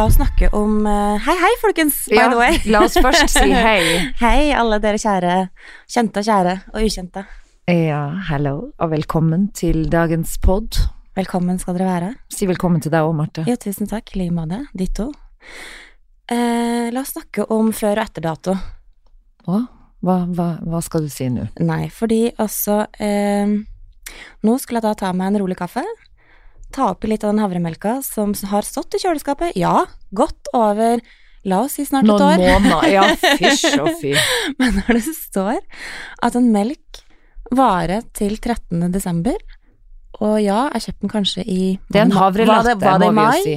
la 0.00 0.06
oss 0.08 0.14
snakke 0.16 0.48
om 0.56 0.78
eh, 0.88 1.18
Hei, 1.26 1.34
hei, 1.36 1.50
folkens, 1.60 1.96
by 2.08 2.16
Ja, 2.16 2.28
the 2.32 2.38
way. 2.38 2.56
la 2.72 2.80
oss 2.86 2.94
først 2.96 3.28
si 3.34 3.50
hei. 3.66 3.98
Hei, 4.20 4.46
alle 4.56 4.78
dere 4.80 4.96
kjære, 5.00 5.34
kjente 5.92 6.22
og 6.22 6.28
kjære 6.28 6.54
og 6.72 6.78
ukjente. 6.86 7.24
Ja, 7.68 7.98
hello, 8.30 8.54
og 8.80 8.90
velkommen 8.94 9.50
til 9.54 9.84
dagens 9.92 10.38
pod. 10.42 10.78
Velkommen 11.18 11.60
skal 11.60 11.76
dere 11.76 11.90
være. 11.90 12.08
Si 12.32 12.48
velkommen 12.48 12.80
til 12.80 12.94
deg 12.94 13.04
òg, 13.04 13.12
Marte. 13.18 13.44
Ja, 13.50 13.58
tusen 13.60 13.90
takk. 13.90 14.08
I 14.16 14.22
like 14.22 14.34
måte. 14.38 14.62
Ditto. 14.72 15.10
Eh, 16.30 16.88
la 16.94 17.02
oss 17.04 17.12
snakke 17.18 17.44
om 17.52 17.68
før- 17.76 18.00
og 18.00 18.06
etterdato. 18.08 18.56
Å, 19.50 19.60
hva, 20.00 20.16
hva, 20.32 20.48
hva 20.64 20.80
skal 20.86 21.04
du 21.04 21.12
si 21.12 21.28
nå? 21.28 21.44
Nei, 21.60 21.90
fordi 21.92 22.22
altså 22.40 22.86
eh, 23.02 23.52
Nå 24.48 24.56
skulle 24.62 24.80
jeg 24.80 24.86
da 24.88 24.96
ta 25.04 25.12
meg 25.14 25.34
en 25.34 25.42
rolig 25.44 25.58
kaffe. 25.60 25.84
Ta 26.72 26.90
oppi 26.92 27.08
litt 27.10 27.24
av 27.24 27.32
den 27.34 27.42
havremelka 27.42 27.96
som 28.06 28.32
har 28.50 28.62
stått 28.66 28.94
i 28.94 29.02
kjøleskapet. 29.02 29.56
Ja, 29.58 29.86
godt 30.14 30.50
over 30.54 31.00
La 31.48 31.62
oss 31.64 31.78
si 31.78 31.86
snart 31.88 32.04
et 32.04 32.10
Noen 32.10 32.42
år. 32.42 32.60
måneder. 32.60 32.90
Ja, 32.92 33.04
fysj 33.40 33.78
og 33.80 33.94
fy. 33.96 34.10
Men 34.60 34.74
når 34.82 34.98
det 34.98 35.14
står 35.16 35.56
at 36.22 36.34
en 36.36 36.50
melk 36.52 37.00
varer 37.56 38.02
til 38.12 38.34
13. 38.36 38.90
desember, 38.92 39.38
og 40.20 40.36
ja, 40.44 40.66
jeg 40.76 40.84
kjøpte 40.84 41.00
den 41.06 41.12
kanskje 41.14 41.44
i 41.48 41.62
Det 41.88 41.96
er 42.02 42.04
en 42.10 42.12
havrelatte, 42.12 42.76
må 43.00 43.08
vi 43.16 43.24
jo 43.24 43.44
si. 43.46 43.54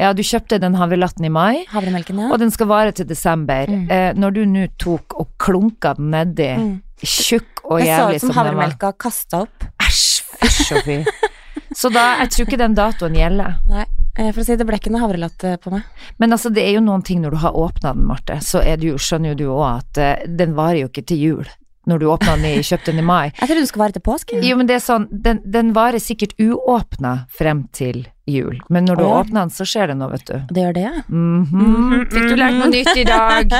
Ja, 0.00 0.10
du 0.16 0.22
kjøpte 0.26 0.58
den 0.58 0.74
havrelatten 0.80 1.24
i 1.28 1.30
mai, 1.30 1.62
Havremelken, 1.70 2.18
ja. 2.18 2.30
og 2.34 2.38
den 2.42 2.50
skal 2.50 2.66
vare 2.70 2.90
til 2.96 3.06
desember. 3.06 3.68
Mm. 3.70 3.86
Eh, 3.94 4.10
når 4.18 4.34
du 4.34 4.42
nå 4.48 4.66
tok 4.80 5.14
og 5.20 5.30
klunka 5.38 5.94
den 6.00 6.10
nedi, 6.10 6.50
Mm. 6.58 6.70
tjukk 7.04 7.62
og 7.70 7.78
jeg 7.80 7.94
så 7.94 8.08
jævlig 8.08 8.16
ut 8.16 8.20
som 8.20 8.32
som 8.32 8.34
den 8.34 8.36
var 8.36 8.44
havremelka 8.50 8.92
kasta 8.98 9.44
opp. 9.46 9.68
Æsj, 9.86 10.22
fysj 10.42 10.72
og 10.76 10.82
fy. 10.88 10.98
Så 11.76 11.90
da, 11.94 12.16
jeg 12.24 12.32
tror 12.34 12.48
ikke 12.48 12.60
den 12.60 12.76
datoen 12.78 13.16
gjelder. 13.18 13.56
Nei, 13.70 13.86
eh, 14.18 14.30
for 14.32 14.42
å 14.42 14.46
si 14.46 14.58
det 14.58 14.66
ble 14.68 14.80
ikke 14.80 14.92
noe 14.92 15.04
havrelatte 15.04 15.56
på 15.62 15.72
meg. 15.74 15.86
Men 16.22 16.36
altså, 16.36 16.52
det 16.54 16.66
er 16.66 16.76
jo 16.76 16.84
noen 16.84 17.04
ting 17.06 17.22
når 17.22 17.36
du 17.36 17.40
har 17.44 17.56
åpna 17.56 17.94
den, 17.94 18.06
Marte, 18.10 18.40
så 18.44 18.62
er 18.64 18.80
det 18.80 18.92
jo, 18.92 19.00
skjønner 19.00 19.34
jo 19.34 19.40
du 19.40 19.48
òg 19.54 19.66
at 19.70 20.00
uh, 20.02 20.28
den 20.40 20.56
varer 20.58 20.84
jo 20.84 20.92
ikke 20.92 21.06
til 21.12 21.24
jul. 21.24 21.50
Når 21.88 22.02
du 22.02 22.06
åpna 22.12 22.36
den 22.36 22.46
i, 22.50 22.62
kjøpte 22.70 22.92
den 22.92 23.02
i 23.02 23.06
mai. 23.06 23.30
Jeg 23.30 23.46
trodde 23.46 23.62
den 23.62 23.70
skulle 23.70 23.86
være 23.86 23.98
til 23.98 24.06
påske. 24.10 24.42
Jo, 24.44 24.58
men 24.58 24.68
det 24.68 24.76
er 24.76 24.84
sånn, 24.84 25.08
den, 25.10 25.42
den 25.46 25.72
varer 25.76 26.02
sikkert 26.02 26.34
uåpna 26.42 27.14
frem 27.38 27.64
til 27.76 28.04
jul. 28.30 28.60
Men 28.68 28.86
når 28.86 29.00
du 29.00 29.06
oh. 29.06 29.16
åpner 29.22 29.44
den, 29.44 29.54
så 29.54 29.66
skjer 29.66 29.90
det 29.90 29.98
noe, 29.98 30.12
vet 30.12 30.26
du. 30.28 30.36
Det 30.50 30.66
gjør 30.66 30.76
det, 30.76 30.86
ja. 30.86 31.02
Mhm. 31.08 32.06
Fikk 32.12 32.30
du 32.30 32.38
lært 32.38 32.58
noe 32.60 32.70
nytt 32.74 32.94
i 32.98 33.06
dag? 33.08 33.58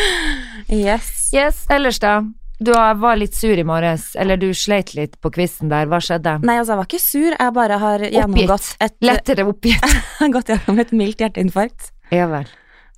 yes. 0.84 1.12
Yes, 1.34 1.64
ellers 1.72 1.98
da? 2.02 2.20
Du 2.64 2.70
var 2.72 3.18
litt 3.20 3.34
sur 3.36 3.58
i 3.58 3.64
morges, 3.66 4.14
eller 4.16 4.38
du 4.40 4.48
sleit 4.56 4.94
litt 4.96 5.18
på 5.20 5.30
quizen 5.34 5.68
der. 5.72 5.88
Hva 5.90 5.98
skjedde? 6.00 6.38
Nei, 6.46 6.56
altså, 6.60 6.72
jeg 6.72 6.80
var 6.80 6.88
ikke 6.88 7.02
sur, 7.02 7.34
jeg 7.34 7.54
bare 7.58 7.78
har 7.82 8.04
gjennomgått 8.06 8.68
et, 8.84 8.94
Lettere 9.04 9.44
oppgitt. 9.50 9.96
gått 10.36 10.52
gjennom 10.52 10.80
et 10.80 10.94
mildt 10.96 11.24
hjerteinfarkt. 11.24 11.90
Ja 12.14 12.28
vel. 12.32 12.48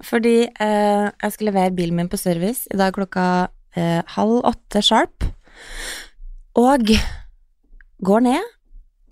Fordi 0.05 0.37
eh, 0.47 1.07
jeg 1.09 1.33
skulle 1.35 1.51
levere 1.51 1.75
bilen 1.75 1.99
min 1.99 2.11
på 2.13 2.21
service 2.21 2.69
i 2.71 2.79
dag 2.79 2.95
klokka 2.95 3.27
eh, 3.75 4.03
halv 4.15 4.45
åtte 4.53 4.83
sharp, 4.85 5.27
og 6.61 6.93
går 8.07 8.27
ned. 8.29 8.53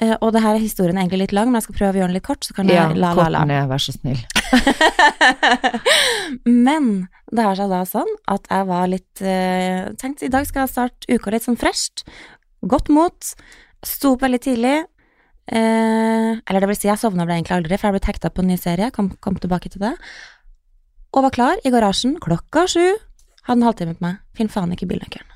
Eh, 0.02 0.14
og 0.18 0.32
det 0.34 0.40
her 0.42 0.56
er 0.56 0.62
historien 0.62 0.98
egentlig 0.98 1.20
litt 1.20 1.34
lang, 1.36 1.50
men 1.50 1.60
jeg 1.60 1.68
skal 1.68 1.76
prøve 1.78 1.94
å 1.94 2.00
gjøre 2.00 2.10
den 2.10 2.18
litt 2.18 2.26
kort, 2.26 2.42
så 2.42 2.54
kan 2.56 2.70
jeg 2.70 2.80
Ja, 2.80 2.88
la, 2.90 3.12
la, 3.14 3.28
la. 3.30 3.42
ned, 3.46 3.68
vær 3.70 3.82
så 3.82 3.94
snill. 3.94 4.18
Men 6.66 6.88
det 7.30 7.44
har 7.46 7.58
seg 7.58 7.70
da 7.70 7.82
sånn 7.86 8.10
at 8.30 8.48
jeg 8.50 8.66
var 8.68 8.88
litt 8.90 9.22
uh, 9.22 9.92
Tenkte 10.00 10.26
i 10.26 10.32
dag 10.32 10.46
skal 10.46 10.64
jeg 10.64 10.72
starte 10.72 11.14
uka 11.14 11.32
litt 11.34 11.46
sånn 11.46 11.58
fresht. 11.60 12.02
Godt 12.66 12.90
mot. 12.92 13.30
Sto 13.86 14.14
opp 14.16 14.24
veldig 14.26 14.40
tidlig. 14.42 14.76
Uh, 15.44 16.40
eller 16.42 16.64
det 16.64 16.70
vil 16.70 16.78
si, 16.78 16.88
jeg 16.88 17.00
sovna 17.00 17.26
vel 17.26 17.36
egentlig 17.38 17.58
aldri, 17.58 17.78
for 17.78 17.90
jeg 17.90 17.98
ble 17.98 18.08
hekta 18.10 18.32
på 18.34 18.42
en 18.42 18.50
ny 18.50 18.58
serie. 18.60 18.90
Kom, 18.94 19.12
kom 19.22 19.38
tilbake 19.38 19.70
til 19.70 19.84
det. 19.84 19.94
Og 21.14 21.26
var 21.28 21.34
klar 21.34 21.62
i 21.62 21.70
garasjen 21.70 22.16
klokka 22.22 22.66
sju. 22.70 22.82
Hadde 23.46 23.60
en 23.60 23.68
halvtime 23.68 23.94
på 23.94 24.06
meg. 24.06 24.18
Finn 24.34 24.50
faen 24.50 24.74
ikke 24.74 24.90
bilnøkkelen. 24.90 25.30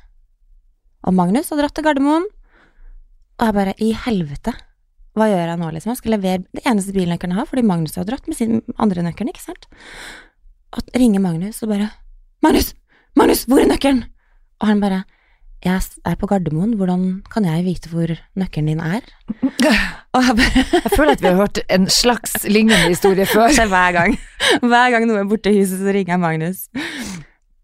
Og 1.07 1.15
Magnus 1.15 1.53
hadde 1.53 1.63
dratt 1.63 1.77
til 1.79 1.87
Gardermoen. 1.87 2.27
Og 3.39 3.47
jeg 3.47 3.55
bare 3.55 3.75
I 3.79 3.93
helvete. 4.07 4.55
Hva 5.19 5.27
gjør 5.31 5.51
jeg 5.51 5.59
nå, 5.61 5.69
liksom? 5.75 5.93
Jeg 5.93 6.01
skal 6.01 6.15
levere 6.15 6.45
det 6.55 6.65
eneste 6.67 6.95
bilnøkkelen 6.95 7.35
jeg 7.35 7.41
har, 7.41 7.49
fordi 7.51 7.67
Magnus 7.67 7.97
har 7.99 8.07
dratt 8.07 8.27
med 8.31 8.39
sin 8.39 8.61
andre 8.79 9.03
nøkkelen, 9.07 9.31
ikke 9.33 9.43
sant? 9.43 9.69
Og 10.77 10.91
ringer 10.95 11.23
Magnus 11.23 11.63
og 11.65 11.73
bare 11.73 11.89
Magnus! 12.45 12.75
Magnus, 13.19 13.47
hvor 13.49 13.63
er 13.63 13.71
nøkkelen? 13.71 14.05
Og 14.61 14.69
han 14.69 14.83
bare 14.83 15.05
Jeg 15.65 15.81
er 16.07 16.15
på 16.15 16.27
Gardermoen, 16.31 16.77
hvordan 16.79 17.23
kan 17.33 17.47
jeg 17.49 17.65
vite 17.67 17.91
hvor 17.91 18.11
nøkkelen 18.39 18.69
din 18.71 18.83
er? 18.85 19.03
Og 20.15 20.23
jeg 20.23 20.37
bare 20.39 20.63
Jeg 20.85 20.93
føler 20.95 21.13
at 21.13 21.23
vi 21.23 21.27
har 21.27 21.41
hørt 21.41 21.59
en 21.69 21.89
slags 21.91 22.45
lignende 22.47 22.93
historie 22.93 23.27
før. 23.27 23.51
hver 23.73 23.93
gang. 23.97 24.19
Hver 24.63 24.91
gang 24.95 25.07
noe 25.09 25.23
er 25.23 25.31
borte 25.31 25.51
i 25.51 25.59
huset, 25.59 25.81
så 25.83 25.95
ringer 25.95 26.15
jeg 26.15 26.23
Magnus. 26.23 26.69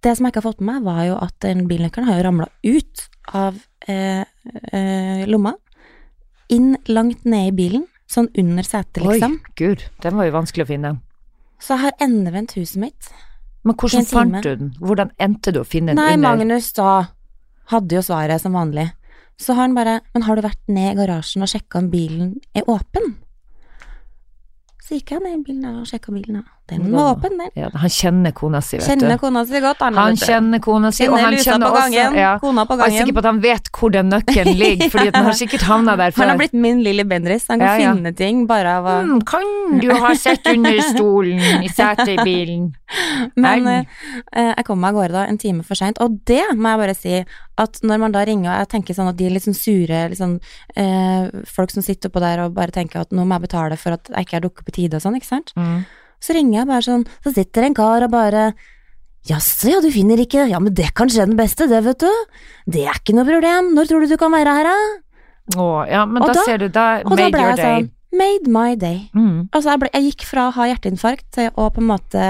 Det 0.02 0.16
som 0.16 0.26
jeg 0.26 0.34
ikke 0.34 0.42
har 0.42 0.50
fått 0.50 0.60
med 0.60 0.82
meg, 0.82 0.88
var 0.90 1.04
jo 1.06 1.20
at 1.22 1.36
den 1.46 1.68
bilnøkkelen 1.70 2.08
har 2.10 2.18
jo 2.18 2.26
ramla 2.26 2.48
ut 2.66 3.06
av 3.32 3.62
eh, 3.88 4.26
eh, 4.74 5.22
lomma. 5.30 5.54
Inn 6.54 6.76
langt 6.86 7.24
ned 7.28 7.50
i 7.50 7.54
bilen, 7.56 7.86
sånn 8.10 8.28
under 8.38 8.66
setet, 8.66 9.02
Oi, 9.02 9.16
liksom. 9.16 9.38
gud, 9.58 9.84
den 10.04 10.18
var 10.18 10.28
jo 10.28 10.34
vanskelig 10.36 10.66
å 10.66 10.70
finne. 10.70 10.92
Så 11.62 11.74
jeg 11.74 11.84
har 11.86 11.94
endevendt 12.04 12.54
huset 12.58 12.80
mitt. 12.82 13.10
Men 13.64 13.76
hvordan 13.80 14.04
fant 14.08 14.40
du 14.44 14.50
den? 14.60 14.72
Hvordan 14.78 15.10
endte 15.24 15.54
du 15.54 15.62
å 15.62 15.66
finne 15.66 15.94
den 15.94 16.00
Nei, 16.02 16.14
under? 16.18 16.36
Magnus 16.36 16.68
da 16.76 16.90
hadde 17.72 17.96
jo 17.96 18.02
svaret 18.04 18.42
som 18.42 18.56
vanlig. 18.56 18.90
Så 19.40 19.54
har 19.56 19.64
han 19.64 19.74
bare 19.74 20.00
Men 20.12 20.26
har 20.28 20.36
du 20.36 20.42
vært 20.44 20.60
ned 20.68 20.92
i 20.92 20.98
garasjen 21.00 21.42
og 21.42 21.50
sjekka 21.50 21.80
om 21.80 21.88
bilen 21.90 22.34
er 22.54 22.68
åpen? 22.70 23.16
Så 24.84 24.98
gikk 24.98 25.14
jeg 25.14 25.24
ned 25.24 25.38
i 25.38 25.42
bilen 25.46 25.80
og 25.80 25.88
sjekka 25.88 26.12
bilen, 26.12 26.42
og 26.42 26.63
den 26.70 26.86
var 26.94 27.10
åpen, 27.12 27.34
den. 27.38 27.50
Ja, 27.60 27.68
han 27.76 27.90
kjenner 27.92 28.32
kona 28.32 28.60
si, 28.64 28.78
vet 28.78 28.86
Kjenner 28.86 29.18
du. 29.18 29.20
kona 29.20 29.42
si 29.44 29.60
godt, 29.60 29.82
han. 29.84 29.98
Han 30.00 30.16
kjenner 30.16 30.62
kona 30.64 30.90
si, 30.96 31.04
og 31.12 31.18
han 31.20 31.34
kjenner 31.36 31.68
på 31.68 31.76
gangen, 31.76 32.06
også 32.14 32.22
ja, 32.22 32.30
kona 32.40 32.64
på 32.64 32.76
gangen. 32.80 32.94
jeg 32.94 33.02
er 33.02 33.04
sikker 33.04 33.16
på 33.18 33.22
at 33.24 33.28
han 33.28 33.40
vet 33.44 33.68
hvor 33.78 33.92
den 33.92 34.08
nøkkelen 34.08 34.56
ligger, 34.62 34.90
fordi 34.94 35.10
den 35.12 35.28
har 35.28 35.36
sikkert 35.36 35.66
havna 35.68 35.96
der 36.00 36.14
Han 36.16 36.32
har 36.32 36.38
blitt 36.40 36.54
min 36.56 36.80
lille 36.86 37.04
Bendriss. 37.04 37.44
Han 37.52 37.60
kan 37.60 37.68
Ja, 37.68 37.74
ja. 37.84 37.92
finne 37.92 38.14
ting 38.16 38.46
bare 38.48 38.78
av 38.78 38.88
å 38.88 38.94
mm, 39.04 39.20
kan 39.28 39.44
du 39.82 39.90
ha 39.92 40.14
sett 40.16 40.46
under 40.54 40.80
stolen 40.88 41.42
i 41.64 41.68
setet 41.68 42.08
i 42.14 42.16
bilen? 42.24 42.70
Men 43.44 43.66
eh, 43.68 43.84
jeg 44.32 44.64
kom 44.64 44.80
meg 44.80 44.94
av 44.94 45.00
gårde 45.02 45.12
da 45.18 45.24
en 45.28 45.38
time 45.38 45.62
for 45.66 45.76
seint, 45.76 46.00
og 46.00 46.16
det 46.24 46.40
må 46.56 46.72
jeg 46.72 46.80
bare 46.80 46.94
si 46.96 47.18
at 47.60 47.78
når 47.86 48.00
man 48.02 48.14
da 48.14 48.22
ringer, 48.26 48.48
og 48.50 48.62
jeg 48.64 48.70
tenker 48.72 48.96
sånn 48.96 49.10
at 49.12 49.18
de 49.18 49.26
er 49.28 49.34
litt 49.36 49.44
sånn 49.44 49.54
sure, 49.54 50.00
liksom, 50.10 50.38
eh, 50.80 51.28
folk 51.46 51.70
som 51.70 51.84
sitter 51.86 52.08
oppå 52.10 52.22
der 52.24 52.40
og 52.46 52.56
bare 52.56 52.72
tenker 52.74 53.04
at 53.04 53.12
nå 53.14 53.22
må 53.28 53.36
jeg 53.36 53.44
betale 53.46 53.76
for 53.78 53.94
at 53.98 54.08
jeg 54.10 54.26
ikke 54.26 54.38
har 54.40 54.42
dukket 54.48 54.64
opp 54.64 54.72
i 54.72 54.74
tide 54.80 54.98
og 54.98 55.04
sånn, 55.04 55.20
ikke 55.20 55.28
sant. 55.30 55.52
Mm. 55.60 55.84
Så 56.24 56.32
ringer 56.36 56.62
jeg 56.62 56.70
bare 56.70 56.86
sånn, 56.86 57.04
så 57.24 57.32
sitter 57.36 57.66
en 57.68 57.76
kar 57.76 58.06
og 58.06 58.14
bare 58.14 58.52
Jaså, 59.24 59.70
ja, 59.72 59.78
du 59.80 59.88
finner 59.92 60.20
ikke 60.20 60.42
Ja, 60.50 60.58
men 60.60 60.74
det 60.76 60.90
kan 60.96 61.08
skje 61.08 61.24
den 61.24 61.36
beste, 61.38 61.64
det, 61.70 61.78
vet 61.86 62.02
du. 62.04 62.10
Det 62.68 62.82
er 62.84 62.98
ikke 63.00 63.14
noe 63.16 63.24
problem. 63.28 63.70
Når 63.76 63.88
tror 63.88 64.04
du 64.04 64.12
du 64.12 64.18
kan 64.20 64.32
være 64.34 64.52
her, 64.58 64.68
da? 64.68 64.76
Å, 65.60 65.68
ja, 65.88 66.02
men 66.08 66.22
Og 66.22 66.28
da, 66.28 66.34
da- 66.36 66.44
ser 66.44 66.58
du, 66.60 66.68
da 66.72 66.84
made 67.04 67.30
da 67.32 67.40
your 67.40 67.48
jeg 67.54 67.56
day. 67.56 67.82
sånn 67.84 67.90
Made 68.14 68.46
my 68.46 68.76
day. 68.78 68.98
Mm. 69.16 69.48
Altså, 69.50 69.72
jeg, 69.72 69.80
ble, 69.82 69.88
jeg 69.92 70.04
gikk 70.12 70.22
fra 70.28 70.44
å 70.46 70.52
ha 70.54 70.66
hjerteinfarkt 70.70 71.38
å 71.58 71.64
på 71.74 71.80
en 71.82 71.88
måte 71.88 72.20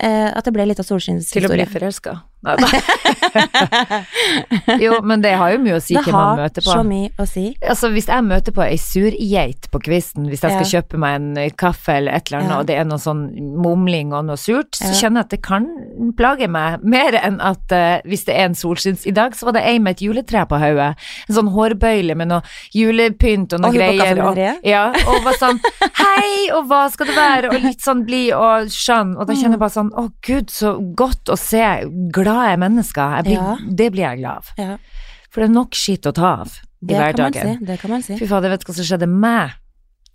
eh, 0.00 0.30
At 0.32 0.46
det 0.46 0.54
ble 0.54 0.64
litt 0.70 0.80
av 0.80 0.86
Til 0.88 0.94
å 0.96 1.00
bli 1.02 1.04
solskinnshistorie. 1.04 1.66
forelska. 1.68 2.14
Nei, 2.38 2.54
jo, 4.84 4.98
men 5.02 5.22
det 5.24 5.32
har 5.40 5.50
jo 5.54 5.58
mye 5.62 5.76
å 5.78 5.82
si 5.82 5.94
Det 5.96 6.04
hvem 6.06 6.14
man 6.14 6.28
har 6.30 6.38
møter 6.44 6.62
på. 6.64 6.70
så 6.70 6.82
mye 6.86 7.10
å 7.18 7.26
si. 7.28 7.44
Altså, 7.66 7.90
hvis 7.94 8.06
jeg 8.10 8.24
møter 8.26 8.52
på 8.54 8.62
ei 8.64 8.76
surgeit 8.80 9.66
på 9.72 9.80
kvisten, 9.84 10.28
hvis 10.30 10.42
jeg 10.44 10.54
skal 10.54 10.68
kjøpe 10.70 11.00
meg 11.02 11.16
en 11.18 11.28
eh, 11.42 11.50
kaffe 11.58 11.96
eller 11.98 12.14
et 12.18 12.26
eller 12.30 12.38
annet, 12.44 12.52
Ja. 12.52 12.58
og 12.62 12.66
det 12.70 12.76
er 12.78 12.86
noe 12.88 13.00
sånn 13.02 13.22
mumling 13.64 14.12
og 14.16 14.22
noe 14.28 14.38
surt, 14.40 14.72
så 14.78 14.90
Ja. 14.92 14.96
kjenner 15.00 15.22
jeg 15.22 15.26
at 15.28 15.32
det 15.34 15.40
kan 15.42 15.66
plage 16.16 16.48
meg 16.48 16.82
mer 16.86 17.12
enn 17.18 17.40
at 17.44 17.72
uh, 17.74 17.98
hvis 18.08 18.24
det 18.28 18.34
er 18.36 18.46
en 18.48 18.54
solskinns... 18.58 19.06
I 19.08 19.12
dag 19.16 19.34
så 19.36 19.48
var 19.48 19.52
det 19.58 19.64
ei 19.66 19.78
med 19.82 19.96
et 19.98 20.02
juletre 20.06 20.44
på 20.48 20.58
hodet, 20.62 20.92
en 21.28 21.34
sånn 21.34 21.50
hårbøyle 21.54 22.14
med 22.18 22.28
noe 22.30 22.42
julepynt 22.74 23.52
og 23.56 23.60
noe 23.64 23.70
Og 23.72 23.76
greier. 23.78 24.22
Og, 24.24 24.38
ja, 24.66 24.84
og 25.10 25.18
var 25.26 25.36
sånn 25.40 25.58
hei, 26.02 26.48
og 26.54 26.68
hva 26.70 26.84
skal 26.92 27.10
det 27.10 27.16
være, 27.18 27.50
og 27.52 27.58
litt 27.66 27.82
sånn 27.84 28.04
blid 28.06 28.30
og 28.36 28.70
skjønn, 28.72 29.16
og 29.18 29.26
da 29.28 29.34
kjenner 29.34 29.56
jeg 29.58 29.64
bare 29.66 29.74
sånn 29.76 29.92
å 29.98 30.06
gud, 30.24 30.50
så 30.54 30.76
godt 30.98 31.32
å 31.34 31.36
se 31.38 31.64
glade 32.28 32.56
mennesker, 32.62 33.16
jeg 33.18 33.24
blir, 33.24 33.36
Ja. 33.40 33.56
det 33.82 33.90
blir 33.92 34.04
jeg 34.04 34.18
glad 34.22 34.36
av. 34.36 34.50
Ja, 34.58 34.76
For 35.30 35.42
det 35.42 35.50
er 35.50 35.54
nok 35.54 35.76
skitt 35.76 36.06
å 36.08 36.12
ta 36.16 36.32
av 36.42 36.48
i 36.80 36.86
det 36.86 37.14
kan 37.16 37.24
man 37.24 37.32
si. 37.32 37.64
Det 37.64 37.78
kan 37.80 37.90
man 37.90 38.02
si. 38.02 38.16
Fy 38.18 38.26
fader, 38.30 38.50
vet 38.50 38.60
du 38.62 38.66
hva 38.70 38.74
som 38.74 38.84
skjedde 38.86 39.08
meg 39.10 39.50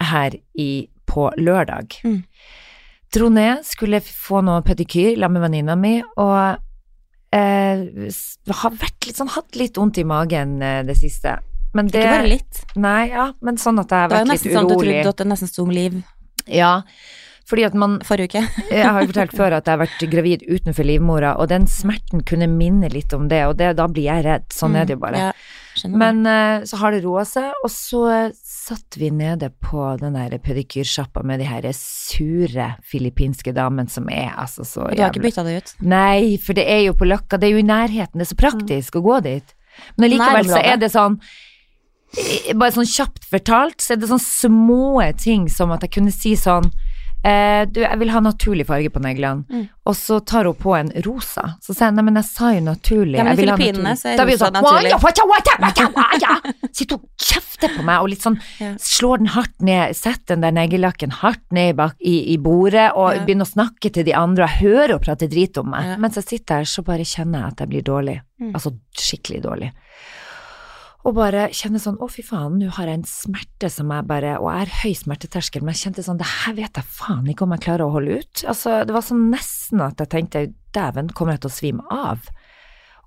her 0.02 0.38
i, 0.58 0.88
på 1.06 1.30
lørdag? 1.38 1.98
Mm. 2.04 2.24
Dro 3.14 3.30
ned, 3.30 3.66
skulle 3.68 4.00
få 4.02 4.42
noe 4.42 4.64
pedikyr 4.66 5.20
sammen 5.20 5.38
med 5.38 5.44
venninna 5.50 5.76
mi, 5.78 5.98
og 6.18 6.58
eh, 7.34 7.84
har 8.64 8.78
vært 8.80 9.08
litt 9.10 9.20
sånn, 9.20 9.32
hatt 9.36 9.60
litt 9.60 9.78
vondt 9.78 10.00
i 10.02 10.06
magen 10.08 10.62
eh, 10.64 10.82
det 10.88 10.96
siste. 10.98 11.38
Men 11.74 11.90
det 11.90 12.02
Ikke 12.04 12.16
bare 12.16 12.30
litt. 12.30 12.64
Nei, 12.78 13.10
ja, 13.12 13.32
men 13.42 13.58
sånn 13.62 13.82
at 13.82 13.90
jeg 13.92 14.00
har 14.06 14.10
Det 14.10 14.18
var 14.18 14.26
vært 14.26 14.28
jo 14.28 14.34
litt 14.34 14.44
nesten 14.44 14.54
sånn 14.54 14.66
at 14.66 14.74
du 14.74 14.86
trodde 14.86 15.14
at 15.14 15.22
det 15.22 15.28
nesten 15.32 15.52
sto 15.52 15.66
om 15.66 15.74
liv. 15.74 16.00
Ja, 16.48 16.74
Fordi 17.50 17.66
at 17.68 17.74
man 17.76 17.98
Forrige 18.08 18.32
uke. 18.32 18.44
Jeg 18.72 18.88
har 18.88 19.02
jo 19.04 19.10
fortalt 19.12 19.36
før 19.36 19.58
at 19.58 19.68
jeg 19.68 19.76
har 19.76 19.82
vært 19.82 20.04
gravid 20.12 20.46
utenfor 20.48 20.88
livmora, 20.88 21.34
og 21.42 21.50
den 21.52 21.68
smerten 21.70 22.24
kunne 22.28 22.48
minne 22.48 22.88
litt 22.94 23.14
om 23.16 23.28
det, 23.32 23.42
og 23.50 23.58
det, 23.60 23.74
da 23.80 23.88
blir 23.92 24.08
jeg 24.08 24.24
redd. 24.26 24.48
Sånn 24.54 24.78
er 24.80 24.88
det 24.88 24.96
jo 24.96 25.02
bare. 25.04 25.20
Mm. 25.20 25.28
Ja. 25.28 25.90
Men 25.90 26.22
uh, 26.28 26.64
så 26.70 26.78
har 26.80 26.94
det 26.94 27.02
roa 27.04 27.24
seg, 27.28 27.50
og 27.66 27.72
så 27.74 28.04
eh, 28.14 28.36
satt 28.38 28.98
vi 29.02 29.10
nede 29.14 29.50
på 29.64 29.88
den 30.00 30.16
der 30.16 30.36
pedikyrsjappa 30.44 31.24
med 31.26 31.42
de 31.42 31.48
her 31.50 31.66
sure 31.76 32.68
filippinske 32.86 33.56
damene 33.56 33.90
som 33.92 34.06
er 34.14 34.36
altså 34.38 34.68
så 34.68 34.86
Du 34.86 35.02
har 35.02 35.10
ikke 35.10 35.24
jævlig 35.24 35.32
bytta 35.32 35.46
det 35.48 35.56
ut? 35.58 35.74
Nei, 35.82 36.38
for 36.44 36.58
det 36.58 36.68
er 36.70 36.84
jo 36.86 36.94
på 36.98 37.10
Løkka, 37.10 37.42
det 37.42 37.50
er 37.50 37.58
jo 37.58 37.64
i 37.64 37.68
nærheten, 37.68 38.22
det 38.22 38.28
er 38.28 38.32
så 38.36 38.40
praktisk 38.40 39.00
å 39.00 39.04
gå 39.06 39.18
dit. 39.26 39.56
Men 39.98 40.12
allikevel 40.12 40.52
så 40.54 40.62
er 40.62 40.78
det 40.82 40.94
sånn 40.94 41.18
Bare 42.54 42.70
sånn 42.76 42.86
kjapt 42.86 43.24
fortalt, 43.26 43.82
så 43.82 43.96
er 43.96 44.04
det 44.04 44.12
sånn 44.12 44.22
små 44.22 45.02
ting 45.18 45.48
som 45.50 45.72
at 45.74 45.82
jeg 45.82 45.96
kunne 45.96 46.14
si 46.14 46.36
sånn 46.38 46.68
eh, 47.24 47.66
Du, 47.72 47.80
jeg 47.82 48.00
vil 48.00 48.10
ha 48.14 48.20
naturlig 48.20 48.66
farge 48.68 48.90
på 48.94 49.02
neglene. 49.04 49.46
Mm. 49.50 49.68
Og 49.90 49.96
så 50.00 50.20
tar 50.26 50.46
hun 50.48 50.56
på 50.56 50.74
en 50.78 50.92
rosa. 51.06 51.56
Så 51.64 51.74
sier 51.76 51.90
jeg 51.90 51.96
nei, 51.98 52.04
men 52.08 52.16
jeg 52.22 52.28
sa 52.30 52.52
jo 52.56 52.62
naturlig. 52.64 53.18
Ja, 53.20 53.24
men 53.28 53.34
i 53.36 53.42
Filippinene 53.42 53.96
så 54.00 54.12
er 54.14 54.18
Da 54.20 54.26
rosa 54.30 54.46
sånn, 54.46 54.54
naturlig. 54.60 54.92
Sitter 56.74 56.96
og 57.00 57.08
kjefter 57.20 57.74
på 57.78 57.84
meg 57.88 58.02
og 58.04 58.10
litt 58.14 58.24
sånn 58.24 58.40
Ja. 58.60 58.74
slår 58.80 59.18
den 59.24 59.28
hardt 59.36 59.62
ned, 59.62 59.96
setter 59.96 60.36
den 60.36 60.42
der 60.42 60.52
neglelakken 60.56 61.12
hardt 61.22 61.44
ned 61.52 61.74
i, 61.74 61.78
bak, 61.78 61.96
i, 62.00 62.16
i 62.34 62.38
bordet 62.38 62.92
og 62.96 63.14
Ja. 63.16 63.26
begynner 63.26 63.46
å 63.46 63.52
snakke 63.54 63.92
til 63.94 64.04
de 64.06 64.14
andre, 64.14 64.44
og 64.44 64.50
hører 64.62 64.88
henne 64.96 65.04
prate 65.04 65.28
drit 65.30 65.58
om 65.58 65.70
meg. 65.70 65.86
Ja. 65.86 65.98
Mens 65.98 66.16
jeg 66.16 66.24
sitter 66.26 66.56
her, 66.56 66.64
så 66.64 66.84
bare 66.84 67.04
kjenner 67.04 67.44
jeg 67.44 67.52
at 67.54 67.60
jeg 67.60 67.70
blir 67.70 67.84
dårlig. 67.84 68.22
Mm. 68.42 68.54
Altså 68.54 68.74
skikkelig 68.98 69.42
dårlig. 69.44 69.72
Og 71.04 71.18
bare 71.18 71.50
kjenne 71.52 71.82
sånn, 71.84 71.98
å 72.00 72.08
fy 72.08 72.24
faen, 72.24 72.56
nå 72.62 72.70
har 72.78 72.88
jeg 72.88 73.02
en 73.02 73.08
smerte 73.08 73.68
som 73.72 73.90
jeg 73.92 74.08
bare, 74.08 74.38
og 74.40 74.48
jeg 74.48 74.62
har 74.62 74.72
høy 74.84 74.94
smerteterskel, 74.96 75.64
men 75.66 75.76
jeg 75.76 75.90
kjente 75.90 76.06
sånn, 76.06 76.22
det 76.22 76.30
her 76.30 76.56
vet 76.56 76.80
jeg 76.80 76.96
faen 76.96 77.28
ikke 77.28 77.44
om 77.44 77.56
jeg 77.56 77.64
klarer 77.66 77.84
å 77.84 77.96
holde 77.98 78.22
ut. 78.22 78.44
Altså, 78.48 78.78
det 78.88 78.96
var 78.96 79.04
sånn 79.04 79.26
nesten 79.34 79.84
at 79.84 80.00
jeg 80.00 80.12
tenkte, 80.14 80.46
dæven, 80.76 81.12
kommer 81.12 81.36
jeg 81.36 81.44
til 81.44 81.52
å 81.52 81.58
svime 81.58 81.84
av? 81.92 82.32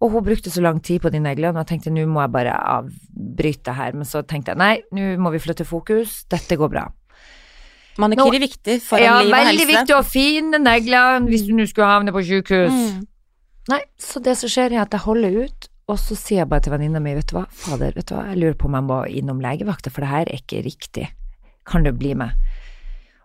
Og 0.05 0.13
hun 0.13 0.27
brukte 0.27 0.53
så 0.53 0.61
lang 0.61 0.83
tid 0.85 1.01
på 1.01 1.09
de 1.15 1.23
neglene, 1.25 1.57
og 1.57 1.65
jeg 1.65 1.71
tenkte, 1.73 1.95
nå 1.97 2.05
må 2.11 2.21
jeg 2.21 2.35
bare 2.35 2.59
avbryte 2.75 3.79
her, 3.79 3.97
men 3.97 4.09
så 4.09 4.21
tenkte 4.29 4.53
jeg, 4.53 4.61
nei, 4.61 4.75
nå 4.93 5.15
må 5.25 5.33
vi 5.33 5.41
flytte 5.41 5.65
fokus, 5.65 6.19
dette 6.29 6.61
går 6.61 6.73
bra. 6.75 6.85
Manikyr 7.97 8.37
er 8.37 8.45
viktig 8.45 8.77
for 8.85 9.01
ja, 9.01 9.15
liv 9.25 9.31
og 9.31 9.39
helse. 9.39 9.41
Ja, 9.41 9.49
veldig 9.49 9.67
viktig 9.71 9.97
ha 9.97 10.03
fine 10.05 10.61
negler 10.61 11.25
hvis 11.31 11.47
du 11.47 11.55
nå 11.57 11.65
skulle 11.71 11.89
havne 11.89 12.13
på 12.13 12.21
sykehus. 12.29 12.77
Mm. 12.77 13.07
Nei, 13.73 13.81
så 13.97 14.21
det 14.23 14.37
som 14.37 14.53
skjer 14.53 14.77
er 14.77 14.85
at 14.85 14.93
jeg 14.93 15.07
holder 15.07 15.41
ut, 15.47 15.71
og 15.87 15.99
så 16.03 16.17
sier 16.19 16.43
jeg 16.43 16.51
bare 16.51 16.65
til 16.67 16.75
venninna 16.75 16.99
mi, 17.03 17.15
vet 17.15 17.29
du 17.31 17.37
hva, 17.37 17.45
fader, 17.55 17.93
vet 17.95 18.09
du 18.09 18.17
hva, 18.17 18.25
jeg 18.33 18.41
lurer 18.41 18.57
på 18.59 18.67
om 18.67 18.75
jeg 18.75 18.87
må 18.89 18.97
innom 19.21 19.43
legevakta, 19.43 19.93
for 19.95 20.03
det 20.03 20.11
her 20.11 20.27
er 20.27 20.41
ikke 20.41 20.65
riktig. 20.67 21.07
Kan 21.67 21.87
du 21.87 21.93
bli 21.95 22.11
med? 22.19 22.35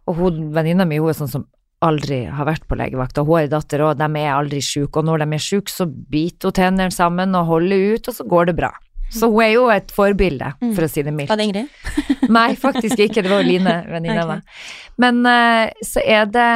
Og 0.09 0.19
venninna 0.53 0.85
mi, 0.85 0.99
hun 1.01 1.09
er 1.09 1.17
sånn 1.17 1.31
som 1.31 1.47
aldri 1.81 2.23
har 2.29 2.45
vært 2.45 2.67
på 2.69 2.77
legevakta, 2.77 3.23
hun 3.25 3.39
er 3.39 3.49
datter 3.49 3.81
og 3.87 3.97
de 3.97 4.07
er 4.21 4.35
aldri 4.35 4.61
syke, 4.61 5.01
og 5.01 5.09
når 5.09 5.23
de 5.23 5.39
er 5.39 5.41
syke, 5.41 5.73
så 5.73 5.89
biter 5.89 6.51
hun 6.51 6.57
tennene 6.59 6.93
sammen 6.93 7.33
og 7.37 7.49
holder 7.49 7.95
ut, 7.95 8.11
og 8.11 8.19
så 8.19 8.27
går 8.29 8.51
det 8.51 8.57
bra. 8.61 8.71
Så 9.11 9.27
hun 9.27 9.41
er 9.43 9.51
jo 9.55 9.65
et 9.73 9.89
forbilde, 9.91 10.53
for 10.61 10.85
å 10.85 10.91
si 10.91 11.01
det 11.03 11.11
mildt. 11.17 11.33
Var 11.33 11.41
det 11.41 11.49
Ingrid? 11.49 11.73
Nei, 12.37 12.53
faktisk 12.55 13.01
ikke. 13.01 13.25
Det 13.25 13.31
var 13.33 13.43
Line, 13.43 13.73
venninna 13.89 14.23
mi. 14.29 14.37
Men 15.01 15.25
eh, 15.27 15.73
så 15.83 16.03
er 16.05 16.29
det 16.31 16.49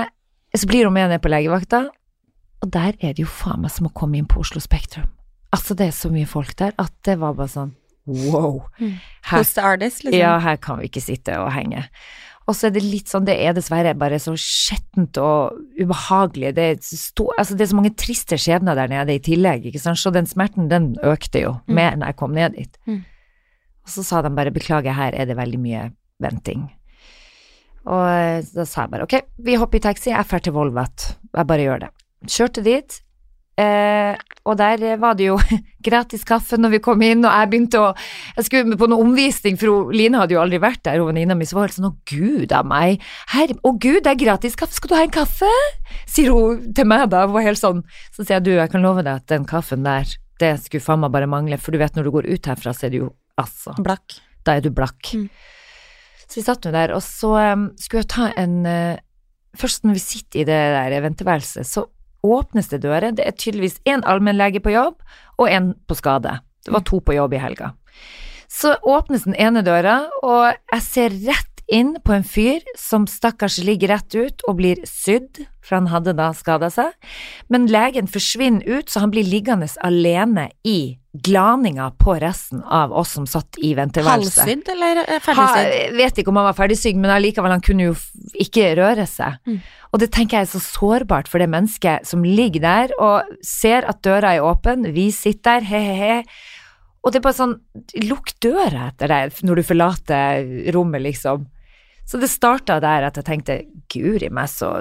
Så 0.56 0.70
blir 0.70 0.86
hun 0.88 0.94
med 0.96 1.10
ned 1.12 1.20
på 1.20 1.28
legevakta, 1.34 1.82
og 2.64 2.70
der 2.72 2.94
er 3.04 3.12
det 3.12 3.26
jo 3.26 3.28
faen 3.28 3.66
meg 3.66 3.74
som 3.74 3.90
å 3.90 3.92
komme 3.92 4.16
inn 4.22 4.30
på 4.30 4.40
Oslo 4.40 4.62
Spektrum. 4.64 5.10
Altså, 5.54 5.76
det 5.78 5.88
er 5.88 5.92
så 5.96 6.10
mye 6.12 6.26
folk 6.28 6.56
der 6.60 6.74
at 6.82 6.92
det 7.06 7.18
var 7.22 7.34
bare 7.38 7.48
sånn 7.52 7.74
wow. 8.06 8.62
Mm. 8.80 8.98
Her, 9.30 9.38
Hos 9.42 9.58
artist, 9.58 10.04
liksom? 10.06 10.20
ja, 10.20 10.38
her 10.40 10.58
kan 10.62 10.78
vi 10.80 10.90
ikke 10.90 11.02
sitte 11.02 11.38
og 11.42 11.52
henge. 11.56 11.86
Og 12.46 12.54
så 12.54 12.68
er 12.68 12.76
det 12.76 12.84
litt 12.86 13.10
sånn, 13.10 13.26
det 13.26 13.40
er 13.42 13.56
dessverre 13.58 13.96
bare 13.98 14.20
så 14.22 14.36
skjettent 14.38 15.18
og 15.18 15.56
ubehagelig. 15.82 16.52
Det 16.54 16.66
er, 16.76 16.76
sto, 16.86 17.32
altså 17.40 17.56
det 17.58 17.66
er 17.66 17.72
så 17.72 17.78
mange 17.80 17.94
triste 17.98 18.38
skjebner 18.38 18.78
der 18.78 18.92
nede 18.92 19.16
i 19.18 19.22
tillegg, 19.26 19.66
ikke 19.66 19.82
sant. 19.82 19.98
Så 19.98 20.12
den 20.14 20.28
smerten, 20.30 20.68
den 20.70 20.92
økte 21.02 21.42
jo 21.42 21.56
Mm. 21.66 21.74
mer 21.80 21.96
når 21.98 22.12
jeg 22.12 22.20
kom 22.22 22.36
ned 22.38 22.54
dit. 22.60 22.78
Mm. 22.86 23.02
Og 23.86 23.90
så 23.96 24.04
sa 24.06 24.22
de 24.22 24.30
bare 24.38 24.54
beklager, 24.54 24.94
her 24.94 25.14
er 25.18 25.26
det 25.26 25.38
veldig 25.38 25.60
mye 25.64 25.88
venting. 26.22 26.68
Og 27.86 28.06
eh, 28.10 28.46
da 28.54 28.66
sa 28.70 28.86
jeg 28.86 28.94
bare 28.94 29.06
ok, 29.06 29.18
vi 29.46 29.58
hopper 29.62 29.78
i 29.82 29.86
taxi, 29.88 30.10
jeg 30.14 30.30
drar 30.30 30.42
til 30.46 30.54
Volvat. 30.56 31.16
Jeg 31.34 31.50
bare 31.50 31.66
gjør 31.66 31.84
det. 31.86 31.90
Kjørte 32.30 32.64
dit, 32.66 33.00
eh, 33.62 34.16
og 34.46 34.58
der 34.60 34.84
var 35.02 35.16
det 35.18 35.30
jo 35.30 35.38
gratis 35.88 36.26
kaffe 36.28 36.60
når 36.60 36.76
vi 36.76 36.82
kom 36.86 37.02
inn, 37.06 37.24
og 37.26 37.32
jeg 37.32 37.52
begynte 37.52 37.82
å 37.82 37.88
Jeg 38.36 38.48
skulle 38.48 38.78
på 38.78 38.90
noen 38.92 39.12
omvisning, 39.12 39.58
for 39.62 39.94
Line 39.96 40.20
hadde 40.22 40.36
jo 40.36 40.42
aldri 40.44 40.60
vært 40.62 40.84
der, 40.88 41.02
og 41.02 41.10
venninna 41.10 41.38
mi 41.38 41.48
så 41.48 41.58
var 41.58 41.70
helt 41.70 41.78
sånn 41.78 41.90
å 41.90 41.96
gud 42.10 42.54
a 42.56 42.62
meg, 42.68 43.04
her, 43.34 43.56
å 43.66 43.74
gud, 43.74 44.04
det 44.06 44.14
er 44.14 44.22
gratis 44.22 44.58
kaffe, 44.60 44.78
skal 44.78 44.92
du 44.92 44.98
ha 44.98 45.06
en 45.06 45.16
kaffe? 45.16 45.52
Sier 46.10 46.36
hun 46.36 46.70
til 46.76 46.90
meg 46.90 47.08
da, 47.14 47.26
hun 47.26 47.36
var 47.38 47.48
helt 47.48 47.62
sånn. 47.62 47.82
Så 48.12 48.24
sier 48.24 48.38
jeg 48.38 48.48
du, 48.48 48.54
jeg 48.60 48.72
kan 48.74 48.86
love 48.86 49.06
deg 49.06 49.24
at 49.24 49.28
den 49.32 49.48
kaffen 49.50 49.88
der, 49.88 50.10
det 50.42 50.56
skulle 50.66 50.84
faen 50.84 51.02
meg 51.04 51.14
bare 51.16 51.30
mangle, 51.32 51.60
for 51.62 51.74
du 51.74 51.82
vet 51.82 51.98
når 51.98 52.08
du 52.08 52.14
går 52.16 52.30
ut 52.30 52.52
herfra, 52.52 52.76
så 52.76 52.88
er 52.88 52.94
det 52.94 53.04
jo 53.06 53.12
altså 53.42 53.76
Blakk. 53.84 54.20
da 54.46 54.58
er 54.58 54.66
du 54.66 54.72
blakk. 54.76 55.14
Mm. 55.16 55.28
Så 56.26 56.40
vi 56.40 56.46
satt 56.46 56.66
nå 56.66 56.74
der, 56.76 56.94
og 56.96 57.04
så 57.06 57.34
um, 57.54 57.68
skulle 57.80 58.04
jeg 58.04 58.14
ta 58.16 58.32
en 58.40 58.62
uh, 58.68 59.02
Først 59.56 59.86
når 59.86 59.94
vi 59.96 60.02
sitter 60.04 60.42
i 60.42 60.44
det 60.50 60.56
der 60.76 60.94
venteværelset, 61.00 61.64
så 61.64 61.86
åpnes 62.26 62.70
det 62.72 62.82
dører. 62.84 63.14
Det 63.16 63.26
er 63.26 63.38
tydeligvis 63.38 63.80
én 63.88 64.04
allmennlege 64.06 64.62
på 64.64 64.74
jobb 64.74 65.00
og 65.38 65.50
en 65.50 65.74
på 65.88 65.98
skade. 65.98 66.40
Det 66.66 66.74
var 66.74 66.86
to 66.88 67.00
på 67.00 67.16
jobb 67.16 67.36
i 67.38 67.42
helga. 67.42 67.74
Så 68.52 68.76
åpnes 68.82 69.26
den 69.26 69.36
ene 69.42 69.64
døra, 69.66 70.06
og 70.24 70.54
jeg 70.72 70.84
ser 70.86 71.16
rett 71.26 71.55
inn 71.68 71.96
på 72.06 72.14
en 72.14 72.24
fyr 72.24 72.62
som 72.78 73.08
stakkars 73.10 73.58
ligger 73.66 73.96
rett 73.96 74.16
ut 74.16 74.44
og 74.50 74.60
blir 74.60 74.82
sydd, 74.86 75.46
for 75.66 75.80
han 75.80 75.90
hadde 75.90 76.14
da 76.18 76.30
skada 76.38 76.70
seg. 76.74 76.94
Men 77.50 77.66
legen 77.72 78.10
forsvinner 78.12 78.66
ut, 78.68 78.92
så 78.92 79.02
han 79.02 79.14
blir 79.14 79.26
liggende 79.26 79.68
alene 79.82 80.50
i 80.68 80.98
glaninga 81.26 81.90
på 81.98 82.18
resten 82.20 82.62
av 82.64 82.94
oss 82.94 83.16
som 83.16 83.26
satt 83.30 83.58
i 83.64 83.72
venteværelset. 83.78 84.44
Halvsydd 84.44 84.72
eller 84.74 85.02
eh, 85.06 85.22
ferdigsydd? 85.24 85.96
vet 85.96 86.20
ikke 86.20 86.34
om 86.34 86.42
han 86.42 86.50
var 86.50 86.58
ferdigsydd, 86.58 87.00
men 87.00 87.14
allikevel, 87.16 87.56
han 87.56 87.64
kunne 87.66 87.90
jo 87.90 87.96
ikke 88.46 88.74
røre 88.78 89.08
seg. 89.10 89.40
Mm. 89.48 89.62
Og 89.96 90.04
det 90.04 90.12
tenker 90.14 90.42
jeg 90.42 90.50
er 90.50 90.52
så 90.52 90.62
sårbart 90.62 91.32
for 91.32 91.42
det 91.42 91.48
mennesket 91.50 92.06
som 92.10 92.26
ligger 92.28 92.66
der 92.66 92.94
og 93.00 93.32
ser 93.46 93.88
at 93.88 94.04
døra 94.06 94.36
er 94.36 94.46
åpen, 94.46 94.90
vi 94.94 95.08
sitter 95.16 95.64
der, 95.64 95.70
he-he-he. 95.70 96.22
Og 97.06 97.14
det 97.14 97.20
er 97.20 97.26
bare 97.28 97.38
sånn, 97.38 97.58
lukk 98.02 98.34
døra 98.42 98.90
etter 98.90 99.12
deg 99.12 99.44
når 99.46 99.62
du 99.62 99.68
forlater 99.68 100.48
rommet, 100.74 101.04
liksom. 101.06 101.46
Så 102.06 102.20
det 102.22 102.30
starta 102.30 102.78
der 102.84 103.08
at 103.08 103.18
jeg 103.18 103.26
tenkte, 103.26 103.60
guri 103.90 104.30
meg 104.34 104.50
så 104.52 104.72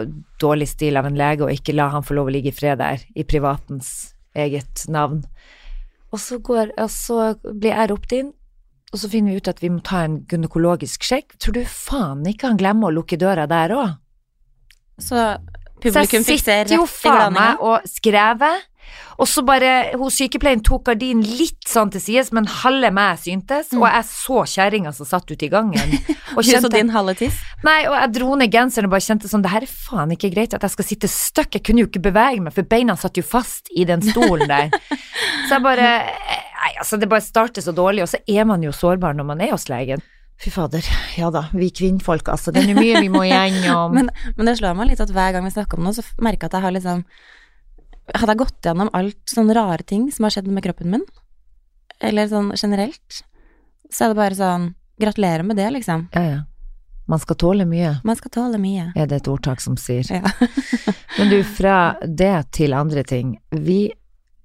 dårlig 0.41 0.69
stil 0.75 0.99
av 1.00 1.09
en 1.09 1.17
lege 1.17 1.47
å 1.47 1.53
ikke 1.53 1.75
la 1.76 1.88
han 1.94 2.05
få 2.05 2.19
lov 2.19 2.29
å 2.29 2.35
ligge 2.35 2.53
i 2.53 2.56
fred 2.56 2.81
der, 2.82 3.05
i 3.17 3.25
privatens 3.25 4.15
eget 4.37 4.85
navn. 4.93 5.23
Og 6.12 6.21
så, 6.21 6.38
går, 6.38 6.75
og 6.78 6.90
så 6.93 7.35
blir 7.49 7.73
jeg 7.73 7.90
ropt 7.90 8.12
inn, 8.14 8.31
og 8.93 9.00
så 9.00 9.11
finner 9.11 9.35
vi 9.35 9.40
ut 9.43 9.50
at 9.50 9.62
vi 9.64 9.73
må 9.73 9.81
ta 9.83 10.04
en 10.07 10.21
gynekologisk 10.31 11.02
sjekk. 11.02 11.35
Tror 11.43 11.57
du 11.57 11.64
faen 11.66 12.23
ikke 12.31 12.52
han 12.52 12.61
glemmer 12.61 12.93
å 12.93 12.99
lukke 13.00 13.19
døra 13.19 13.49
der 13.50 13.75
òg? 13.75 13.97
Så 15.02 15.19
publikum 15.83 16.23
så 16.23 16.37
jeg 16.37 16.45
sitter 16.45 16.76
jo 16.76 16.85
faen 16.87 17.35
meg 17.35 17.64
og 17.64 17.88
skrevet, 17.90 18.69
og 19.19 19.29
så 19.31 19.45
bare 19.47 19.93
Hun 19.95 20.11
sykepleieren 20.11 20.62
tok 20.67 20.85
gardinen 20.88 21.23
litt 21.23 21.62
sånn 21.71 21.91
til 21.95 22.00
sides, 22.03 22.33
men 22.35 22.47
halve 22.50 22.91
meg 22.95 23.19
syntes, 23.23 23.71
Mm. 23.73 23.83
og 23.83 23.87
jeg 23.88 24.05
så 24.11 24.38
kjerringa 24.55 24.93
som 24.95 25.07
satt 25.07 25.31
ute 25.31 25.47
i 25.47 25.50
gangen. 25.53 25.93
Og 26.37 26.43
Du 26.43 26.50
så 26.50 26.69
din 26.69 26.88
halve 26.91 27.14
tiss? 27.14 27.37
nei, 27.62 27.85
og 27.87 27.95
jeg 27.95 28.12
dro 28.17 28.35
ned 28.35 28.50
genseren 28.50 28.88
og 28.88 28.91
bare 28.97 29.05
kjente 29.07 29.29
sånn 29.31 29.43
Det 29.45 29.53
her 29.53 29.62
er 29.62 29.71
faen 29.71 30.11
ikke 30.11 30.33
greit 30.35 30.55
at 30.57 30.62
jeg 30.67 30.71
skal 30.75 30.85
sitte 30.88 31.07
støkk. 31.12 31.55
Jeg 31.55 31.62
kunne 31.69 31.85
jo 31.85 31.87
ikke 31.87 32.03
bevege 32.03 32.41
meg, 32.43 32.53
for 32.57 32.67
beina 32.67 32.97
satt 32.99 33.14
jo 33.17 33.23
fast 33.23 33.71
i 33.76 33.85
den 33.87 34.03
stolen 34.03 34.49
der. 34.50 34.75
Så 35.47 35.55
jeg 35.59 35.62
bare 35.62 35.93
Nei, 36.64 36.73
altså, 36.81 36.97
det 36.99 37.09
bare 37.12 37.21
starter 37.23 37.61
så 37.62 37.75
dårlig, 37.76 38.03
og 38.03 38.09
så 38.09 38.19
er 38.26 38.45
man 38.49 38.62
jo 38.64 38.71
sårbar 38.73 39.12
når 39.14 39.26
man 39.29 39.41
er 39.45 39.50
hos 39.53 39.69
legen. 39.69 40.00
Fy 40.41 40.50
fader, 40.50 40.83
ja 41.19 41.29
da, 41.31 41.45
vi 41.53 41.69
kvinnfolk, 41.71 42.26
altså. 42.33 42.50
Det 42.55 42.62
er 42.64 42.71
jo 42.73 42.79
mye 42.81 43.03
vi 43.05 43.11
må 43.12 43.21
igjennom. 43.29 43.93
Men, 43.99 44.09
men 44.35 44.49
det 44.49 44.57
slår 44.59 44.75
meg 44.75 44.88
litt 44.91 45.00
at 45.05 45.12
hver 45.12 45.37
gang 45.37 45.45
vi 45.45 45.53
snakker 45.55 45.79
om 45.79 45.85
noe, 45.87 45.93
så 45.95 46.03
merker 46.25 46.49
jeg 46.49 46.50
at 46.50 46.57
jeg 46.59 46.64
har 46.64 46.75
liksom 46.79 47.05
Hadde 48.12 48.34
jeg 48.34 48.42
gått 48.42 48.66
gjennom 48.66 48.90
alt 48.92 49.30
sånne 49.30 49.54
rare 49.56 49.84
ting 49.87 50.11
som 50.12 50.26
har 50.26 50.34
skjedd 50.34 50.50
med 50.52 50.64
kroppen 50.66 50.90
min, 50.92 51.04
eller 52.04 52.28
sånn 52.28 52.50
generelt, 52.58 53.23
så 53.88 54.04
er 54.04 54.12
det 54.12 54.20
bare 54.20 54.38
sånn 54.38 54.73
Gratulerer 54.94 55.42
med 55.42 55.56
det, 55.58 55.64
liksom. 55.75 56.04
Ja, 56.14 56.20
ja. 56.23 56.42
Man 57.11 57.18
skal 57.18 57.37
tåle 57.37 57.64
mye, 57.66 57.96
Man 58.04 58.16
skal 58.16 58.30
tåle 58.30 58.61
mye. 58.62 58.92
er 58.94 59.08
det 59.11 59.16
et 59.16 59.28
ordtak 59.28 59.61
som 59.61 59.75
sier. 59.76 60.06
Ja. 60.06 60.23
Men 61.18 61.32
du, 61.32 61.40
fra 61.44 61.96
det 62.06 62.52
til 62.52 62.73
andre 62.73 63.02
ting. 63.02 63.38
Vi 63.50 63.92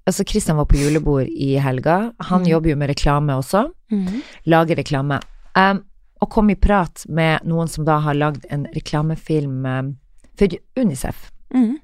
Altså, 0.10 0.24
Kristian 0.26 0.58
var 0.58 0.66
på 0.66 0.80
julebord 0.80 1.28
i 1.30 1.52
helga. 1.62 2.14
Han 2.18 2.42
mm. 2.42 2.48
jobber 2.50 2.70
jo 2.72 2.76
med 2.82 2.90
reklame 2.90 3.36
også. 3.38 3.68
Mm. 3.94 4.24
Lager 4.50 4.80
reklame. 4.80 5.20
Um, 5.54 5.84
og 6.18 6.32
kom 6.34 6.50
i 6.50 6.56
prat 6.58 7.04
med 7.06 7.46
noen 7.46 7.70
som 7.70 7.86
da 7.86 8.00
har 8.02 8.18
lagd 8.18 8.48
en 8.50 8.66
reklamefilm 8.74 9.68
um, 9.70 9.92
for 10.40 10.56
Unicef. 10.80 11.30
Mhm. 11.54 11.78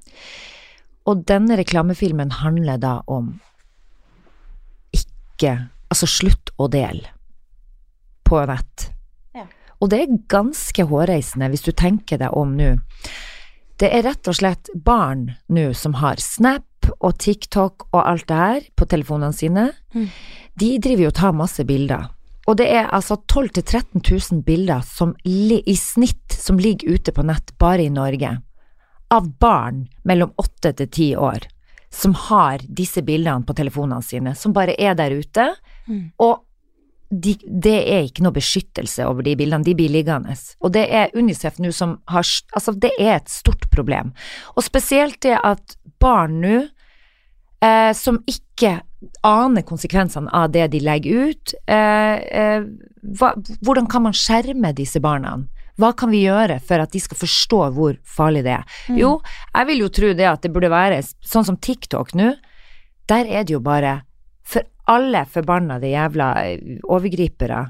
Og 1.06 1.22
denne 1.28 1.58
reklamefilmen 1.58 2.32
handler 2.42 2.80
da 2.82 2.98
om 3.06 3.36
ikke 4.94 5.56
Altså, 5.86 6.08
slutt 6.10 6.50
å 6.58 6.66
dele 6.66 7.12
på 8.26 8.40
nett. 8.50 8.88
Ja. 9.36 9.44
Og 9.78 9.92
det 9.92 10.00
er 10.02 10.16
ganske 10.26 10.82
hårreisende 10.90 11.46
hvis 11.52 11.62
du 11.62 11.70
tenker 11.78 12.18
deg 12.18 12.34
om 12.34 12.56
nå. 12.58 12.72
Det 13.78 13.92
er 13.94 14.02
rett 14.08 14.26
og 14.26 14.34
slett 14.34 14.72
barn 14.74 15.28
nå 15.46 15.68
som 15.78 15.94
har 16.00 16.18
Snap 16.18 16.90
og 16.96 17.14
TikTok 17.22 17.86
og 17.92 18.00
alt 18.02 18.26
det 18.26 18.40
her 18.40 18.66
på 18.74 18.88
telefonene 18.90 19.36
sine. 19.36 19.68
Mm. 19.94 20.08
De 20.58 20.72
driver 20.82 21.06
jo 21.06 21.12
og 21.12 21.18
tar 21.20 21.38
masse 21.38 21.66
bilder. 21.68 22.10
Og 22.46 22.58
det 22.58 22.66
er 22.70 22.90
altså 22.94 23.18
12 23.26 23.60
000-13 23.60 24.02
000 24.02 24.42
bilder 24.46 24.82
som 24.86 25.14
i 25.26 25.76
snitt 25.78 26.34
som 26.34 26.58
ligger 26.58 26.94
ute 26.98 27.14
på 27.14 27.24
nett 27.26 27.54
bare 27.58 27.86
i 27.86 27.92
Norge, 27.92 28.36
av 29.14 29.28
barn 29.38 29.86
mellom 30.04 30.32
8 30.36 30.72
til 30.80 30.88
10 30.88 31.16
år, 31.16 31.46
som 31.90 32.14
har 32.26 32.64
disse 32.66 33.02
bildene 33.06 33.46
på 33.46 33.54
telefonene 33.56 34.02
sine, 34.02 34.34
som 34.34 34.54
bare 34.56 34.74
er 34.78 34.96
der 34.98 35.14
ute. 35.14 35.48
Mm. 35.86 36.10
Og 36.22 36.42
de, 37.10 37.36
det 37.46 37.76
er 37.86 38.06
ikke 38.08 38.24
noe 38.26 38.34
beskyttelse 38.34 39.06
over 39.06 39.22
de 39.26 39.36
bildene, 39.38 39.64
de 39.64 39.76
blir 39.78 39.92
liggende. 39.92 40.34
Og 40.58 40.72
det 40.74 40.86
er 40.90 41.14
Unicef 41.14 41.60
nå 41.62 41.70
som 41.74 41.98
har 42.10 42.26
Altså, 42.56 42.74
det 42.74 42.90
er 42.98 43.20
et 43.20 43.30
stort 43.30 43.68
problem. 43.70 44.12
Og 44.56 44.66
spesielt 44.66 45.20
det 45.22 45.36
at 45.38 45.76
barn 46.02 46.40
nå, 46.42 46.64
eh, 47.62 47.92
som 47.94 48.18
ikke 48.26 48.80
aner 49.26 49.62
konsekvensene 49.66 50.32
av 50.34 50.50
det 50.54 50.66
de 50.74 50.80
legger 50.82 51.30
ut, 51.30 51.54
eh, 51.70 52.16
eh, 52.42 52.66
hva, 53.18 53.34
hvordan 53.62 53.86
kan 53.90 54.02
man 54.08 54.16
skjerme 54.16 54.74
disse 54.74 55.00
barna? 55.00 55.38
Hva 55.76 55.92
kan 55.96 56.12
vi 56.12 56.24
gjøre 56.24 56.58
for 56.64 56.80
at 56.80 56.92
de 56.94 57.00
skal 57.02 57.20
forstå 57.20 57.60
hvor 57.76 57.96
farlig 58.16 58.46
det 58.46 58.54
er? 58.56 58.66
Mm. 58.88 58.98
Jo, 59.02 59.12
jeg 59.52 59.68
vil 59.70 59.84
jo 59.84 59.92
tro 59.92 60.12
det 60.16 60.28
at 60.30 60.44
det 60.44 60.52
burde 60.54 60.72
være 60.72 61.02
sånn 61.04 61.46
som 61.48 61.58
TikTok 61.60 62.14
nå. 62.16 62.32
Der 63.10 63.28
er 63.28 63.46
det 63.46 63.54
jo 63.54 63.62
bare 63.62 64.00
for 64.46 64.64
alle 64.90 65.24
forbannede 65.28 65.90
jævla 65.90 66.30
eh, 66.46 66.78
overgripere. 66.84 67.64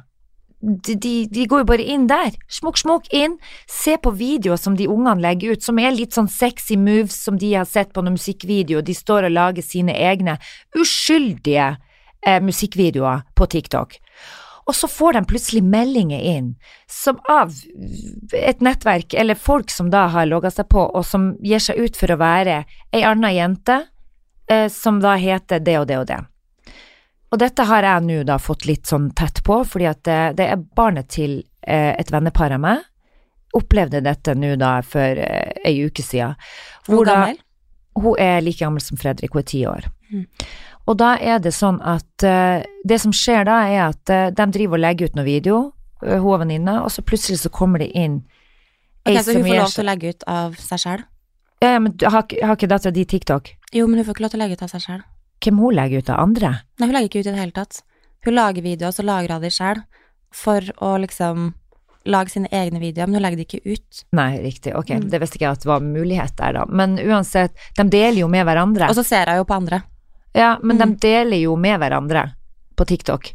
De, 0.60 0.94
de, 0.94 1.14
de 1.30 1.44
går 1.46 1.62
jo 1.62 1.68
bare 1.68 1.84
inn 1.84 2.06
der, 2.08 2.32
smukk, 2.50 2.78
smukk 2.80 3.10
inn, 3.14 3.36
se 3.70 3.98
på 4.02 4.10
videoer 4.16 4.58
som 4.58 4.76
de 4.78 4.88
ungene 4.88 5.20
legger 5.22 5.54
ut, 5.54 5.64
som 5.66 5.78
er 5.78 5.92
litt 5.94 6.16
sånn 6.16 6.30
sexy 6.32 6.78
moves 6.80 7.18
som 7.26 7.36
de 7.38 7.52
har 7.54 7.68
sett 7.68 7.92
på 7.94 8.02
noen 8.02 8.16
musikkvideoer, 8.16 8.86
de 8.86 8.96
står 8.96 9.28
og 9.28 9.36
lager 9.36 9.66
sine 9.66 9.94
egne 9.94 10.38
uskyldige 10.78 11.74
eh, 12.24 12.40
musikkvideoer 12.42 13.26
på 13.36 13.50
TikTok. 13.52 13.98
Og 14.66 14.74
så 14.74 14.88
får 14.90 15.12
de 15.12 15.24
plutselig 15.30 15.62
meldinger 15.62 16.20
inn 16.20 16.54
som 16.90 17.20
av 17.30 17.52
et 18.34 18.62
nettverk 18.64 19.14
eller 19.14 19.38
folk 19.38 19.70
som 19.70 19.92
da 19.92 20.08
har 20.10 20.26
logga 20.26 20.50
seg 20.50 20.66
på, 20.72 20.82
og 20.82 21.04
som 21.06 21.36
gir 21.38 21.62
seg 21.62 21.78
ut 21.78 21.98
for 21.98 22.10
å 22.10 22.18
være 22.18 22.64
ei 22.90 23.04
anna 23.06 23.30
jente, 23.30 23.84
eh, 24.50 24.66
som 24.72 24.98
da 25.02 25.14
heter 25.22 25.62
det 25.62 25.78
og 25.78 25.86
det 25.86 26.00
og 26.00 26.08
det. 26.10 26.18
Og 27.30 27.40
dette 27.42 27.66
har 27.68 27.86
jeg 27.86 28.06
nå 28.06 28.20
da 28.26 28.38
fått 28.42 28.66
litt 28.66 28.90
sånn 28.90 29.10
tett 29.14 29.42
på, 29.46 29.60
fordi 29.66 29.88
at 29.90 30.02
det, 30.06 30.20
det 30.38 30.50
er 30.50 30.66
barnet 30.78 31.10
til 31.14 31.40
eh, 31.62 31.92
et 31.94 32.10
vennepar 32.10 32.54
av 32.56 32.62
meg. 32.62 32.84
Opplevde 33.56 34.02
dette 34.02 34.34
nå 34.34 34.54
da 34.58 34.78
for 34.86 35.22
eh, 35.22 35.52
ei 35.66 35.78
uke 35.86 36.02
siden. 36.02 36.34
Hvor 36.86 37.02
Hvor 37.02 37.10
gammel? 37.10 37.42
Hun 37.96 38.18
er 38.20 38.42
like 38.44 38.60
gammel 38.60 38.82
som 38.84 38.98
Fredrik, 39.00 39.32
hun 39.32 39.40
er 39.40 39.48
ti 39.48 39.62
år. 39.66 39.86
Mm. 40.12 40.26
Og 40.86 40.96
da 41.00 41.16
er 41.18 41.40
det 41.42 41.52
sånn 41.54 41.80
at 41.82 42.24
uh, 42.26 42.62
det 42.86 43.00
som 43.02 43.12
skjer 43.14 43.46
da, 43.48 43.56
er 43.66 43.82
at 43.88 44.12
uh, 44.12 44.28
de 44.30 44.46
driver 44.54 44.78
og 44.78 44.84
legger 44.84 45.10
ut 45.10 45.16
noe 45.18 45.26
video, 45.26 45.56
uh, 46.04 46.16
hun 46.20 46.30
og 46.36 46.40
venninna, 46.44 46.76
og 46.84 46.92
så 46.94 47.02
plutselig 47.02 47.40
så 47.42 47.50
kommer 47.50 47.82
det 47.82 47.90
inn 47.98 48.20
ei 49.06 49.16
så 49.18 49.32
som 49.32 49.40
hun 49.42 49.48
får 49.48 49.60
lov 49.62 49.74
til 49.74 49.84
å 49.84 49.90
legge 49.90 50.14
ut 50.14 50.24
av 50.30 50.54
seg 50.62 50.82
sjøl? 50.82 51.02
Ja, 51.62 51.68
ja, 51.76 51.82
men 51.82 51.94
har, 52.02 52.24
har 52.26 52.56
ikke 52.56 52.68
dattera 52.70 52.94
di 52.94 53.04
TikTok? 53.08 53.50
Jo, 53.74 53.86
men 53.86 53.98
hun 54.00 54.06
får 54.06 54.16
ikke 54.16 54.26
lov 54.26 54.32
til 54.34 54.40
å 54.40 54.44
legge 54.44 54.58
ut 54.58 54.64
av 54.66 54.72
seg 54.74 54.82
sjøl. 54.86 55.04
Hvem 55.42 55.60
hun 55.62 55.76
legger 55.76 56.02
ut 56.02 56.10
av 56.10 56.22
andre? 56.22 56.50
Nei, 56.78 56.88
hun 56.88 56.96
legger 56.96 57.10
ikke 57.10 57.22
ut 57.22 57.28
i 57.28 57.32
det 57.32 57.40
hele 57.40 57.56
tatt. 57.56 57.82
Hun 58.26 58.34
lager 58.34 58.62
videoer, 58.66 58.94
så 58.94 59.04
lagrer 59.06 59.36
hun 59.36 59.46
de 59.46 59.52
sjøl, 59.54 59.82
for 60.34 60.70
å 60.82 60.96
liksom 61.02 61.52
lage 62.06 62.30
sine 62.34 62.50
egne 62.54 62.78
videoer, 62.82 63.08
men 63.10 63.18
hun 63.18 63.24
legger 63.24 63.40
de 63.40 63.46
ikke 63.46 63.62
ut. 63.74 64.04
Nei, 64.14 64.30
riktig, 64.44 64.74
ok, 64.78 64.90
Mm. 65.00 65.08
det 65.10 65.20
visste 65.22 65.38
ikke 65.38 65.46
jeg 65.48 65.58
at 65.58 65.64
det 65.64 65.70
var 65.70 65.80
mulighet 65.82 66.36
der 66.38 66.52
da. 66.60 66.64
Men 66.68 66.98
uansett, 67.02 67.54
de 67.78 67.86
deler 67.90 68.20
jo 68.20 68.28
med 68.30 68.46
hverandre. 68.46 68.90
Og 68.90 68.98
så 68.98 69.04
ser 69.06 69.26
jeg 69.26 69.42
jo 69.42 69.46
på 69.48 69.56
andre. 69.58 69.82
Ja, 70.36 70.58
men 70.62 70.76
Mm. 70.76 70.94
de 70.96 71.06
deler 71.08 71.40
jo 71.40 71.56
med 71.56 71.80
hverandre 71.80 72.26
på 72.76 72.84
TikTok. 72.86 73.32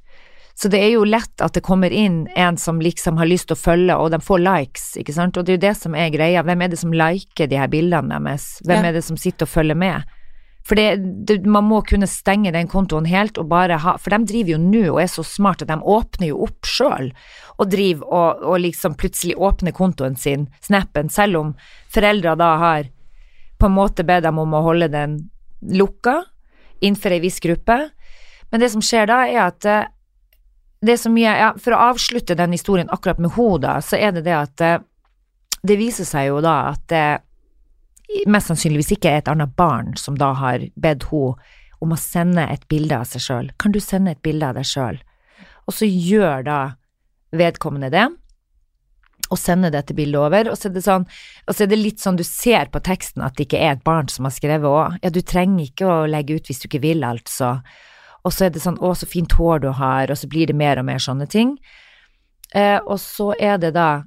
Så 0.53 0.70
det 0.70 0.79
er 0.84 0.91
jo 0.93 1.03
lett 1.08 1.41
at 1.41 1.53
det 1.55 1.63
kommer 1.65 1.89
inn 1.91 2.27
en 2.38 2.58
som 2.58 2.79
liksom 2.79 3.17
har 3.17 3.25
lyst 3.25 3.48
til 3.50 3.55
å 3.55 3.62
følge, 3.63 3.96
og 3.98 4.12
de 4.12 4.20
får 4.22 4.39
likes, 4.43 4.84
ikke 5.01 5.13
sant. 5.15 5.38
Og 5.38 5.46
det 5.46 5.53
er 5.53 5.58
jo 5.58 5.67
det 5.70 5.77
som 5.79 5.96
er 5.96 6.12
greia. 6.13 6.43
Hvem 6.46 6.62
er 6.62 6.67
det 6.70 6.77
som 6.79 6.91
liker 6.93 7.48
de 7.50 7.58
her 7.58 7.67
bildene 7.72 8.20
deres? 8.22 8.60
Hvem 8.67 8.84
Ja. 8.84 8.89
er 8.89 8.93
det 8.93 9.03
som 9.03 9.17
sitter 9.17 9.48
og 9.48 9.50
følger 9.50 9.75
med? 9.75 10.03
For 10.63 10.75
det, 10.75 11.25
det, 11.25 11.46
man 11.48 11.63
må 11.65 11.81
kunne 11.84 12.05
stenge 12.05 12.51
den 12.53 12.67
kontoen 12.67 13.08
helt 13.08 13.39
og 13.39 13.48
bare 13.50 13.79
ha 13.79 13.96
For 13.98 14.12
de 14.12 14.25
driver 14.25 14.51
jo 14.51 14.58
nå 14.60 14.84
og 14.93 15.00
er 15.01 15.08
så 15.10 15.24
smart 15.25 15.63
at 15.63 15.70
de 15.70 15.74
åpner 15.81 16.27
jo 16.27 16.43
opp 16.43 16.62
sjøl 16.70 17.12
og 17.58 17.70
driver 17.72 18.05
og, 18.05 18.43
og 18.43 18.60
liksom 18.62 18.93
plutselig 18.93 19.34
åpner 19.41 19.72
kontoen 19.74 20.15
sin, 20.15 20.48
snappen, 20.62 21.10
selv 21.10 21.36
om 21.39 21.55
foreldre 21.89 22.36
da 22.38 22.58
har 22.58 22.84
på 23.58 23.65
en 23.65 23.74
måte 23.74 24.05
bedt 24.05 24.22
dem 24.24 24.38
om 24.38 24.53
å 24.53 24.62
holde 24.62 24.91
den 24.91 25.17
lukka 25.63 26.25
innenfor 26.81 27.15
ei 27.15 27.21
viss 27.23 27.39
gruppe. 27.39 27.77
Men 28.51 28.61
det 28.61 28.71
som 28.73 28.83
skjer 28.83 29.09
da, 29.09 29.23
er 29.29 29.41
at 29.45 29.67
eh, 29.69 29.89
det 30.81 30.95
er 30.95 31.01
så 31.03 31.11
mye 31.13 31.33
ja, 31.38 31.50
For 31.61 31.75
å 31.77 31.81
avslutte 31.91 32.33
den 32.38 32.55
historien 32.55 32.89
akkurat 32.89 33.19
med 33.21 33.35
henne, 33.38 33.75
så 33.85 34.00
er 34.01 34.15
det 34.15 34.25
det 34.25 34.38
at 34.38 34.65
eh, 34.65 34.79
det 35.61 35.77
viser 35.77 36.07
seg 36.09 36.31
jo 36.31 36.39
da 36.41 36.73
at 36.73 36.88
det 36.89 38.27
mest 38.27 38.50
sannsynligvis 38.50 38.95
ikke 38.97 39.11
er 39.11 39.21
et 39.21 39.29
annet 39.31 39.53
barn 39.55 39.93
som 40.00 40.17
da 40.19 40.33
har 40.39 40.65
bedt 40.75 41.05
henne 41.11 41.57
om 41.81 41.93
å 41.93 41.97
sende 41.97 42.43
et 42.50 42.67
bilde 42.69 42.97
av 42.97 43.07
seg 43.09 43.23
sjøl. 43.23 43.47
Kan 43.61 43.73
du 43.73 43.79
sende 43.81 44.13
et 44.13 44.21
bilde 44.25 44.45
av 44.45 44.57
deg 44.57 44.67
sjøl? 44.69 45.00
Og 45.65 45.73
så 45.73 45.88
gjør 45.88 46.43
da 46.45 46.59
vedkommende 47.33 47.89
det, 47.93 48.03
og 49.31 49.39
sender 49.39 49.71
dette 49.71 49.95
bildet 49.95 50.19
over, 50.19 50.50
og 50.51 50.57
så 50.59 50.67
er 50.67 50.75
det 50.75 50.83
sånn 50.83 51.05
og 51.47 51.55
så 51.55 51.63
er 51.63 51.71
det 51.71 51.79
litt 51.79 52.03
sånn 52.03 52.19
du 52.19 52.25
ser 52.27 52.71
på 52.71 52.81
teksten 52.83 53.23
at 53.25 53.38
det 53.38 53.47
ikke 53.47 53.61
er 53.61 53.77
et 53.77 53.85
barn 53.88 54.09
som 54.11 54.27
har 54.27 54.35
skrevet 54.35 54.67
òg. 54.67 54.97
Ja, 55.03 55.11
du 55.13 55.21
trenger 55.23 55.63
ikke 55.65 55.88
å 55.88 56.09
legge 56.09 56.38
ut 56.38 56.51
hvis 56.51 56.61
du 56.61 56.67
ikke 56.67 56.83
vil, 56.83 57.05
altså. 57.07 57.59
Og 58.27 58.35
så 58.35 58.47
er 58.47 58.53
det 58.53 58.63
sånn 58.63 58.79
å, 58.83 58.93
så 58.97 59.07
fint 59.09 59.33
hår 59.39 59.63
du 59.63 59.69
har, 59.79 60.11
og 60.11 60.19
så 60.19 60.29
blir 60.29 60.51
det 60.51 60.57
mer 60.57 60.81
og 60.81 60.88
mer 60.88 61.01
sånne 61.01 61.27
ting. 61.31 61.55
Eh, 62.53 62.77
og 62.83 63.00
så 63.01 63.31
er 63.39 63.61
det 63.61 63.75
da 63.77 64.03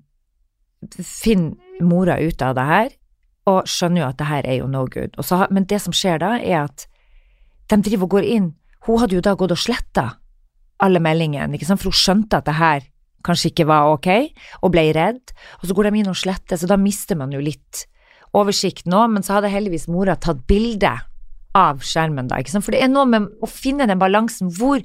Finn 1.00 1.54
mora 1.81 2.19
ut 2.21 2.43
av 2.45 2.59
det 2.59 2.64
her, 2.69 2.90
og 3.49 3.69
skjønner 3.69 4.02
jo 4.02 4.09
at 4.11 4.19
det 4.19 4.26
her 4.28 4.47
er 4.49 4.59
jo 4.59 4.66
no 4.69 4.83
good. 4.85 5.16
Så, 5.25 5.38
men 5.49 5.64
det 5.69 5.78
som 5.81 5.95
skjer 5.97 6.21
da, 6.21 6.35
er 6.37 6.66
at 6.66 6.85
de 7.73 7.78
driver 7.81 8.04
og 8.04 8.19
går 8.19 8.26
inn 8.28 8.50
Hun 8.85 8.99
hadde 9.00 9.16
jo 9.16 9.23
da 9.25 9.33
gått 9.33 9.54
og 9.54 9.57
sletta 9.57 10.02
alle 10.85 11.00
meldingene, 11.00 11.57
ikke 11.57 11.64
sant, 11.64 11.81
for 11.81 11.88
hun 11.88 11.97
skjønte 11.97 12.37
at 12.37 12.45
det 12.45 12.59
her 12.59 12.85
kanskje 13.25 13.50
ikke 13.52 13.66
var 13.71 13.90
ok, 13.95 14.09
og 14.62 14.73
ble 14.75 14.87
redd, 14.97 15.33
og 15.61 15.66
så 15.71 15.75
går 15.76 15.88
de 15.90 15.99
inn 16.02 16.12
og 16.12 16.19
sletter, 16.21 16.57
så 16.61 16.69
da 16.71 16.76
mister 16.81 17.16
man 17.16 17.33
jo 17.35 17.40
litt 17.43 17.87
oversikt 18.35 18.87
nå, 18.90 19.04
men 19.12 19.23
så 19.23 19.37
hadde 19.38 19.50
heldigvis 19.52 19.88
mora 19.88 20.16
tatt 20.16 20.40
bilde 20.50 20.90
av 21.54 21.83
skjermen 21.87 22.26
da, 22.31 22.40
ikke 22.43 22.50
sant, 22.57 22.64
for 22.66 22.75
det 22.75 22.83
er 22.83 22.90
noe 22.90 23.07
med 23.07 23.28
å 23.43 23.47
finne 23.50 23.87
den 23.87 24.00
balansen, 24.00 24.50
hvor 24.59 24.83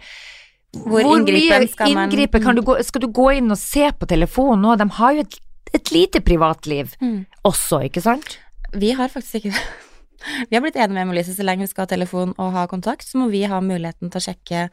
Hvor 0.85 1.01
inngripen 1.01 1.63
skal 1.71 1.93
man- 1.95 2.11
inngripe 2.11 2.39
kan 2.43 2.53
du 2.55 2.61
gå, 2.61 2.75
skal 2.85 3.01
du 3.01 3.07
gå 3.09 3.31
inn 3.39 3.49
og 3.49 3.57
se 3.57 3.87
på 3.91 4.05
telefonen 4.05 4.61
nå, 4.61 4.75
de 4.77 4.85
har 4.99 5.13
jo 5.17 5.21
et, 5.25 5.39
et 5.73 5.91
lite 5.91 6.21
privatliv 6.21 6.93
Mm. 7.01 7.25
også, 7.43 7.79
ikke 7.89 8.01
sant? 8.05 8.37
Vi 8.73 8.91
har 8.93 9.09
faktisk 9.09 9.39
ikke 9.41 9.51
det. 9.55 9.63
Vi 10.51 10.55
har 10.55 10.61
blitt 10.61 10.75
enige 10.75 10.93
med 10.93 11.07
Emilise 11.07 11.33
så 11.33 11.43
lenge 11.43 11.61
vi 11.63 11.67
skal 11.71 11.87
ha 11.87 11.95
telefon 11.95 12.35
og 12.37 12.51
ha 12.53 12.67
kontakt, 12.67 13.01
så 13.07 13.17
må 13.17 13.29
vi 13.31 13.45
ha 13.47 13.59
muligheten 13.61 14.11
til 14.11 14.19
å 14.19 14.25
sjekke 14.27 14.69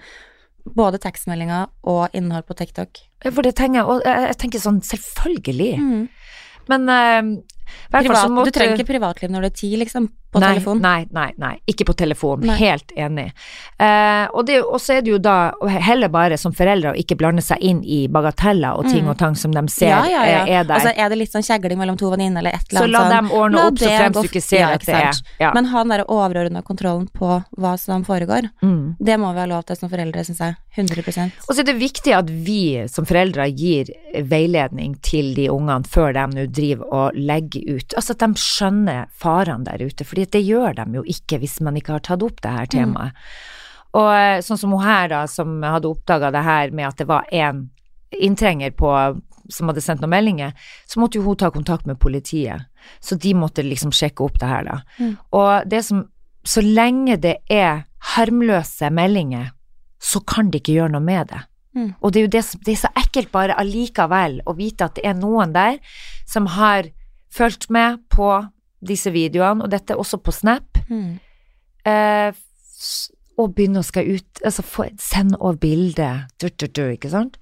både 0.75 0.99
tekstmeldinger 0.99 1.69
og 1.85 2.09
innhold 2.13 2.47
på 2.49 2.57
TikTok. 2.59 2.99
Ja, 3.25 3.31
For 3.31 3.43
det 3.43 3.55
tenker 3.57 3.81
jeg, 3.81 3.87
og 3.87 4.03
jeg, 4.05 4.37
tenker 4.39 4.59
sånn, 4.63 4.81
selvfølgelig, 4.83 5.79
Mm. 5.79 6.09
men 6.69 6.89
uh, 6.89 7.43
hvert 7.91 8.07
fall 8.07 8.17
så 8.17 8.31
måtte- 8.33 8.53
Du 8.53 8.59
trenger 8.59 8.79
ikke 8.79 8.93
privatliv 8.95 9.31
når 9.31 9.41
du 9.41 9.47
er 9.47 9.57
ti, 9.63 9.77
liksom, 9.77 10.09
på 10.33 10.41
nei, 10.43 10.55
telefon. 10.55 10.81
Nei, 10.83 11.07
nei, 11.13 11.31
nei, 11.39 11.53
ikke 11.71 11.87
på 11.89 11.95
telefon. 11.97 12.41
Nei. 12.45 12.57
Helt 12.59 12.93
enig. 12.97 13.31
Eh, 13.79 14.27
og 14.35 14.47
det- 14.47 14.63
så 14.83 14.97
er 14.99 15.03
det 15.03 15.11
jo 15.11 15.19
da 15.19 15.53
heller 15.81 16.09
bare 16.09 16.37
som 16.39 16.53
foreldre 16.53 16.93
å 16.93 16.97
ikke 16.97 17.17
blande 17.17 17.43
seg 17.43 17.59
inn 17.61 17.83
i 17.85 18.07
bagateller 18.09 18.77
og 18.79 18.85
ting 18.91 19.05
Mm. 19.05 19.11
og 19.11 19.19
tang 19.19 19.35
som 19.35 19.51
de 19.53 19.63
ser 19.69 19.89
ja, 19.89 20.05
ja, 20.05 20.25
ja. 20.25 20.45
eh, 20.47 20.61
er 20.61 20.65
der. 20.65 20.75
Og 20.77 20.83
så 20.83 20.93
er 20.97 21.09
det 21.09 21.19
litt 21.19 21.33
sånn 21.33 21.43
kjegling 21.47 21.79
mellom 21.79 21.97
to 21.97 22.11
venninner 22.11 22.39
eller 22.41 22.51
et 22.55 22.67
eller 22.71 22.81
så 22.87 22.91
la 22.91 22.99
sånn. 23.01 23.11
dem 23.17 23.31
ordne 23.31 23.57
La 23.57 23.67
opp 23.69 23.79
så 23.79 23.89
fremst 23.97 24.21
du 24.23 24.29
ikke 24.29 24.43
ser 24.43 24.65
at 24.65 24.81
det 24.85 24.95
er. 25.41 25.53
Men 25.55 25.65
ha 25.67 25.83
den 25.85 25.89
der 25.97 26.05
overordna 26.07 26.63
kontrollen 26.63 27.09
på 27.13 27.45
hva 27.57 27.79
som 27.79 28.05
foregår, 28.05 28.51
mm. 28.63 28.97
det 29.01 29.19
må 29.19 29.33
vi 29.33 29.41
ha 29.41 29.47
lov 29.47 29.65
til 29.65 29.77
som 29.77 29.89
foreldre, 29.89 30.25
syns 30.25 30.39
jeg. 30.39 30.57
100% 30.77 31.33
Og 31.49 31.55
så 31.57 31.61
er 31.61 31.65
det 31.65 31.79
viktig 31.81 32.13
at 32.13 32.29
vi 32.29 32.87
som 32.89 33.07
foreldre 33.07 33.47
gir 33.57 33.87
veiledning 34.29 34.97
til 35.01 35.35
de 35.35 35.49
ungene 35.49 35.87
før 35.89 36.13
de 36.13 36.27
nå 36.37 36.47
driver 36.53 36.93
og 36.93 37.13
legger 37.17 37.77
ut. 37.79 37.95
Altså 37.97 38.11
at 38.17 38.19
de 38.19 38.29
skjønner 38.41 39.07
farene 39.17 39.65
der 39.65 39.85
ute, 39.87 40.05
fordi 40.17 40.33
det 40.33 40.47
gjør 40.49 40.77
de 40.79 40.85
jo 40.97 41.05
ikke 41.05 41.39
hvis 41.43 41.61
man 41.61 41.77
ikke 41.77 41.99
har 41.99 42.05
tatt 42.05 42.23
opp 42.25 42.41
det 42.41 42.53
her 42.55 42.69
temaet. 42.73 43.13
Og 43.97 44.09
eh, 44.13 44.41
sånn 44.45 44.59
som 44.61 44.73
hun 44.73 44.85
her 44.85 45.11
da, 45.13 45.27
som 45.29 45.61
hadde 45.65 45.91
oppdaga 45.91 46.31
det 46.33 46.45
her 46.45 46.73
med 46.73 46.89
at 46.89 47.01
det 47.01 47.07
var 47.09 47.29
en 47.33 47.67
inntrenger 48.17 48.73
på 48.77 48.93
som 49.53 49.71
hadde 49.71 49.83
sendt 49.85 50.01
noen 50.03 50.11
meldinger, 50.11 50.55
så 50.89 50.99
måtte 50.99 51.21
jo 51.21 51.27
hun 51.27 51.37
ta 51.39 51.53
kontakt 51.55 51.87
med 51.87 52.01
politiet. 52.03 52.65
Så 53.01 53.15
de 53.21 53.35
måtte 53.37 53.63
liksom 53.63 53.93
sjekke 53.95 54.25
opp 54.25 54.41
det 54.41 54.49
her, 54.51 54.65
da. 54.67 54.79
Mm. 54.99 55.13
Og 55.37 55.69
det 55.69 55.85
som 55.85 56.07
Så 56.47 56.63
lenge 56.63 57.17
det 57.19 57.41
er 57.51 57.89
harmløse 58.15 58.87
meldinger, 58.95 59.49
så 59.99 60.21
kan 60.23 60.53
de 60.53 60.61
ikke 60.61 60.77
gjøre 60.77 60.93
noe 60.95 61.03
med 61.03 61.27
det. 61.33 61.41
Mm. 61.75 61.89
Og 61.99 62.13
det 62.13 62.21
er 62.21 62.23
jo 62.23 62.31
det, 62.31 62.43
som, 62.47 62.61
det 62.63 62.73
er 62.73 62.79
så 62.85 62.91
ekkelt 62.95 63.33
bare 63.33 63.57
allikevel 63.59 64.37
å 64.47 64.55
vite 64.55 64.87
at 64.87 64.95
det 64.95 65.09
er 65.11 65.19
noen 65.19 65.51
der 65.57 65.81
som 66.23 66.47
har 66.55 66.87
fulgt 67.35 67.67
med 67.67 67.99
på 68.15 68.31
disse 68.85 69.11
videoene, 69.15 69.65
og 69.65 69.71
dette 69.73 69.95
er 69.95 70.01
også 70.03 70.19
på 70.23 70.33
Snap, 70.35 70.79
Mm. 70.91 71.19
eh, 71.87 72.33
og 73.39 73.55
begynne 73.55 73.81
å 73.81 73.85
skal 73.85 74.07
ut, 74.17 74.41
altså 74.45 74.63
få, 74.65 74.87
send 74.99 75.37
over 75.41 75.57
bilde, 75.61 76.27
ikke 76.41 77.11
sant? 77.11 77.37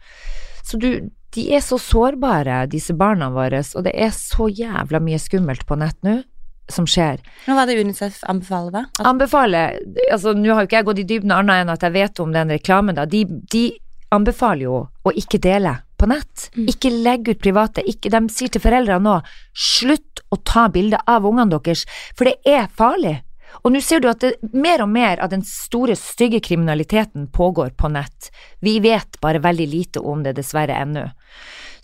Så 0.64 0.78
du, 0.80 1.10
de 1.34 1.44
er 1.54 1.60
så 1.60 1.78
sårbare, 1.78 2.66
disse 2.70 2.94
barna 2.94 3.30
våre, 3.30 3.62
og 3.76 3.84
det 3.84 3.92
er 3.94 4.10
så 4.10 4.48
jævla 4.50 5.00
mye 5.02 5.18
skummelt 5.18 5.66
på 5.66 5.78
nett 5.78 5.96
nå, 6.02 6.22
som 6.70 6.86
skjer. 6.88 7.20
Men 7.46 7.56
hva 7.58 7.62
er 7.62 7.66
det 7.74 7.84
UNICEF 7.84 8.22
anbefaler, 8.26 8.72
da? 8.72 8.84
At, 8.98 9.06
Anbefaler, 9.06 9.78
altså 10.10 10.32
nå 10.34 10.54
har 10.54 10.64
jo 10.64 10.70
ikke 10.70 10.78
jeg 10.80 10.86
gått 10.88 11.02
i 11.02 11.08
dybden 11.10 11.34
annet 11.36 11.62
enn 11.64 11.72
at 11.74 11.82
jeg 11.84 11.92
vet 11.92 12.20
om 12.24 12.32
den 12.32 12.48
reklamen 12.48 12.96
da, 12.96 13.04
de, 13.04 13.24
de 13.52 13.66
anbefaler 14.10 14.64
jo 14.64 14.78
å 15.04 15.12
ikke 15.12 15.38
dele 15.44 15.76
på 16.00 16.08
nett. 16.10 16.48
Mm. 16.56 16.66
Ikke 16.72 16.92
legg 16.92 17.28
ut 17.30 17.42
private, 17.42 17.84
ikke, 17.88 18.12
de 18.12 18.22
sier 18.32 18.52
til 18.52 18.64
foreldrene 18.64 19.04
nå, 19.04 19.18
slutt 19.54 20.24
å 20.34 20.40
ta 20.42 20.68
bilder 20.72 21.04
av 21.10 21.26
ungene 21.28 21.58
deres, 21.58 21.84
for 22.16 22.30
det 22.30 22.38
er 22.48 22.68
farlig. 22.74 23.20
Og 23.62 23.70
nå 23.72 23.80
ser 23.84 24.02
du 24.02 24.08
at 24.10 24.22
det, 24.24 24.34
mer 24.50 24.82
og 24.82 24.90
mer 24.90 25.20
av 25.22 25.30
den 25.30 25.44
store, 25.46 25.94
stygge 25.98 26.40
kriminaliteten 26.42 27.28
pågår 27.32 27.76
på 27.78 27.90
nett. 27.94 28.32
Vi 28.64 28.80
vet 28.82 29.20
bare 29.22 29.42
veldig 29.44 29.68
lite 29.70 30.02
om 30.02 30.24
det, 30.24 30.34
dessverre, 30.38 30.74
ennå. 30.74 31.06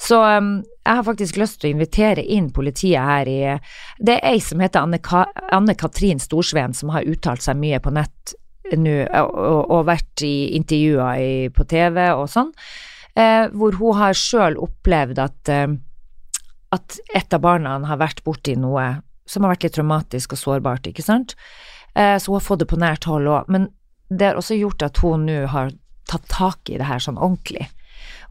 Så 0.00 0.18
um, 0.24 0.52
jeg 0.80 0.96
har 0.96 1.04
faktisk 1.04 1.38
lyst 1.38 1.60
til 1.60 1.70
å 1.70 1.74
invitere 1.74 2.24
inn 2.24 2.48
politiet 2.56 3.04
her 3.04 3.28
i 3.28 3.40
Det 4.00 4.14
er 4.16 4.32
ei 4.32 4.40
som 4.40 4.62
heter 4.64 4.86
Anne-Katrin 4.86 5.50
Anne 5.52 5.74
Katrin 5.76 6.22
Storsveen, 6.22 6.74
som 6.74 6.92
har 6.94 7.06
uttalt 7.06 7.44
seg 7.44 7.58
mye 7.60 7.82
på 7.84 7.92
nett 7.92 8.34
nå, 8.76 8.94
og, 9.04 9.34
og, 9.34 9.60
og 9.76 9.86
vært 9.90 10.24
i 10.24 10.56
intervjuer 10.56 11.20
i, 11.20 11.32
på 11.52 11.66
TV 11.68 12.06
og 12.14 12.28
sånn, 12.32 12.52
hvor 13.54 13.78
hun 13.80 13.96
har 13.98 14.16
sjøl 14.16 14.58
opplevd 14.60 15.18
at, 15.22 15.50
eh, 15.50 15.72
at 16.74 16.98
et 17.14 17.34
av 17.34 17.42
barna 17.42 17.78
har 17.88 17.98
vært 18.00 18.22
borti 18.26 18.54
noe 18.58 19.00
som 19.30 19.44
har 19.44 19.54
vært 19.54 19.68
litt 19.68 19.76
traumatisk 19.78 20.34
og 20.34 20.40
sårbart, 20.40 20.88
ikke 20.90 21.06
sant. 21.06 21.36
Eh, 21.94 22.16
så 22.18 22.30
hun 22.30 22.38
har 22.40 22.46
fått 22.46 22.64
det 22.64 22.70
på 22.70 22.80
nært 22.80 23.06
hold 23.10 23.30
òg, 23.30 23.50
men 23.50 23.68
det 24.10 24.30
har 24.30 24.40
også 24.40 24.58
gjort 24.58 24.82
at 24.82 24.98
hun 25.04 25.26
nå 25.28 25.44
har 25.52 25.70
tatt 26.10 26.26
tak 26.30 26.70
i 26.70 26.78
det 26.80 26.88
her 26.88 27.02
sånn 27.02 27.18
ordentlig. 27.18 27.68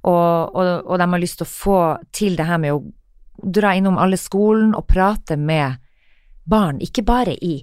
Og, 0.04 0.56
og, 0.56 0.88
og 0.88 1.00
de 1.00 1.08
har 1.12 1.22
lyst 1.22 1.40
til 1.40 1.48
å 1.48 1.54
få 1.54 1.82
til 2.16 2.36
det 2.40 2.48
her 2.48 2.60
med 2.60 2.76
å 2.76 2.84
dra 3.40 3.72
innom 3.76 4.00
alle 4.00 4.20
skolen 4.20 4.74
og 4.76 4.88
prate 4.92 5.38
med 5.40 5.80
barn, 6.50 6.82
ikke 6.84 7.06
bare 7.08 7.36
i, 7.46 7.60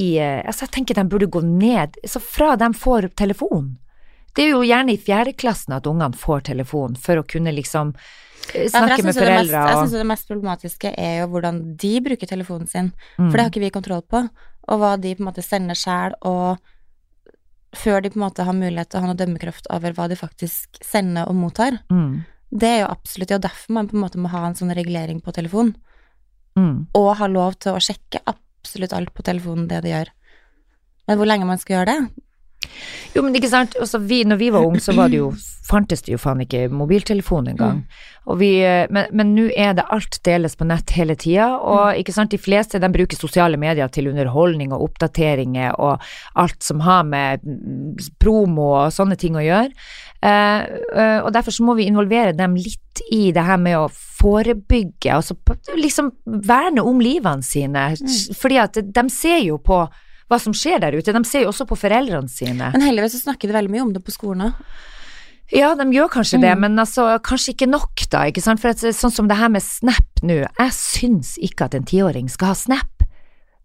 i 0.00 0.08
eh, 0.18 0.40
Altså, 0.40 0.66
jeg 0.66 0.74
tenker 0.78 0.98
de 0.98 1.06
burde 1.06 1.30
gå 1.30 1.42
ned, 1.46 1.98
så 2.08 2.22
fra 2.22 2.56
de 2.58 2.72
får 2.74 3.12
telefon. 3.18 3.76
Det 4.34 4.46
er 4.46 4.50
jo 4.54 4.62
gjerne 4.64 4.94
i 4.94 5.00
fjerdeklassen 5.00 5.74
at 5.76 5.86
ungene 5.86 6.16
får 6.16 6.46
telefon, 6.48 6.96
for 6.96 7.20
å 7.20 7.26
kunne 7.28 7.52
liksom 7.52 7.92
snakke 8.42 8.72
Ja, 8.72 9.04
med 9.04 9.14
foreldre 9.14 9.14
foreldre 9.14 9.58
Jeg 9.68 9.76
og 9.76 9.82
syns 9.84 9.92
det 9.92 10.06
mest 10.08 10.28
problematiske 10.28 10.94
er 10.98 11.20
jo 11.20 11.28
hvordan 11.34 11.60
de 11.78 11.92
bruker 12.00 12.26
telefonen 12.26 12.68
sin, 12.68 12.92
Mm. 13.18 13.30
for 13.30 13.36
det 13.36 13.44
har 13.44 13.50
ikke 13.50 13.60
vi 13.66 13.70
kontroll 13.70 14.02
på, 14.02 14.28
og 14.68 14.78
hva 14.80 15.00
de 15.00 15.14
på 15.14 15.20
en 15.20 15.28
måte 15.28 15.44
sender 15.44 15.74
sjæl, 15.78 16.14
og 16.22 16.58
før 17.74 18.02
de 18.02 18.10
på 18.10 18.18
en 18.20 18.26
måte 18.26 18.44
har 18.44 18.52
mulighet 18.52 18.90
til 18.90 18.98
å 18.98 19.02
ha 19.02 19.06
noe 19.12 19.16
dømmekraft 19.20 19.66
over 19.70 19.92
hva 19.92 20.08
de 20.08 20.16
faktisk 20.16 20.82
sender 20.84 21.28
og 21.28 21.34
mottar. 21.36 21.78
mm, 21.90 22.24
Det 22.52 22.68
er 22.68 22.80
jo 22.82 22.90
absolutt 22.92 23.28
det 23.28 23.36
og 23.36 23.42
derfor 23.46 23.72
man 23.72 23.88
på 23.88 23.94
en 23.96 24.02
måte 24.04 24.18
må 24.20 24.28
ha 24.28 24.46
en 24.46 24.54
sånn 24.54 24.74
regulering 24.74 25.22
på 25.22 25.32
telefon, 25.32 25.74
mm. 26.56 26.88
og 26.94 27.16
ha 27.16 27.26
lov 27.26 27.54
til 27.58 27.72
å 27.72 27.80
sjekke 27.80 28.20
absolutt 28.26 28.92
alt 28.92 29.14
på 29.14 29.22
telefonen, 29.22 29.68
det 29.68 29.82
de 29.82 29.88
gjør. 29.88 30.08
Men 31.08 31.18
hvor 31.18 31.26
lenge 31.26 31.46
man 31.46 31.58
skal 31.58 31.78
gjøre 31.78 31.86
det? 31.86 32.22
Jo, 33.12 33.22
men 33.24 33.34
ikke 33.36 33.50
sant, 33.52 33.74
altså 33.80 34.00
vi, 34.00 34.22
når 34.24 34.38
vi 34.40 34.50
var 34.54 34.64
unge, 34.64 34.80
så 34.80 34.94
var 34.96 35.10
det 35.12 35.18
jo, 35.20 35.32
fantes 35.68 36.04
det 36.06 36.14
jo 36.14 36.20
faen 36.20 36.40
ikke 36.44 36.64
mobiltelefon 36.72 37.50
engang. 37.52 37.82
Mm. 37.82 38.36
vi, 38.40 38.50
eh, 38.64 38.84
men, 38.90 39.10
men 39.12 39.34
nå 39.36 39.48
er 39.52 39.74
det 39.76 39.84
alt 39.92 40.18
deles 40.24 40.56
på 40.56 40.66
nett 40.68 40.94
hele 40.96 41.16
tida, 41.20 41.50
og 41.58 41.98
ikke 42.00 42.14
sant, 42.16 42.32
de 42.32 42.40
fleste 42.40 42.80
de 42.82 42.92
bruker 42.92 43.20
sosiale 43.20 43.60
medier 43.60 43.90
til 43.92 44.08
underholdning 44.12 44.72
og 44.72 44.86
oppdateringer 44.88 45.76
og 45.76 46.00
alt 46.40 46.62
som 46.64 46.80
har 46.86 47.04
med 47.08 47.44
mm, 47.44 48.14
promo 48.22 48.70
og 48.84 48.94
sånne 48.94 49.18
ting 49.20 49.36
å 49.36 49.44
gjøre. 49.44 49.72
Uh, 50.22 51.24
og 51.24 51.32
derfor 51.34 51.50
så 51.50 51.64
må 51.66 51.74
vi 51.74 51.88
involvere 51.90 52.30
dem 52.38 52.54
litt 52.54 53.02
i 53.10 53.32
det 53.34 53.42
her 53.42 53.58
med 53.58 53.74
å 53.80 53.88
forebygge, 53.90 55.10
altså 55.10 55.34
liksom 55.74 56.12
verne 56.46 56.84
om 56.86 57.00
livene 57.02 57.42
sine, 57.42 57.88
fordi 58.38 58.60
at 58.62 58.78
de 58.78 59.04
ser 59.10 59.40
jo 59.42 59.58
på 59.58 59.82
hva 60.30 60.38
som 60.40 60.54
skjer 60.56 60.80
der 60.80 60.94
ute, 60.96 61.12
de 61.12 61.24
ser 61.28 61.42
jo 61.46 61.50
også 61.52 61.66
på 61.68 61.78
foreldrene 61.78 62.28
sine. 62.30 62.70
Men 62.74 62.84
heldigvis 62.86 63.16
så 63.18 63.24
snakker 63.26 63.48
de 63.50 63.56
veldig 63.58 63.72
mye 63.74 63.82
om 63.88 63.92
det 63.96 64.04
på 64.06 64.14
skolen 64.14 64.50
òg. 64.50 64.60
Ja, 65.52 65.74
de 65.76 65.84
gjør 65.92 66.08
kanskje 66.08 66.40
det, 66.40 66.54
Mm. 66.56 66.60
men 66.64 66.78
altså, 66.80 67.18
kanskje 67.20 67.52
ikke 67.52 67.68
nok, 67.68 68.06
da. 68.10 68.22
ikke 68.30 68.40
sant? 68.40 68.60
For 68.60 68.70
at, 68.72 68.78
sånn 68.96 69.12
som 69.12 69.28
det 69.28 69.36
her 69.36 69.50
med 69.52 69.60
Snap 69.62 70.22
nå, 70.22 70.38
jeg 70.48 70.72
syns 70.72 71.34
ikke 71.36 71.66
at 71.66 71.74
en 71.74 71.84
tiåring 71.84 72.30
skal 72.32 72.54
ha 72.54 72.54
Snap. 72.54 73.02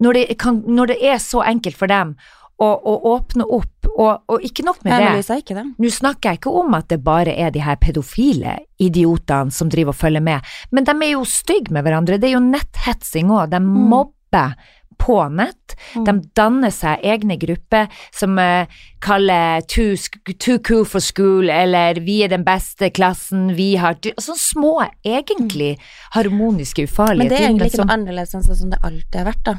Når 0.03 0.13
det, 0.13 0.37
kan, 0.37 0.59
når 0.67 0.87
det 0.91 0.97
er 1.01 1.17
så 1.17 1.41
enkelt 1.47 1.77
for 1.79 1.87
dem 1.87 2.17
å, 2.59 2.67
å 2.67 2.93
åpne 3.15 3.45
opp, 3.45 3.87
og, 3.95 4.19
og 4.27 4.43
ikke 4.43 4.65
nok 4.65 4.83
med 4.83 4.99
det. 4.99 5.37
ikke 5.39 5.55
det. 5.55 5.63
Nå 5.79 5.89
snakker 5.93 6.29
jeg 6.33 6.39
ikke 6.41 6.53
om 6.59 6.73
at 6.77 6.89
det 6.89 6.99
bare 7.05 7.33
er 7.37 7.51
de 7.55 7.63
her 7.63 7.77
pedofile 7.81 8.57
idiotene 8.81 9.53
som 9.53 9.69
driver 9.69 9.93
og 9.95 9.99
følger 10.01 10.21
med, 10.25 10.41
men 10.71 10.83
de 10.83 10.91
er 10.91 11.13
jo 11.13 11.23
stygge 11.23 11.71
med 11.71 11.85
hverandre. 11.87 12.19
Det 12.19 12.29
er 12.29 12.35
jo 12.35 12.43
netthetsing 12.43 13.31
òg. 13.31 13.49
De 13.53 13.61
mobber 13.63 14.57
på 14.97 15.19
nett. 15.29 15.75
De 16.05 16.13
danner 16.35 16.73
seg 16.73 17.03
egne 17.05 17.37
grupper 17.39 17.87
som 18.15 18.37
uh, 18.41 18.65
kaller 19.03 19.61
too, 19.69 19.95
too 20.39 20.57
cool 20.67 20.83
for 20.85 20.99
school, 21.03 21.49
eller 21.53 22.01
vi 22.03 22.19
er 22.25 22.33
den 22.33 22.43
beste 22.47 22.89
klassen, 22.89 23.53
vi 23.55 23.75
har 23.77 23.95
Sånne 24.01 24.41
små, 24.41 24.73
egentlig 25.05 25.75
harmoniske, 26.15 26.87
ufarlige 26.89 27.23
Men 27.23 27.29
det 27.31 27.37
er 27.39 27.47
egentlig 27.49 27.71
ikke 27.71 27.85
noe 27.85 27.93
annerledes 27.97 28.35
enn 28.35 28.45
sånn 28.45 28.61
som 28.65 28.73
det 28.73 28.81
alltid 28.83 29.19
har 29.21 29.29
vært, 29.31 29.45
da. 29.45 29.55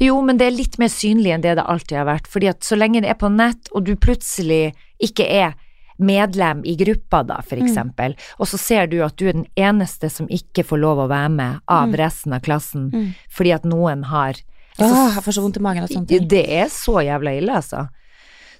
jo, 0.00 0.20
men 0.24 0.38
det 0.40 0.46
er 0.48 0.54
litt 0.56 0.78
mer 0.80 0.88
synlig 0.92 1.34
enn 1.34 1.42
det 1.44 1.56
det 1.58 1.64
alltid 1.68 1.98
har 2.02 2.06
vært, 2.08 2.28
fordi 2.30 2.48
at 2.50 2.64
så 2.64 2.78
lenge 2.78 3.02
det 3.04 3.10
er 3.12 3.18
på 3.20 3.28
nett, 3.32 3.68
og 3.72 3.84
du 3.88 3.94
plutselig 4.00 4.72
ikke 5.00 5.26
er 5.26 5.56
medlem 6.00 6.62
i 6.64 6.76
gruppa 6.80 7.22
da, 7.28 7.42
for 7.44 7.60
eksempel, 7.60 8.14
og 8.40 8.48
så 8.48 8.56
ser 8.56 8.86
du 8.88 9.02
at 9.04 9.18
du 9.20 9.26
er 9.28 9.36
den 9.36 9.48
eneste 9.60 10.08
som 10.08 10.30
ikke 10.32 10.64
får 10.64 10.80
lov 10.80 11.02
å 11.04 11.10
være 11.10 11.32
med 11.34 11.58
av 11.68 11.92
resten 12.00 12.32
av 12.32 12.40
klassen, 12.46 12.88
Mm. 12.90 13.10
fordi 13.28 13.52
at 13.54 13.64
noen 13.68 14.04
har 14.08 14.40
Åh, 14.80 15.14
jeg 15.16 15.24
får 15.24 15.36
så 15.36 15.44
vondt 15.44 15.58
i 15.60 15.64
magen 15.64 15.84
av 15.84 15.92
sånne 15.92 16.08
ting. 16.10 16.28
Det 16.30 16.44
er 16.60 16.70
så 16.72 17.00
jævla 17.04 17.34
ille, 17.36 17.56
altså. 17.60 17.86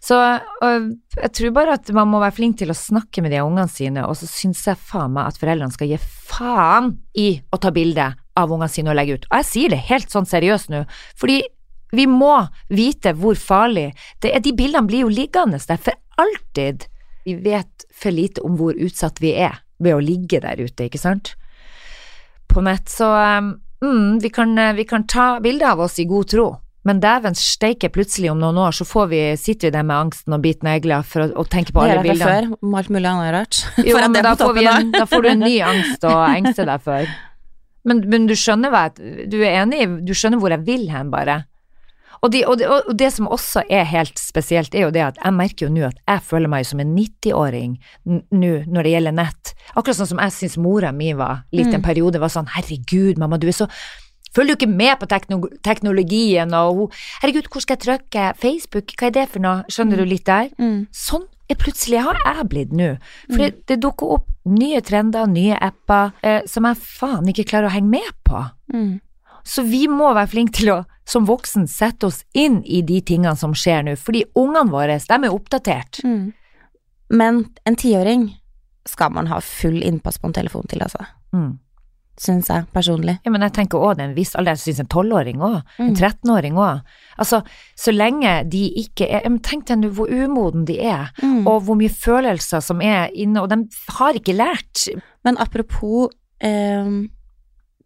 Så 0.01 0.17
jeg 0.17 1.31
tror 1.37 1.53
bare 1.53 1.77
at 1.77 1.91
man 1.93 2.09
må 2.09 2.23
være 2.23 2.39
flink 2.39 2.57
til 2.61 2.73
å 2.73 2.77
snakke 2.77 3.21
med 3.21 3.35
de 3.35 3.43
ungene 3.45 3.69
sine, 3.69 4.07
og 4.09 4.17
så 4.17 4.29
syns 4.31 4.63
jeg 4.65 4.81
faen 4.81 5.13
meg 5.13 5.29
at 5.29 5.41
foreldrene 5.41 5.75
skal 5.75 5.91
gi 5.93 5.99
faen 6.01 6.95
i 7.21 7.35
å 7.53 7.61
ta 7.61 7.73
bilde 7.75 8.07
av 8.41 8.53
ungene 8.53 8.73
sine 8.73 8.93
og 8.93 8.97
legge 8.97 9.19
ut. 9.19 9.27
Og 9.29 9.43
jeg 9.43 9.49
sier 9.51 9.75
det 9.75 9.83
helt 9.91 10.13
sånn 10.13 10.29
seriøst 10.29 10.73
nå, 10.73 10.87
fordi 11.21 11.43
vi 11.93 12.07
må 12.09 12.33
vite 12.71 13.13
hvor 13.19 13.37
farlig 13.37 13.91
det 14.23 14.33
er. 14.33 14.45
De 14.45 14.55
bildene 14.57 14.89
blir 14.89 15.05
jo 15.05 15.13
liggende 15.13 15.61
der 15.69 15.81
for 15.83 15.97
alltid. 16.23 16.87
Vi 17.27 17.37
vet 17.45 17.87
for 17.93 18.15
lite 18.15 18.45
om 18.47 18.57
hvor 18.57 18.79
utsatt 18.79 19.21
vi 19.21 19.35
er 19.37 19.61
ved 19.83 19.97
å 19.97 20.05
ligge 20.05 20.41
der 20.41 20.61
ute, 20.61 20.87
ikke 20.87 21.01
sant? 21.01 21.35
På 22.51 22.63
nett, 22.65 22.89
så 22.91 23.11
um, 23.11 23.53
mm, 23.85 24.19
vi, 24.23 24.31
kan, 24.31 24.59
eh, 24.59 24.75
vi 24.75 24.85
kan 24.85 25.07
ta 25.07 25.41
bilde 25.41 25.69
av 25.69 25.81
oss 25.81 25.99
i 25.99 26.07
god 26.09 26.29
tro. 26.33 26.49
Men 26.89 27.01
dæven 27.01 27.35
steike, 27.37 27.91
plutselig 27.93 28.31
om 28.33 28.39
noen 28.41 28.57
år 28.57 28.73
så 28.73 28.87
får 28.89 29.09
vi, 29.11 29.21
sitter 29.37 29.69
vi 29.69 29.75
der 29.75 29.85
med 29.85 29.97
angsten 29.99 30.33
og 30.33 30.41
biter 30.41 30.65
negler 30.65 31.05
for 31.05 31.27
å, 31.27 31.43
å 31.43 31.45
tenke 31.45 31.75
på 31.77 31.83
Det 31.85 31.91
alle 31.91 31.99
gjør 31.99 32.09
jeg 32.09 32.23
fra 32.23 32.31
bildene. 32.31 32.57
før, 32.57 32.69
om 32.69 32.79
alt 32.81 32.89
mulig 32.95 33.11
annet 33.11 33.35
rart. 33.37 33.59
Jo, 33.91 33.99
men 34.01 34.17
da 34.17 34.33
får, 34.41 34.55
vi 34.57 34.65
en, 34.71 34.93
da 34.95 35.05
får 35.11 35.27
du 35.27 35.29
en 35.35 35.45
ny 35.45 35.59
angst 35.73 36.07
å 36.09 36.15
engste 36.31 36.65
deg 36.71 36.87
for. 36.87 37.13
Men, 37.85 38.01
men 38.13 38.27
du 38.29 38.35
skjønner 38.37 38.73
hva 38.73 38.87
jeg 38.89 39.29
Du 39.33 39.39
er 39.41 39.63
enig? 39.63 39.85
Du 40.05 40.13
skjønner 40.17 40.41
hvor 40.41 40.53
jeg 40.53 40.65
vil 40.67 40.89
hen, 40.93 41.13
bare. 41.13 41.43
Og, 42.21 42.33
de, 42.35 42.43
og, 42.45 42.59
det, 42.61 42.69
og 42.69 42.93
det 43.01 43.09
som 43.15 43.29
også 43.33 43.63
er 43.73 43.87
helt 43.89 44.21
spesielt, 44.21 44.75
er 44.77 44.87
jo 44.87 44.93
det 44.93 45.07
at 45.07 45.21
jeg 45.23 45.37
merker 45.37 45.67
jo 45.67 45.73
nå 45.73 45.87
at 45.89 45.97
jeg 46.05 46.25
føler 46.29 46.53
meg 46.53 46.67
som 46.69 46.83
en 46.83 46.93
90-åring 46.97 47.79
nå 48.05 48.53
når 48.69 48.87
det 48.87 48.93
gjelder 48.93 49.17
nett. 49.17 49.55
Akkurat 49.73 49.97
sånn 49.97 50.13
som 50.13 50.23
jeg 50.27 50.37
syns 50.37 50.61
mora 50.61 50.93
mi 50.93 51.15
var 51.17 51.47
litt 51.57 51.73
en 51.73 51.85
periode, 51.85 52.21
var 52.21 52.33
sånn 52.33 52.51
herregud, 52.59 53.21
mamma, 53.21 53.41
du 53.41 53.49
er 53.51 53.57
så 53.65 53.71
Følger 54.31 54.55
du 54.55 54.61
ikke 54.61 54.71
med 54.79 54.93
på 55.01 55.09
tekno 55.11 55.41
teknologien, 55.67 56.53
og 56.55 56.77
hun 56.77 56.93
Herregud, 57.19 57.49
hvor 57.51 57.65
skal 57.65 57.75
jeg 57.75 57.83
trykke? 57.83 58.29
Facebook, 58.39 58.93
hva 58.95 59.09
er 59.09 59.17
det 59.17 59.25
for 59.33 59.43
noe? 59.43 59.65
Skjønner 59.67 59.99
du 59.99 60.05
litt 60.07 60.29
der? 60.29 60.53
Mm. 60.55 60.85
Sånn 60.95 61.27
plutselig 61.59 62.03
har 62.05 62.19
jeg 62.23 62.47
blitt 62.51 62.75
nå. 62.77 62.93
For 63.31 63.43
det, 63.43 63.65
det 63.67 63.81
dukker 63.83 64.17
opp 64.19 64.29
nye 64.51 64.81
trender, 64.87 65.27
nye 65.31 65.57
apper, 65.59 66.13
eh, 66.23 66.43
som 66.47 66.69
jeg 66.69 66.79
faen 66.79 67.31
ikke 67.33 67.49
klarer 67.51 67.71
å 67.71 67.75
henge 67.75 67.91
med 67.91 68.13
på. 68.27 68.45
Mm. 68.75 69.01
Så 69.47 69.65
vi 69.67 69.87
må 69.91 70.13
være 70.15 70.31
flinke 70.31 70.61
til 70.61 70.73
å, 70.75 70.79
som 71.11 71.27
voksen, 71.27 71.67
sette 71.71 72.07
oss 72.07 72.23
inn 72.39 72.61
i 72.65 72.83
de 72.87 73.01
tingene 73.03 73.35
som 73.39 73.55
skjer 73.57 73.83
nå, 73.89 73.97
fordi 73.99 74.25
ungene 74.39 74.71
våre, 74.71 74.99
de 75.03 75.17
er 75.27 75.35
oppdatert. 75.35 75.99
Mm. 76.07 76.29
Men 77.11 77.41
en 77.67 77.77
tiåring 77.77 78.29
skal 78.89 79.11
man 79.13 79.27
ha 79.31 79.41
full 79.45 79.83
innpass 79.83 80.19
på 80.23 80.31
en 80.31 80.37
telefon 80.37 80.69
til, 80.71 80.83
altså. 80.87 81.03
Mm. 81.35 81.59
Syns 82.21 82.51
jeg, 82.53 82.67
personlig. 82.75 83.15
Ja, 83.25 83.31
men 83.33 83.41
jeg 83.47 83.55
tenker 83.57 83.81
også 83.81 83.97
det 83.97 84.03
er 84.05 84.09
en 84.11 84.17
viss 84.19 84.35
alder, 84.37 84.53
jeg 84.59 84.61
syns 84.75 84.81
en 84.83 84.91
tolvåring 84.93 85.39
òg, 85.41 85.63
en 85.81 85.95
Mm. 85.95 85.95
13-åring 85.97 86.59
òg. 86.61 86.83
Altså, 87.19 87.41
så 87.81 87.95
lenge 87.97 88.35
de 88.51 88.61
ikke 88.83 89.09
er 89.09 89.25
men 89.29 89.39
Tenk 89.41 89.67
deg 89.71 89.79
nå 89.81 89.91
hvor 89.97 90.11
umoden 90.13 90.67
de 90.69 90.79
er, 90.81 91.11
Mm. 91.23 91.47
og 91.47 91.63
hvor 91.65 91.77
mye 91.81 91.89
følelser 91.89 92.61
som 92.63 92.81
er 92.83 93.09
inne, 93.15 93.41
og 93.43 93.49
de 93.49 93.65
har 93.89 94.13
ikke 94.15 94.37
lært. 94.37 94.89
Men 95.25 95.37
apropos 95.39 96.11
eh, 96.41 96.85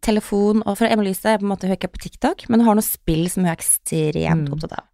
telefon 0.05 0.61
og 0.65 0.77
For 0.79 0.87
Emma-Lise 0.87 1.33
er 1.33 1.39
på 1.41 1.47
en 1.47 1.51
måte 1.53 1.67
hun 1.67 1.73
er 1.73 1.79
ikke 1.79 1.91
på 1.95 2.03
TikTok, 2.05 2.45
men 2.49 2.61
hun 2.61 2.69
har 2.69 2.77
noen 2.79 2.85
spill 2.85 3.25
som 3.31 3.43
hun 3.43 3.51
er 3.51 3.57
ekstremt 3.57 4.45
Mm. 4.47 4.53
opptatt 4.55 4.77
av. 4.77 4.85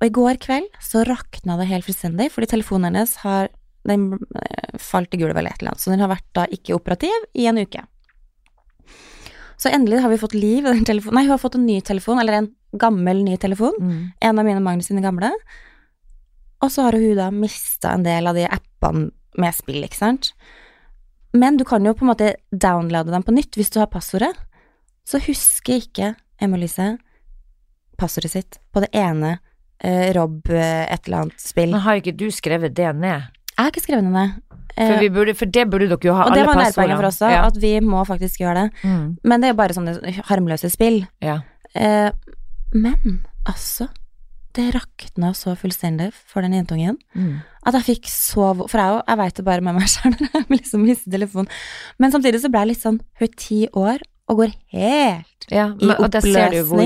Og 0.00 0.06
i 0.06 0.14
går 0.14 0.38
kveld 0.42 0.68
så 0.84 1.04
rakna 1.08 1.56
det 1.58 1.66
helt 1.70 1.86
fullstendig, 1.86 2.28
fordi 2.30 2.46
telefonen 2.52 2.90
hennes 2.92 3.16
har 3.24 3.48
den 3.88 4.12
eh, 4.38 4.76
falt 4.78 5.14
i 5.14 5.18
gulvet 5.18 5.38
eller 5.40 5.50
et 5.54 5.62
eller 5.62 5.72
annet, 5.72 5.80
så 5.82 5.90
den 5.94 6.02
har 6.04 6.10
vært 6.12 6.26
da 6.36 6.44
ikke 6.54 6.76
operativ 6.76 7.24
i 7.34 7.46
en 7.50 7.58
uke. 7.58 7.82
Så 9.58 9.72
endelig 9.74 9.98
har 10.04 10.12
vi 10.12 10.20
fått 10.22 10.36
liv 10.38 10.62
i 10.66 10.70
den 10.70 10.84
telefonen. 10.86 11.16
Nei, 11.18 11.24
hun 11.26 11.34
har 11.34 11.42
fått 11.42 11.56
en 11.58 11.66
ny 11.66 11.80
telefon, 11.82 12.20
eller 12.22 12.36
en 12.38 12.50
gammel 12.78 13.24
ny 13.26 13.34
telefon. 13.42 13.74
Mm. 13.80 14.12
En 14.28 14.38
av 14.38 14.46
mine 14.46 14.62
Magnus 14.62 14.86
sine 14.86 15.02
gamle. 15.02 15.32
Og 16.62 16.70
så 16.70 16.84
har 16.86 16.94
hun 16.98 17.16
da 17.18 17.30
mista 17.34 17.90
en 17.94 18.04
del 18.06 18.26
av 18.30 18.38
de 18.38 18.46
appene 18.46 19.10
med 19.38 19.54
spill, 19.54 19.82
ikke 19.86 19.98
sant. 19.98 20.32
Men 21.38 21.58
du 21.60 21.64
kan 21.68 21.84
jo 21.86 21.94
på 21.96 22.04
en 22.06 22.10
måte 22.12 22.32
downloade 22.50 23.12
dem 23.14 23.24
på 23.26 23.34
nytt 23.36 23.58
hvis 23.58 23.70
du 23.74 23.78
har 23.82 23.90
passordet. 23.92 24.32
Så 25.08 25.20
husker 25.24 25.78
ikke 25.80 26.12
Emma-Lise 26.42 26.96
passordet 27.98 28.30
sitt 28.34 28.58
på 28.74 28.82
det 28.84 28.90
ene 28.96 29.36
eh, 29.82 30.10
Rob 30.16 30.46
eh, 30.52 30.84
et 30.92 31.06
eller 31.08 31.24
annet 31.24 31.40
spill. 31.42 31.72
Men 31.74 31.84
har 31.86 31.98
ikke 32.00 32.14
du 32.18 32.28
skrevet 32.34 32.74
det 32.78 32.90
ned? 32.98 33.26
Jeg 33.54 33.58
har 33.64 33.72
ikke 33.72 33.84
skrevet 33.86 34.06
det 34.08 34.14
ned. 34.18 34.36
For, 34.78 34.92
Eh, 34.94 35.00
vi 35.02 35.08
burde, 35.10 35.32
for 35.34 35.50
det 35.50 35.64
burde 35.66 35.88
dere 35.90 36.06
jo 36.06 36.12
ha, 36.14 36.28
og 36.28 36.36
det 36.36 36.44
var 36.46 36.54
en 36.54 36.60
nærpoenget 36.68 37.00
for 37.00 37.06
oss 37.08 37.16
Ja. 37.26 37.40
at 37.48 37.56
vi 37.58 37.72
må 37.82 38.04
faktisk 38.06 38.38
gjøre 38.44 38.60
det. 38.60 38.84
Mm. 38.86 39.06
Men 39.26 39.40
det 39.40 39.48
er 39.48 39.50
jo 39.50 39.56
bare 39.58 39.74
sånne 39.74 40.12
harmløse 40.28 40.70
spill. 40.70 41.00
ja. 41.24 41.40
Eh, 41.74 42.10
men 42.72 43.24
altså, 43.48 43.88
det 44.58 44.68
rakna 44.74 45.30
så 45.38 45.54
fullstendig 45.58 46.10
for 46.28 46.42
den 46.44 46.58
jentungen. 46.58 46.98
Mm. 47.14 47.38
At 47.68 47.78
jeg 47.78 47.86
fikk 47.92 48.10
så 48.10 48.50
For 48.68 48.78
jeg, 48.80 49.00
jeg 49.08 49.18
veit 49.22 49.34
det 49.40 49.44
bare 49.46 49.64
med 49.64 49.78
meg 49.78 49.88
sjøl 49.94 50.14
når 50.18 50.30
jeg 50.34 50.46
liksom 50.58 50.84
mister 50.86 51.14
telefonen. 51.14 51.48
Men 51.98 52.14
samtidig 52.14 52.42
så 52.44 52.50
ble 52.52 52.64
jeg 52.66 52.72
litt 52.74 52.84
sånn 52.84 53.00
Hun 53.18 53.28
er 53.28 53.34
ti 53.38 53.64
år 53.72 54.06
og 54.28 54.42
går 54.42 54.50
helt 54.76 55.46
ja. 55.48 55.70
i 55.72 55.86
oppløsning. 55.88 56.02
og 56.04 56.10
da 56.12 56.20
ser 56.20 56.50
du 56.52 56.58
hvor 56.68 56.82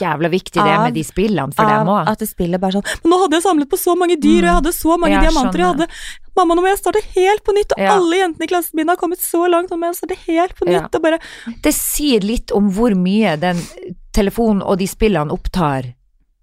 jævla 0.00 0.28
viktig 0.32 0.62
det 0.64 0.70
er 0.72 0.78
med 0.86 0.94
de 0.96 1.02
spillene 1.04 1.52
for 1.52 1.68
dem 1.68 1.90
òg. 1.92 2.08
at 2.08 2.22
det 2.22 2.28
spiller 2.30 2.56
bare 2.62 2.78
sånn 2.78 2.86
Men 3.02 3.12
nå 3.12 3.18
hadde 3.20 3.36
jeg 3.36 3.44
samlet 3.44 3.68
på 3.68 3.76
så 3.76 3.92
mange 4.00 4.16
dyr, 4.16 4.38
og 4.38 4.48
jeg 4.48 4.56
hadde 4.62 4.72
så 4.72 4.96
mange 4.96 5.18
Mm. 5.18 5.18
Ja, 5.18 5.26
diamanter, 5.28 5.60
jeg 5.60 5.68
hadde 5.74 5.88
Mamma, 6.36 6.54
nå 6.56 6.64
må 6.64 6.68
jeg 6.72 6.80
starte 6.80 7.02
helt 7.14 7.44
på 7.44 7.52
nytt, 7.56 7.72
og 7.76 7.80
Ja. 7.84 7.92
alle 7.98 8.16
jentene 8.22 8.44
i 8.44 8.48
klassen 8.48 8.76
min 8.80 8.88
har 8.88 8.96
kommet 8.96 9.20
så 9.20 9.42
langt, 9.48 9.68
nå 9.72 9.76
må 9.80 9.90
jeg 9.92 9.98
starte 10.00 10.16
helt 10.24 10.56
på 10.56 10.68
Ja. 10.72 10.80
nytt, 10.80 10.96
og 10.96 11.02
bare 11.04 11.18
Det 11.68 11.74
sier 11.76 12.20
litt 12.24 12.50
om 12.56 12.72
hvor 12.72 12.96
mye 12.96 13.36
den 13.44 13.60
telefonen 14.16 14.62
og 14.64 14.78
de 14.80 14.86
spillene 14.88 15.28
opptar 15.36 15.92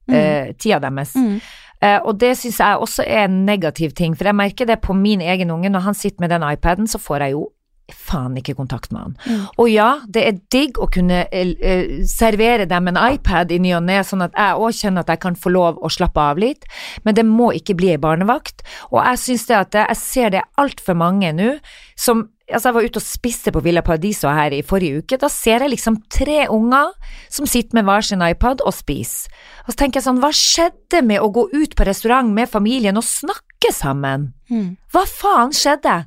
mm. 0.07 0.15
eh, 0.15 0.53
tida 0.59 0.79
deres. 0.83 1.15
Mm. 1.15 1.41
Eh, 1.83 1.99
og 1.99 2.19
det 2.19 2.35
syns 2.39 2.59
jeg 2.59 2.79
også 2.79 3.03
er 3.07 3.25
en 3.27 3.43
negativ 3.45 3.91
ting, 3.91 4.15
for 4.17 4.29
jeg 4.29 4.35
merker 4.35 4.69
det 4.69 4.79
på 4.81 4.95
min 4.95 5.21
egen 5.21 5.51
unge. 5.51 5.69
Når 5.69 5.79
han 5.79 5.93
sitter 5.93 6.23
med 6.23 6.29
den 6.29 6.45
iPaden, 6.53 6.87
så 6.87 6.97
får 6.97 7.27
jeg 7.27 7.31
jo 7.31 7.49
faen 7.91 8.37
ikke 8.39 8.55
kontakt 8.55 8.93
med 8.93 9.01
han. 9.01 9.15
Mm. 9.27 9.45
Og 9.59 9.69
ja, 9.69 9.89
det 10.07 10.23
er 10.27 10.39
digg 10.53 10.79
å 10.81 10.87
kunne 10.91 11.25
eh, 11.35 11.53
eh, 11.59 11.95
servere 12.07 12.67
dem 12.69 12.87
en 12.89 12.99
iPad 12.99 13.51
i 13.51 13.59
ny 13.63 13.73
og 13.77 13.83
ne, 13.89 13.99
sånn 14.07 14.23
at 14.23 14.35
jeg 14.39 14.59
òg 14.59 14.77
kjenner 14.77 15.03
at 15.03 15.11
jeg 15.11 15.23
kan 15.25 15.35
få 15.39 15.51
lov 15.53 15.81
å 15.83 15.91
slappe 15.91 16.23
av 16.23 16.39
litt, 16.39 16.67
men 17.03 17.17
det 17.17 17.25
må 17.27 17.51
ikke 17.57 17.75
bli 17.79 17.91
ei 17.93 18.01
barnevakt. 18.01 18.63
Og 18.91 19.01
jeg 19.01 19.23
syns 19.25 19.49
det 19.49 19.59
at 19.59 19.73
det, 19.75 19.87
jeg 19.91 20.01
ser 20.03 20.37
det 20.37 20.45
altfor 20.61 20.97
mange 20.99 21.33
nå 21.35 21.57
som 21.99 22.29
Altså, 22.53 22.67
jeg 22.67 22.75
var 22.75 22.85
ute 22.85 22.99
og 22.99 23.05
spiste 23.07 23.51
på 23.55 23.61
Villa 23.63 23.81
Paradiso 23.81 24.27
her 24.27 24.51
i 24.51 24.59
forrige 24.67 24.99
uke. 24.99 25.17
Da 25.17 25.29
ser 25.31 25.63
jeg 25.63 25.71
liksom 25.71 25.95
tre 26.11 26.41
unger 26.51 26.91
som 27.31 27.47
sitter 27.47 27.79
med 27.79 27.87
hver 27.87 28.03
sin 28.03 28.21
iPad 28.21 28.59
og 28.67 28.75
spiser. 28.75 29.31
Og 29.63 29.71
så 29.71 29.79
tenker 29.79 30.01
jeg 30.01 30.05
sånn, 30.09 30.19
hva 30.21 30.29
skjedde 30.35 31.01
med 31.07 31.23
å 31.23 31.31
gå 31.33 31.45
ut 31.55 31.73
på 31.79 31.87
restaurant 31.87 32.35
med 32.35 32.51
familien 32.51 32.99
og 32.99 33.07
snakke 33.07 33.71
sammen? 33.73 34.33
Mm. 34.51 34.75
Hva 34.91 35.05
faen 35.07 35.55
skjedde? 35.55 36.01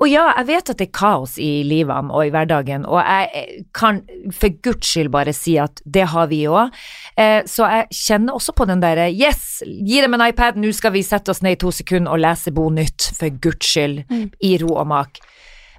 Og 0.00 0.08
ja, 0.08 0.22
jeg 0.38 0.46
vet 0.48 0.70
at 0.72 0.78
det 0.80 0.86
er 0.88 0.94
kaos 0.96 1.34
i 1.36 1.60
livene 1.68 2.08
og 2.16 2.24
i 2.24 2.30
hverdagen, 2.32 2.86
og 2.88 3.02
jeg 3.04 3.64
kan 3.76 3.98
for 4.32 4.54
guds 4.64 4.88
skyld 4.88 5.10
bare 5.12 5.34
si 5.36 5.58
at 5.60 5.82
det 5.84 6.06
har 6.14 6.30
vi 6.30 6.38
òg. 6.48 6.72
Eh, 7.20 7.42
så 7.44 7.68
jeg 7.68 7.90
kjenner 7.98 8.38
også 8.38 8.54
på 8.56 8.64
den 8.70 8.80
derre 8.80 9.10
yes, 9.12 9.58
gi 9.66 10.00
dem 10.00 10.16
en 10.16 10.24
iPad, 10.24 10.56
nå 10.56 10.72
skal 10.72 10.94
vi 10.96 11.02
sette 11.04 11.34
oss 11.34 11.42
ned 11.44 11.58
i 11.58 11.60
to 11.60 11.68
sekunder 11.76 12.14
og 12.16 12.22
lese 12.24 12.52
Bonytt, 12.56 13.10
for 13.18 13.28
guds 13.44 13.66
skyld, 13.74 14.06
Mm. 14.08 14.30
i 14.40 14.54
ro 14.62 14.72
og 14.80 14.86
mak. 14.88 15.20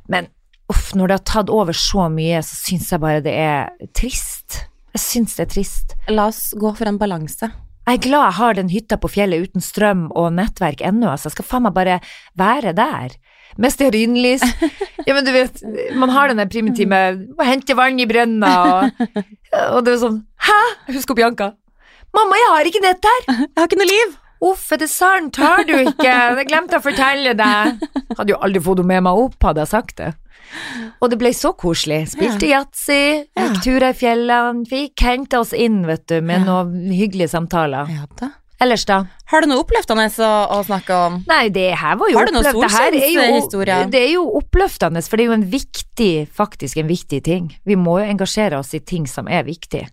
Men 0.08 0.28
uff, 0.70 0.94
når 0.94 1.08
det 1.08 1.18
har 1.18 1.26
tatt 1.42 1.50
over 1.50 1.74
så 1.74 2.06
mye, 2.14 2.44
så 2.46 2.56
syns 2.62 2.92
jeg 2.94 3.02
bare 3.02 3.22
det 3.26 3.34
er 3.34 3.70
trist. 3.98 4.68
Jeg 4.94 5.02
syns 5.02 5.36
det 5.36 5.48
er 5.48 5.52
trist. 5.56 5.96
La 6.14 6.28
oss 6.30 6.54
gå 6.54 6.76
for 6.78 6.86
en 6.88 7.00
balanse. 7.02 7.50
Jeg 7.88 7.98
er 7.98 8.04
glad 8.06 8.24
jeg 8.28 8.38
har 8.38 8.54
den 8.54 8.70
hytta 8.70 8.98
på 9.02 9.10
fjellet 9.10 9.50
uten 9.50 9.62
strøm 9.66 10.12
og 10.14 10.30
nettverk 10.38 10.84
ennå, 10.86 11.10
altså. 11.10 11.32
Jeg 11.32 11.40
skal 11.40 11.46
faen 11.50 11.64
meg 11.66 11.74
bare 11.74 11.98
være 12.38 12.76
der. 12.78 13.16
Med 13.58 13.74
stearinlys. 13.74 14.44
Ja, 15.08 15.14
men 15.16 15.26
du 15.26 15.32
vet, 15.34 15.60
man 15.98 16.10
har 16.14 16.30
den 16.32 16.38
der 16.40 16.48
primitive 16.52 17.00
Må 17.38 17.44
hente 17.48 17.76
vann 17.76 18.00
i 18.00 18.06
brønna, 18.08 18.52
og, 18.72 19.08
og 19.74 19.80
det 19.86 19.96
er 19.96 20.02
sånn 20.04 20.20
Hæ? 20.46 20.60
Husk 20.94 21.12
opp 21.12 21.18
Bianca. 21.20 21.52
Mamma, 22.16 22.36
jeg 22.40 22.52
har 22.56 22.70
ikke 22.72 22.84
nett 22.84 23.08
her! 23.08 23.22
Jeg 23.42 23.58
har 23.58 23.68
ikke 23.70 23.80
noe 23.82 23.90
liv! 23.92 24.18
Uff, 24.42 24.64
er 24.74 24.80
det 24.82 24.88
sant? 24.90 25.38
Har 25.38 25.62
du 25.68 25.76
ikke? 25.78 26.08
Jeg 26.10 26.48
glemte 26.50 26.80
å 26.80 26.82
fortelle 26.82 27.36
deg. 27.38 27.84
Hadde 28.18 28.34
jo 28.34 28.40
aldri 28.42 28.62
fått 28.66 28.80
henne 28.82 28.90
med 28.96 29.04
meg 29.06 29.20
opp, 29.22 29.36
hadde 29.46 29.62
jeg 29.62 29.70
sagt 29.70 30.00
det. 30.00 30.08
Og 30.98 31.12
det 31.14 31.20
ble 31.22 31.30
så 31.38 31.52
koselig. 31.54 32.00
Spilte 32.16 32.50
yatzy, 32.50 32.98
Ja. 33.38 33.46
gikk 33.46 33.60
turer 33.68 33.92
i 33.94 33.98
fjellene, 34.00 34.66
fikk 34.68 35.04
henta 35.06 35.44
oss 35.46 35.54
inn, 35.54 35.84
vet 35.86 36.08
du, 36.10 36.18
med 36.26 36.42
Ja. 36.42 36.48
noen 36.48 36.90
hyggelige 36.90 37.30
samtaler. 37.36 37.86
Ja 37.94 38.08
da. 38.20 38.32
Ellers, 38.62 38.84
da? 38.90 39.04
Har 39.32 39.44
du 39.44 39.48
noe 39.48 39.62
oppløftende 39.64 40.10
å, 40.12 40.32
å 40.52 40.60
snakke 40.68 40.96
om? 41.08 41.22
Nei, 41.30 41.46
det 41.56 41.70
her 41.80 41.96
var 42.00 42.12
jo 42.12 42.20
Har 42.20 42.28
du 42.28 42.34
det 43.94 44.02
er 44.02 44.12
jo- 44.18 44.28
oppløftende, 44.42 45.04
for 45.08 45.16
det 45.16 45.24
er 45.24 45.30
jo 45.30 45.38
en 45.38 45.48
viktig, 45.54 46.28
faktisk 46.36 46.82
en 46.82 46.90
viktig 46.90 47.22
ting. 47.24 47.48
Vi 47.64 47.78
må 47.80 48.02
jo 48.02 48.10
engasjere 48.12 48.60
oss 48.60 48.74
i 48.76 48.82
ting 48.84 49.08
som 49.08 49.32
er 49.32 49.48
viktig. 49.48 49.86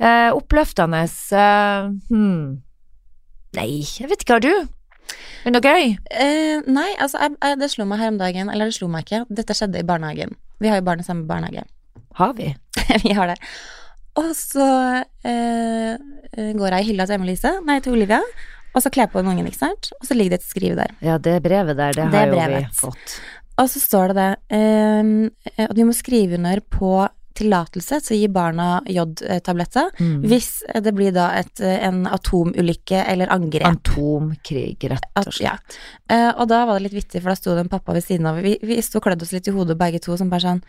Eh, 0.00 0.30
oppløftende 0.32 1.04
eh, 1.04 1.90
hmm. 2.10 2.62
Nei, 3.54 3.70
jeg 3.84 4.10
vet 4.10 4.22
ikke, 4.24 4.38
har 4.38 4.44
du? 4.44 4.52
Er 5.44 5.50
det 5.50 5.54
noe 5.54 5.64
gøy? 5.64 5.96
Eh, 6.10 6.62
nei, 6.66 6.90
altså, 6.98 7.20
jeg, 7.22 7.36
jeg, 7.38 7.58
det 7.60 7.70
slo 7.70 7.86
meg 7.86 8.02
her 8.02 8.12
om 8.12 8.18
dagen, 8.18 8.50
eller 8.50 8.70
det 8.70 8.78
slo 8.78 8.88
meg 8.90 9.06
ikke. 9.06 9.24
Dette 9.30 9.54
skjedde 9.54 9.82
i 9.82 9.86
barnehagen. 9.86 10.34
Vi 10.62 10.70
har 10.70 10.80
jo 10.80 10.86
barn 10.86 11.02
i 11.02 11.06
samme 11.06 11.26
barnehage. 11.28 11.66
Har 12.18 12.34
vi? 12.38 12.50
vi 13.04 13.14
har 13.14 13.30
det. 13.30 13.38
Og 14.18 14.30
så 14.34 14.66
eh, 15.24 15.96
går 16.56 16.74
jeg 16.76 16.84
i 16.84 16.88
hylla 16.90 17.06
til 17.06 17.18
Emma-Lise, 17.18 17.52
nei, 17.66 17.78
til 17.84 17.94
Olivia, 17.94 18.20
og 18.74 18.82
så 18.82 18.90
kler 18.90 19.06
jeg 19.06 19.12
på 19.12 19.22
den 19.22 19.30
ungen, 19.32 19.46
ikke 19.50 19.62
sant? 19.62 19.92
Og 20.00 20.06
så 20.06 20.14
ligger 20.14 20.36
det 20.36 20.40
et 20.42 20.48
skriv 20.50 20.74
der. 20.78 20.92
Ja, 21.02 21.18
det 21.18 21.38
brevet 21.42 21.76
der, 21.78 21.92
det, 21.96 22.10
Det 22.12 22.20
har 22.20 22.34
jo 22.50 22.58
vi 22.58 22.66
fått. 22.80 23.16
Og 23.60 23.68
så 23.68 23.80
står 23.82 24.12
det 24.14 24.16
det, 24.16 24.28
eh, 24.58 25.64
at 25.68 25.76
vi 25.76 25.84
må 25.84 25.92
skrive 25.96 26.38
under 26.38 26.60
på 26.60 27.08
tillatelse 27.40 28.00
til 28.04 28.16
å 28.16 28.20
gi 28.20 28.28
barna 28.28 28.80
jodtabletter 28.90 29.90
Mm. 30.00 30.22
hvis 30.28 30.62
det 30.82 30.92
blir 30.94 31.12
da 31.14 31.30
et, 31.38 31.60
en 31.60 32.02
atomulykke 32.06 33.04
eller 33.06 33.30
angrep. 33.32 33.64
Atomkrig, 33.70 34.76
rett 34.90 35.06
og 35.14 35.22
At, 35.22 35.32
slett. 35.32 35.46
ja. 35.46 35.54
Eh, 36.10 36.32
og 36.40 36.48
da 36.48 36.64
var 36.66 36.78
det 36.78 36.88
litt 36.90 36.98
vittig, 37.04 37.22
for 37.22 37.30
da 37.30 37.36
sto 37.38 37.54
det 37.54 37.60
en 37.64 37.68
pappa 37.72 37.92
ved 37.92 38.04
siden 38.04 38.26
av. 38.26 38.42
Vi, 38.42 38.58
vi 38.62 38.80
sto 38.82 38.98
og 38.98 39.04
klødde 39.06 39.22
oss 39.24 39.32
litt 39.32 39.48
i 39.48 39.54
hodet 39.54 39.78
begge 39.78 40.00
to, 40.02 40.16
som 40.18 40.28
bare 40.30 40.40
sånn 40.40 40.62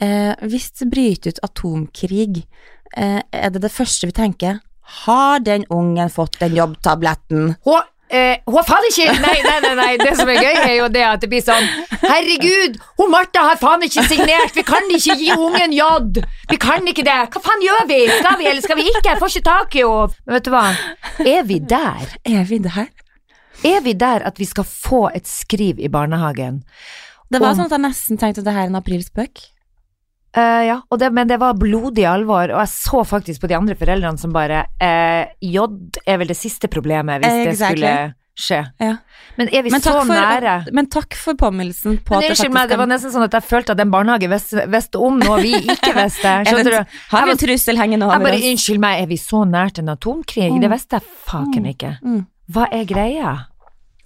eh, 0.00 0.34
Hvis 0.46 0.70
det 0.78 0.90
bryter 0.90 1.30
ut 1.30 1.42
atomkrig, 1.42 2.42
eh, 2.42 2.81
er 2.96 3.50
det 3.54 3.62
det 3.64 3.72
første 3.72 4.08
vi 4.10 4.14
tenker 4.16 4.60
Har 5.04 5.40
den 5.40 5.64
ungen 5.70 6.10
fått 6.12 6.38
den 6.40 6.56
jobbtabletten? 6.56 7.54
Hun, 7.64 7.82
eh, 8.12 8.42
hun 8.46 8.58
har 8.58 8.66
faen 8.68 8.88
ikke 8.90 9.14
Nei, 9.22 9.36
nei, 9.46 9.58
nei, 9.64 9.72
nei, 9.78 9.90
det 10.02 10.16
som 10.18 10.28
er 10.28 10.40
gøy, 10.42 10.56
er 10.60 10.74
jo 10.76 10.88
det 10.92 11.04
at 11.08 11.24
det 11.24 11.30
blir 11.32 11.44
sånn 11.46 11.68
Herregud, 12.02 12.76
hun 13.00 13.12
Martha 13.14 13.44
har 13.48 13.60
faen 13.60 13.86
ikke 13.86 14.04
signert, 14.10 14.56
vi 14.56 14.64
kan 14.66 14.90
ikke 14.92 15.16
gi 15.20 15.30
ungen 15.36 15.76
J! 15.76 15.86
Vi 16.50 16.58
kan 16.60 16.88
ikke 16.88 17.06
det! 17.06 17.20
Hva 17.32 17.44
faen 17.44 17.64
gjør 17.64 17.86
vi? 17.88 18.00
Skal 18.18 18.40
vi, 18.40 18.48
eller 18.50 18.64
skal 18.64 18.80
vi 18.80 18.88
ikke? 18.90 19.06
Jeg 19.08 19.22
får 19.22 19.36
ikke 19.36 19.48
tak 19.48 19.78
i 19.78 19.86
henne! 19.86 20.18
Men 20.26 20.36
vet 20.38 20.48
du 20.48 20.52
hva? 20.52 20.66
Er 21.36 21.46
vi 21.48 21.60
der? 21.72 22.18
Er 22.28 22.44
vi 22.50 22.60
der? 22.66 22.90
Er 23.62 23.80
vi 23.84 23.94
der 23.94 24.26
at 24.26 24.40
vi 24.42 24.48
skal 24.48 24.66
få 24.66 25.06
et 25.14 25.30
skriv 25.30 25.78
i 25.78 25.88
barnehagen? 25.92 26.64
Det 27.32 27.40
var 27.40 27.54
sånn 27.56 27.70
at 27.70 27.76
jeg 27.76 27.86
nesten 27.86 28.18
tenkte 28.20 28.42
at 28.42 28.48
det 28.48 28.54
her 28.56 28.66
er 28.66 28.72
en 28.72 28.76
aprilspøk. 28.76 29.40
Eh, 30.36 30.62
ja, 30.64 30.78
det, 30.98 31.10
men 31.12 31.28
det 31.28 31.36
var 31.42 31.58
blodig 31.60 32.06
alvor, 32.08 32.48
og 32.54 32.62
jeg 32.62 32.72
så 32.72 33.04
faktisk 33.04 33.42
på 33.42 33.50
de 33.50 33.58
andre 33.58 33.76
foreldrene 33.76 34.20
som 34.20 34.32
bare 34.32 34.64
uh, 34.80 35.28
J 35.44 35.66
er 36.08 36.20
vel 36.22 36.32
det 36.32 36.38
siste 36.38 36.70
problemet 36.72 37.20
hvis 37.20 37.50
det 37.50 37.56
skulle 37.60 37.92
skje. 38.32 38.62
Ja. 38.80 38.94
Men 39.36 39.50
er 39.52 39.66
vi 39.66 39.70
Men 39.74 39.82
så 39.84 39.92
for, 39.98 40.08
nære? 40.08 40.72
men 40.72 40.88
takk 40.88 41.16
for 41.20 41.36
påminnelsen 41.36 41.98
på 42.00 42.14
Men 42.14 42.22
at 42.22 42.24
det 42.24 42.36
faktisk 42.38 42.54
meg, 42.56 42.70
det 42.72 42.80
var 42.80 42.88
nesten 42.88 43.12
sånn 43.12 43.26
at 43.26 43.36
jeg 43.36 43.44
følte 43.44 43.76
at 43.76 43.80
den 43.82 43.92
barnehagen 43.92 44.32
visste, 44.32 44.64
visste 44.72 45.04
om 45.04 45.20
noe 45.20 45.38
vi 45.44 45.52
ikke 45.60 45.92
visste. 46.00 46.34
Skjønner 46.48 46.78
du? 46.78 46.98
Har 47.12 47.28
vi 47.28 47.36
en 47.36 47.44
trussel 47.44 47.80
hengende 47.80 48.08
over 48.08 48.32
oss? 48.32 48.50
unnskyld 48.52 48.82
meg, 48.82 49.04
er 49.04 49.12
vi 49.12 49.20
så 49.20 49.44
nært 49.48 49.82
en 49.84 49.92
atomkrig? 49.92 50.48
Mm. 50.48 50.60
Det 50.64 50.72
visste 50.72 51.00
jeg 51.00 51.16
faken 51.28 51.72
ikke. 51.74 51.96
Mm. 52.00 52.22
Hva 52.52 52.68
er 52.72 52.88
greia? 52.88 53.34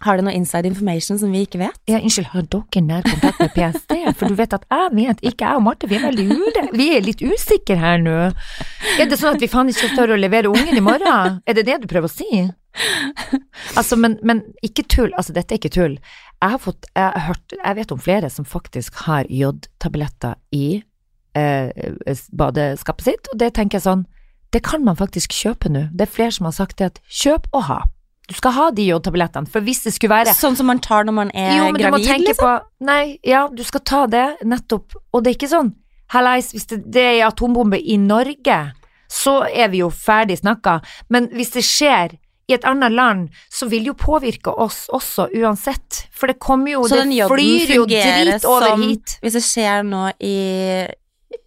Har 0.04 0.18
du 0.18 0.26
noe 0.26 0.34
inside 0.36 0.68
information 0.68 1.16
som 1.18 1.32
vi 1.32 1.40
ikke 1.46 1.60
vet? 1.62 1.78
Ja, 1.88 2.02
unnskyld, 2.02 2.28
har 2.34 2.44
dere 2.52 2.82
nær 2.84 3.06
kontakt 3.06 3.40
med 3.40 3.54
PST? 3.54 3.94
For 4.18 4.28
du 4.28 4.36
vet 4.36 4.52
at 4.52 4.66
jeg 4.68 4.90
vet 4.92 5.22
ikke, 5.24 5.48
jeg 5.48 5.56
og 5.60 5.64
Marte, 5.64 5.88
vi 5.88 5.96
er 5.96 6.04
veldig 6.04 6.26
ure. 6.36 6.64
Vi 6.76 6.88
er 6.98 7.06
litt 7.06 7.24
usikre 7.24 7.78
her 7.80 8.02
nå. 8.02 8.16
Er 9.00 9.08
det 9.08 9.16
sånn 9.20 9.38
at 9.38 9.42
vi 9.42 9.48
faen 9.50 9.72
ikke 9.72 9.94
tør 9.96 10.12
å 10.12 10.20
levere 10.20 10.52
ungen 10.52 10.76
i 10.76 10.84
morgen? 10.84 11.40
Er 11.48 11.56
det 11.56 11.64
det 11.70 11.78
du 11.82 11.88
prøver 11.90 12.10
å 12.10 12.12
si? 12.12 12.44
Altså, 13.76 13.96
men, 13.96 14.18
men 14.20 14.42
ikke 14.64 14.84
tull, 14.92 15.14
altså 15.16 15.32
dette 15.32 15.54
er 15.54 15.62
ikke 15.62 15.72
tull. 15.72 15.96
Jeg 16.42 16.52
har 16.52 16.60
fått, 16.60 16.90
jeg 16.92 17.06
har 17.06 17.24
hørt, 17.30 17.56
jeg 17.56 17.78
vet 17.78 17.94
om 17.94 18.02
flere 18.04 18.28
som 18.32 18.44
faktisk 18.44 19.00
har 19.06 19.24
jodtabletter 19.32 20.36
i 20.52 20.82
eh, 21.36 21.72
badeskapet 22.36 23.08
sitt, 23.08 23.32
og 23.32 23.40
det 23.40 23.54
tenker 23.56 23.78
jeg 23.78 23.86
sånn, 23.86 24.04
det 24.52 24.62
kan 24.64 24.84
man 24.84 24.98
faktisk 24.98 25.32
kjøpe 25.32 25.72
nå. 25.72 25.88
Det 25.96 26.06
er 26.06 26.12
flere 26.18 26.36
som 26.36 26.48
har 26.48 26.56
sagt 26.56 26.78
det 26.80 26.92
at 26.92 27.00
kjøp 27.08 27.48
og 27.56 27.64
ha. 27.70 27.80
Du 28.26 28.34
skal 28.34 28.54
ha 28.56 28.70
de 28.74 28.88
jodtablettene, 28.88 29.46
for 29.46 29.62
hvis 29.62 29.84
det 29.84 29.92
skulle 29.94 30.16
være 30.16 30.34
Sånn 30.34 30.56
som 30.58 30.66
man 30.66 30.80
tar 30.82 31.06
når 31.06 31.14
man 31.14 31.28
er 31.30 31.52
jo, 31.60 31.66
men 31.70 31.78
du 31.78 31.86
må 31.94 32.00
tenke 32.02 32.32
liksom. 32.32 32.42
på 32.42 32.86
Nei, 32.88 33.18
ja, 33.22 33.46
du 33.46 33.62
skal 33.66 33.84
ta 33.86 34.00
det, 34.10 34.26
nettopp. 34.42 34.96
Og 35.14 35.22
det 35.22 35.30
er 35.30 35.38
ikke 35.38 35.52
sånn 35.52 35.70
Hallais, 36.14 36.52
hvis 36.54 36.68
det, 36.70 36.80
det 36.94 37.02
er 37.02 37.24
atombombe 37.26 37.78
i 37.78 37.96
Norge, 37.98 38.58
så 39.10 39.40
er 39.46 39.72
vi 39.72 39.80
jo 39.82 39.88
ferdig 39.90 40.38
snakka. 40.38 40.78
Men 41.10 41.26
hvis 41.34 41.50
det 41.56 41.64
skjer 41.66 42.14
i 42.46 42.54
et 42.54 42.66
annet 42.68 42.94
land, 42.94 43.24
så 43.50 43.66
vil 43.70 43.88
jo 43.90 43.94
påvirke 43.98 44.52
oss 44.54 44.84
også 44.94 45.28
uansett. 45.34 46.04
For 46.14 46.30
det 46.30 46.38
kommer 46.42 46.76
jo 46.76 46.84
Så 46.86 47.00
Det 47.00 47.08
den 47.08 47.16
flyr 47.26 47.74
jo 47.74 47.86
fungerer 47.88 48.22
drit 48.22 48.46
over 48.46 48.68
som 48.70 48.86
hit. 48.86 49.16
Hvis 49.22 49.38
det 49.38 49.42
skjer 49.46 49.82
nå 49.86 50.04
i 50.22 50.36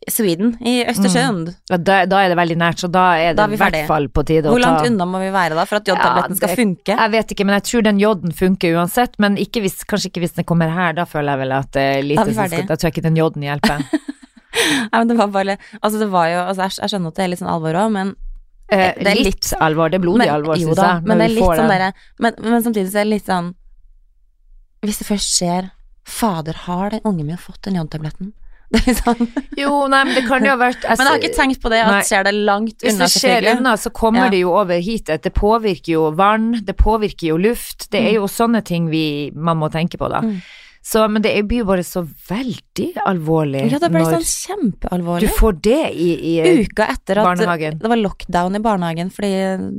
Sweden, 0.10 0.56
i 0.65 0.82
Østersjøen, 0.89 1.42
Ja, 1.70 1.78
da, 1.78 1.98
da 2.10 2.20
er 2.26 2.32
det 2.34 2.38
veldig 2.39 2.58
nært, 2.60 2.82
så 2.82 2.89
da 2.92 3.04
er 3.22 3.36
det 3.38 3.46
i 3.54 3.60
hvert 3.62 3.78
fall 3.88 4.08
på 4.12 4.24
tide 4.28 4.50
å 4.50 4.54
hvor 4.56 4.62
langt 4.63 4.82
ta 4.84 4.89
unna 4.89 5.06
må 5.08 5.22
vi 5.22 5.30
være 5.32 5.56
da 5.56 5.65
for 5.70 5.80
at 5.80 5.88
jodtabletten 5.92 6.36
Ja, 6.36 6.39
skal 6.42 6.56
funke? 6.58 6.96
Jeg 6.98 7.13
vet 7.13 7.34
ikke, 7.36 7.46
men 7.48 7.56
jeg 7.60 7.65
tror 7.70 7.86
den 7.88 8.00
jodden 8.02 8.34
funker 8.36 8.76
uansett. 8.80 9.15
Men 9.22 9.38
ikke 9.39 9.62
hvis, 9.63 9.78
kanskje 9.88 10.10
ikke 10.12 10.24
hvis 10.26 10.36
den 10.39 10.48
kommer 10.50 10.72
her, 10.74 10.96
da 10.98 11.06
føler 11.10 11.36
jeg 11.36 11.44
vel 11.44 11.56
at 11.60 11.70
det 11.78 11.86
er 11.94 12.02
lite 12.08 12.26
som 12.26 12.39
skal. 12.42 12.65
Da 12.72 12.76
tror 12.80 12.89
jeg 12.89 12.98
ikke 12.98 13.06
den 13.08 13.20
jodden 13.22 13.46
hjelper. 13.46 13.86
Nei, 14.89 14.98
men 14.98 15.08
det 15.12 15.20
var 15.20 15.30
bare 15.32 15.56
Altså, 15.80 16.00
det 16.02 16.10
var 16.12 16.28
jo 16.32 16.39
altså, 16.42 16.65
jeg, 16.65 16.76
jeg 16.82 16.92
skjønner 16.96 17.13
at 17.13 17.20
det 17.22 17.24
er 17.26 17.32
litt 17.36 17.42
sånn 17.44 17.54
alvor 17.54 17.80
òg, 17.86 17.94
men 17.96 18.15
Eh, 18.70 18.94
Det 19.00 19.08
er 19.08 19.15
litt, 19.18 19.26
litt- 19.26 19.54
alvor, 19.65 19.89
det 19.89 19.98
er 19.98 20.04
blodig 20.04 20.20
men, 20.22 20.30
alvor, 20.30 20.54
syns 20.62 20.78
jeg. 20.78 21.02
Men 21.10 21.18
det 21.18 21.26
er 21.26 21.34
litt 21.34 21.58
sånn 21.58 21.72
derre 21.72 21.88
men, 22.22 22.36
men 22.38 22.62
samtidig 22.62 22.92
så 22.92 23.00
er 23.02 23.08
det 23.08 23.13
litt 23.15 23.26
sånn 23.26 23.48
Hvis 24.86 25.00
det 25.02 25.08
først 25.08 25.32
skjer 25.39 25.70
Fader, 26.06 26.54
har 26.68 26.94
den 26.94 27.02
ungen 27.06 27.26
min 27.26 27.38
fått 27.42 27.63
den 27.65 27.80
jodtabletten? 27.80 28.32
Det 28.76 28.82
er 28.92 28.98
sånn 29.00 29.24
Jo, 29.58 29.88
nei, 29.90 30.04
men 30.06 30.14
det 30.14 30.24
kan 30.28 30.44
jo 30.46 30.52
ha 30.54 30.58
vært 30.62 30.84
Men 30.86 31.00
jeg 31.02 31.08
har 31.10 31.20
ikke 31.24 31.36
tenkt 31.40 31.62
på 31.64 31.72
det, 31.74 31.80
Nei. 31.88 32.00
at 32.04 32.10
skjer 32.10 32.24
det 32.28 32.34
langt 32.38 32.86
Hvis 32.86 33.00
det 33.02 33.08
skjer 33.16 33.48
unna, 33.56 33.74
så 33.82 33.90
kommer 33.90 34.28
Ja. 34.28 34.30
det 34.30 34.44
jo 34.44 34.52
over 34.54 34.78
hit. 34.86 35.10
Det 35.10 35.34
påvirker 35.34 35.94
jo 35.96 36.08
vann, 36.14 36.52
det 36.64 36.76
påvirker 36.78 37.32
jo 37.32 37.38
luft. 37.42 37.88
Det 37.90 38.02
er 38.12 38.18
jo 38.20 38.28
sånne 38.30 38.62
ting 38.64 38.90
vi, 38.94 39.32
man 39.34 39.58
må 39.58 39.72
tenke 39.74 39.98
på, 39.98 40.10
da. 40.12 40.22
Mm. 40.22 40.42
Så, 40.90 41.02
men 41.12 41.22
det 41.22 41.34
blir 41.50 41.60
jo 41.60 41.66
bare 41.68 41.84
så 41.84 42.06
veldig 42.30 42.86
alvorlig 43.10 43.66
Ja, 43.70 43.82
det 43.84 43.90
ble 43.92 44.00
sånn 44.08 44.24
kjempealvorlig. 44.24 45.28
du 45.28 45.36
får 45.36 45.58
det 45.66 45.82
i, 45.92 46.08
i 46.40 46.64
Uka 46.64 46.88
etter 46.94 47.20
at 47.20 47.28
barnehagen. 47.28 47.80
det 47.82 47.92
var 47.92 48.00
lockdown 48.00 48.56
i 48.56 48.62
barnehagen 48.64 49.12
fordi 49.14 49.32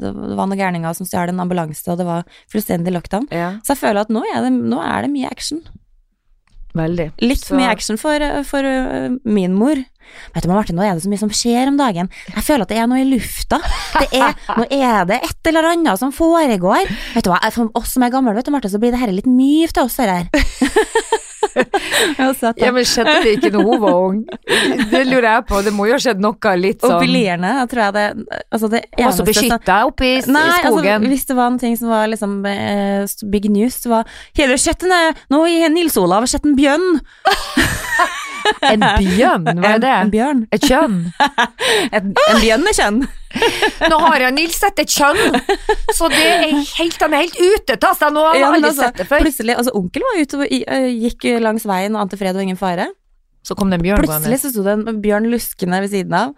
det 0.03 0.12
var 0.12 0.44
noen 0.50 0.61
gærninger 0.61 0.94
som 0.98 1.09
stjal 1.09 1.33
en 1.33 1.40
ambulanse, 1.40 1.87
og 1.88 1.98
det 2.03 2.07
var 2.07 2.29
fullstendig 2.53 2.92
lockdown. 2.94 3.26
Ja, 3.33 3.55
Så 3.64 3.72
jeg 3.74 3.81
føler 3.87 4.03
at 4.05 4.12
nå 4.12 4.22
er 4.29 4.44
det, 4.44 4.53
nå 4.53 4.83
er 4.85 5.07
det 5.07 5.11
mye 5.14 5.31
action. 5.33 5.62
Veldig. 6.76 7.11
Litt 7.22 7.44
Så- 7.44 7.56
mye 7.59 7.70
action 7.70 7.98
for, 8.00 8.22
for 8.48 8.66
uh, 8.66 9.16
min 9.24 9.54
mor. 9.54 9.80
Vet 10.35 10.42
du 10.42 10.50
Martin, 10.50 10.74
nå 10.74 10.83
er 10.83 10.96
det 10.96 11.04
så 11.04 11.11
mye 11.12 11.20
som 11.22 11.30
skjer 11.30 11.68
om 11.70 11.76
dagen. 11.78 12.09
Jeg 12.35 12.42
føler 12.42 12.64
at 12.66 12.72
det 12.72 12.78
er 12.83 12.88
noe 12.90 12.98
i 13.02 13.06
lufta. 13.06 13.61
Det 13.94 14.09
er, 14.18 14.35
nå 14.59 14.66
er 14.66 15.04
det 15.06 15.20
et 15.22 15.50
eller 15.52 15.70
annet 15.70 16.00
som 16.02 16.11
foregår. 16.14 16.90
Vet 17.14 17.26
du 17.26 17.30
hva, 17.30 17.38
For 17.54 17.70
oss 17.78 17.94
som 17.94 18.02
er 18.06 18.11
gamle, 18.14 18.35
vet 18.35 18.48
du, 18.48 18.54
Martin, 18.54 18.72
så 18.72 18.80
blir 18.83 18.90
det 18.94 19.02
her 19.02 19.12
litt 19.14 19.30
mye 19.30 19.70
til 19.70 19.87
oss 19.87 20.00
her. 20.02 20.26
Ja, 22.61 22.70
men 22.74 22.85
skjedde 22.88 23.14
det 23.24 23.33
ikke 23.38 23.50
når 23.55 23.64
hun 23.68 23.81
var 23.83 23.94
ung? 24.00 24.18
Det 24.90 25.03
lurer 25.09 25.26
jeg 25.31 25.46
på. 25.48 25.61
Det 25.64 25.72
må 25.74 25.87
jo 25.88 25.94
ha 25.96 26.00
skjedd 26.03 26.20
noe 26.22 26.55
litt 26.61 26.81
sånn 26.85 26.96
Oppi 26.98 27.09
lierne, 27.11 27.53
tror 27.70 27.83
jeg 27.87 27.94
det 27.96 28.05
altså 28.53 28.70
det 28.72 28.83
så 28.85 29.03
eneste 29.05 29.16
som- 29.16 29.29
beskytta 29.31 29.79
oppe 29.88 30.07
i, 30.09 30.14
Nei, 30.31 30.42
altså, 30.50 30.72
skogen. 30.76 31.07
hvis 31.11 31.24
det 31.31 31.37
var 31.38 31.46
en 31.53 31.59
ting 31.62 31.76
som 31.81 31.88
var 31.92 32.07
liksom 32.12 32.35
eh, 32.46 33.07
big 33.33 33.50
news, 33.50 33.81
så 33.83 33.88
var 33.94 34.05
Hele 34.37 34.57
du 34.57 34.59
sett 34.62 34.83
en 34.87 34.92
eh, 34.92 35.12
Nå 35.31 35.42
har 35.46 35.68
Nils 35.72 35.96
Olav 36.00 36.26
sett 36.31 36.44
en 36.44 36.57
bjørn. 36.59 37.00
En 38.66 38.81
bjørn, 38.98 39.44
hva 39.61 39.74
er 39.76 39.83
det? 39.85 39.90
En, 39.94 40.07
en 40.07 40.11
bjørn. 40.14 40.44
Et 40.53 40.68
kjønn? 40.68 41.00
En, 41.96 42.12
en 42.14 42.40
kjønn. 42.76 43.03
Nå 43.90 43.98
har 44.02 44.24
jeg 44.24 44.34
Nils 44.36 44.56
sett 44.58 44.80
et 44.82 44.90
kjønn, 44.90 45.36
så 45.94 46.08
det 46.10 46.22
er 46.24 46.48
helt, 46.50 46.96
han 46.98 47.14
er 47.14 47.26
helt 47.26 47.38
ute 47.38 47.76
av 47.78 47.94
seg 47.98 48.14
nå, 48.14 48.24
han 48.26 48.34
har 48.34 48.40
ja, 48.40 48.48
aldri 48.56 48.70
altså, 48.72 48.88
sett 48.88 48.98
det 49.02 49.06
før. 49.10 49.22
Plutselig, 49.26 49.56
altså 49.62 49.74
Onkel 49.78 50.06
var 50.06 50.18
ute 50.18 50.40
og 50.40 50.56
gikk 51.04 51.28
langs 51.44 51.66
veien 51.68 51.94
og 51.94 52.04
ante 52.04 52.18
fred 52.20 52.36
og 52.36 52.44
ingen 52.44 52.58
fare. 52.60 52.90
Så 53.46 53.56
kom 53.56 53.70
det 53.72 53.78
en 53.78 53.86
bjørn 53.86 54.04
Plutselig 54.04 54.42
så 54.42 54.50
sto 54.52 54.66
det 54.66 54.76
en 54.76 55.00
bjørn 55.00 55.30
luskende 55.32 55.80
ved 55.84 55.94
siden 55.94 56.16
av. 56.18 56.34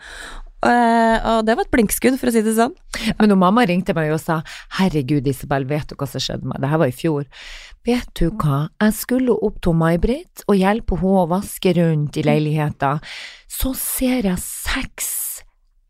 Uh, 0.62 1.16
og 1.26 1.40
det 1.48 1.56
var 1.58 1.66
et 1.66 1.72
blinkskudd, 1.74 2.14
for 2.20 2.30
å 2.30 2.34
si 2.34 2.44
det 2.46 2.54
sånn. 2.54 2.74
Men 3.18 3.32
når 3.32 3.40
mamma 3.40 3.64
ringte 3.66 3.96
meg 3.96 4.12
og 4.14 4.20
sa 4.22 4.38
herregud 4.78 5.26
Isabel, 5.26 5.66
vet 5.66 5.90
du 5.90 5.96
hva 5.98 6.06
som 6.06 6.22
skjedde 6.22 6.46
med 6.46 6.54
meg, 6.54 6.62
det 6.62 6.70
her 6.70 6.82
var 6.84 6.92
i 6.92 6.94
fjor. 6.94 7.26
Vet 7.88 8.12
du 8.20 8.28
hva, 8.30 8.60
jeg 8.84 8.94
skulle 9.00 9.34
opp 9.34 9.58
til 9.64 9.74
May-Britt 9.80 10.44
og 10.46 10.60
hjelpe 10.60 11.00
henne 11.00 11.24
å 11.24 11.26
vaske 11.32 11.74
rundt 11.80 12.20
i 12.20 12.26
leiligheta. 12.28 12.94
Så 13.50 13.74
ser 13.78 14.30
jeg 14.30 14.38
seks 14.44 15.10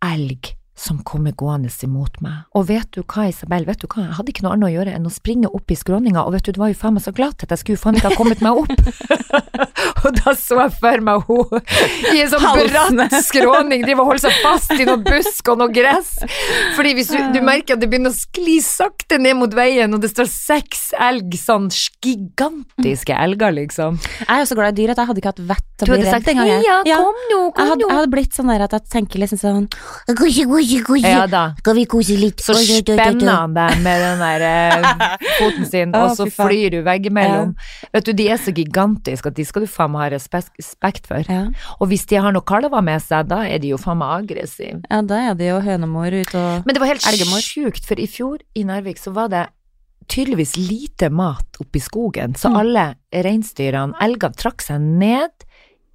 elg 0.09 0.55
som 0.83 0.99
kommer 1.07 1.35
gående 1.39 1.71
imot 1.83 2.19
meg. 2.25 2.43
Og 2.59 2.67
vet 2.69 2.89
du 2.95 3.03
hva, 3.03 3.29
Isabel, 3.31 3.65
vet 3.69 3.83
du 3.83 3.87
hva, 3.87 4.09
jeg 4.09 4.17
hadde 4.19 4.33
ikke 4.33 4.43
noe 4.47 4.57
annet 4.57 4.69
å 4.69 4.73
gjøre 4.73 4.95
enn 4.97 5.07
å 5.07 5.13
springe 5.15 5.51
opp 5.55 5.71
i 5.71 5.79
skråninga, 5.79 6.25
og 6.27 6.35
vet 6.35 6.49
du, 6.49 6.53
det 6.57 6.63
var 6.63 6.73
jo 6.73 6.79
faen 6.81 6.97
meg 6.97 7.05
så 7.05 7.13
glatt 7.15 7.45
at 7.45 7.55
jeg 7.55 7.63
skulle 7.63 7.81
faen 7.83 7.99
ikke 7.99 8.11
ha 8.11 8.19
kommet 8.19 8.43
meg 8.43 8.59
opp. 8.65 8.75
og 10.05 10.19
da 10.19 10.35
så 10.39 10.59
jeg 10.65 10.75
for 10.81 11.05
meg 11.07 11.29
henne 11.29 11.63
i 12.17 12.23
en 12.25 12.33
sånn 12.33 12.47
bratt 12.73 13.17
skråning, 13.29 13.85
driver 13.87 14.05
og 14.05 14.13
holder 14.13 14.25
seg 14.27 14.41
fast 14.43 14.75
i 14.75 14.87
noe 14.89 14.99
busk 15.07 15.53
og 15.53 15.63
noe 15.63 15.75
gress. 15.75 16.13
Fordi 16.77 16.95
hvis 16.99 17.13
du, 17.15 17.19
du 17.37 17.41
merker 17.47 17.77
at 17.77 17.85
det 17.85 17.91
begynner 17.93 18.13
å 18.13 18.19
skli 18.19 18.59
sakte 18.65 19.21
ned 19.23 19.39
mot 19.39 19.55
veien, 19.55 19.95
og 19.95 20.03
det 20.03 20.11
står 20.13 20.31
seks 20.33 20.89
elg, 20.99 21.37
sånn 21.39 21.71
gigantiske 22.03 23.15
elger, 23.15 23.55
liksom. 23.55 24.01
Jeg 24.25 24.31
er 24.35 24.43
jo 24.43 24.51
så 24.51 24.59
glad 24.59 24.75
i 24.75 24.83
dyr 24.83 24.95
at 24.95 25.03
jeg 25.03 25.11
hadde 25.13 25.23
ikke 25.23 25.33
hatt 25.35 25.45
vett 25.53 25.69
til 25.79 25.87
å 25.87 25.97
bli 25.97 26.03
redd 26.03 26.15
sagt 26.17 26.31
en 26.33 26.41
gang. 26.43 26.53
jeg. 26.53 26.83
Ja. 26.91 26.99
kom 26.99 27.23
nå, 27.31 27.41
Jeg 27.47 27.55
kom 27.57 27.71
hadde, 27.73 27.87
jeg 27.87 27.89
nå. 27.89 27.97
hadde 28.01 28.13
blitt 28.13 28.37
sånn 28.37 28.51
der 28.53 28.67
at 28.67 28.77
jeg 28.77 28.89
tenker 28.93 29.23
liksom 29.23 29.41
sånn 29.41 29.69
Kose, 30.73 30.85
kose. 30.87 31.09
Ja 31.13 31.27
da. 31.31 31.43
Skal 31.59 31.75
vi 31.77 31.85
kose 31.87 32.17
litt? 32.19 32.41
Så 32.43 32.55
spenner 32.57 33.31
han 33.37 33.55
deg 33.57 33.79
med 33.85 34.01
den 34.03 34.23
der 34.23 34.45
eh, 34.49 35.07
foten 35.41 35.67
sin, 35.69 35.95
og 35.95 36.17
så 36.17 36.27
flyr 36.33 36.71
du 36.77 36.81
veggimellom. 36.87 37.55
Vet 37.93 38.09
du, 38.09 38.13
de 38.17 38.29
er 38.33 38.41
så 38.41 38.55
gigantiske 38.57 39.29
at 39.33 39.37
de 39.39 39.45
skal 39.49 39.67
du 39.67 39.71
faen 39.71 39.93
meg 39.95 40.07
ha 40.07 40.11
respekt 40.17 41.07
for. 41.11 41.23
Ja. 41.29 41.47
Og 41.81 41.89
hvis 41.93 42.07
de 42.11 42.17
har 42.23 42.33
noe 42.35 42.43
kalver 42.49 42.83
med 42.85 43.03
seg, 43.05 43.29
da 43.31 43.43
er 43.47 43.59
de 43.63 43.73
jo 43.75 43.81
faen 43.81 43.99
meg 44.03 44.25
aggressive. 44.25 44.81
ja, 44.91 45.03
da 45.03 45.23
er 45.31 45.35
de 45.39 45.51
jo 45.53 45.61
hønemor 45.65 46.13
ute 46.23 46.39
og 46.39 46.67
Men 46.67 46.75
det 46.75 46.81
var 46.83 46.93
helt 46.95 47.07
Elgemor. 47.13 47.43
sjukt, 47.45 47.85
for 47.87 48.01
i 48.01 48.07
fjor 48.07 48.39
i 48.55 48.65
Narvik 48.65 48.99
så 48.99 49.13
var 49.13 49.29
det 49.33 49.47
tydeligvis 50.11 50.57
lite 50.59 51.09
mat 51.15 51.57
oppi 51.63 51.79
skogen, 51.81 52.35
så 52.35 52.51
Mm. 52.51 52.57
alle 52.59 52.87
reinsdyrene, 53.15 53.95
elgene, 54.03 54.35
trakk 54.37 54.61
seg 54.61 54.81
ned 54.81 55.31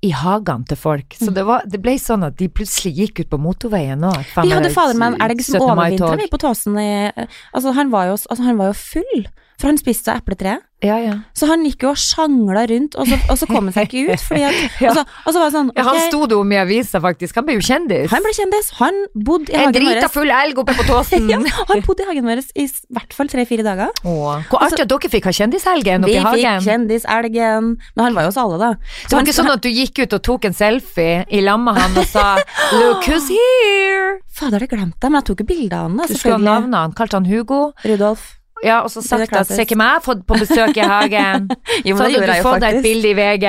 i 0.06 0.12
hagene 0.14 0.68
til 0.70 0.78
folk. 0.78 1.16
Mm. 1.18 1.26
Så 1.26 1.34
det, 1.34 1.44
var, 1.48 1.66
det 1.66 1.80
ble 1.82 1.96
sånn 2.02 2.26
at 2.28 2.38
de 2.38 2.50
plutselig 2.54 2.94
gikk 3.00 3.24
ut 3.24 3.32
på 3.32 3.40
motorveien 3.42 4.04
òg. 4.06 4.20
Vi 4.44 4.54
hadde 4.54 4.72
fader 4.74 5.00
meg 5.00 5.16
en 5.16 5.26
elg 5.26 5.42
som 5.42 5.58
17. 5.58 5.66
overvintra 5.66 6.14
vi 6.20 6.30
på 6.30 6.40
Tåsen 6.42 6.78
i 6.82 6.92
Altså, 7.18 7.74
han 7.74 7.90
var 7.94 8.12
jo, 8.12 8.20
altså, 8.20 8.44
han 8.46 8.60
var 8.62 8.72
jo 8.72 8.78
full, 8.78 9.28
for 9.58 9.72
han 9.72 9.78
spiste 9.82 10.12
av 10.14 10.22
epletreet. 10.22 10.62
Ja, 10.86 11.00
ja. 11.02 11.14
Så 11.34 11.48
han 11.50 11.64
gikk 11.66 11.82
jo 11.82 11.90
og 11.90 11.98
sjangla 11.98 12.68
rundt, 12.70 12.94
og 13.02 13.08
så, 13.10 13.18
og 13.34 13.38
så 13.40 13.48
kom 13.50 13.66
han 13.66 13.74
seg 13.74 13.88
ikke 13.90 14.14
ut. 14.14 14.22
Fordi 14.22 14.44
at, 14.46 14.58
Ja. 14.86 14.92
og, 14.92 15.00
så, 15.00 15.02
og 15.26 15.34
så 15.34 15.40
var 15.42 15.48
det 15.48 15.54
sånn 15.56 15.72
ja, 15.74 15.86
han 15.88 15.98
sto 16.06 16.20
det 16.30 16.36
om 16.38 16.52
i 16.54 16.60
avisa, 16.62 17.00
faktisk. 17.02 17.40
Han 17.40 17.48
ble 17.48 17.56
jo 17.58 17.64
kjendis. 17.66 18.12
han 18.14 18.22
ble 18.22 18.34
kjendis. 18.38 18.70
Han 18.78 19.00
bodde 19.16 19.50
i 19.50 19.56
en 19.58 19.64
hagen 19.72 19.74
drita 19.80 20.04
vår. 20.06 20.14
full 20.14 20.34
elg 20.36 20.62
oppe 20.62 20.76
på 20.78 20.86
Tåsen. 20.86 21.26
Han 21.72 21.82
bodde 21.88 22.06
i 22.06 22.08
hagen 22.12 22.30
vår 22.30 22.44
i 22.54 22.68
hvert 22.94 23.18
fall 23.18 23.34
tre-fire 23.34 23.66
dager. 23.66 23.90
Åh, 24.06 24.46
Hvor 24.52 24.62
artig 24.68 24.86
at 24.86 24.94
dere 24.94 25.12
fikk 25.16 25.26
ha 25.32 25.34
kjendishelgen 25.40 26.06
oppe 26.06 26.14
Vi 26.14 26.38
fikk 26.38 26.70
kjendiselgen, 26.70 27.74
men 27.98 28.06
han 28.06 28.14
var 28.14 28.28
jo 28.30 28.32
hos 28.36 28.38
alle, 28.46 28.62
da. 28.62 28.72
Det 29.10 29.18
var 29.18 29.26
ikke 29.26 29.38
sånn 29.42 29.52
at 29.58 29.66
du 29.66 29.70
gikk 29.74 30.04
ut 30.06 30.14
og 30.20 30.24
tok 30.30 30.46
en 30.52 30.58
selfie 30.62 31.26
i 31.34 31.42
lag 31.42 31.58
med 31.66 31.82
han 31.82 31.98
og 31.98 32.06
sa 32.06 32.36
'look 32.78 33.02
who's 33.10 33.34
here'. 33.34 34.20
Fader, 34.30 34.60
det 34.62 34.70
glemte 34.70 35.02
jeg, 35.02 35.10
men 35.10 35.22
jeg 35.24 35.30
tok 35.34 35.42
jo 35.42 35.50
bilde 35.50 35.74
av 35.74 35.90
han. 35.90 35.98
Du 36.06 36.14
skulle 36.14 36.38
ha 36.38 36.44
navnet 36.62 36.78
han, 36.86 36.94
kalte 36.94 37.18
han 37.18 37.26
Hugo. 37.26 37.72
Rudolf. 37.82 38.37
Ja, 38.66 38.80
og 38.82 38.90
så 38.92 39.04
sagt 39.06 39.34
at 39.36 39.48
«Se 39.48 39.56
'se 39.56 39.66
hvem 39.66 39.82
jeg 39.84 39.94
har 39.94 40.02
fått 40.02 40.24
på 40.28 40.38
besøk 40.40 40.78
i 40.78 40.86
hagen'. 40.86 41.50
Jo, 41.88 41.98
Så 41.98 42.08
hadde 42.08 42.26
du 42.26 42.44
fått 42.44 42.62
deg 42.64 42.78
et 42.80 42.84
bilde 42.84 43.12
i 43.12 43.18
VG. 43.18 43.46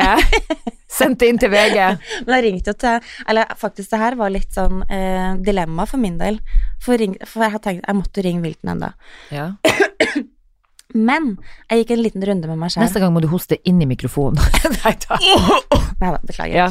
Sendt 0.99 1.21
det 1.21 1.29
inn 1.29 1.38
til 1.38 1.51
VG. 1.53 1.77
Men 2.27 2.35
jeg 2.35 2.44
ringte 2.47 2.73
jo 2.73 2.79
til 2.81 3.11
Eller 3.29 3.53
faktisk, 3.61 3.90
det 3.92 4.01
her 4.01 4.16
var 4.18 4.33
litt 4.35 4.53
sånn 4.57 4.83
eh, 4.90 5.35
dilemma 5.44 5.87
for 5.87 6.01
min 6.03 6.18
del. 6.21 6.40
For, 6.81 6.97
ring, 7.01 7.16
for 7.27 7.44
jeg 7.47 7.57
har 7.57 7.64
tenkt 7.64 7.87
jeg 7.87 7.99
måtte 7.99 8.25
ringe 8.25 8.44
Wilton 8.44 8.75
enda. 8.77 8.92
Ja. 9.35 9.53
Men 11.09 11.35
jeg 11.68 11.83
gikk 11.85 11.92
en 11.97 12.03
liten 12.03 12.25
runde 12.25 12.49
med 12.49 12.59
meg 12.61 12.73
selv. 12.73 12.87
Neste 12.87 13.03
gang 13.03 13.12
må 13.12 13.21
du 13.21 13.29
hoste 13.29 13.59
inn 13.68 13.81
i 13.85 13.88
mikrofonen. 13.88 14.40
Nei, 14.81 14.94
da. 15.05 15.21
Nei 16.01 16.12
da, 16.14 16.18
beklager. 16.25 16.57
Ja. 16.57 16.71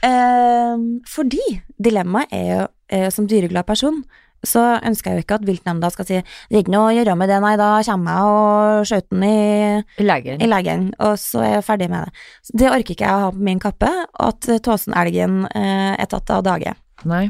Eh, 0.00 0.76
fordi 1.12 1.44
dilemmaet 1.76 2.32
er 2.32 2.46
jo, 2.48 2.66
eh, 2.88 3.08
som 3.12 3.28
dyreglad 3.28 3.68
person, 3.68 4.00
så 4.46 4.62
ønsker 4.86 5.10
jeg 5.10 5.20
jo 5.20 5.24
ikke 5.26 5.38
at 5.40 5.46
viltnemnda 5.48 5.90
skal 5.92 6.08
si 6.08 6.20
det 6.20 6.54
er 6.56 6.62
ikke 6.62 6.72
noe 6.74 6.90
å 6.90 6.94
gjøre 6.96 7.16
med 7.20 7.28
det, 7.32 7.40
nei, 7.44 7.54
da 7.60 7.72
kommer 7.86 8.16
jeg 8.16 8.30
og 8.30 8.88
skjøter 8.90 9.16
den 9.16 9.26
i 9.26 10.06
Legen. 10.06 10.40
i 10.40 10.48
legen, 10.48 10.86
og 10.98 11.18
så 11.20 11.44
er 11.44 11.52
jeg 11.58 11.66
ferdig 11.66 11.90
med 11.92 12.06
det. 12.06 12.24
Så 12.48 12.56
det 12.62 12.70
orker 12.70 12.96
ikke 12.96 13.06
jeg 13.08 13.18
å 13.18 13.26
ha 13.26 13.34
på 13.34 13.44
min 13.50 13.60
kappe, 13.62 13.90
at 14.30 14.50
Tåsenelgen 14.64 15.44
eh, 15.52 15.92
er 15.96 16.10
tatt 16.10 16.32
av 16.32 16.44
dage. 16.46 16.74
Nei. 17.08 17.28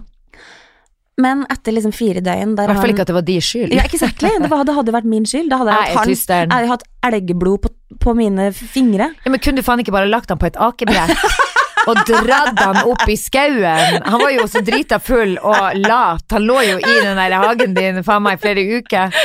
Men 1.21 1.45
etter 1.53 1.75
liksom 1.77 1.93
fire 1.93 2.23
døgn 2.25 2.55
I 2.55 2.65
hvert 2.65 2.81
fall 2.81 2.95
ikke 2.95 3.05
at 3.05 3.11
det 3.11 3.17
var 3.19 3.27
de 3.27 3.37
skyld. 3.45 3.75
Ja, 3.77 3.85
exactly. 3.85 4.31
Det, 4.41 4.49
var, 4.49 4.65
det 4.65 4.77
hadde 4.79 4.95
vært 4.95 5.09
min 5.11 5.27
skyld. 5.29 5.51
Da 5.53 5.61
hadde 5.61 5.77
jeg 5.77 5.93
hatt, 5.93 6.09
hans, 6.09 6.27
jeg 6.31 6.49
hadde 6.55 6.73
hatt 6.73 6.87
elgblod 7.11 7.67
på, 7.67 7.73
på 8.01 8.17
mine 8.17 8.51
fingre. 8.57 9.11
Ja, 9.25 9.33
men 9.33 9.43
kunne 9.43 9.61
du 9.61 9.67
faen 9.67 9.83
ikke 9.85 9.95
bare 9.95 10.09
lagt 10.09 10.33
han 10.33 10.41
på 10.41 10.49
et 10.49 10.57
akebrett? 10.61 11.13
og 11.89 12.01
dratt 12.09 12.59
han 12.61 12.83
opp 12.85 13.07
i 13.09 13.17
skauen. 13.19 14.01
Han 14.05 14.21
var 14.21 14.35
jo 14.35 14.47
så 14.51 14.63
drita 14.65 14.99
full 15.03 15.37
og 15.41 15.79
lat. 15.81 16.27
Han 16.35 16.45
lå 16.49 16.59
jo 16.67 16.77
i 16.81 16.99
den 17.01 17.17
der 17.21 17.37
hagen 17.41 17.77
din 17.77 18.03
faen 18.07 18.25
meg 18.27 18.39
i 18.39 18.43
flere 18.43 18.67
uker. 18.81 19.17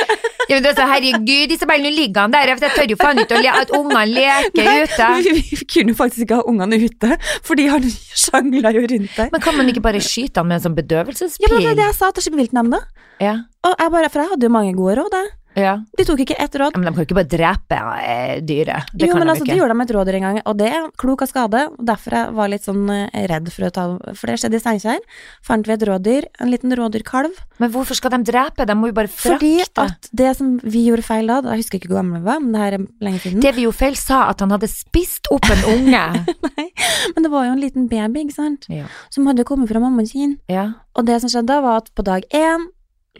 Ja, 0.46 0.60
men 0.60 0.62
det 0.62 0.72
er 0.76 0.78
så, 0.78 0.86
herregud, 0.86 1.54
Isabel, 1.56 1.82
nå 1.82 1.90
ligger 1.90 2.28
han 2.28 2.34
der, 2.36 2.52
jeg 2.54 2.74
tør 2.76 2.92
jo 2.94 2.98
faen 3.00 3.18
ikke 3.24 3.40
at 3.50 3.72
ungene 3.74 4.04
leker 4.12 4.68
ute. 4.86 5.08
Vi, 5.26 5.32
vi 5.50 5.66
kunne 5.74 5.96
faktisk 5.98 6.28
ikke 6.28 6.38
ha 6.38 6.46
ungene 6.52 6.78
ute, 6.84 7.16
fordi 7.48 7.66
han 7.72 7.88
sjangla 7.90 8.70
jo 8.76 8.84
rundt 8.92 9.16
der. 9.18 9.32
Men 9.34 9.42
kan 9.42 9.58
man 9.58 9.72
ikke 9.74 9.82
bare 9.88 10.04
skyte 10.06 10.44
han 10.44 10.52
med 10.52 10.60
en 10.60 10.68
sånn 10.68 10.78
bedøvelsespil? 10.78 11.48
Ja, 11.48 11.50
men 11.56 11.66
det 11.66 11.74
det 11.82 11.88
jeg 11.88 11.98
sa 11.98 12.12
til 12.14 12.38
viltnemnda. 12.38 12.84
Ja, 13.24 13.40
Og 13.66 13.74
jeg 13.80 13.92
bare, 13.96 14.12
for 14.14 14.22
jeg 14.22 14.34
hadde 14.36 14.46
jo 14.46 14.54
mange 14.54 14.76
gode 14.78 15.00
råd, 15.02 15.18
jeg. 15.18 15.34
Ja. 15.56 15.76
De 15.98 16.06
tok 16.08 16.22
ikke 16.26 16.38
ett 16.42 16.56
råd. 16.60 16.76
Men 16.78 16.90
de 16.90 16.94
kan 16.96 17.06
ikke 17.06 17.18
bare 17.18 17.30
drepe 17.32 17.80
eh, 18.02 18.36
dyret. 18.44 18.92
Det 18.94 19.08
jo, 19.08 19.14
kan 19.14 19.22
men 19.22 19.30
de 19.30 19.34
altså, 19.34 19.46
ikke. 19.46 19.54
de 19.54 19.60
gjorde 19.60 19.76
dem 19.76 19.84
et 19.86 19.94
rådyr 19.96 20.18
en 20.20 20.26
gang, 20.28 20.40
og 20.44 20.58
det 20.60 20.70
er 20.72 20.88
klok 21.02 21.24
av 21.26 21.32
skade. 21.32 21.62
og 21.72 21.86
Derfor 21.90 22.18
jeg 22.18 22.36
var 22.40 22.52
litt 22.52 22.68
sånn 22.68 22.84
eh, 22.92 23.26
redd 23.32 23.52
for 23.54 23.68
å 23.68 23.72
ta 23.76 23.86
For 24.12 24.32
det 24.32 24.38
skjedde 24.42 24.60
i 24.60 24.64
Steinkjer. 24.64 25.02
Fant 25.46 25.68
vi 25.68 25.76
et 25.76 25.88
rådyr, 25.90 26.30
en 26.44 26.52
liten 26.52 26.76
rådyrkalv. 26.80 27.40
Men 27.64 27.74
hvorfor 27.74 28.00
skal 28.00 28.16
de 28.18 28.22
drepe? 28.28 28.68
De 28.68 28.78
må 28.78 28.92
jo 28.92 28.98
bare 29.00 29.12
frakte. 29.12 29.40
Fordi 29.40 29.86
at 29.86 30.10
det 30.12 30.36
som 30.40 30.56
vi 30.64 30.86
gjorde 30.90 31.08
feil 31.08 31.32
da, 31.32 31.40
jeg 31.54 31.64
husker 31.64 31.80
ikke 31.80 31.94
hvor 31.94 32.02
gammel 32.02 32.22
vi 32.22 32.30
var, 32.30 32.44
men 32.44 32.56
det 32.56 32.64
her 32.66 32.78
er 32.80 32.86
lenge 33.08 33.24
siden. 33.24 33.44
Det 33.46 33.56
vi 33.56 33.68
jo 33.68 33.74
feil 33.76 34.00
sa, 34.00 34.26
at 34.34 34.44
han 34.44 34.54
hadde 34.56 34.70
spist 34.72 35.32
opp 35.34 35.48
en 35.54 35.66
unge. 35.76 36.06
Nei, 36.50 36.70
men 37.16 37.28
det 37.28 37.32
var 37.32 37.48
jo 37.48 37.56
en 37.56 37.64
liten 37.64 37.90
baby, 37.92 38.26
ikke 38.26 38.40
sant, 38.42 38.68
ja. 38.72 38.90
som 39.14 39.28
hadde 39.30 39.48
kommet 39.48 39.72
fra 39.72 39.84
mammaen 39.84 40.10
sin. 40.10 40.40
ja. 40.52 40.74
Og 40.96 41.04
det 41.04 41.18
som 41.20 41.28
skjedde 41.28 41.50
da, 41.50 41.60
var 41.60 41.82
at 41.82 41.90
på 41.92 42.06
dag 42.08 42.24
én 42.32 42.70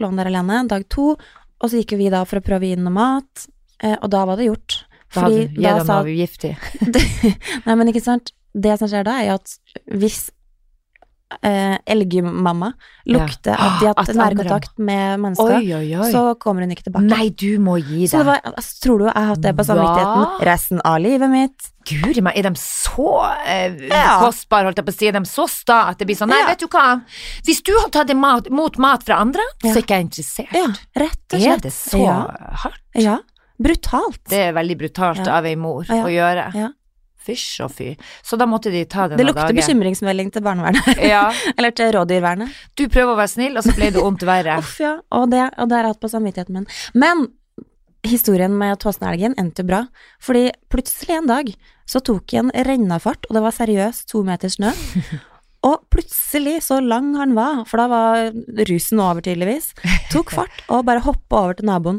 lå 0.00 0.08
han 0.10 0.20
der 0.20 0.30
alene, 0.30 0.62
dag 0.68 0.86
to, 0.92 1.14
og 1.60 1.70
så 1.70 1.80
gikk 1.80 1.94
jo 1.94 2.00
vi 2.00 2.12
da 2.12 2.22
for 2.28 2.40
å 2.40 2.44
prøve 2.44 2.66
å 2.66 2.70
gi 2.70 2.78
den 2.78 2.86
noe 2.88 2.96
mat, 2.96 3.46
eh, 3.82 3.96
og 3.96 4.10
da 4.12 4.24
var 4.28 4.40
det 4.40 4.50
gjort. 4.50 4.80
Da 5.14 5.26
hadde 5.26 5.46
da 5.56 5.84
sa 5.86 6.00
giftig. 6.04 6.54
Nei, 7.66 7.76
men 7.76 7.92
ikke 7.92 8.04
sant. 8.04 8.34
Det 8.56 8.74
som 8.80 8.88
skjer 8.90 9.04
da, 9.06 9.18
er 9.20 9.30
jo 9.30 9.38
at 9.38 9.54
hvis 10.00 10.20
eh, 11.42 11.76
elgmamma 11.90 12.72
lukter 13.10 13.54
at 13.58 13.80
de 13.80 13.86
har 13.88 13.94
hatt 13.98 14.10
nærkontakt 14.14 14.78
med 14.78 15.20
mennesker, 15.20 15.56
Oi, 15.58 15.72
oi, 15.74 15.88
oi. 15.98 16.10
så 16.12 16.34
kommer 16.38 16.62
hun 16.62 16.70
ikke 16.74 16.84
tilbake. 16.86 17.06
Nei, 17.10 17.28
du 17.34 17.58
må 17.62 17.76
gi 17.82 18.06
Så 18.10 18.20
det 18.22 18.26
var, 18.28 18.40
altså, 18.52 18.76
tror 18.84 18.98
du 18.98 19.04
jeg 19.08 19.14
har 19.16 19.30
hatt 19.32 19.42
det 19.42 19.54
på 19.58 19.66
samvittigheten 19.66 20.46
resten 20.50 20.80
av 20.84 21.00
livet 21.02 21.30
mitt? 21.32 21.70
Guri 21.86 22.22
meg, 22.26 22.34
er 22.38 22.48
de 22.48 22.54
så 22.58 23.10
eh, 23.46 23.76
Ja. 23.90 24.18
kostbare, 24.22 24.66
holdt 24.70 24.78
jeg 24.82 24.86
på 24.86 24.94
å 24.94 24.98
si? 24.98 25.06
Er 25.10 25.18
de 25.18 25.24
så 25.30 25.46
sta 25.50 25.80
at 25.90 25.98
det 25.98 26.06
blir 26.08 26.18
sånn 26.18 26.30
Nei, 26.30 26.40
Ja. 26.42 26.46
vet 26.54 26.62
du 26.62 26.66
hva, 26.68 26.86
hvis 27.46 27.62
du 27.62 27.72
har 27.78 27.88
tatt 27.90 28.10
imot 28.10 28.50
mat, 28.50 28.78
mat 28.78 29.02
fra 29.06 29.20
andre, 29.22 29.42
så 29.62 29.74
er 29.76 29.82
ikke 29.82 29.98
jeg 30.00 30.08
interessert. 30.08 30.52
Ja, 30.54 30.66
rett 31.02 31.34
og 31.34 31.40
Er 31.42 31.58
det 31.58 31.72
så 31.72 32.02
hardt? 32.64 32.82
ja. 32.94 33.18
Brutalt. 33.58 34.20
Det 34.28 34.36
er 34.50 34.52
veldig 34.52 34.74
brutalt 34.76 35.26
av 35.32 35.46
ei 35.48 35.54
mor 35.56 35.84
å 35.88 36.10
gjøre. 36.12 36.50
Ja. 36.54 36.68
Fysj 37.26 37.64
og 37.66 37.72
fy. 37.74 37.88
Så 38.26 38.38
da 38.38 38.46
måtte 38.46 38.70
de 38.70 38.84
ta 38.86 39.08
Det 39.08 39.16
denne 39.18 39.28
lukter 39.32 39.48
dagen. 39.50 39.58
bekymringsmelding 39.60 40.32
til 40.34 40.44
barnevernet. 40.46 41.00
Ja, 41.02 41.24
Eller 41.58 41.74
til 41.74 41.90
rådyrvernet. 41.96 42.48
du 42.78 42.84
prøver 42.88 43.14
å 43.14 43.18
være 43.18 43.32
snill, 43.34 43.56
og 43.58 43.66
så 43.66 43.74
ble 43.76 43.90
det 43.94 44.02
vondt 44.02 44.22
verre. 44.28 44.58
Uff, 44.62 44.76
ja. 44.80 44.96
Og 45.10 45.28
det, 45.34 45.42
og 45.58 45.68
det 45.68 45.76
har 45.80 45.88
jeg 45.88 45.96
hatt 45.96 46.04
på 46.06 46.12
samvittigheten 46.12 46.60
min. 46.60 46.68
Men 46.94 47.26
historien 48.06 48.54
med 48.56 48.78
Tåsenelgen 48.78 49.34
endte 49.40 49.64
jo 49.64 49.70
bra. 49.72 49.80
Fordi 50.22 50.48
plutselig 50.70 51.16
en 51.18 51.26
dag 51.30 51.48
så 51.86 51.98
tok 52.02 52.32
jeg 52.34 52.44
en 52.44 52.52
rennafart, 52.66 53.26
og 53.28 53.34
det 53.38 53.42
var 53.42 53.54
seriøst 53.54 54.06
to 54.12 54.22
meter 54.26 54.52
snø. 54.52 54.70
Og 55.66 55.80
plutselig, 55.90 56.60
så 56.62 56.76
lang 56.84 57.08
han 57.18 57.32
var, 57.34 57.64
for 57.66 57.80
da 57.80 57.86
var 57.90 58.28
rusen 58.68 59.00
over 59.02 59.24
tydeligvis, 59.24 59.72
tok 60.12 60.30
fart 60.30 60.60
og 60.70 60.84
bare 60.86 61.02
hoppa 61.02 61.40
over 61.40 61.56
til 61.58 61.66
naboen. 61.66 61.96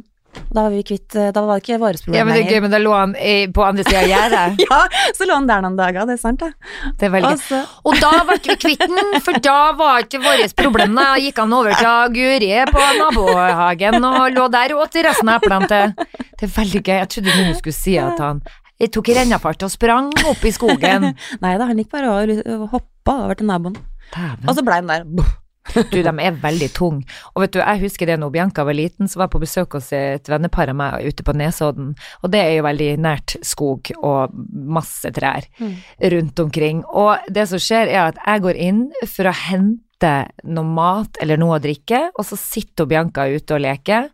Da 0.54 0.64
var 0.64 0.74
vi 0.74 0.84
kvitt 0.88 1.16
eh, 1.18 1.30
Da 1.36 1.44
var 1.46 1.60
det 1.60 1.66
ikke 1.66 1.80
våre 1.82 2.00
Ja, 2.16 2.26
men 2.26 2.36
det 2.36 2.44
er 2.46 2.52
gøy, 2.56 2.62
men 2.66 2.74
da 2.74 2.80
lå 2.82 2.94
han 2.96 3.16
i, 3.20 3.36
på 3.54 3.64
andre 3.66 3.86
sida 3.88 4.04
av 4.04 4.12
gjerdet. 4.12 4.62
Ja, 4.68 4.80
så 5.18 5.28
lå 5.28 5.38
han 5.38 5.50
der 5.50 5.64
noen 5.66 5.78
dager, 5.80 6.08
det 6.10 6.18
er 6.18 6.22
sant 6.22 6.44
det. 6.44 6.52
Det 7.00 7.10
er 7.10 7.14
veldig 7.16 7.32
Og 7.32 7.38
gøy. 7.38 7.44
så, 7.48 7.62
Og 7.88 8.00
da 8.04 8.12
ble 8.30 8.38
vi 8.46 8.58
kvitt 8.66 8.86
den, 8.86 9.18
for 9.26 9.42
da 9.48 9.58
var 9.80 10.06
ikke 10.06 10.22
vårt 10.24 10.56
problem. 10.60 10.96
Da 11.00 11.10
gikk 11.22 11.42
han 11.44 11.58
over 11.58 11.76
til 11.78 12.14
Guri 12.18 12.54
på 12.72 12.86
nabohagen 13.02 14.00
og 14.12 14.38
lå 14.38 14.48
der 14.54 14.76
og 14.78 14.86
åt 14.88 15.02
resten 15.08 15.34
av 15.34 15.42
eplene 15.42 15.72
til. 15.72 16.24
Det 16.38 16.48
er 16.48 16.56
veldig 16.62 16.84
gøy. 16.84 16.96
Jeg 17.02 17.12
trodde 17.16 17.36
noen 17.42 17.60
skulle 17.60 17.78
si 17.78 17.98
at 18.02 18.24
han 18.24 18.42
jeg 18.78 18.92
tok 18.94 19.10
rennafart 19.10 19.64
og 19.66 19.72
sprang 19.74 20.12
opp 20.30 20.44
i 20.46 20.52
skogen. 20.54 21.08
nei 21.44 21.56
da, 21.58 21.66
han 21.66 21.80
gikk 21.82 21.90
bare 21.96 22.12
og 22.14 22.68
hoppa 22.76 23.16
over 23.26 23.40
til 23.40 23.50
naboen. 23.50 23.78
Dæven. 24.14 24.46
Og 24.46 24.54
så 24.54 24.64
ble 24.66 24.78
han 24.78 24.92
der. 24.92 25.08
Du, 25.74 25.98
de 26.02 26.14
er 26.24 26.38
veldig 26.42 26.70
tunge. 26.74 27.04
Og 27.36 27.44
vet 27.44 27.54
du, 27.54 27.60
jeg 27.60 27.82
husker 27.84 28.06
det 28.10 28.16
når 28.22 28.32
Bianca 28.34 28.64
var 28.68 28.74
liten, 28.78 29.08
så 29.10 29.20
var 29.20 29.28
jeg 29.28 29.34
på 29.36 29.42
besøk 29.44 29.74
hos 29.78 29.92
et 29.94 30.30
vennepar 30.32 30.70
av 30.72 30.78
meg 30.80 31.06
ute 31.10 31.24
på 31.28 31.36
Nesodden. 31.38 31.92
Og 32.24 32.32
det 32.34 32.40
er 32.44 32.54
jo 32.58 32.64
veldig 32.68 32.90
nært 33.04 33.36
skog 33.46 33.92
og 34.02 34.34
masse 34.78 35.12
trær 35.16 35.46
Mm. 35.60 35.74
rundt 36.14 36.40
omkring. 36.40 36.84
Og 36.94 37.18
det 37.34 37.48
som 37.50 37.60
skjer 37.60 37.88
er 37.92 38.08
at 38.12 38.18
jeg 38.26 38.42
går 38.46 38.56
inn 38.70 38.82
for 39.08 39.30
å 39.30 39.34
hente 39.34 40.16
noe 40.46 40.64
mat 40.78 41.18
eller 41.22 41.38
noe 41.42 41.58
å 41.58 41.62
drikke, 41.64 42.10
og 42.18 42.26
så 42.26 42.38
sitter 42.38 42.86
Bianca 42.86 43.26
ute 43.28 43.56
og 43.58 43.62
leker. 43.66 44.10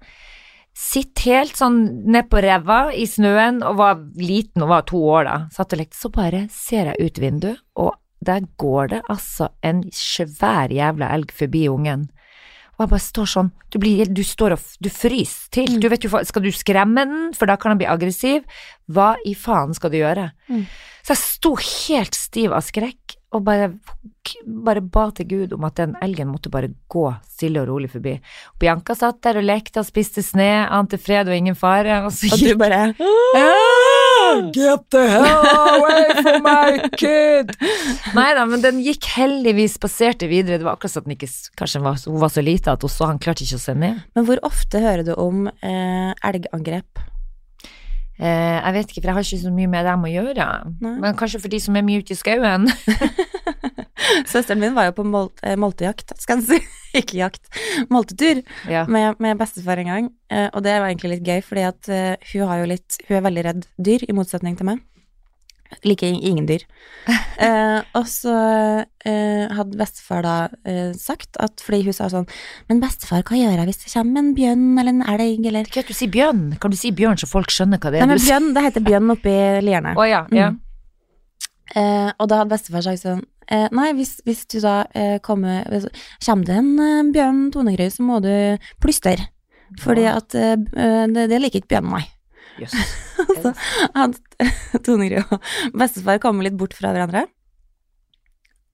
Sitter 0.74 1.36
helt 1.38 1.58
sånn 1.60 1.82
nedpå 2.10 2.39
ræva 2.42 2.88
i 2.98 3.04
snøen 3.06 3.60
og 3.68 3.76
var 3.78 4.00
liten 4.18 4.63
og 4.66 4.72
var 4.72 4.86
to 4.89 4.98
år 5.06 5.28
da. 5.28 5.36
Satt 5.54 5.76
og 5.76 5.84
lekte. 5.84 6.00
Så 6.00 6.10
bare 6.13 6.48
ser 6.50 6.89
jeg 6.94 7.12
ut 7.12 7.20
vinduet, 7.22 7.60
og 7.78 7.94
der 8.27 8.47
går 8.62 8.93
det 8.95 9.01
altså 9.12 9.49
en 9.65 9.83
svær 9.93 10.73
jævla 10.73 11.12
elg 11.15 11.33
forbi 11.36 11.67
ungen. 11.71 12.07
Og 12.73 12.88
jeg 12.88 12.89
bare 12.89 13.05
står 13.05 13.29
sånn, 13.29 13.49
du, 13.69 13.77
blir, 13.81 14.09
du 14.09 14.23
står 14.25 14.55
og 14.55 14.69
du 14.81 14.89
fryser 14.89 15.51
til. 15.53 15.75
Du 15.81 15.86
vet 15.93 16.05
jo, 16.05 16.09
skal 16.25 16.41
du 16.41 16.49
skremme 16.55 17.05
den, 17.05 17.27
for 17.38 17.49
da 17.49 17.57
kan 17.62 17.73
han 17.73 17.81
bli 17.81 17.89
aggressiv? 17.89 18.47
Hva 18.89 19.13
i 19.29 19.36
faen 19.38 19.75
skal 19.77 19.93
du 19.93 19.99
gjøre? 19.99 20.31
Mm. 20.49 20.63
Så 21.03 21.13
jeg 21.13 21.21
sto 21.21 21.51
helt 21.59 22.17
stiv 22.17 22.55
av 22.55 22.65
skrekk 22.65 23.17
og 23.33 23.41
bare, 23.45 23.69
bare 24.45 24.81
ba 24.93 25.07
til 25.17 25.27
Gud 25.29 25.53
om 25.57 25.65
at 25.67 25.77
den 25.79 25.95
elgen 26.05 26.29
måtte 26.29 26.51
bare 26.53 26.69
gå 26.91 27.05
stille 27.29 27.63
og 27.63 27.69
rolig 27.71 27.89
forbi. 27.93 28.13
Og 28.53 28.62
Bianca 28.62 28.95
satt 28.97 29.21
der 29.25 29.41
og 29.41 29.47
lekte 29.47 29.81
og 29.81 29.89
spiste 29.89 30.23
sne, 30.25 30.67
ante 30.69 31.01
fred 31.01 31.29
og 31.29 31.38
ingen 31.38 31.57
fare, 31.57 32.03
og 32.05 32.13
så 32.13 32.29
Og 32.33 32.39
du 32.41 32.57
bare 32.57 32.93
bare 32.97 33.72
Get 34.56 34.89
the 34.93 35.04
hell 35.10 35.46
away 35.76 36.22
from 36.22 36.43
my 36.46 36.89
kid! 37.00 37.54
Nei 38.17 38.30
da, 38.38 38.46
men 38.50 38.63
den 38.63 38.82
gikk 38.84 39.08
heldigvis, 39.15 39.78
spaserte 39.80 40.30
videre. 40.32 40.60
Det 40.62 40.67
var 40.67 40.78
akkurat 40.78 40.96
sånn 40.96 41.06
at 41.06 41.10
den 41.10 41.17
ikke 41.17 41.32
Kanskje 41.60 41.80
den 41.80 41.88
var, 41.88 42.04
hun 42.10 42.22
var 42.24 42.34
så 42.34 42.43
lita 42.46 42.76
at 42.76 42.86
hun 42.86 42.91
så 42.91 43.10
han 43.12 43.22
klarte 43.24 43.46
ikke 43.46 43.62
å 43.62 43.65
se 43.65 43.76
ned. 43.78 44.04
Men 44.17 44.28
hvor 44.30 44.41
ofte 44.48 44.82
hører 44.84 45.06
du 45.08 45.13
om 45.19 45.48
eh, 45.50 46.12
elgangrep? 46.26 47.04
Eh, 48.23 48.57
jeg 48.57 48.75
vet 48.77 48.91
ikke, 48.91 49.01
for 49.01 49.09
jeg 49.09 49.17
har 49.17 49.25
ikke 49.27 49.41
så 49.41 49.51
mye 49.51 49.71
med 49.73 49.88
dem 49.89 50.05
å 50.07 50.12
gjøre. 50.12 50.45
Nei. 50.86 50.93
Men 51.03 51.17
kanskje 51.19 51.41
for 51.43 51.51
de 51.51 51.59
som 51.59 51.75
er 51.75 51.83
mye 51.83 52.03
ute 52.03 52.15
i 52.15 52.19
skauen. 52.19 52.69
Søsteren 54.31 54.62
min 54.62 54.77
var 54.77 54.88
jo 54.89 54.95
på 54.95 55.05
mol 55.07 55.29
eh, 55.43 55.57
moltejakt, 55.59 56.15
skal 56.23 56.39
jeg 56.39 56.47
si. 56.47 56.79
Ikke 56.99 57.17
jakt, 57.17 57.47
moltetur 57.89 58.43
ja. 58.69 58.83
med, 58.86 59.17
med 59.23 59.39
bestefar 59.39 59.81
en 59.81 59.89
gang. 59.89 60.09
Eh, 60.31 60.47
og 60.53 60.63
det 60.63 60.77
var 60.77 60.91
egentlig 60.91 61.15
litt 61.17 61.27
gøy, 61.27 61.41
fordi 61.43 61.63
at 61.65 61.89
hun 62.29 62.67
litt 62.69 62.99
Hun 63.07 63.17
er 63.17 63.25
veldig 63.25 63.45
redd 63.49 63.69
dyr, 63.81 64.05
i 64.07 64.15
motsetning 64.15 64.59
til 64.59 64.69
meg. 64.69 64.83
Liker 65.88 66.13
ingen 66.13 66.47
dyr. 66.49 66.65
Eh, 67.43 67.79
og 67.97 68.05
så 68.07 68.31
eh, 69.09 69.49
hadde 69.51 69.75
bestefar 69.75 70.21
da 70.23 70.36
eh, 70.69 70.93
sagt 70.95 71.36
at 71.41 71.63
Fordi 71.65 71.79
hun 71.88 71.95
sa 71.97 72.05
sånn 72.12 72.27
Men 72.69 72.79
bestefar, 72.79 73.23
hva 73.25 73.36
gjør 73.36 73.57
jeg 73.57 73.67
hvis 73.67 73.81
det 73.81 73.91
kommer 73.91 74.21
en 74.21 74.29
bjørn 74.38 74.67
eller 74.77 74.93
en 74.93 75.01
elg 75.15 75.47
eller 75.49 75.71
Kan 75.73 75.88
du 75.89 75.97
si 75.97 76.07
bjørn. 76.13 76.43
Kan 76.62 76.71
du 76.71 76.77
si 76.79 76.93
bjørn 76.95 77.19
så 77.19 77.27
folk 77.27 77.51
skjønner 77.51 77.81
hva 77.81 77.91
det 77.91 77.99
er? 77.99 78.05
Nei, 78.05 78.13
men 78.13 78.23
bjørn, 78.23 78.51
det 78.55 78.63
heter 78.67 78.86
bjørn 78.86 79.15
oppi 79.17 79.33
Lierne. 79.65 79.95
Oh, 79.97 80.05
ja, 80.07 80.21
ja. 80.31 80.53
Mm. 80.53 80.62
Eh, 81.73 82.09
og 82.21 82.29
da 82.29 82.41
hadde 82.41 82.53
bestefar 82.53 82.83
sagt 82.86 83.01
sånn 83.01 83.23
eh, 83.47 83.65
Nei, 83.73 83.88
hvis, 83.97 84.19
hvis 84.27 84.43
du 84.51 84.59
da 84.62 84.83
eh, 84.93 85.15
kommer 85.25 85.65
Kommer 86.21 86.45
det 86.45 86.57
en 86.59 87.13
bjørn 87.15 87.47
tonegrøy, 87.55 87.89
så 87.89 88.05
må 88.05 88.19
du 88.23 88.33
plystre. 88.83 89.31
Fordi 89.81 90.05
at 90.05 90.36
det, 90.36 91.23
det 91.31 91.39
liker 91.41 91.63
ikke 91.63 91.75
bjørnen 91.75 91.97
nei. 91.97 92.05
Yes. 92.62 92.75
Så 93.41 93.49
hadde 94.73 94.82
Tonegrøy 94.86 95.23
og 95.23 95.51
bestefar 95.77 96.21
kommer 96.23 96.47
litt 96.47 96.58
bort 96.60 96.75
fra 96.77 96.93
hverandre. 96.95 97.25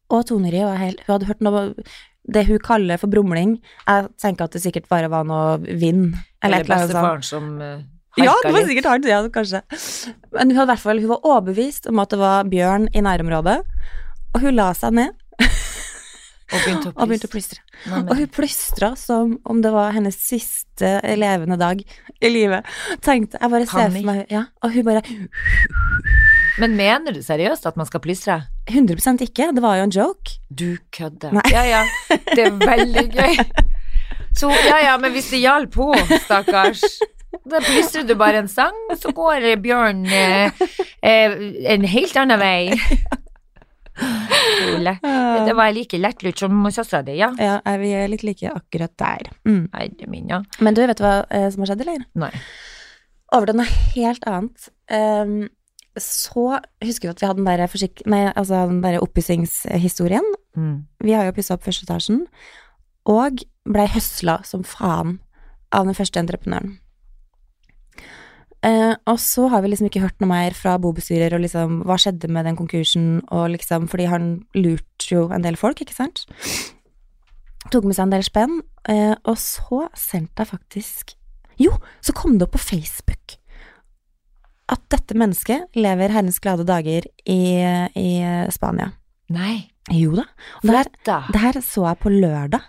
Og 0.10 0.26
Tonegrøy 0.26 0.64
var 0.66 0.80
helt 0.82 1.04
Hun 1.06 1.14
hadde 1.14 1.30
hørt 1.30 1.44
noe 1.46 1.66
det 2.30 2.44
hun 2.46 2.60
kaller 2.62 3.00
for 3.02 3.10
brumling. 3.10 3.56
Jeg 3.88 4.10
tenker 4.22 4.46
at 4.46 4.54
det 4.54 4.62
sikkert 4.62 4.90
bare 4.92 5.10
var 5.10 5.26
noe 5.26 5.58
vind. 5.66 6.18
Eller, 6.44 6.62
Eller 6.62 6.68
bestefaren 6.68 7.24
sånn. 7.26 7.56
som 7.58 7.64
uh, 7.64 7.80
Ja, 8.20 8.36
det 8.44 8.54
var 8.54 8.68
sikkert 8.68 8.90
han, 8.90 9.08
ja, 9.08 9.22
kanskje. 9.34 9.64
Men 10.36 10.54
hun, 10.54 10.60
hadde 10.60 11.00
hun 11.00 11.14
var 11.14 11.26
overbevist 11.26 11.90
om 11.90 12.02
at 12.04 12.14
det 12.14 12.20
var 12.22 12.50
bjørn 12.52 12.90
i 12.94 13.04
nærområdet, 13.06 13.58
og 14.36 14.44
hun 14.44 14.58
la 14.60 14.70
seg 14.78 14.94
ned 15.00 15.16
Og 16.50 16.64
begynte 16.66 16.90
å 16.90 16.94
og 16.96 17.10
begynte 17.10 17.30
å 17.30 17.32
plystre. 17.32 17.62
Nei, 17.86 18.00
Og 18.08 18.16
hun 18.18 18.30
plystra 18.34 18.90
som 18.98 19.36
om 19.46 19.62
det 19.62 19.72
var 19.74 19.94
hennes 19.94 20.18
siste 20.18 20.96
levende 21.20 21.60
dag 21.62 21.84
i 21.84 22.32
livet. 22.32 22.66
Tenkte, 23.06 23.38
jeg 23.38 23.54
bare 23.54 23.68
ser 23.70 23.94
for 23.94 24.08
meg, 24.10 24.24
ja, 24.34 24.48
Og 24.66 24.74
hun 24.74 24.88
bare 24.88 25.04
Men 26.60 26.76
mener 26.76 27.16
du 27.16 27.22
seriøst 27.24 27.70
at 27.70 27.78
man 27.80 27.88
skal 27.88 28.02
plystre? 28.04 28.42
100% 28.70 29.24
ikke, 29.30 29.52
det 29.56 29.64
var 29.64 29.78
jo 29.80 29.86
en 29.88 29.96
joke. 29.96 30.40
Du 30.50 30.78
kødder. 30.96 31.38
Nei. 31.38 31.46
Ja 31.54 31.64
ja, 31.68 31.86
det 32.34 32.50
er 32.50 32.58
veldig 32.60 33.06
gøy. 33.14 33.40
Så 34.40 34.50
ja 34.52 34.82
ja, 34.84 34.98
men 35.02 35.14
hvis 35.16 35.32
det 35.32 35.42
hjalp 35.44 35.78
henne, 35.80 36.20
stakkars. 36.26 36.84
Da 37.50 37.62
plystrer 37.62 38.06
du 38.10 38.16
bare 38.18 38.42
en 38.44 38.50
sang, 38.50 38.76
så 38.98 39.14
går 39.16 39.46
Bjørn 39.62 40.04
eh, 40.06 40.62
eh, 41.06 41.36
en 41.74 41.86
helt 41.86 42.18
annen 42.18 42.42
vei. 42.42 42.74
Det 45.50 45.54
var 45.58 45.72
like 45.74 46.00
lettlurt 46.00 46.42
som 46.42 46.66
søstera 46.72 47.04
di, 47.06 47.18
ja. 47.20 47.30
Ja, 47.40 47.60
vi 47.82 47.92
er 47.96 48.10
litt 48.12 48.26
like 48.28 48.52
akkurat 48.52 48.94
der. 49.00 49.30
Mm. 49.48 49.64
Herre 49.74 50.10
min, 50.12 50.28
ja. 50.32 50.42
Men 50.64 50.78
du, 50.78 50.84
vet 50.88 51.00
du 51.00 51.06
hva 51.06 51.22
eh, 51.34 51.48
som 51.54 51.64
har 51.64 51.72
skjedd, 51.72 51.86
eller? 51.86 52.04
Nei. 52.20 52.32
Over 53.36 53.52
til 53.52 53.60
noe 53.60 53.80
helt 53.94 54.28
annet. 54.30 54.70
Um, 54.90 55.50
så 56.00 56.60
husker 56.86 57.10
vi 57.10 57.14
at 57.14 57.22
vi 57.22 57.30
hadde 57.30 57.42
den 57.42 57.50
der, 57.50 57.66
forsikk 57.72 58.04
nei, 58.10 58.24
altså 58.34 58.66
den 58.70 58.82
der 58.84 59.00
oppussingshistorien. 59.04 60.26
Mm. 60.58 60.76
Vi 61.06 61.16
har 61.16 61.28
jo 61.28 61.36
pussa 61.38 61.58
opp 61.58 61.66
første 61.66 61.88
etasjen, 61.88 62.24
og 63.10 63.44
blei 63.70 63.88
høsla 63.90 64.40
som 64.48 64.66
faen 64.68 65.18
av 65.76 65.90
den 65.90 65.98
første 65.98 66.22
entreprenøren. 66.22 66.78
Eh, 68.66 68.94
og 69.08 69.20
så 69.24 69.48
har 69.54 69.64
vi 69.64 69.72
liksom 69.72 69.88
ikke 69.88 70.04
hørt 70.04 70.18
noe 70.20 70.32
mer 70.34 70.56
fra 70.58 70.76
bobestyrer 70.82 71.36
og 71.38 71.44
liksom 71.46 71.82
hva 71.88 71.96
skjedde 72.02 72.28
med 72.32 72.48
den 72.50 72.58
konkursen, 72.60 73.22
og 73.32 73.54
liksom 73.56 73.88
fordi 73.92 74.10
han 74.12 74.32
lurte 74.58 75.14
jo 75.14 75.28
en 75.32 75.46
del 75.46 75.60
folk, 75.60 75.80
ikke 75.80 75.96
sant. 75.96 76.26
Tok 77.72 77.86
med 77.88 77.96
seg 77.96 78.08
en 78.08 78.16
del 78.18 78.26
spenn, 78.28 78.60
eh, 78.92 79.16
og 79.24 79.38
så 79.40 79.86
sendte 79.98 80.44
jeg 80.44 80.54
faktisk 80.56 81.16
Jo, 81.60 81.74
så 82.00 82.16
kom 82.16 82.38
det 82.40 82.48
opp 82.48 82.54
på 82.56 82.62
Facebook 82.64 83.40
at 84.70 84.82
dette 84.94 85.18
mennesket 85.18 85.78
lever 85.78 86.14
herrens 86.14 86.40
glade 86.44 86.66
dager 86.68 87.08
i, 87.26 87.42
i 87.98 88.10
Spania. 88.54 88.92
Nei. 89.34 89.70
Jo 89.90 90.14
da. 90.20 90.28
Og 90.62 90.70
det 90.70 90.76
her, 90.76 90.90
det 91.34 91.42
her 91.42 91.60
så 91.66 91.88
jeg 91.88 92.00
på 92.04 92.12
lørdag. 92.14 92.68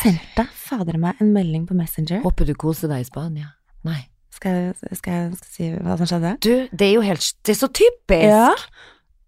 Sendte 0.00 0.46
fader 0.56 0.96
meg 1.00 1.20
en 1.20 1.34
melding 1.34 1.66
på 1.68 1.76
Messenger. 1.76 2.22
Håper 2.24 2.48
du 2.48 2.54
koser 2.56 2.88
deg 2.92 3.04
i 3.04 3.08
Spania. 3.08 3.52
Nei. 3.84 4.00
Skal 4.34 4.58
jeg, 4.58 4.98
skal 4.98 5.14
jeg, 5.14 5.38
si 5.54 5.70
hva 5.78 5.96
som 6.00 6.10
skjedde? 6.10 6.34
Du, 6.42 6.52
det 6.72 6.88
er 6.88 6.96
jo 6.96 7.04
helt 7.06 7.26
Det 7.46 7.54
er 7.54 7.60
så 7.60 7.70
typisk. 7.70 8.30
Ja. 8.30 8.50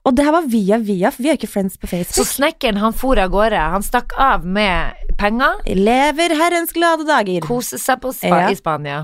Og 0.07 0.15
det 0.15 0.25
her 0.27 0.35
var 0.37 0.47
via 0.47 0.79
via, 0.79 1.11
for 1.11 1.25
vi 1.25 1.31
er 1.33 1.39
ikke 1.39 1.51
friends 1.51 1.79
på 1.83 1.89
Facebook. 1.91 2.15
Så 2.15 2.25
snekkeren, 2.37 2.79
han 2.79 2.95
for 2.95 3.19
av 3.19 3.33
gårde. 3.35 3.59
Han 3.59 3.83
stakk 3.83 4.15
av 4.23 4.45
med 4.47 5.07
penger. 5.19 5.59
Lever 5.67 6.35
herrens 6.39 6.75
glade 6.77 7.07
dager. 7.09 7.43
Kose 7.47 7.81
seg 7.83 8.03
på 8.05 8.13
spa 8.15 8.45
Ja. 8.45 8.51
i 8.55 8.59
Spania. 8.59 9.01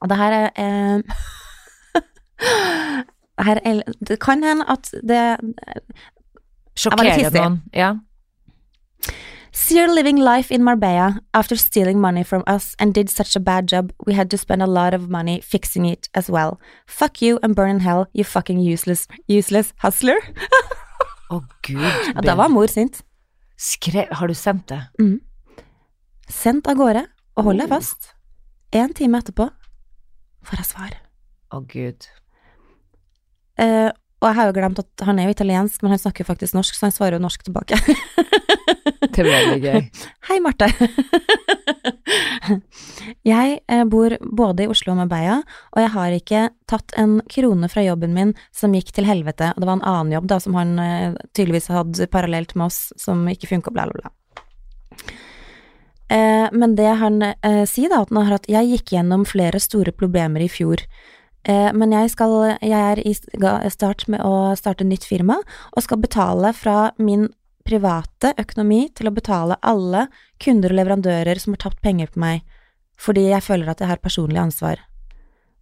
Og 0.00 0.10
det 0.12 0.18
her 0.20 0.36
er 0.36 0.48
eh, 0.54 1.00
her 3.48 3.60
er, 3.64 3.82
det 3.98 4.20
kan 4.22 4.44
hende 4.46 4.66
at 4.70 4.90
det 5.02 5.24
Sjokkerer 6.74 7.30
noen. 7.30 7.60
Ja. 7.74 7.94
See 9.56 9.86
living 9.86 10.16
life 10.16 10.50
in 10.50 10.64
Marbella 10.64 11.20
after 11.32 11.54
stealing 11.54 12.00
money 12.00 12.24
from 12.24 12.42
us 12.44 12.74
and 12.80 12.92
did 12.92 13.08
such 13.08 13.36
a 13.36 13.40
bad 13.40 13.68
job, 13.68 13.92
we 14.04 14.12
had 14.12 14.28
to 14.30 14.36
spend 14.36 14.62
a 14.62 14.66
lot 14.66 14.94
of 14.94 15.08
money 15.08 15.40
fixing 15.40 15.86
it 15.86 16.08
as 16.12 16.28
well. 16.28 16.58
Fuck 16.86 17.22
you 17.22 17.38
and 17.40 17.54
burn 17.54 17.70
in 17.70 17.80
hell, 17.80 18.08
you 18.12 18.24
fucking 18.24 18.58
useless, 18.58 19.06
useless 19.28 19.72
hustler. 19.78 20.18
Å, 21.30 21.38
gud. 21.62 21.78
Ja, 21.78 22.20
da 22.20 22.34
var 22.34 22.50
mor 22.50 22.66
sint. 22.66 23.04
Skre... 23.56 24.08
Har 24.10 24.26
du 24.26 24.34
sendt 24.34 24.66
det? 24.74 24.80
Mm. 24.98 25.20
Sendt 26.28 26.66
av 26.66 26.74
gårde, 26.82 27.06
og 27.38 27.46
hold 27.46 27.62
deg 27.62 27.70
fast. 27.70 28.10
En 28.74 28.92
time 28.92 29.22
etterpå 29.22 29.46
får 30.44 30.64
jeg 30.64 30.70
svar. 30.72 30.98
Å, 31.54 31.62
gud. 31.70 32.10
Eh, 33.62 33.94
og 34.24 34.30
jeg 34.30 34.36
har 34.38 34.48
jo 34.48 34.54
glemt 34.56 34.78
at 34.80 35.02
han 35.04 35.18
er 35.20 35.28
jo 35.28 35.34
italiensk, 35.34 35.82
men 35.84 35.92
han 35.92 36.00
snakker 36.00 36.24
jo 36.24 36.30
faktisk 36.30 36.56
norsk, 36.56 36.78
så 36.78 36.86
han 36.86 36.94
svarer 36.96 37.18
jo 37.18 37.24
norsk 37.26 37.42
tilbake. 37.44 37.76
Det 39.04 39.20
er 39.20 39.28
veldig 39.28 39.58
gøy. 39.60 39.82
Hei, 40.30 40.38
Marte. 40.40 40.70
jeg 43.34 43.58
eh, 43.68 43.82
bor 43.84 44.16
både 44.24 44.64
i 44.64 44.70
Oslo 44.72 44.94
og 44.94 45.02
Marbella, 45.02 45.42
og 45.76 45.82
jeg 45.84 45.92
har 45.98 46.16
ikke 46.16 46.42
tatt 46.72 46.96
en 47.00 47.18
krone 47.28 47.68
fra 47.68 47.84
jobben 47.84 48.16
min 48.16 48.32
som 48.48 48.72
gikk 48.72 48.94
til 48.96 49.04
helvete, 49.08 49.52
og 49.52 49.60
det 49.60 49.68
var 49.68 49.76
en 49.76 49.86
annen 49.92 50.16
jobb 50.16 50.32
da 50.32 50.40
som 50.40 50.56
han 50.56 50.72
eh, 50.80 51.20
tydeligvis 51.36 51.68
hadde 51.74 52.08
parallelt 52.08 52.56
med 52.56 52.70
oss, 52.70 52.80
som 52.96 53.28
ikke 53.28 53.52
funka, 53.52 53.76
bla, 53.76 53.90
bla, 53.92 54.08
bla. 54.08 55.12
Eh, 56.08 56.48
men 56.56 56.78
det 56.80 56.96
han 57.00 57.20
eh, 57.28 57.64
sier 57.68 57.92
da, 57.92 58.00
at 58.04 58.12
han 58.12 58.24
har 58.24 58.38
hatt 58.38 58.48
Jeg 58.52 58.72
gikk 58.72 58.96
gjennom 58.96 59.24
flere 59.28 59.60
store 59.60 59.92
problemer 59.92 60.44
i 60.44 60.50
fjor. 60.52 60.84
Eh, 61.44 61.70
men 61.76 61.92
jeg, 61.92 62.10
skal, 62.14 62.56
jeg 62.64 62.72
er 62.72 63.00
i 63.04 63.12
start 63.70 64.06
med 64.08 64.22
å 64.24 64.54
starte 64.56 64.86
nytt 64.88 65.04
firma, 65.04 65.36
og 65.76 65.84
skal 65.84 66.00
betale 66.00 66.52
fra 66.56 66.92
min 66.98 67.28
private 67.64 68.34
økonomi 68.40 68.86
til 68.96 69.08
å 69.08 69.14
betale 69.16 69.56
alle 69.64 70.06
kunder 70.42 70.72
og 70.72 70.78
leverandører 70.80 71.40
som 71.40 71.54
har 71.56 71.62
tapt 71.66 71.80
penger 71.84 72.10
på 72.12 72.20
meg, 72.20 72.42
fordi 73.00 73.26
jeg 73.30 73.44
føler 73.44 73.70
at 73.72 73.80
jeg 73.80 73.88
har 73.90 74.02
personlig 74.04 74.40
ansvar. 74.40 74.80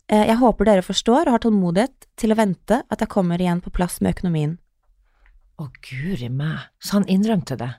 Eh, 0.09 0.26
Jeg 0.28 0.39
håper 0.39 0.64
dere 0.68 0.83
forstår 0.87 1.26
og 1.26 1.37
har 1.37 1.43
tålmodighet 1.47 2.09
til 2.18 2.35
å 2.35 2.39
vente 2.39 2.83
at 2.89 3.01
jeg 3.01 3.09
kommer 3.09 3.41
igjen 3.41 3.62
på 3.62 3.70
plass 3.74 4.01
med 4.01 4.14
økonomien. 4.16 4.59
Å, 5.59 5.68
guri 5.85 6.28
meg. 6.28 6.68
Så 6.83 6.99
han 6.99 7.07
innrømte 7.11 7.57
det. 7.59 7.70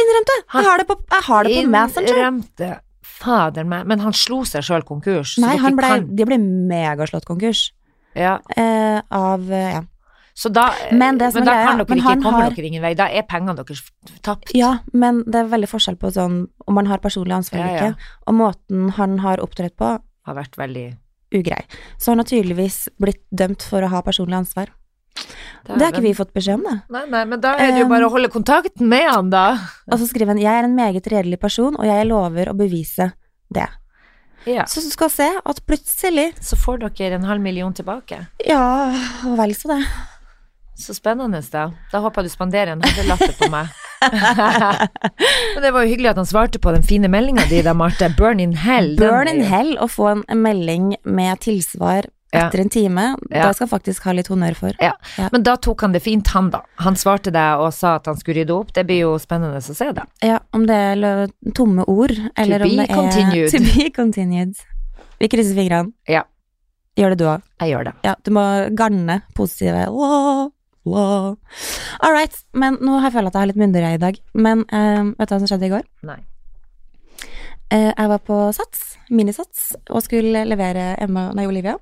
Innrømte! 0.00 0.36
Jeg 0.54 0.66
har 0.66 0.78
det 0.78 0.86
på, 0.88 0.96
jeg 1.10 1.26
har 1.26 1.44
det 1.46 1.56
på 1.56 1.70
Messenger! 1.70 2.14
Innrømte. 2.16 2.70
Fader 3.02 3.64
meg. 3.64 3.86
Men 3.86 4.00
han 4.00 4.12
slo 4.12 4.42
seg 4.44 4.62
sjøl 4.66 4.82
konkurs. 4.84 5.38
Nei, 5.38 5.56
ble, 5.58 5.72
kan- 5.82 6.08
de 6.16 6.24
ble 6.28 6.38
megaslått 6.38 7.24
konkurs. 7.28 7.70
ja. 8.14 8.38
Eh, 8.56 9.00
av 9.10 9.50
eh, 9.50 9.72
ja. 9.78 9.82
Så 10.40 10.48
da, 10.52 10.70
Men 10.92 11.18
det 11.18 11.34
men 11.34 11.42
er 11.42 11.44
da 11.44 11.52
kan 11.66 11.78
dere 11.78 11.86
men 11.88 11.98
ikke, 11.98 12.22
komme 12.22 12.32
har- 12.40 12.50
dere 12.54 12.66
ingen 12.66 12.82
vei. 12.82 12.94
Da 12.94 13.08
er 13.08 13.22
pengene 13.28 13.56
deres 13.56 13.82
tapt. 14.22 14.52
ja, 14.54 14.78
men 14.92 15.22
det 15.26 15.34
er 15.34 15.48
veldig 15.50 15.68
forskjell 15.68 15.96
på 15.98 16.10
sånn 16.14 16.46
om 16.66 16.74
man 16.74 16.86
har 16.86 16.98
personlig 16.98 17.34
ansvar 17.34 17.60
eller 17.60 17.74
Ja, 17.74 17.82
ja. 17.84 17.90
ikke, 17.90 17.98
og 18.26 18.34
måten 18.34 18.90
han 18.92 19.18
har 19.18 19.38
opptrådt 19.38 19.76
på, 19.76 20.00
Har 20.26 20.34
vært 20.34 20.56
veldig 20.56 20.96
ugrei. 21.34 21.64
Så 21.98 22.12
han 22.12 22.18
har 22.18 22.24
tydeligvis 22.24 22.88
blitt 23.00 23.22
dømt 23.34 23.62
for 23.62 23.82
å 23.82 23.88
ha 23.88 24.00
personlig 24.02 24.34
ansvar. 24.36 24.68
Det 25.66 25.78
har 25.78 25.92
ikke 25.92 26.04
vi 26.04 26.14
fått 26.16 26.32
beskjed 26.34 26.58
om, 26.58 26.66
det. 26.66 26.76
Nei, 26.94 27.04
nei, 27.12 27.24
men 27.30 27.42
da 27.42 27.54
er 27.60 27.74
det 27.74 27.82
jo 27.84 27.90
bare 27.90 28.08
å 28.08 28.12
holde 28.12 28.30
kontakten 28.32 28.88
med 28.90 29.06
han, 29.08 29.30
da. 29.32 29.44
Og 29.90 30.00
så 30.00 30.08
skriver 30.08 30.34
han 30.34 30.42
'Jeg 30.42 30.52
er 30.52 30.64
en 30.64 30.76
meget 30.76 31.06
redelig 31.06 31.40
person, 31.40 31.76
og 31.76 31.84
jeg 31.84 32.06
lover 32.06 32.50
å 32.50 32.56
bevise 32.56 33.12
det'. 33.54 33.68
Ja. 34.46 34.64
Så 34.64 34.80
du 34.80 34.88
skal 34.88 35.10
se 35.10 35.28
at 35.44 35.66
plutselig 35.66 36.32
Så 36.40 36.56
får 36.56 36.80
dere 36.96 37.14
en 37.14 37.24
halv 37.28 37.42
million 37.44 37.74
tilbake. 37.74 38.26
Ja, 38.46 38.88
og 39.26 39.36
vel 39.36 39.54
så 39.54 39.68
det. 39.68 39.84
Så 40.80 40.94
spennende, 40.96 41.42
da. 41.52 41.70
Da 41.92 42.00
håper 42.00 42.22
jeg 42.22 42.30
du 42.30 42.34
spanderer 42.34 42.72
en 42.72 42.80
hundrelapp 42.80 43.36
på 43.36 43.50
meg. 43.52 43.68
Men 45.54 45.60
det 45.60 45.72
var 45.74 45.84
jo 45.84 45.90
hyggelig 45.90 46.12
at 46.14 46.20
han 46.22 46.28
svarte 46.28 46.60
på 46.62 46.72
den 46.72 46.86
fine 46.86 47.10
meldinga 47.12 47.44
di 47.50 47.60
da, 47.66 47.74
Marte. 47.76 48.08
Burn 48.16 48.40
in 48.40 48.54
hell. 48.56 48.94
Burn 48.96 49.28
in 49.28 49.44
hell 49.44 49.74
å 49.76 49.90
få 49.92 50.08
en, 50.14 50.24
melding 50.40 50.94
med 51.04 51.42
tilsvar. 51.44 52.08
Etter 52.32 52.62
en 52.62 52.70
time. 52.70 53.06
Ja. 53.30 53.48
Det 53.48 53.56
skal 53.56 53.66
jeg 53.66 53.72
faktisk 53.72 54.06
ha 54.08 54.14
litt 54.16 54.30
honnør 54.30 54.56
for. 54.58 54.76
Ja. 54.82 54.92
Ja. 55.18 55.28
Men 55.32 55.44
da 55.46 55.56
tok 55.60 55.82
han 55.86 55.96
det 55.96 56.02
fint, 56.04 56.30
han 56.34 56.50
da. 56.54 56.62
Han 56.84 56.98
svarte 56.98 57.32
deg 57.34 57.62
og 57.62 57.72
sa 57.76 57.96
at 57.98 58.10
han 58.10 58.18
skulle 58.20 58.42
rydde 58.42 58.56
opp. 58.56 58.74
Det 58.76 58.84
blir 58.88 59.04
jo 59.04 59.14
spennende 59.22 59.60
å 59.60 59.76
se, 59.76 59.90
da. 59.96 60.06
Ja, 60.24 60.40
om 60.56 60.66
det 60.70 60.76
er 60.76 61.34
tomme 61.56 61.86
ord, 61.90 62.14
eller 62.36 62.64
to 62.64 62.70
om 62.70 62.76
det 62.78 62.86
er 62.86 62.94
continued. 62.94 63.50
To 63.54 63.64
be 63.66 63.90
continued. 63.94 64.62
Vi 65.20 65.28
krysser 65.32 65.58
fingrene. 65.58 65.92
Ja. 66.08 66.24
Gjør 66.98 67.14
det 67.14 67.20
du 67.20 67.26
òg. 67.30 67.44
Jeg 67.62 67.74
gjør 67.74 67.90
det. 67.90 67.98
Ja, 68.06 68.16
du 68.24 68.32
må 68.34 68.46
garne 68.78 69.20
positive 69.36 69.86
wow. 69.90 71.36
All 72.00 72.14
right, 72.14 72.34
men 72.56 72.78
nå 72.80 72.98
har 72.98 73.10
jeg 73.10 73.18
følt 73.18 73.30
at 73.30 73.36
jeg 73.36 73.42
har 73.42 73.50
litt 73.50 73.60
myndigere 73.60 73.94
i 73.94 74.00
dag. 74.00 74.18
Men 74.34 74.64
eh, 74.72 75.12
vet 75.18 75.28
du 75.28 75.34
hva 75.34 75.40
som 75.42 75.50
skjedde 75.50 75.68
i 75.68 75.72
går? 75.74 75.86
Nei. 76.08 76.20
Uh, 77.70 77.92
jeg 77.92 78.08
var 78.10 78.22
på 78.26 78.36
Sats, 78.56 78.96
minisats, 79.14 79.68
og 79.94 80.02
skulle 80.02 80.42
levere 80.48 80.96
Emma, 80.98 81.28
nei, 81.36 81.46
Olivia. 81.46 81.76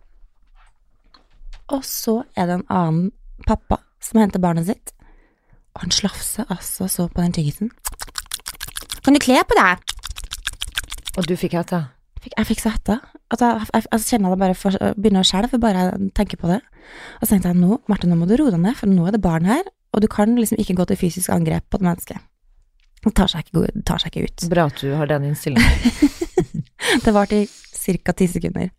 Og 1.74 1.84
så 1.84 2.22
er 2.36 2.48
det 2.48 2.58
en 2.58 2.68
annen 2.72 3.10
pappa 3.46 3.82
som 4.02 4.20
henter 4.22 4.40
barnet 4.40 4.68
sitt, 4.68 4.94
og 5.76 5.84
han 5.84 5.92
slafser 5.94 6.48
altså 6.48 6.88
så 6.90 7.08
på 7.12 7.22
den 7.22 7.34
tyggisen. 7.36 7.70
Kan 9.04 9.16
du 9.16 9.20
kle 9.22 9.40
på 9.46 9.56
deg? 9.58 9.84
Og 11.18 11.28
du 11.28 11.34
fikk 11.38 11.56
hetta? 11.58 11.88
Jeg 12.28 12.46
fikk, 12.48 12.60
så 12.60 12.72
hetta. 12.74 12.98
At 13.32 13.42
jeg, 13.42 13.68
jeg, 13.72 13.84
jeg 13.92 14.04
kjenner 14.04 14.34
det 14.34 14.40
bare 14.40 14.56
for, 14.58 14.74
begynner 14.98 15.24
å 15.24 15.28
skjelve 15.28 15.60
bare 15.62 15.84
jeg 15.86 16.08
tenker 16.18 16.40
på 16.40 16.50
det. 16.50 16.58
Og 17.20 17.24
så 17.24 17.30
tenkte 17.34 17.52
jeg 17.52 17.60
nå, 17.60 17.78
Marte, 17.88 18.08
nå 18.10 18.18
må 18.18 18.26
du 18.28 18.34
roe 18.40 18.52
deg 18.52 18.60
ned, 18.62 18.76
for 18.78 18.90
nå 18.90 19.06
er 19.08 19.14
det 19.16 19.22
barn 19.24 19.48
her, 19.48 19.62
og 19.94 20.02
du 20.04 20.08
kan 20.12 20.34
liksom 20.36 20.60
ikke 20.60 20.76
gå 20.80 20.88
til 20.90 21.00
fysisk 21.00 21.32
angrep 21.32 21.68
på 21.70 21.80
et 21.80 21.86
menneske. 21.86 22.18
Det 23.04 23.14
tar 23.16 23.30
seg 23.30 23.46
ikke, 23.46 23.70
tar 23.86 24.02
seg 24.02 24.12
ikke 24.12 24.28
ut. 24.28 24.48
Bra 24.50 24.66
at 24.68 24.82
du 24.82 24.90
har 24.98 25.10
den 25.10 25.30
innstillingen. 25.30 26.26
Det 27.04 27.12
varte 27.12 27.42
i 27.44 27.48
ca. 28.02 28.14
ti 28.16 28.26
sekunder. 28.30 28.70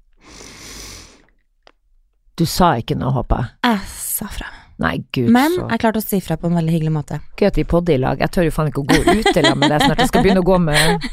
Du 2.39 2.45
sa 2.47 2.71
ikke 2.79 2.95
noe, 2.95 3.11
håper 3.11 3.43
jeg. 3.43 3.51
Jeg 3.67 3.85
sa 3.91 4.29
fra. 4.31 4.47
Nei, 4.79 4.93
gud, 5.11 5.27
Men 5.35 5.51
så 5.57 5.65
jeg 5.73 5.81
klarte 5.81 5.99
å 5.99 6.03
si 6.05 6.21
fra 6.23 6.37
på 6.39 6.47
en 6.47 6.55
veldig 6.55 6.71
hyggelig 6.71 6.91
måte. 6.95 7.17
gøy 7.35 7.49
at 7.49 7.57
vi 7.59 7.65
podder 7.67 7.97
i 7.97 7.99
lag. 7.99 8.21
Jeg 8.23 8.31
tør 8.31 8.45
jo 8.47 8.53
faen 8.55 8.69
ikke 8.69 8.83
å 8.85 8.87
gå 8.87 8.99
ut 9.09 9.27
i 9.27 9.41
lag 9.43 9.57
med 9.59 9.73
deg 9.73 9.81
snart. 9.83 9.99
Jeg 9.99 10.11
skal 10.11 10.23
begynne 10.23 10.39
å 10.39 10.47
gå 10.47 10.55
med 10.63 11.07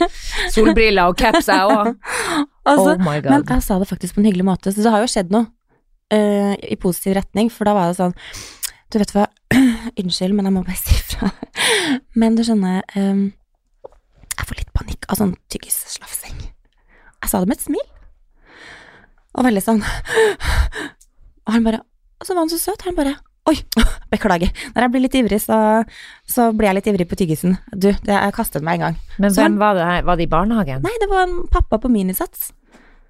solbriller 0.54 1.10
og 1.10 1.18
caps, 1.18 1.50
jeg 1.50 1.72
òg. 1.72 1.94
Altså, 2.66 2.96
oh 2.96 2.98
my 2.98 3.20
god. 3.22 3.30
men 3.30 3.44
jeg 3.46 3.62
sa 3.62 3.76
det 3.78 3.86
faktisk 3.86 4.16
på 4.16 4.18
en 4.18 4.26
hyggelig 4.26 4.42
måte, 4.42 4.72
så 4.74 4.82
det 4.82 4.90
har 4.90 4.98
jo 4.98 5.06
skjedd 5.06 5.28
noe 5.30 5.44
uh, 6.10 6.54
i 6.66 6.74
positiv 6.82 7.14
retning, 7.14 7.46
for 7.46 7.68
da 7.68 7.76
var 7.76 7.92
det 7.92 7.94
sånn 8.00 8.14
Du 8.90 8.98
vet 8.98 9.12
hva, 9.14 9.28
unnskyld, 10.02 10.34
men 10.34 10.48
jeg 10.48 10.54
må 10.56 10.64
bare 10.66 10.80
si 10.80 10.98
fra. 11.12 11.30
Men 12.18 12.34
du 12.34 12.42
skjønner, 12.42 12.82
um, 12.98 13.28
jeg 14.34 14.48
får 14.50 14.58
litt 14.58 14.74
panikk 14.74 15.06
av 15.06 15.20
sånn 15.22 15.36
tyggisslafsing. 15.54 16.42
Jeg 17.22 17.30
sa 17.30 17.38
det 17.38 17.52
med 17.52 17.60
et 17.60 17.68
smil, 17.68 17.86
og 19.38 19.46
veldig 19.46 19.62
sånn 19.62 19.84
Og 21.46 21.54
han 21.54 21.64
bare 21.66 21.80
Og 22.20 22.26
så 22.26 22.34
var 22.34 22.42
han 22.46 22.50
så 22.52 22.58
søt, 22.58 22.82
han 22.88 22.96
bare 22.98 23.16
Oi, 23.46 23.54
beklager. 24.10 24.50
Når 24.74 24.82
jeg 24.82 24.90
blir 24.90 25.02
litt 25.04 25.14
ivrig, 25.20 25.36
så, 25.38 25.56
så 26.26 26.48
blir 26.50 26.66
jeg 26.66 26.80
litt 26.80 26.86
ivrig 26.90 27.04
på 27.06 27.14
tyggisen. 27.20 27.52
Du, 27.70 27.92
det, 27.92 28.10
jeg 28.10 28.34
kastet 28.34 28.64
meg 28.66 28.80
en 28.80 28.88
gang. 28.88 28.96
Men 29.22 29.30
Så- 29.30 29.44
hvem 29.44 29.54
var 29.60 29.76
det 29.78 29.84
her? 29.86 30.02
Var 30.08 30.16
det 30.18 30.24
i 30.26 30.30
barnehagen? 30.32 30.82
Nei, 30.82 30.94
det 30.98 31.06
var 31.12 31.28
en 31.28 31.36
pappa 31.54 31.78
på 31.78 31.86
minisats. 31.94 32.48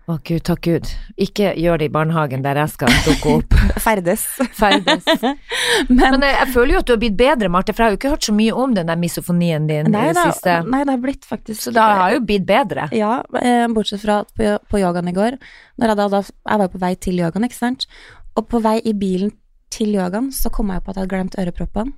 Å 0.07 0.19
gud, 0.23 0.43
takk 0.47 0.61
Gud. 0.63 0.91
Ikke 1.19 1.55
gjør 1.59 1.81
det 1.81 1.89
i 1.89 1.93
barnehagen 1.97 2.45
der 2.45 2.61
jeg 2.61 2.71
skal 2.75 2.93
dukke 3.07 3.33
opp. 3.41 3.57
Ferdes. 3.87 4.27
Ferdes. 4.55 5.09
Men, 5.89 5.97
Men 6.19 6.21
jeg, 6.29 6.37
jeg 6.37 6.53
føler 6.53 6.77
jo 6.77 6.83
at 6.85 6.87
du 6.87 6.93
har 6.95 7.01
blitt 7.07 7.17
bedre, 7.19 7.51
Marte, 7.57 7.73
for 7.75 7.83
jeg 7.83 7.89
har 7.89 7.97
jo 7.97 8.01
ikke 8.03 8.13
hørt 8.13 8.29
så 8.29 8.35
mye 8.37 8.61
om 8.67 8.77
den 8.77 8.93
der 8.93 9.01
misofonien 9.01 9.67
din 9.73 9.89
nei, 9.91 10.05
i 10.11 10.13
det 10.15 10.27
siste. 10.35 10.59
nei, 10.69 10.83
det 10.87 10.95
har 10.95 11.01
blitt 11.09 11.27
faktisk 11.27 11.65
Så 11.65 11.73
da 11.75 11.89
har 11.97 12.13
jeg 12.13 12.21
jo 12.21 12.27
blitt 12.29 12.45
bedre. 12.53 12.87
Ja, 12.95 13.17
eh, 13.41 13.65
bortsett 13.73 14.05
fra 14.05 14.21
på, 14.37 14.53
på 14.69 14.85
yogaen 14.85 15.09
i 15.11 15.17
går 15.17 15.41
når 15.81 15.89
jeg, 15.95 15.99
da, 16.05 16.07
da, 16.19 16.23
jeg 16.29 16.63
var 16.67 16.71
på 16.77 16.85
vei 16.85 16.93
til 17.09 17.25
yogaen, 17.25 17.49
ikke 17.49 17.59
sant? 17.59 17.89
Og 18.37 18.49
på 18.51 18.61
vei 18.65 18.79
i 18.85 18.95
bilen 18.97 19.33
til 19.73 19.95
yogaen 19.97 20.31
så 20.35 20.53
kom 20.53 20.73
jeg 20.73 20.83
på 20.85 20.93
at 20.93 20.99
jeg 20.99 21.07
hadde 21.07 21.15
glemt 21.15 21.39
øreproppene. 21.41 21.93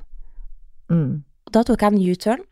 Mm. 0.89 1.25
Da 1.53 1.65
tok 1.67 1.83
jeg 1.83 1.95
en 1.95 2.05
U-turn. 2.13 2.45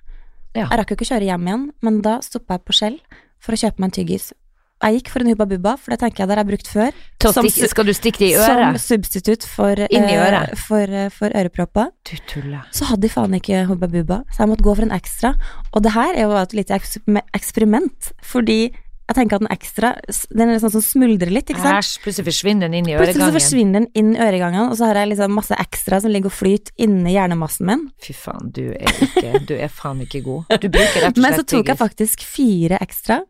Ja. 0.57 0.67
Jeg 0.71 0.81
rakk 0.81 0.93
jo 0.93 0.97
ikke 0.99 1.11
kjøre 1.11 1.29
hjem 1.29 1.47
igjen, 1.47 1.71
men 1.85 2.03
da 2.05 2.19
stoppa 2.25 2.57
jeg 2.57 2.67
på 2.67 2.77
Skjell 2.77 2.99
for 3.43 3.57
å 3.57 3.61
kjøpe 3.61 3.83
meg 3.83 3.91
en 3.91 3.97
tyggis. 3.99 4.33
Jeg 4.77 4.99
gikk 4.99 5.09
for 5.09 5.25
en 5.25 5.31
Hubba 5.33 5.47
Bubba, 5.49 5.73
for 5.81 5.93
det 5.93 6.03
tenker 6.03 6.23
jeg 6.23 6.29
der 6.29 6.37
jeg 6.37 6.45
har 6.45 6.49
brukt 6.51 6.69
før. 6.69 6.97
Som 7.33 7.47
skal 7.49 7.87
du 7.89 7.93
stikke 7.97 8.21
det 8.21 8.29
i 8.29 8.37
øret? 8.37 8.77
Som 8.77 8.99
substitutt 8.99 9.47
for, 9.49 9.73
eh, 9.73 10.51
for, 10.61 10.83
eh, 10.85 11.09
for 11.09 11.33
ørepropper. 11.33 11.93
Du 12.05 12.17
tuller. 12.29 12.67
Så 12.77 12.85
hadde 12.85 13.07
de 13.07 13.09
faen 13.09 13.33
ikke 13.33 13.65
Hubba 13.71 13.89
Bubba, 13.89 14.19
så 14.33 14.45
jeg 14.45 14.49
måtte 14.53 14.67
gå 14.67 14.77
for 14.77 14.85
en 14.85 14.93
ekstra. 14.93 15.33
Og 15.73 15.83
det 15.83 15.93
her 15.93 16.13
er 16.13 16.29
jo 16.29 16.37
et 16.37 16.53
lite 16.53 16.77
eksperiment, 16.77 18.13
fordi 18.21 18.71
jeg 19.07 19.15
tenker 19.15 19.39
at 19.39 19.43
den 19.45 19.53
ekstra, 19.55 19.91
den 20.35 20.51
er 20.51 20.59
sånn 20.59 20.73
som 20.75 20.83
smuldrer 20.83 21.31
litt, 21.31 21.51
ikke 21.53 21.63
sant? 21.63 21.79
Æsj, 21.79 22.01
plutselig 22.03 22.27
forsvinner 22.27 22.67
den 22.67 22.81
inn 22.81 22.89
i 22.91 22.95
øregangen. 22.97 23.13
Plutselig 23.13 23.29
så 23.29 23.37
forsvinner 23.37 23.77
den 23.79 23.87
inn 24.01 24.09
i 24.17 24.23
øregangen, 24.25 24.71
og 24.73 24.79
så 24.79 24.89
har 24.89 24.99
jeg 24.99 25.13
liksom 25.13 25.37
masse 25.39 25.59
ekstra 25.63 26.01
som 26.03 26.11
ligger 26.11 26.33
og 26.33 26.35
flyter 26.35 26.75
inni 26.83 27.13
hjernemassen 27.15 27.69
min. 27.71 27.85
Fy 28.03 28.17
faen, 28.19 28.51
du 28.57 28.65
er 28.75 28.91
ikke 29.07 29.45
Du 29.47 29.55
er 29.55 29.71
faen 29.71 30.03
ikke 30.03 30.25
god. 30.27 30.51
Du 30.59 30.67
bruker 30.67 31.07
rett 31.07 31.13
og 31.13 31.21
slett 31.21 31.23
Men 31.23 31.39
så 31.39 31.47
tok 31.55 31.71
jeg 31.71 31.81
faktisk 31.85 32.27
fire 32.27 32.81
ekstra, 32.83 33.21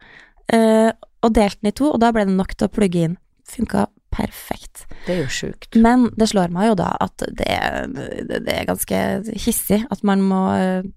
eh, 0.56 0.88
og 0.96 1.36
delte 1.36 1.60
den 1.60 1.74
i 1.74 1.76
to, 1.76 1.90
og 1.92 2.00
da 2.00 2.12
ble 2.16 2.24
det 2.24 2.38
nok 2.38 2.56
til 2.56 2.70
å 2.70 2.72
plugge 2.72 3.04
inn. 3.10 3.20
Funka 3.52 3.84
perfekt. 4.16 4.86
Det 5.04 5.12
er 5.12 5.22
jo 5.26 5.28
sjukt. 5.28 5.76
Men 5.76 6.08
det 6.16 6.30
slår 6.32 6.56
meg 6.56 6.70
jo 6.70 6.80
da 6.80 6.94
at 7.04 7.20
det, 7.36 7.52
det, 7.92 8.40
det 8.48 8.54
er 8.54 8.68
ganske 8.72 9.04
hissig 9.36 9.82
at 9.92 10.04
man 10.08 10.24
må 10.24 10.42
eh, 10.56 10.88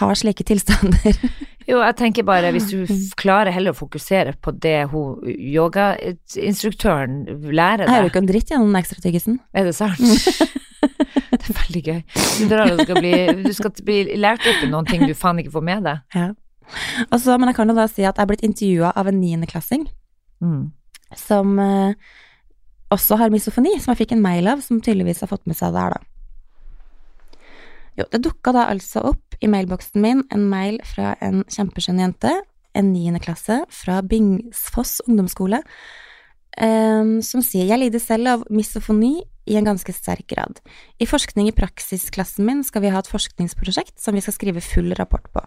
ha 0.00 0.14
slike 0.14 0.44
tilstander. 0.44 1.14
Jo, 1.64 1.78
jeg 1.80 1.94
tenker 1.96 2.26
bare 2.28 2.50
hvis 2.52 2.66
du 2.68 2.82
klarer 3.16 3.48
heller 3.50 3.72
å 3.72 3.78
fokusere 3.78 4.34
på 4.44 4.52
det 4.60 4.82
hun 4.92 5.22
yogainstruktøren 5.24 7.14
lærer 7.56 7.86
deg 7.86 7.88
Jeg 7.88 7.94
hører 8.02 8.10
ikke 8.10 8.20
en 8.20 8.28
dritt 8.28 8.50
gjennom 8.52 8.68
den 8.68 8.80
ekstra 8.82 9.00
tyggisen. 9.00 9.38
Er 9.56 9.64
det 9.64 9.72
sant? 9.78 9.96
det 11.32 11.40
er 11.40 11.56
veldig 11.62 11.82
gøy. 11.86 12.02
Du 12.36 12.44
drar 12.52 12.68
og 12.74 12.82
skal 12.84 13.00
bli 13.00 13.14
Du 13.46 13.52
skal 13.56 13.72
bli 13.80 13.96
lært 14.20 14.44
opp 14.50 14.60
i 14.66 14.68
noen 14.74 14.84
ting 14.90 15.06
du 15.08 15.14
faen 15.16 15.40
ikke 15.40 15.54
får 15.56 15.64
med 15.70 15.88
deg. 15.88 16.04
Ja. 16.12 16.28
Så- 17.16 17.38
men 17.40 17.48
jeg 17.48 17.56
kan 17.56 17.72
jo 17.72 17.78
da 17.80 17.88
si 17.88 18.04
at 18.04 18.16
jeg 18.20 18.26
er 18.26 18.30
blitt 18.34 18.44
intervjua 18.44 18.92
av 19.00 19.08
en 19.08 19.20
niendeklassing 19.24 19.88
Mm. 20.44 20.72
som 21.16 21.58
eh, 21.62 21.94
også 22.92 23.16
har 23.16 23.30
misofoni, 23.32 23.78
som 23.80 23.94
jeg 23.94 24.02
fikk 24.04 24.12
en 24.18 24.20
mail 24.20 24.48
av, 24.52 24.60
som 24.60 24.80
tydeligvis 24.84 25.20
har 25.24 25.30
fått 25.32 25.46
med 25.48 25.56
seg 25.56 25.72
det 25.72 25.80
her, 25.80 25.94
da. 25.96 27.38
Jo, 27.96 28.04
det 28.12 28.20
dukka 28.26 28.52
da 28.52 28.66
altså 28.68 29.00
opp 29.14 29.33
i 29.44 29.50
mailboksen 29.50 30.00
min 30.02 30.24
en 30.34 30.48
mail 30.50 30.80
fra 30.88 31.14
en 31.24 31.44
kjempeskjønn 31.52 32.00
jente, 32.02 32.32
en 32.74 32.90
niende 32.90 33.20
klasse 33.22 33.60
fra 33.72 34.00
Bingsfoss 34.02 35.02
ungdomsskole, 35.06 35.60
eh, 36.56 37.14
som 37.22 37.44
sier 37.44 37.68
jeg 37.70 37.82
lider 37.82 38.02
selv 38.02 38.32
av 38.32 38.44
misofoni 38.50 39.18
i 39.44 39.58
en 39.58 39.66
ganske 39.68 39.92
sterk 39.92 40.26
grad. 40.32 40.60
I 40.98 41.06
forskning 41.06 41.50
i 41.50 41.56
praksisklassen 41.56 42.46
min 42.46 42.62
skal 42.64 42.84
vi 42.84 42.92
ha 42.94 43.02
et 43.02 43.10
forskningsprosjekt 43.10 43.98
som 44.00 44.16
vi 44.16 44.22
skal 44.24 44.36
skrive 44.36 44.64
full 44.64 44.94
rapport 44.96 45.26
på. 45.34 45.42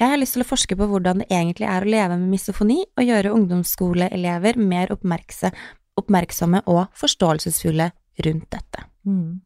Jeg 0.00 0.08
har 0.08 0.20
lyst 0.20 0.36
til 0.36 0.44
å 0.44 0.48
forske 0.48 0.78
på 0.78 0.88
hvordan 0.88 1.22
det 1.22 1.28
egentlig 1.28 1.68
er 1.68 1.84
å 1.84 1.90
leve 1.90 2.16
med 2.16 2.32
misofoni, 2.32 2.80
og 2.96 3.04
gjøre 3.04 3.34
ungdomsskoleelever 3.36 4.56
mer 4.56 4.94
oppmerksomme 4.94 6.64
og 6.72 6.86
forståelsesfulle 6.96 7.90
rundt 8.24 8.48
dette. 8.56 8.88
Mm. 9.04 9.40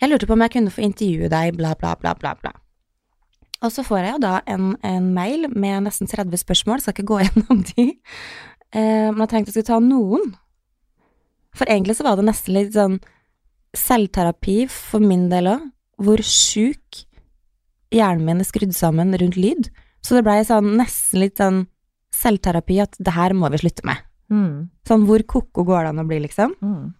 Jeg 0.00 0.10
lurte 0.10 0.28
på 0.28 0.34
om 0.34 0.44
jeg 0.44 0.56
kunne 0.56 0.74
få 0.74 0.84
intervjue 0.84 1.30
deg, 1.32 1.54
bla, 1.58 1.74
bla, 1.78 1.94
bla, 2.00 2.14
bla, 2.18 2.34
bla. 2.40 2.54
Og 3.64 3.72
så 3.72 3.84
får 3.86 4.00
jeg 4.02 4.14
jo 4.16 4.22
da 4.26 4.34
en, 4.50 4.74
en 4.84 5.10
mail 5.16 5.48
med 5.52 5.86
nesten 5.86 6.10
30 6.10 6.42
spørsmål, 6.42 6.82
skal 6.82 6.96
ikke 6.96 7.08
gå 7.08 7.20
gjennom 7.24 7.62
de, 7.72 7.86
eh, 8.76 9.08
men 9.10 9.24
jeg 9.24 9.32
tenkte 9.32 9.52
jeg 9.52 9.58
skulle 9.58 9.72
ta 9.72 9.80
noen. 9.82 10.34
For 11.54 11.70
egentlig 11.70 11.96
så 11.98 12.06
var 12.06 12.18
det 12.18 12.26
nesten 12.28 12.56
litt 12.56 12.74
sånn 12.74 12.98
selvterapi 13.74 14.64
for 14.70 15.02
min 15.02 15.28
del 15.32 15.50
òg, 15.54 15.68
hvor 16.02 16.20
sjuk 16.26 17.04
hjernen 17.94 18.26
min 18.26 18.42
er 18.42 18.48
skrudd 18.48 18.74
sammen 18.74 19.14
rundt 19.18 19.38
lyd. 19.38 19.70
Så 20.04 20.18
det 20.18 20.24
blei 20.26 20.40
sånn 20.46 20.74
nesten 20.78 21.22
litt 21.22 21.40
sånn 21.40 21.64
selvterapi 22.14 22.80
at 22.82 22.98
det 23.02 23.14
her 23.14 23.34
må 23.36 23.48
vi 23.54 23.62
slutte 23.62 23.86
med. 23.86 24.02
Mm. 24.32 24.68
Sånn 24.88 25.06
hvor 25.08 25.22
ko-ko 25.30 25.64
går 25.66 25.86
det 25.86 25.92
an 25.94 26.02
å 26.02 26.06
bli, 26.08 26.20
liksom? 26.26 26.54
Mm. 26.64 26.92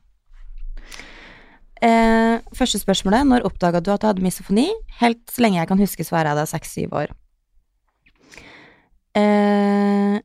Eh, 1.82 2.38
første 2.54 2.78
spørsmålet, 2.78 3.26
når 3.26 3.46
oppdaga 3.48 3.80
du 3.82 3.90
at 3.92 4.02
du 4.02 4.06
hadde 4.06 4.24
misofoni? 4.24 4.68
Helt 5.00 5.22
så 5.30 5.42
lenge 5.42 5.58
jeg 5.58 5.70
kan 5.70 5.82
huske, 5.82 6.06
så 6.06 6.16
var 6.16 6.30
jeg 6.30 6.38
da 6.38 6.46
seks-syv 6.48 6.94
år. 6.94 7.14
Eh, 9.14 10.18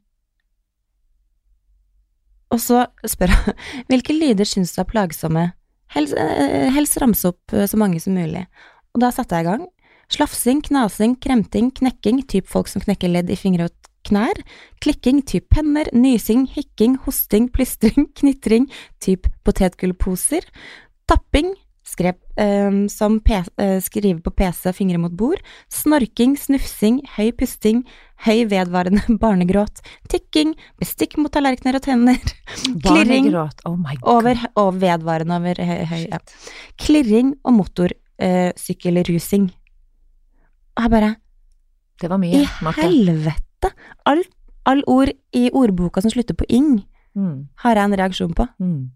og 2.50 2.62
så 2.62 2.86
spør 3.06 3.34
hun 3.34 3.58
hvilke 3.92 4.16
lyder 4.16 4.48
syns 4.50 4.74
du 4.74 4.82
er 4.82 4.90
plagsomme? 4.90 5.52
Helst, 5.94 6.16
eh, 6.18 6.70
helst 6.74 6.98
ramse 7.02 7.30
opp 7.30 7.54
eh, 7.54 7.68
så 7.70 7.78
mange 7.78 8.02
som 8.02 8.18
mulig. 8.18 8.46
Og 8.94 9.02
da 9.04 9.12
satte 9.14 9.38
jeg 9.38 9.46
i 9.46 9.50
gang. 9.50 9.68
Slafsing, 10.10 10.64
knasing, 10.66 11.16
kremting, 11.22 11.70
knekking, 11.78 12.24
typ 12.30 12.50
folk 12.50 12.70
som 12.70 12.82
knekker 12.82 13.12
ledd 13.14 13.30
i 13.30 13.38
fingre 13.38 13.70
og 13.70 13.90
knær. 14.10 14.42
Klikking, 14.82 15.22
typ 15.26 15.50
penner, 15.54 15.90
nysing, 15.94 16.48
hikking, 16.50 16.98
hosting, 17.06 17.50
plystring, 17.54 18.10
knitring, 18.20 18.70
typ 19.02 19.30
potetgullposer. 19.46 20.46
Tapping, 21.10 21.50
skrev 21.90 22.14
eh, 22.38 22.70
som 22.94 23.16
eh, 23.26 23.80
skrive 23.82 24.22
på 24.22 24.32
PC, 24.32 24.70
fingre 24.78 24.98
mot 25.02 25.12
bord. 25.18 25.40
Snorking, 25.74 26.36
snufsing, 26.38 27.00
høy 27.18 27.32
pusting, 27.34 27.82
høy 28.26 28.46
vedvarende 28.52 29.02
barnegråt. 29.24 29.82
Tikking, 30.12 30.54
bestikk 30.80 31.18
mot 31.18 31.32
tallerkener 31.34 31.76
og 31.80 31.82
tenner. 31.88 32.20
Klirring. 32.86 33.32
Oh 33.66 33.76
my 33.78 33.96
god. 33.98 34.10
Over, 34.14 34.36
og 34.62 34.78
vedvarende 34.84 35.36
over 35.40 35.56
høy, 35.66 35.86
høy 35.90 36.04
ja. 36.12 36.20
Klirring 36.78 37.34
og 37.44 37.54
motorsykkelrusing. 37.58 39.50
Og 40.78 40.84
jeg 40.86 40.92
bare 40.94 41.16
Det 42.00 42.08
var 42.10 42.18
mye, 42.22 42.38
I 42.40 42.48
Marte. 42.64 42.82
helvete! 42.86 43.70
All, 44.08 44.22
all 44.70 44.84
ord 44.88 45.10
i 45.36 45.50
ordboka 45.52 46.02
som 46.06 46.12
slutter 46.14 46.38
på 46.38 46.46
ing, 46.50 46.86
Mm. 47.18 47.48
har 47.66 47.76
jeg 47.76 47.84
en 47.90 47.98
reaksjon 47.98 48.34
på. 48.38 48.46
Mm. 48.62 48.92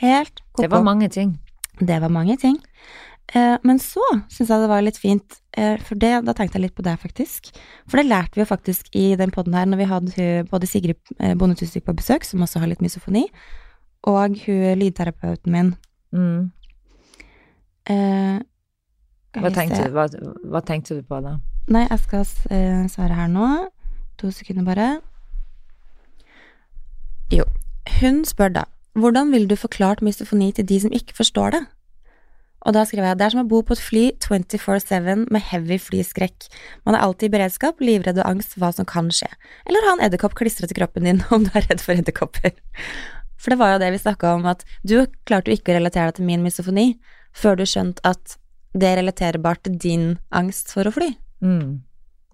Helt 0.00 0.40
ko-ko. 0.52 0.62
Det 0.64 0.70
var 0.72 0.82
mange 0.86 1.08
ting. 1.12 1.36
Det 1.80 2.00
var 2.02 2.12
mange 2.12 2.36
ting. 2.40 2.56
Eh, 3.34 3.56
men 3.62 3.78
så 3.78 4.02
syns 4.32 4.48
jeg 4.50 4.60
det 4.64 4.68
var 4.72 4.82
litt 4.82 4.98
fint, 4.98 5.36
eh, 5.56 5.76
for 5.86 5.94
det, 6.02 6.24
da 6.26 6.32
tenkte 6.34 6.58
jeg 6.58 6.64
litt 6.66 6.74
på 6.74 6.82
det, 6.82 6.96
faktisk. 6.98 7.52
For 7.86 8.00
det 8.00 8.08
lærte 8.10 8.34
vi 8.34 8.42
jo 8.42 8.48
faktisk 8.50 8.88
i 8.96 9.14
den 9.20 9.30
poden 9.30 9.54
her, 9.54 9.68
når 9.70 9.78
vi 9.78 9.86
hadde 9.90 10.28
både 10.50 10.66
Sigrid 10.66 10.98
eh, 11.20 11.34
Bonde 11.38 11.54
Tusvik 11.60 11.84
på 11.86 11.94
besøk, 11.94 12.24
som 12.26 12.42
også 12.42 12.58
har 12.62 12.72
litt 12.72 12.82
misofoni, 12.82 13.26
og 14.08 14.34
hun 14.46 14.78
lydterapeuten 14.80 15.52
min. 15.54 15.70
Mm. 16.16 16.50
Eh, 17.86 18.40
Hva, 19.38 19.50
tenkte, 19.54 19.84
du- 19.86 19.94
hva, 19.94 20.08
hva 20.50 20.60
tenkte 20.66 20.96
du 20.98 21.02
på 21.06 21.20
da? 21.22 21.36
Nei, 21.70 21.84
jeg 21.86 22.00
skal 22.02 22.24
eh, 22.50 22.82
svare 22.90 23.14
her 23.14 23.28
nå. 23.30 23.46
To 24.18 24.30
sekunder 24.34 24.64
bare. 24.66 24.88
Jo. 27.30 27.44
Hun 28.00 28.24
spør 28.26 28.52
da, 28.58 28.64
hvordan 28.98 29.30
ville 29.34 29.50
du 29.50 29.56
forklart 29.58 30.02
misofoni 30.02 30.50
til 30.56 30.66
de 30.66 30.80
som 30.82 30.94
ikke 30.94 31.16
forstår 31.18 31.54
det? 31.56 31.62
Og 32.68 32.74
da 32.76 32.82
skriver 32.84 33.08
jeg, 33.08 33.18
det 33.20 33.24
er 33.24 33.32
som 33.32 33.40
å 33.40 33.48
bo 33.48 33.62
på 33.64 33.72
et 33.72 33.80
fly 33.80 34.02
24-7 34.20 35.30
med 35.32 35.44
heavy 35.48 35.78
flyskrekk. 35.80 36.48
Man 36.84 36.96
er 36.96 37.06
alltid 37.06 37.30
i 37.30 37.34
beredskap, 37.38 37.80
livredd 37.80 38.20
og 38.20 38.28
angst 38.28 38.52
for 38.52 38.64
hva 38.64 38.72
som 38.76 38.88
kan 38.88 39.08
skje. 39.14 39.30
Eller 39.68 39.86
ha 39.86 39.94
en 39.96 40.04
edderkopp 40.04 40.36
klistret 40.36 40.68
til 40.68 40.80
kroppen 40.82 41.08
din 41.08 41.22
om 41.34 41.46
du 41.46 41.50
er 41.54 41.64
redd 41.70 41.80
for 41.84 41.96
edderkopper. 41.96 42.52
For 43.40 43.54
det 43.54 43.60
var 43.62 43.74
jo 43.74 43.80
det 43.80 43.94
vi 43.94 44.02
snakka 44.02 44.34
om, 44.36 44.44
at 44.50 44.66
du 44.84 44.98
klarte 45.24 45.48
jo 45.48 45.56
ikke 45.56 45.72
å 45.72 45.78
relatere 45.78 46.10
deg 46.10 46.20
til 46.20 46.28
min 46.28 46.44
misofoni 46.44 46.90
før 47.32 47.56
du 47.56 47.64
skjønte 47.64 48.04
at 48.04 48.36
det 48.76 48.90
er 48.90 49.00
relaterbart 49.00 49.64
til 49.64 49.78
din 49.80 50.08
angst 50.36 50.74
for 50.74 50.86
å 50.86 50.92
fly. 50.94 51.14
Mm. 51.40 51.80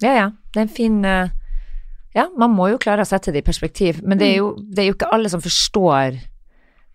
Ja, 0.02 0.12
ja. 0.16 0.30
Det 0.52 0.61
er 0.61 0.66
en 0.66 0.78
fin 0.82 1.02
uh... 1.07 1.30
Ja, 2.16 2.26
man 2.40 2.54
må 2.57 2.70
jo 2.72 2.80
klare 2.80 3.04
å 3.04 3.09
sette 3.09 3.30
det 3.30 3.42
i 3.42 3.46
perspektiv, 3.46 4.00
men 4.02 4.18
det 4.18 4.30
er 4.32 4.38
jo, 4.40 4.54
det 4.57 4.82
er 4.82 4.86
jo 4.88 4.94
ikke 4.96 5.11
alle 5.12 5.28
som 5.28 5.42
forstår 5.44 6.16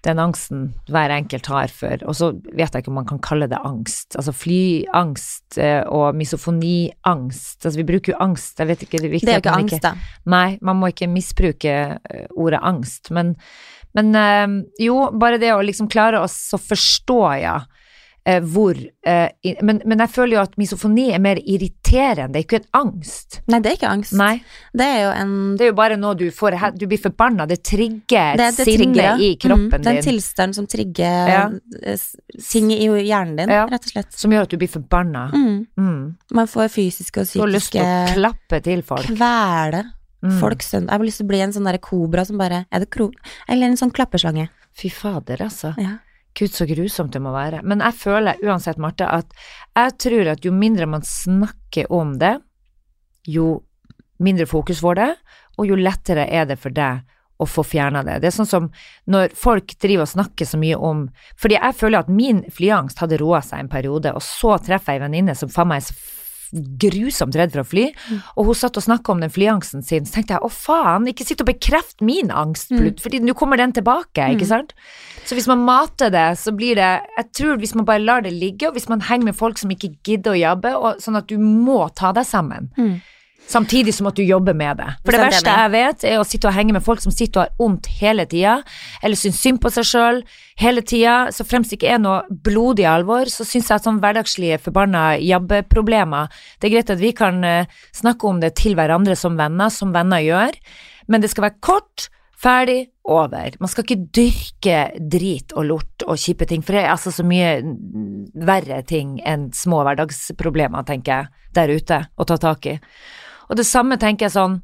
den 0.06 0.20
angsten 0.22 0.64
hver 0.90 1.14
enkelt 1.14 1.46
har 1.52 1.72
for 1.74 2.06
Og 2.10 2.16
så 2.18 2.32
vet 2.50 2.74
jeg 2.74 2.84
ikke 2.84 2.92
om 2.92 2.98
man 3.02 3.10
kan 3.10 3.22
kalle 3.22 3.48
det 3.52 3.60
angst. 3.66 4.16
Altså 4.18 4.34
flyangst 4.34 5.60
eh, 5.62 5.84
og 5.86 6.18
misofoniangst. 6.18 7.60
Altså 7.66 7.78
vi 7.78 7.88
bruker 7.88 8.16
jo 8.16 8.22
angst, 8.24 8.58
jeg 8.60 8.72
vet 8.72 8.86
ikke 8.88 9.02
Det 9.04 9.12
viktig 9.14 9.30
Det 9.30 9.36
er 9.36 9.42
jo 9.42 9.46
ikke 9.46 9.60
angst, 9.60 9.86
da. 9.86 9.94
Nei, 10.34 10.58
man 10.66 10.82
må 10.82 10.90
ikke 10.92 11.10
misbruke 11.12 11.76
eh, 11.98 12.26
ordet 12.34 12.64
angst, 12.64 13.12
men, 13.12 13.36
Men 13.94 14.16
eh, 14.16 14.48
jo, 14.80 14.98
bare 15.20 15.40
det 15.42 15.54
å 15.54 15.62
liksom 15.62 15.90
klare 15.92 16.22
å 16.24 16.30
så 16.32 16.58
forstå, 16.62 17.22
ja, 17.44 17.60
eh, 18.26 18.40
hvor 18.42 18.76
eh, 18.78 19.30
men, 19.64 19.82
men 19.86 20.00
jeg 20.04 20.10
føler 20.14 20.36
jo 20.38 20.42
at 20.44 20.58
misofoni 20.62 21.08
er 21.16 21.20
mer 21.24 21.40
irriterende, 21.42 22.34
det 22.34 22.42
er 22.42 22.46
ikke 22.46 22.60
en 22.62 22.70
angst. 22.82 23.40
Nei, 23.50 23.60
det 23.60 23.72
er 23.72 23.78
ikke 23.80 23.90
angst. 23.92 24.14
Nei, 24.20 24.42
Det 24.74 24.86
er 24.86 25.00
jo 25.06 25.12
en 25.22 25.32
det 25.58 25.66
er 25.66 25.72
jo 25.72 25.78
bare 25.78 25.98
noe 25.98 26.16
du 26.16 26.28
får 26.32 26.58
Du 26.78 26.86
blir 26.88 27.02
forbanna, 27.02 27.48
det 27.48 27.62
trigger 27.64 28.38
det, 28.38 28.50
det 28.58 28.66
sinne 28.68 29.16
i 29.20 29.32
kroppen 29.42 29.70
mm, 29.72 29.84
Den 29.84 29.96
din. 30.00 30.04
tilstanden 30.10 30.54
som 30.56 30.68
trigger 30.68 31.32
Ja. 31.32 31.50
eh, 31.84 31.98
ting 32.52 32.72
i 32.72 32.86
hjernen 33.08 33.36
din, 33.38 33.50
Ja. 33.50 33.66
rett 33.72 33.86
og 33.86 33.92
slett. 33.96 34.12
Som 34.14 34.32
gjør 34.32 34.44
at 34.44 34.50
du 34.54 34.58
blir 34.58 34.70
forbanna. 34.70 35.30
Mm. 35.34 35.66
Mm. 35.78 36.16
Man 36.32 36.48
får 36.48 36.70
fysiske 36.70 37.20
og 37.22 37.26
psykiske 37.26 37.42
Får 37.42 37.52
lyst 37.56 37.72
til 37.72 37.82
å 37.82 38.14
klappe 38.14 38.62
til 38.64 38.82
folk. 38.84 39.08
Kvele 39.08 39.84
Mm. 40.22 40.36
folk 40.40 40.62
sønn. 40.62 40.84
Jeg 40.86 40.92
har 40.94 41.00
lyst 41.04 41.18
til 41.18 41.26
å 41.26 41.30
bli 41.32 41.40
en 41.42 41.52
sånn 41.52 41.66
derre 41.66 41.80
kobra 41.82 42.24
som 42.24 42.38
bare 42.38 42.68
Er 42.72 42.80
det 42.84 42.92
kro... 42.94 43.08
Eller 43.50 43.66
en 43.72 43.76
sånn 43.76 43.90
klappeslange. 43.92 44.50
Fy 44.78 44.88
fader, 44.94 45.38
altså. 45.42 45.74
Ja. 45.82 45.96
Gud, 46.38 46.54
så 46.54 46.66
grusomt 46.70 47.14
det 47.14 47.22
må 47.24 47.34
være. 47.36 47.62
Men 47.68 47.84
jeg 47.84 47.98
føler 48.00 48.40
uansett, 48.46 48.80
Marte, 48.82 49.08
at 49.08 49.34
jeg 49.76 49.98
tror 50.06 50.32
at 50.34 50.46
jo 50.46 50.54
mindre 50.56 50.88
man 50.88 51.04
snakker 51.06 51.92
om 51.92 52.16
det, 52.22 52.38
jo 53.28 53.62
mindre 54.22 54.48
fokus 54.50 54.82
får 54.82 55.00
det, 55.00 55.10
og 55.60 55.68
jo 55.68 55.80
lettere 55.80 56.28
er 56.32 56.48
det 56.50 56.60
for 56.62 56.74
deg 56.74 57.04
å 57.42 57.48
få 57.50 57.66
fjerna 57.66 58.04
det. 58.06 58.20
Det 58.22 58.30
er 58.30 58.36
sånn 58.36 58.50
som 58.50 58.70
når 59.10 59.34
folk 59.38 59.74
driver 59.82 60.06
og 60.06 60.14
snakker 60.14 60.46
så 60.46 60.60
mye 60.62 60.78
om 60.78 61.08
Fordi 61.42 61.58
jeg 61.58 61.78
føler 61.80 62.04
at 62.04 62.12
min 62.14 62.44
flyangst 62.54 63.02
hadde 63.02 63.18
roa 63.22 63.42
seg 63.46 63.64
en 63.64 63.72
periode, 63.72 64.14
og 64.14 64.22
så 64.24 64.60
treffer 64.62 64.94
jeg 64.94 65.02
ei 65.02 65.06
venninne 65.08 65.38
som 65.38 65.50
faen 65.52 65.72
meg 65.72 65.82
er 65.82 65.88
så 65.90 65.98
grusomt 66.52 67.36
redd 67.36 67.52
for 67.54 67.62
å 67.64 67.68
fly, 67.68 67.86
og 68.38 68.46
hun 68.46 68.56
satt 68.58 68.78
og 68.78 68.84
snakka 68.84 69.14
om 69.14 69.22
den 69.24 69.30
flyangsten 69.34 69.84
sin, 69.84 70.06
så 70.06 70.14
tenkte 70.20 70.36
jeg 70.38 70.44
å 70.46 70.52
faen, 70.52 71.08
ikke 71.08 71.26
sitt 71.26 71.42
og 71.42 71.48
bekreft 71.48 72.02
min 72.02 72.32
angst, 72.32 72.72
Mm. 72.72 73.00
fordi 73.00 73.20
nå 73.22 73.34
kommer 73.36 73.58
den 73.58 73.72
tilbake, 73.74 74.28
ikke 74.36 74.42
Mm. 74.46 74.48
sant? 74.48 74.74
Så 75.26 75.36
hvis 75.36 75.48
man 75.48 75.60
mater 75.66 76.10
det, 76.10 76.38
så 76.38 76.52
blir 76.56 76.76
det 76.76 77.02
Jeg 77.18 77.32
tror 77.34 77.58
hvis 77.58 77.76
man 77.76 77.86
bare 77.86 78.00
lar 78.00 78.22
det 78.22 78.34
ligge, 78.34 78.68
og 78.68 78.74
hvis 78.76 78.90
man 78.90 79.00
henger 79.02 79.26
med 79.26 79.36
folk 79.36 79.58
som 79.58 79.70
ikke 79.70 79.96
gidder 80.04 80.32
å 80.32 80.40
jobbe, 80.40 80.76
og 80.76 80.98
sånn 80.98 81.18
at 81.18 81.28
du 81.28 81.38
må 81.38 81.94
ta 81.96 82.12
deg 82.12 82.26
sammen, 82.26 82.70
Mm. 82.78 83.02
Samtidig 83.50 83.94
som 83.96 84.08
at 84.10 84.18
du 84.18 84.24
jobber 84.24 84.56
med 84.58 84.80
det. 84.80 84.90
For 85.06 85.16
det 85.16 85.24
verste 85.26 85.56
jeg 85.56 85.72
vet, 85.74 86.06
er 86.08 86.20
å 86.20 86.28
sitte 86.28 86.50
og 86.50 86.56
henge 86.56 86.76
med 86.76 86.86
folk 86.86 87.04
som 87.04 87.14
sitter 87.14 87.42
og 87.42 87.44
har 87.46 87.58
vondt 87.60 87.90
hele 88.02 88.26
tida, 88.30 88.60
eller 89.02 89.20
syns 89.20 89.42
synd 89.42 89.62
på 89.64 89.72
seg 89.74 89.88
sjøl 89.88 90.22
hele 90.62 90.84
tida. 90.86 91.16
Så 91.36 91.48
fremst 91.48 91.74
det 91.74 91.80
ikke 91.80 91.92
er 91.96 92.02
noe 92.04 92.22
blodig 92.30 92.88
alvor, 92.90 93.32
så 93.32 93.48
syns 93.48 93.72
jeg 93.72 93.80
at 93.80 93.88
sånn 93.88 94.00
hverdagslige 94.04 94.62
forbanna 94.62 95.18
jabbeproblemer 95.20 96.32
Det 96.60 96.70
er 96.70 96.76
greit 96.76 96.94
at 96.94 97.02
vi 97.02 97.12
kan 97.18 97.44
eh, 97.48 97.70
snakke 97.96 98.28
om 98.30 98.40
det 98.44 98.56
til 98.62 98.78
hverandre 98.80 99.18
som 99.20 99.38
venner, 99.40 99.74
som 99.74 99.94
venner 99.96 100.24
gjør, 100.24 100.58
men 101.12 101.24
det 101.24 101.32
skal 101.34 101.50
være 101.50 101.62
kort. 101.64 102.10
Ferdig, 102.42 102.88
over. 103.04 103.56
Man 103.60 103.70
skal 103.70 103.86
ikke 103.86 104.10
dyrke 104.14 104.78
drit 105.12 105.54
og 105.58 105.66
lort 105.68 106.06
og 106.06 106.20
kjipe 106.22 106.46
ting, 106.50 106.64
for 106.66 106.78
det 106.78 106.84
er 106.84 106.94
altså 106.94 107.14
så 107.14 107.26
mye 107.28 107.60
verre 108.48 108.82
ting 108.88 109.18
enn 109.28 109.50
små 109.56 109.82
hverdagsproblemer, 109.86 110.86
tenker 110.88 111.12
jeg, 111.12 111.48
der 111.58 111.74
ute, 111.74 112.00
å 112.16 112.28
ta 112.28 112.38
tak 112.42 112.70
i. 112.70 112.76
Og 113.52 113.58
det 113.60 113.68
samme 113.68 113.98
tenker 114.00 114.28
jeg 114.30 114.36
sånn 114.38 114.62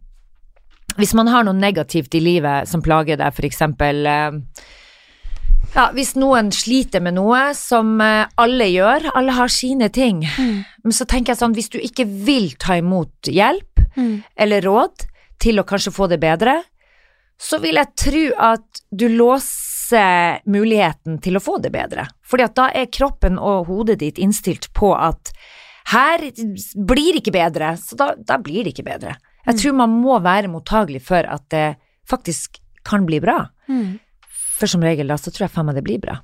Hvis 0.97 1.13
man 1.17 1.27
har 1.27 1.43
noe 1.43 1.53
negativt 1.57 2.15
i 2.15 2.21
livet 2.23 2.69
som 2.71 2.81
plager 2.81 3.19
deg, 3.19 3.35
eksempel 3.43 4.05
eh, 4.07 4.37
Ja, 5.75 5.89
hvis 5.93 6.13
noen 6.15 6.49
sliter 6.55 7.03
med 7.03 7.17
noe 7.17 7.51
som 7.57 7.99
eh, 8.01 8.23
alle 8.39 8.69
gjør, 8.71 9.09
alle 9.19 9.35
har 9.35 9.51
sine 9.51 9.89
ting, 9.93 10.23
Mm. 10.37 10.63
men 10.83 10.95
så 10.95 11.05
tenker 11.05 11.33
jeg 11.33 11.41
sånn, 11.41 11.53
hvis 11.57 11.69
du 11.69 11.77
ikke 11.83 12.05
vil 12.07 12.53
ta 12.57 12.77
imot 12.79 13.27
hjelp 13.27 13.83
Mm. 13.97 14.23
eller 14.37 14.61
råd 14.61 15.07
til 15.41 15.57
å 15.59 15.63
kanskje 15.65 15.91
få 15.91 16.07
det 16.09 16.19
bedre, 16.21 16.63
så 17.37 17.57
vil 17.61 17.75
jeg 17.79 17.95
tro 17.97 18.23
at 18.37 18.81
du 18.95 19.07
låser 19.09 20.39
muligheten 20.45 21.19
til 21.21 21.37
å 21.37 21.41
få 21.41 21.57
det 21.61 21.71
bedre. 21.73 22.07
Fordi 22.25 22.43
at 22.45 22.55
da 22.55 22.67
er 22.73 22.85
kroppen 22.93 23.39
og 23.39 23.65
hodet 23.67 23.97
ditt 23.99 24.17
innstilt 24.21 24.69
på 24.73 24.93
at 24.95 25.33
her 25.93 26.19
blir 26.87 27.13
det 27.15 27.21
ikke 27.23 27.33
bedre, 27.35 27.73
så 27.79 27.95
da, 27.99 28.09
da 28.17 28.37
blir 28.43 28.63
det 28.67 28.73
ikke 28.75 28.85
bedre. 28.87 29.15
Jeg 29.47 29.55
Mm. 29.55 29.59
tror 29.61 29.73
man 29.79 29.89
må 30.03 30.17
være 30.21 30.49
mottagelig 30.51 31.01
for 31.07 31.23
at 31.23 31.43
det 31.49 31.77
faktisk 32.09 32.59
kan 32.83 33.05
bli 33.07 33.19
bra. 33.23 33.47
Mm. 33.69 33.99
For 34.59 34.67
som 34.67 34.81
regel 34.83 35.07
da, 35.07 35.15
så 35.15 35.31
tror 35.31 35.45
jeg 35.47 35.53
faen 35.55 35.65
meg 35.69 35.75
det 35.75 35.83
blir 35.87 36.01
bra. 36.03 36.17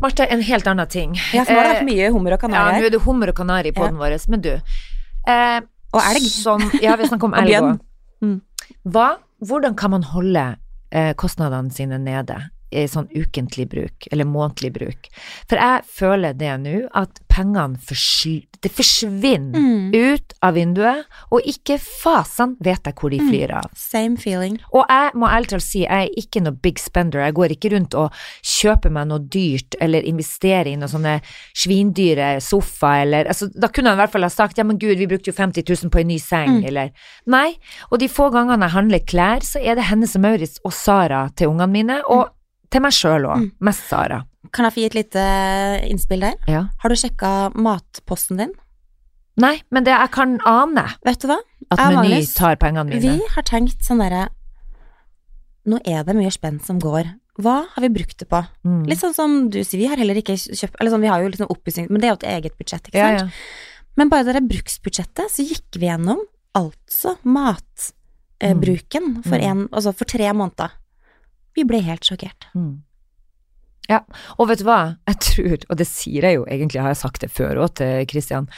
Marte, 0.00 0.26
en 0.28 0.42
helt 0.42 0.66
annen 0.66 0.88
ting. 0.92 1.14
Ja, 1.32 1.44
for 1.44 1.54
nå 1.54 1.60
har 1.60 1.64
det 1.64 1.70
Eh, 1.70 1.78
vært 1.80 1.88
mye 1.88 2.10
hummer 2.12 2.32
og 2.36 2.42
ja, 2.42 2.48
nå 2.80 2.84
er 2.84 2.90
det 2.90 3.00
hummer 3.06 3.28
og 3.32 3.36
kanari 3.38 3.72
på 3.72 3.86
den 3.86 3.94
ja. 3.96 4.02
vår, 4.02 4.28
men 4.28 4.40
du 4.44 4.50
eh, 4.52 5.60
Og 5.94 6.02
elg. 6.02 6.26
Som, 6.28 6.66
ja, 6.82 6.96
vi 6.96 7.06
snakker 7.08 7.24
om 7.30 7.34
elg 7.40 7.54
òg. 7.56 7.78
Mm. 8.22 8.40
Hva, 8.92 9.06
hvordan 9.40 9.76
kan 9.78 9.90
man 9.94 10.02
holde 10.02 10.56
eh, 10.92 11.14
kostnadene 11.14 11.70
sine 11.72 11.98
nede 12.02 12.50
i 12.72 12.86
sånn 12.86 13.08
ukentlig 13.14 13.68
bruk, 13.68 14.08
eller 14.12 14.24
månedlig 14.24 14.72
bruk? 14.72 15.08
For 15.48 15.56
jeg 15.56 15.82
føler 15.84 16.32
det 16.36 16.60
nå, 16.60 16.88
at 16.94 17.20
pengene 17.28 17.78
forsl 17.78 18.44
det 18.62 18.72
forsvinner 18.72 19.54
Mm. 19.60 19.94
ut 19.94 20.32
av 20.42 20.54
vinduet, 20.54 21.04
og 21.30 21.42
ikke 21.46 21.78
fasen 21.78 22.56
vet 22.60 22.82
jeg 22.84 22.94
hvor 22.94 23.10
de 23.10 23.18
Mm. 23.20 23.28
flyr 23.30 23.50
av. 23.54 23.70
Same 23.76 24.16
feeling. 24.16 24.58
Og 24.72 24.84
jeg 24.88 25.12
må 25.14 25.28
ærlig 25.28 25.48
talt 25.48 25.62
si, 25.62 25.80
jeg 25.80 25.90
er 26.08 26.08
ikke 26.16 26.42
noe 26.42 26.52
big 26.52 26.78
spender. 26.78 27.20
Jeg 27.20 27.34
går 27.34 27.48
ikke 27.54 27.70
rundt 27.76 27.94
og 27.94 28.10
kjøper 28.42 28.90
meg 28.90 29.06
noe 29.08 29.18
dyrt, 29.20 29.76
eller 29.80 30.00
investerer 30.02 30.66
i 30.72 30.76
noen 30.76 30.88
sånne 30.88 31.20
svindyre 31.54 32.40
sofa, 32.42 33.02
eller 33.02 33.24
altså, 33.30 33.48
Da 33.56 33.68
kunne 33.68 33.90
han 33.90 33.98
i 33.98 34.02
hvert 34.02 34.12
fall 34.12 34.22
ha 34.26 34.28
sagt 34.32 34.58
ja, 34.58 34.64
men 34.64 34.78
gud, 34.78 34.96
vi 34.98 35.06
brukte 35.06 35.30
jo 35.30 35.36
50 35.36 35.62
000 35.66 35.90
på 35.90 36.00
en 36.00 36.08
ny 36.08 36.18
seng, 36.18 36.60
Mm. 36.62 36.66
eller 36.66 36.90
Nei. 37.26 37.56
Og 37.90 37.98
de 37.98 38.08
få 38.08 38.30
gangene 38.32 38.62
jeg 38.66 38.70
handler 38.70 38.98
klær, 39.00 39.40
så 39.42 39.60
er 39.64 39.74
det 39.74 39.84
Hennes 39.84 40.14
og 40.16 40.22
Maurits 40.22 40.58
og 40.64 40.72
Sara 40.72 41.28
til 41.36 41.48
ungene 41.48 41.70
mine, 41.70 42.02
og 42.08 42.30
til 42.70 42.82
meg 42.84 42.92
sjøl 42.96 43.26
òg. 43.28 43.42
Mm. 43.44 43.50
Mest 43.68 43.88
Sara. 43.90 44.22
Kan 44.54 44.64
jeg 44.68 44.72
få 44.76 44.80
gi 44.80 44.86
et 44.90 44.94
lite 44.98 45.22
innspill 45.90 46.20
der? 46.26 46.36
Ja. 46.50 46.62
Har 46.82 46.88
du 46.92 46.96
sjekka 46.98 47.32
matposten 47.54 48.38
din? 48.38 48.52
Nei, 49.36 49.58
men 49.70 49.84
det 49.84 49.92
jeg 49.92 50.10
kan 50.14 50.38
ane 50.48 50.86
Vet 51.04 51.20
du 51.20 51.26
hva? 51.28 51.36
at 51.70 51.78
Jeg 51.82 51.96
Meny 51.98 52.20
tar 52.32 52.56
pengene 52.56 52.86
mine. 52.88 53.00
Vi 53.02 53.26
har 53.34 53.42
tenkt 53.44 53.82
sånn 53.84 53.98
derre 54.00 54.28
Nå 55.66 55.80
er 55.84 56.04
det 56.06 56.14
mye 56.16 56.30
spenn 56.30 56.60
som 56.62 56.78
går. 56.80 57.10
Hva 57.42 57.66
har 57.74 57.82
vi 57.84 57.90
brukt 57.92 58.16
det 58.22 58.28
på? 58.30 58.38
Mm. 58.64 58.84
Litt 58.88 59.00
sånn 59.02 59.12
som 59.16 59.34
du 59.50 59.58
sier, 59.64 59.80
vi 59.82 59.88
har 59.90 59.98
heller 60.00 60.16
ikke 60.22 60.38
kjøpt 60.38 60.78
Eller 60.80 60.94
sånn, 60.94 61.02
vi 61.04 61.10
har 61.10 61.20
jo 61.20 61.28
liksom 61.34 61.50
oppussing, 61.52 61.88
men 61.90 62.00
det 62.00 62.06
er 62.08 62.14
jo 62.14 62.20
et 62.22 62.28
eget 62.36 62.56
budsjett, 62.56 62.86
ikke 62.88 63.02
sant? 63.02 63.26
ja. 63.26 63.28
Men 63.98 64.08
bare 64.12 64.24
det 64.28 64.34
der 64.38 64.46
bruksbudsjettet, 64.48 65.30
så 65.32 65.44
gikk 65.44 65.76
vi 65.80 65.86
gjennom 65.90 66.20
altså 66.56 67.16
matbruken 67.24 69.22
for, 69.24 69.36
Mm. 69.38 69.44
en, 69.50 69.68
altså 69.72 69.92
for 69.96 70.04
tre 70.04 70.32
måneder. 70.32 70.70
Vi 71.56 71.64
ble 71.64 71.80
helt 71.86 72.04
sjokkert. 72.06 72.46
Mm. 72.54 72.82
Ja, 73.88 74.00
og 74.38 74.48
vet 74.50 74.58
du 74.62 74.64
hva, 74.66 74.96
jeg 75.06 75.18
tror, 75.22 75.58
og 75.70 75.76
det 75.78 75.86
sier 75.86 76.24
jeg 76.26 76.40
jo 76.40 76.46
egentlig, 76.50 76.80
har 76.82 76.90
jeg 76.90 76.98
sagt 77.04 77.20
det 77.22 77.30
før 77.30 77.60
òg 77.62 77.76
til 77.78 78.06
Kristian, 78.10 78.48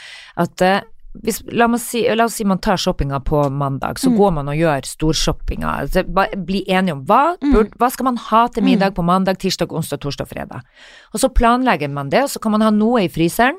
at 0.41 0.61
eh, 0.65 0.79
hvis, 1.21 1.39
la, 1.53 1.67
si, 1.81 2.01
la 2.17 2.25
oss 2.25 2.35
si 2.37 2.45
man 2.49 2.57
tar 2.61 2.77
shoppinga 2.81 3.19
på 3.25 3.43
mandag, 3.53 3.97
så 4.01 4.09
Mm. 4.09 4.17
går 4.17 4.31
man 4.33 4.49
og 4.49 4.55
gjør 4.57 4.85
storshoppinga. 4.85 5.69
Altså, 5.83 6.03
bli 6.45 6.63
enige 6.69 6.93
om 6.93 7.05
hva, 7.05 7.35
Mm. 7.41 7.53
burde, 7.53 7.77
hva 7.77 7.89
skal 7.91 8.05
man 8.05 8.17
ha 8.17 8.47
til 8.47 8.63
middag 8.63 8.93
på 8.95 9.03
mandag, 9.05 9.37
tirsdag, 9.41 9.69
onsdag, 9.73 9.99
torsdag, 10.01 10.27
fredag. 10.29 10.61
Og 11.13 11.19
så 11.19 11.29
planlegger 11.29 11.89
man 11.93 12.09
det, 12.09 12.23
og 12.23 12.29
så 12.29 12.39
kan 12.41 12.51
man 12.51 12.61
ha 12.61 12.69
noe 12.71 13.03
i 13.05 13.07
fryseren, 13.09 13.57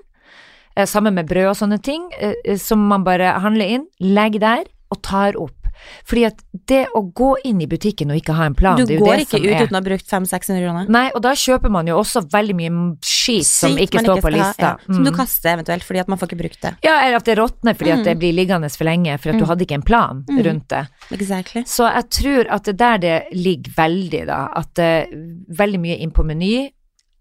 eh, 0.77 0.87
sammen 0.87 1.15
med 1.15 1.29
brød 1.29 1.51
og 1.51 1.57
sånne 1.57 1.83
ting, 1.83 2.11
eh, 2.21 2.35
eh, 2.45 2.57
som 2.57 2.79
man 2.89 3.05
bare 3.05 3.39
handler 3.41 3.67
inn, 3.67 3.87
legger 4.01 4.41
der 4.41 4.65
og 4.91 5.03
tar 5.03 5.33
opp. 5.37 5.60
Fordi 6.05 6.25
at 6.27 6.43
det 6.67 6.87
å 6.97 7.03
gå 7.13 7.35
inn 7.45 7.61
i 7.61 7.67
butikken 7.67 8.11
og 8.11 8.17
ikke 8.21 8.35
ha 8.35 8.45
en 8.47 8.55
plan, 8.55 8.77
Du 8.77 8.99
går 8.99 9.23
ikke 9.25 9.39
ut 9.41 9.47
er 9.47 9.65
uten 9.67 9.75
å 9.77 9.81
ha 9.81 9.81
brukt 9.81 10.07
500-600 10.09 10.65
kroner. 10.65 10.89
Nei, 10.89 11.11
og 11.15 11.23
da 11.23 11.33
kjøper 11.33 11.71
man 11.71 11.87
jo 11.87 11.99
også 11.99 12.23
veldig 12.31 12.55
mye 12.57 12.97
skit 13.05 13.45
som 13.47 13.77
ikke 13.77 13.95
man 14.01 14.05
står 14.05 14.21
på 14.23 14.33
lista. 14.33 14.63
ha, 14.65 14.77
ja, 14.79 14.95
Som 14.95 15.05
du 15.05 15.11
Mm. 15.11 15.17
kaster 15.17 15.51
eventuelt, 15.57 15.83
fordi 15.85 16.01
at 16.01 16.09
man 16.09 16.19
får 16.19 16.29
ikke 16.29 16.39
brukt 16.43 16.61
det. 16.61 16.75
Ja, 16.83 17.01
eller 17.07 17.17
at 17.17 17.25
det 17.25 17.39
råtner 17.39 17.75
fordi 17.77 17.93
at 17.93 17.99
Mm. 18.01 18.05
det 18.05 18.19
blir 18.19 18.33
liggende 18.35 18.71
for 18.77 18.85
lenge, 18.85 19.19
for 19.21 19.31
at 19.31 19.39
du 19.39 19.45
Mm. 19.45 19.49
hadde 19.49 19.67
ikke 19.67 19.75
en 19.75 19.83
plan 19.83 20.25
Mm. 20.29 20.43
rundt 20.47 20.69
det. 20.69 20.89
Exactly. 21.11 21.63
Så 21.65 21.87
jeg 21.93 22.11
tror 22.11 22.47
at 22.51 22.65
det 22.65 22.77
der 22.77 22.99
det 22.99 23.25
ligger 23.33 23.73
veldig, 23.77 24.27
da, 24.27 24.49
at 24.57 24.75
det 24.75 24.85
er 24.85 25.07
veldig 25.55 25.81
mye 25.81 25.99
inn 26.01 26.11
på 26.11 26.25
Meny, 26.25 26.71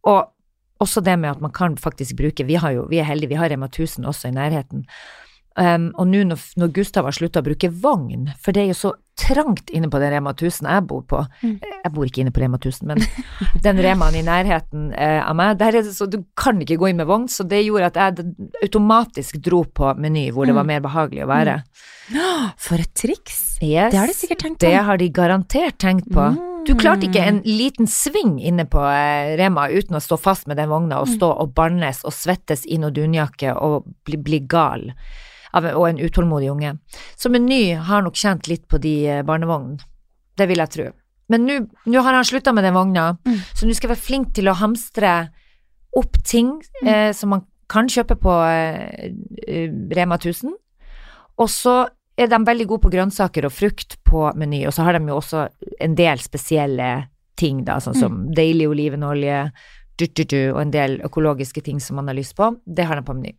og 0.06 0.28
også 0.82 1.04
det 1.04 1.20
med 1.20 1.30
at 1.32 1.42
man 1.42 1.52
kan 1.52 1.76
faktisk 1.76 2.16
bruke, 2.16 2.46
vi, 2.46 2.56
har 2.56 2.72
jo, 2.72 2.88
vi 2.90 3.00
er 3.00 3.04
heldige, 3.04 3.30
vi 3.30 3.36
har 3.36 3.50
Rema 3.50 3.68
1000 3.68 4.06
også 4.06 4.28
i 4.30 4.32
nærheten. 4.32 4.86
Um, 5.58 5.90
og 6.00 6.08
nå 6.08 6.22
når, 6.24 6.40
når 6.62 6.70
Gustav 6.72 7.04
har 7.04 7.12
slutta 7.12 7.42
å 7.42 7.44
bruke 7.44 7.68
vogn, 7.74 8.30
for 8.40 8.52
det 8.56 8.62
er 8.62 8.68
jo 8.70 8.78
så 8.78 8.92
trangt 9.20 9.70
inne 9.76 9.90
på 9.92 10.00
den 10.00 10.14
Rema 10.14 10.32
1000 10.32 10.70
jeg 10.70 10.86
bor 10.88 11.02
på, 11.04 11.26
Mm. 11.44 11.58
jeg 11.84 11.92
bor 11.92 12.06
ikke 12.06 12.22
inne 12.22 12.32
på 12.32 12.40
Rema 12.40 12.58
1000, 12.62 12.88
men 12.88 12.98
den 13.66 13.78
Remaen 13.84 14.16
i 14.16 14.22
nærheten 14.24 14.94
uh, 14.94 15.28
av 15.28 15.36
meg, 15.36 15.58
der 15.60 15.76
er 15.76 15.84
det 15.84 15.92
så 15.98 16.08
du 16.08 16.22
kan 16.40 16.62
ikke 16.64 16.78
gå 16.80 16.90
inn 16.94 17.02
med 17.02 17.08
vogn, 17.10 17.28
så 17.28 17.44
det 17.50 17.66
gjorde 17.66 17.90
at 17.92 18.00
jeg 18.00 18.32
automatisk 18.64 19.42
dro 19.44 19.64
på 19.66 19.92
Meny 20.00 20.30
hvor 20.32 20.46
det 20.48 20.56
var 20.56 20.64
Mm. 20.64 20.68
mer 20.72 20.86
behagelig 20.86 21.24
å 21.26 21.28
være. 21.34 21.58
For 22.58 22.76
et 22.80 22.94
triks! 22.96 23.58
Yes, 23.62 23.92
Det 23.92 24.00
har 24.00 24.08
de 24.08 24.14
sikkert 24.16 24.40
tenkt 24.46 24.60
på. 24.62 24.66
det 24.70 24.84
har 24.86 24.98
de 24.98 25.10
garantert 25.10 25.78
tenkt 25.78 26.08
på. 26.10 26.24
Mm. 26.32 26.64
Du 26.66 26.76
klarte 26.76 27.08
ikke 27.08 27.24
en 27.26 27.42
liten 27.44 27.88
sving 27.88 28.38
inne 28.40 28.66
på 28.70 28.80
eh, 28.80 29.36
Rema 29.40 29.68
uten 29.72 29.96
å 29.98 30.02
stå 30.04 30.18
fast 30.20 30.48
med 30.48 30.58
den 30.58 30.70
vogna 30.70 31.00
og 31.02 31.08
Mm. 31.10 31.16
stå 31.18 31.30
og 31.42 31.54
bannes 31.56 32.04
og 32.06 32.14
svettes 32.14 32.66
i 32.68 32.78
noe 32.78 32.92
dunjakke 32.92 33.56
og 33.58 33.86
bli, 34.06 34.18
bli 34.18 34.40
gal 34.48 34.92
og 35.54 35.86
en 35.90 35.98
utålmodig 36.02 36.52
unge. 36.52 36.76
Så 37.18 37.30
Meny 37.32 37.74
har 37.76 38.04
nok 38.06 38.14
kjent 38.20 38.48
litt 38.48 38.68
på 38.70 38.80
de 38.82 38.96
eh, 39.08 39.24
barnevognene. 39.24 39.80
Det 40.38 40.48
vil 40.48 40.62
jeg 40.62 40.70
tro. 40.76 40.88
Men 41.30 41.46
nå 41.86 42.02
har 42.02 42.14
han 42.18 42.26
slutta 42.26 42.54
med 42.54 42.64
den 42.66 42.74
vogna, 42.74 43.18
Mm. 43.26 43.38
så 43.54 43.66
nå 43.68 43.74
skal 43.76 43.90
jeg 43.90 43.96
være 43.98 44.06
flink 44.08 44.34
til 44.34 44.48
å 44.50 44.56
hamstre 44.58 45.30
opp 45.98 46.18
ting 46.26 46.56
eh, 46.86 47.12
som 47.14 47.30
man 47.30 47.44
kan 47.70 47.86
kjøpe 47.88 48.16
på 48.18 48.34
eh, 48.50 49.12
eh, 49.48 49.70
Rema 49.94 50.18
1000. 50.18 50.54
Og 51.38 51.50
så 51.50 51.88
er 52.18 52.28
de 52.28 52.40
veldig 52.46 52.66
gode 52.68 52.82
på 52.84 52.92
grønnsaker 52.92 53.46
og 53.46 53.54
frukt 53.54 53.98
på 54.04 54.26
Meny, 54.36 54.66
og 54.68 54.74
så 54.74 54.84
har 54.84 54.98
de 54.98 55.06
jo 55.08 55.20
også 55.22 55.48
en 55.80 55.94
del 55.96 56.20
spesielle 56.20 57.08
ting, 57.40 57.62
da, 57.64 57.78
sånn 57.80 57.96
som 57.96 58.18
deilig 58.36 58.68
olivenolje, 58.68 59.52
du, 60.00 60.06
du, 60.08 60.24
du, 60.24 60.38
og 60.54 60.62
en 60.64 60.72
del 60.74 60.98
økologiske 61.06 61.62
ting 61.66 61.80
som 61.84 62.00
man 62.00 62.08
har 62.12 62.16
lyst 62.18 62.36
på. 62.40 62.48
Det 62.66 62.86
har 62.88 62.96
de 63.00 63.04
på 63.06 63.16
Meny. 63.18 63.34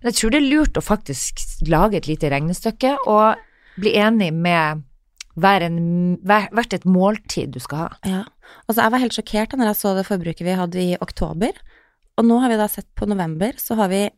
Men 0.00 0.10
jeg 0.10 0.16
tror 0.18 0.32
det 0.34 0.40
er 0.40 0.48
lurt 0.48 0.80
å 0.80 0.84
faktisk 0.84 1.42
lage 1.68 2.00
et 2.00 2.08
lite 2.08 2.30
regnestykke 2.32 2.94
og 3.06 3.42
bli 3.78 3.92
enig 4.00 4.30
med 4.34 4.82
hver 5.38 5.62
en, 5.68 5.80
hver, 6.26 6.48
hvert 6.56 6.72
et 6.74 6.86
måltid 6.88 7.52
du 7.54 7.60
skal 7.62 7.84
ha. 7.84 7.88
Ja. 8.08 8.22
Altså, 8.66 8.80
jeg 8.82 8.94
var 8.94 9.02
helt 9.04 9.14
sjokkert 9.18 9.52
da 9.52 9.60
når 9.60 9.70
jeg 9.70 9.78
så 9.82 9.92
det 9.98 10.06
forbruket 10.08 10.46
vi 10.48 10.56
hadde 10.58 10.82
i 10.82 10.96
oktober. 11.04 11.52
Og 12.18 12.26
nå 12.26 12.40
har 12.42 12.50
vi 12.50 12.58
da 12.58 12.66
sett 12.72 12.88
på 12.98 13.06
november, 13.06 13.54
så 13.62 13.76
har 13.78 13.92
vi 13.92 14.08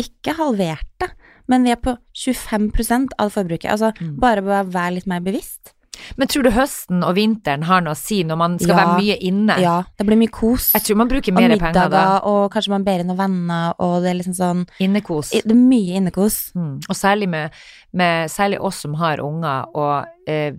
ikke 0.00 0.32
halvert 0.38 0.88
det, 1.02 1.10
men 1.52 1.64
vi 1.66 1.72
er 1.74 1.80
på 1.80 1.92
25 2.16 3.12
av 3.18 3.30
forbruket. 3.34 3.68
Altså, 3.70 3.92
Mm. 4.00 4.16
bare 4.20 4.40
å 4.40 4.64
være 4.70 4.94
litt 4.94 5.06
mer 5.06 5.20
bevisst. 5.20 5.74
Men 6.16 6.28
tror 6.28 6.42
du 6.46 6.50
høsten 6.50 7.02
og 7.04 7.14
vinteren 7.16 7.62
har 7.68 7.80
noe 7.84 7.94
å 7.96 8.00
si 8.00 8.22
når 8.24 8.36
man 8.40 8.58
skal 8.58 8.74
Ja. 8.74 8.76
være 8.84 8.98
mye 9.02 9.16
inne? 9.20 9.58
Ja, 9.60 9.76
det 9.98 10.06
blir 10.06 10.16
mye 10.20 10.30
kos. 10.30 10.72
Jeg 10.74 10.82
tror 10.82 10.96
man 10.96 11.08
bruker 11.08 11.32
mer 11.32 11.56
penger 11.58 11.88
da. 11.90 12.18
og 12.24 12.52
kanskje 12.52 12.70
man 12.70 12.84
ber 12.84 13.00
inn 13.00 13.06
noen 13.08 13.18
venner, 13.18 13.74
og 13.78 14.02
det 14.02 14.10
er 14.10 14.18
liksom 14.20 14.34
sånn 14.36 14.66
Innekos. 14.80 15.30
Det 15.30 15.50
er 15.50 15.54
mye 15.54 15.96
innekos. 16.00 16.52
Mm. 16.54 16.80
Og 16.88 16.94
særlig 16.96 17.28
med, 17.28 17.50
med 17.92 18.30
særlig 18.30 18.60
oss 18.60 18.76
som 18.84 18.94
har 18.94 19.18
unger, 19.20 19.66
og 19.74 20.06
eh, 20.28 20.52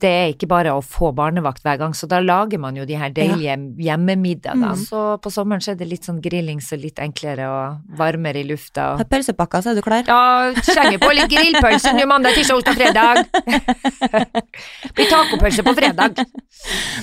det 0.00 0.10
er 0.10 0.32
ikke 0.32 0.48
bare 0.50 0.72
å 0.74 0.80
få 0.84 1.10
barnevakt 1.16 1.62
hver 1.64 1.78
gang, 1.80 1.94
så 1.96 2.08
da 2.10 2.18
lager 2.22 2.60
man 2.60 2.76
jo 2.78 2.86
de 2.88 2.96
her 2.98 3.12
deilige 3.14 3.54
hjemmemiddagene. 3.86 4.72
Mm. 4.74 4.82
Så 4.88 5.02
på 5.22 5.32
sommeren 5.32 5.62
så 5.64 5.72
er 5.72 5.78
det 5.80 5.88
litt 5.90 6.06
sånn 6.06 6.20
grillings 6.24 6.70
og 6.74 6.82
litt 6.82 7.00
enklere 7.02 7.46
og 7.50 7.96
varmere 7.98 8.42
i 8.42 8.46
lufta. 8.48 8.94
Ta 9.00 9.06
pølsepakka, 9.08 9.62
så 9.64 9.72
er 9.72 9.78
du 9.78 9.82
klar. 9.86 10.04
Ja, 10.08 10.52
slenger 10.66 11.00
på 11.02 11.10
litt 11.14 11.30
grillpølse 11.32 11.94
nå 11.96 12.06
mandag, 12.10 12.36
tirsdag, 12.38 12.60
onsdag, 12.60 12.78
fredag. 12.78 13.22
Blir 14.96 15.10
tacopølse 15.10 15.66
på 15.66 15.76
fredag. 15.78 16.22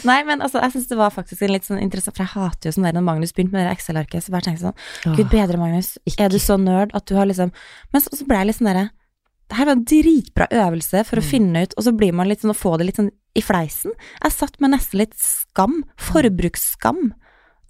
Nei, 0.07 0.21
men 0.27 0.41
altså, 0.41 0.61
jeg 0.65 0.75
syns 0.75 0.89
det 0.91 0.97
var 0.99 1.13
faktisk 1.13 1.43
en 1.45 1.53
litt 1.53 1.67
sånn 1.67 1.81
interessant 1.81 2.15
For 2.15 2.23
jeg 2.25 2.33
hater 2.33 2.69
jo 2.69 2.75
sånn 2.75 2.87
der 2.87 2.95
når 2.97 3.03
Magnus 3.05 3.33
begynte 3.35 3.53
med 3.53 3.67
det 3.67 3.75
Excel-arket, 3.75 4.25
så 4.25 4.33
bare 4.33 4.47
tenkte 4.47 4.71
jeg 4.71 4.71
sånn 4.71 5.17
Gud 5.19 5.29
bedre, 5.33 5.59
Magnus, 5.61 5.93
er 6.15 6.33
du 6.33 6.39
så 6.41 6.57
nerd 6.57 6.95
at 6.97 7.05
du 7.09 7.13
har 7.17 7.29
liksom 7.29 7.51
Men 7.93 8.03
så, 8.03 8.13
så 8.15 8.25
ble 8.27 8.39
jeg 8.39 8.49
litt 8.49 8.57
sånn 8.57 8.71
derre 8.71 8.87
Det 9.51 9.57
her 9.59 9.67
var 9.67 9.75
en 9.75 9.83
dritbra 9.83 10.45
øvelse 10.55 11.01
for 11.05 11.19
å 11.19 11.23
Mm. 11.25 11.29
finne 11.29 11.63
ut, 11.65 11.73
og 11.77 11.83
så 11.83 11.91
blir 11.91 12.13
man 12.15 12.29
litt 12.31 12.39
sånn 12.39 12.53
å 12.55 12.57
få 12.57 12.77
det 12.79 12.85
litt 12.87 12.95
sånn 13.01 13.11
i 13.35 13.41
fleisen. 13.43 13.91
Jeg 14.23 14.31
satt 14.31 14.59
med 14.63 14.71
nesten 14.71 15.01
litt 15.03 15.13
skam, 15.19 15.81
forbruksskam, 15.99 17.11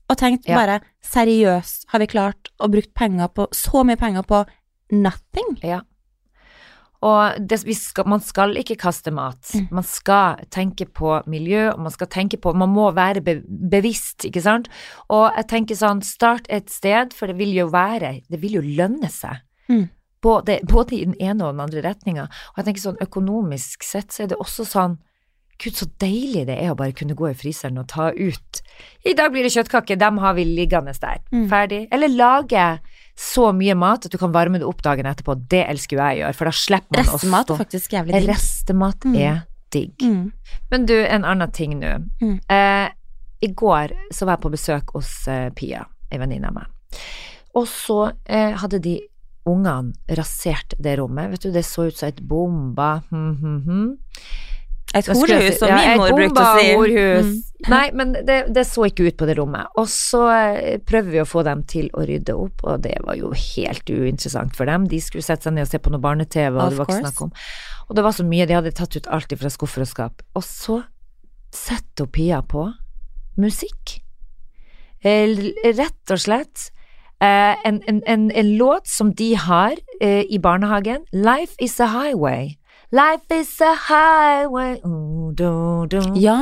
og 0.09 0.17
tenkt 0.17 0.45
Ja. 0.47 0.55
bare 0.59 0.81
seriøst, 1.01 1.85
har 1.89 1.99
vi 1.99 2.07
klart 2.07 2.49
å 2.59 2.69
bruke 2.69 2.93
penger 2.93 3.29
på 3.33 3.47
så 3.51 3.83
mye 3.83 3.97
penger 3.97 4.21
på 4.23 4.45
nothing? 4.91 5.57
Ja. 5.63 5.81
Og 7.01 7.47
det, 7.47 7.57
skal, 7.75 8.05
man 8.05 8.19
skal 8.21 8.53
ikke 8.53 8.77
kaste 8.77 9.11
mat. 9.11 9.41
Mm. 9.55 9.71
Man 9.71 9.83
skal 9.83 10.35
tenke 10.51 10.85
på 10.85 11.23
miljø, 11.25 11.71
og 11.73 11.79
man 11.79 11.91
skal 11.91 12.05
tenke 12.07 12.37
på 12.39 12.53
Man 12.53 12.69
må 12.69 12.93
være 12.93 13.23
be, 13.23 13.41
bevisst, 13.41 14.19
ikke 14.29 14.41
sant? 14.43 14.67
Og 15.09 15.31
jeg 15.35 15.47
tenker 15.47 15.75
sånn, 15.75 16.03
start 16.03 16.45
et 16.47 16.69
sted, 16.69 17.11
for 17.11 17.25
det 17.25 17.37
vil 17.37 17.55
jo 17.55 17.67
være 17.69 18.21
Det 18.29 18.39
vil 18.39 18.51
jo 18.51 18.61
lønne 18.61 19.09
seg. 19.09 19.41
Mm. 19.67 19.89
Både, 20.21 20.59
både 20.69 20.95
i 20.95 21.05
den 21.05 21.15
ene 21.19 21.47
og 21.47 21.55
den 21.55 21.63
andre 21.63 21.81
retninga. 21.85 22.27
Og 22.53 22.59
jeg 22.59 22.67
tenker 22.67 22.83
sånn, 22.83 22.99
økonomisk 23.01 23.83
sett 23.83 24.13
så 24.13 24.23
er 24.23 24.27
det 24.33 24.37
også 24.41 24.67
sånn 24.69 24.99
Gud, 25.61 25.75
så 25.77 25.85
deilig 26.01 26.47
det 26.47 26.55
er 26.57 26.71
å 26.71 26.75
bare 26.77 26.93
kunne 26.97 27.13
gå 27.13 27.27
i 27.29 27.35
fryseren 27.37 27.77
og 27.77 27.85
ta 27.91 28.07
ut 28.09 28.61
I 29.05 29.13
dag 29.13 29.29
blir 29.29 29.45
det 29.45 29.51
kjøttkake, 29.53 29.93
dem 30.01 30.17
har 30.17 30.33
vi 30.33 30.45
liggende 30.47 30.93
der. 30.97 31.19
Mm. 31.29 31.43
Ferdig. 31.51 31.81
Eller 31.93 32.09
lage 32.09 32.63
så 33.21 33.51
mye 33.53 33.75
mat 33.77 34.07
at 34.07 34.11
du 34.13 34.17
kan 34.17 34.33
varme 34.33 34.57
det 34.57 34.65
opp 34.65 34.81
dagen 34.81 35.05
etterpå. 35.05 35.35
Det 35.51 35.61
elsker 35.69 35.97
jo 35.97 36.01
jeg 36.01 36.17
å 36.17 36.21
gjøre, 36.23 36.37
for 36.39 36.49
da 36.49 36.55
slipper 36.57 36.97
man 36.97 37.11
å 37.11 37.13
Restemat 37.19 37.45
stå 37.45 37.53
er 37.53 37.61
faktisk 37.61 37.93
jævlig 37.93 38.15
digg. 38.15 38.29
Restemat 38.31 39.05
Mm. 39.05 39.15
er 39.21 39.43
digg. 39.71 39.93
Mm. 40.01 40.31
Men 40.71 40.85
du, 40.89 40.95
en 41.05 41.25
annen 41.25 41.51
ting 41.51 41.77
nå. 41.79 41.93
Mm. 42.21 42.39
Eh, 42.49 42.89
I 43.41 43.47
går 43.53 43.93
så 44.11 44.25
var 44.25 44.37
jeg 44.39 44.43
på 44.47 44.53
besøk 44.57 44.95
hos 44.97 45.27
eh, 45.27 45.49
Pia, 45.53 45.85
ei 46.11 46.17
venninne 46.17 46.49
av 46.49 46.57
meg. 46.57 46.97
Og 47.53 47.67
så 47.67 48.11
eh, 48.25 48.57
hadde 48.57 48.79
de 48.81 48.99
ungene 49.49 49.93
rasert 50.17 50.75
det 50.77 50.97
rommet. 50.99 51.31
Vet 51.33 51.47
du, 51.47 51.51
det 51.55 51.65
så 51.65 51.87
ut 51.89 51.97
som 51.97 52.11
et 52.11 52.21
bomba 52.21 53.01
hm, 53.09 53.35
hm, 53.41 53.59
hm. 53.65 53.91
Et 54.91 55.07
horehus, 55.07 55.55
som 55.55 55.69
Ja, 55.71 55.77
min 55.77 56.01
mor 56.01 56.11
brukte 56.17 56.41
å 56.43 56.57
si. 56.59 56.71
horhus. 56.75 57.27
Mm. 57.29 57.69
Nei, 57.71 57.83
men 57.95 58.09
det, 58.27 58.37
det 58.51 58.65
så 58.67 58.83
ikke 58.89 59.05
ut 59.07 59.15
på 59.21 59.27
det 59.29 59.37
rommet. 59.37 59.69
Og 59.79 59.87
så 59.87 60.25
eh, 60.33 60.81
prøver 60.83 61.13
vi 61.13 61.21
å 61.21 61.27
få 61.29 61.45
dem 61.47 61.61
til 61.69 61.87
å 61.95 62.03
rydde 62.09 62.35
opp, 62.35 62.65
og 62.67 62.83
det 62.83 62.97
var 63.05 63.15
jo 63.15 63.31
helt 63.31 63.87
uinteressant 63.87 64.57
for 64.57 64.67
dem. 64.67 64.89
De 64.91 64.99
skulle 64.99 65.23
sette 65.23 65.47
seg 65.47 65.55
ned 65.55 65.69
og 65.69 65.71
se 65.71 65.79
på 65.79 65.93
noe 65.93 66.03
barne-TV, 66.03 66.57
og 66.57 66.65
Of 66.65 66.73
det 66.73 66.81
var 66.81 66.91
ikke 66.91 66.99
snakk 67.05 67.23
om. 67.23 67.31
Og 67.87 67.95
det 67.95 68.05
var 68.09 68.17
så 68.17 68.27
mye, 68.27 68.49
de 68.49 68.57
hadde 68.57 68.75
tatt 68.75 68.99
ut 68.99 69.07
alt 69.15 69.37
fra 69.39 69.53
skuffer 69.53 69.85
og 69.85 69.91
skap. 69.93 70.25
Og 70.35 70.43
så 70.43 70.81
setter 71.55 72.11
Pia 72.11 72.41
på 72.43 72.67
musikk. 73.39 74.01
Eh, 75.07 75.31
Rett 75.71 76.11
og 76.11 76.19
slett. 76.19 76.67
Eh, 77.21 77.55
en, 77.67 77.81
en, 77.87 78.01
en, 78.05 78.31
en 78.31 78.57
låt 78.57 78.87
som 78.87 79.13
de 79.13 79.35
har 79.37 79.75
eh, 80.01 80.25
i 80.29 80.39
barnehagen. 80.39 81.05
Life 81.11 81.53
is 81.59 81.79
a 81.79 81.85
highway. 81.85 82.57
Life 82.91 83.29
is 83.39 83.61
a 83.61 83.75
highway 83.87 84.81
Ooh, 84.83 85.31
do, 85.31 85.85
do. 85.85 86.01
Ja, 86.15 86.41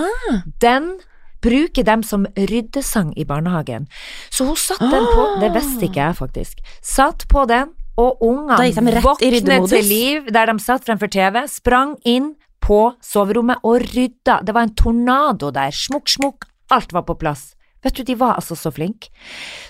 Den 0.61 0.99
bruker 1.41 1.83
dem 1.83 2.03
som 2.03 2.25
ryddesang 2.35 3.13
i 3.17 3.25
barnehagen. 3.25 3.87
Så 4.29 4.45
hun 4.45 4.55
satt 4.55 4.79
den 4.79 5.05
på, 5.13 5.27
det 5.39 5.51
visste 5.55 5.85
ikke 5.85 6.01
jeg 6.01 6.15
faktisk, 6.15 6.63
satt 6.81 7.27
på 7.29 7.45
den, 7.45 7.75
og 7.99 8.23
ungene 8.23 9.01
våknet 9.03 9.69
til 9.69 9.85
liv 9.87 10.31
der 10.33 10.47
de 10.47 10.57
satt 10.63 10.87
fremfor 10.87 11.11
TV, 11.11 11.43
sprang 11.51 11.97
inn 12.07 12.33
på 12.63 12.81
soverommet 13.03 13.63
og 13.63 13.83
rydda. 13.93 14.39
Det 14.47 14.55
var 14.55 14.67
en 14.67 14.75
tornado 14.75 15.51
der, 15.55 15.75
smukk, 15.75 16.07
smukk, 16.11 16.47
alt 16.71 16.93
var 16.95 17.05
på 17.07 17.17
plass. 17.19 17.53
Vet 17.83 17.95
du, 17.95 18.03
de 18.03 18.15
var 18.19 18.35
altså 18.35 18.57
så 18.59 18.71
flinke. 18.75 19.07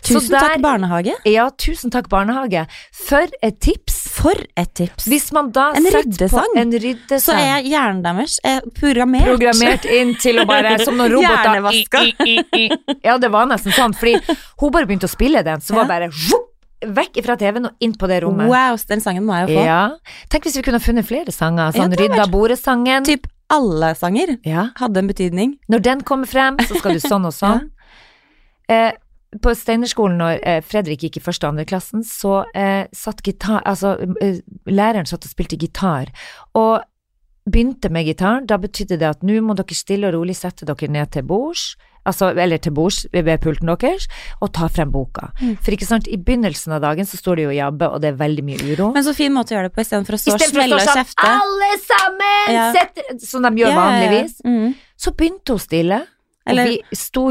Tusen 0.02 0.32
takk 0.34 0.62
barnehage. 0.64 1.14
Ja, 1.30 1.50
tusen 1.62 1.92
takk 1.94 2.08
barnehage. 2.10 2.64
For 2.92 3.28
et 3.46 3.60
tips! 3.62 3.98
For 4.20 4.34
et 4.58 4.72
tips. 4.76 5.06
Hvis 5.08 5.30
man 5.32 5.52
da 5.56 5.68
En 5.78 5.86
ryddesang. 5.86 6.58
en 6.58 6.72
så 7.22 7.36
er 7.38 7.62
hjernen 7.64 8.02
deres 8.04 8.40
er 8.44 8.62
programmert. 8.76 9.30
programmert 9.30 9.86
inn 9.86 10.16
til 10.20 10.42
å 10.42 10.46
bare 10.50 10.80
Som 10.84 10.98
noen 10.98 11.12
roboter 11.16 11.62
Hjernevaska. 11.62 12.02
Ja, 13.06 13.18
det 13.22 13.30
var 13.32 13.46
nesten 13.48 13.72
sånn, 13.72 13.94
fordi 13.96 14.18
hun 14.60 14.72
bare 14.74 14.86
begynte 14.90 15.08
å 15.08 15.14
spille 15.14 15.44
den, 15.46 15.62
så 15.62 15.76
var 15.78 15.86
Ja. 15.86 15.88
bare 15.94 16.10
vup, 16.10 16.50
vekk 16.82 17.22
fra 17.26 17.36
TV-en 17.40 17.66
og 17.70 17.72
inn 17.80 17.94
på 17.94 18.08
det 18.08 18.22
rommet. 18.24 18.48
Wow, 18.50 18.78
den 18.90 19.02
sangen 19.06 19.24
må 19.28 19.36
jeg 19.38 19.50
jo 19.54 19.60
få. 19.62 19.66
Ja. 19.66 19.82
Tenk 20.34 20.44
hvis 20.50 20.56
vi 20.58 20.64
kunne 20.66 20.80
funnet 20.84 21.06
flere 21.08 21.32
sanger, 21.32 21.72
sånn 21.78 21.92
ja, 21.94 22.02
Rydda 22.04 22.26
bordet-sangen. 22.32 23.06
Typ 23.08 23.28
alle 23.50 23.94
sanger 23.96 24.38
Ja. 24.46 24.70
hadde 24.80 24.98
en 24.98 25.08
betydning. 25.08 25.58
Når 25.70 25.82
den 25.82 26.02
kommer 26.02 26.26
frem, 26.28 26.58
så 26.58 26.78
skal 26.80 26.94
du 26.98 27.00
sånn 27.00 27.26
og 27.26 27.34
sånn. 27.44 27.70
Eh, 28.70 28.92
på 29.44 29.54
Steinerskolen, 29.54 30.18
når 30.18 30.40
eh, 30.42 30.62
Fredrik 30.66 31.04
gikk 31.06 31.20
i 31.20 31.24
første 31.24 31.46
og 31.46 31.54
andre 31.54 31.68
klassen, 31.70 32.06
så 32.06 32.44
eh, 32.58 32.88
satt 32.96 33.22
gitar 33.26 33.62
Altså, 33.70 33.96
eh, 34.24 34.40
læreren 34.66 35.10
satt 35.10 35.28
og 35.28 35.34
spilte 35.34 35.60
gitar, 35.60 36.10
og 36.58 36.82
begynte 37.50 37.92
med 37.94 38.06
gitaren. 38.10 38.48
Da 38.50 38.58
betydde 38.62 38.98
det 39.02 39.10
at 39.10 39.24
nå 39.26 39.40
må 39.46 39.56
dere 39.58 39.78
stille 39.78 40.10
og 40.10 40.18
rolig 40.18 40.36
sette 40.38 40.68
dere 40.70 40.90
ned 40.92 41.14
til 41.14 41.26
bords, 41.30 41.76
altså, 42.10 42.32
eller 42.34 42.62
til 42.62 42.74
bords 42.76 43.04
ved 43.14 43.30
pulten 43.44 43.70
deres, 43.70 44.08
og 44.42 44.54
ta 44.58 44.70
frem 44.72 44.92
boka. 44.94 45.32
Mm. 45.42 45.56
For 45.62 45.76
ikke 45.76 45.88
sant, 45.90 46.10
i 46.10 46.18
begynnelsen 46.18 46.78
av 46.78 46.84
dagen 46.86 47.10
så 47.10 47.20
står 47.20 47.40
det 47.40 47.48
jo 47.48 47.54
og 47.54 47.58
jabber, 47.58 47.96
og 47.96 48.04
det 48.04 48.12
er 48.12 48.22
veldig 48.22 48.46
mye 48.50 48.70
uro. 48.74 48.92
Men 48.96 49.06
så 49.06 49.16
fin 49.18 49.34
måte 49.36 49.54
å 49.54 49.60
gjøre 49.60 49.70
det 49.70 49.78
på, 49.78 49.86
istedenfor 49.86 50.18
å 50.18 50.22
stå 50.22 50.38
og 50.38 50.46
smelle 50.46 50.78
og 50.78 50.86
sånn 50.86 51.02
kjefte. 51.02 51.34
alle 51.34 51.74
sammen! 51.86 52.54
Ja. 52.56 52.70
Sett, 52.78 53.04
som 53.26 53.46
de 53.46 53.54
gjør 53.62 53.76
ja. 53.76 53.82
vanligvis. 53.84 54.40
Mm. 54.46 54.74
Så 55.00 55.14
begynte 55.18 55.56
hun 55.58 55.64
stille, 55.64 56.02
Eller 56.50 56.72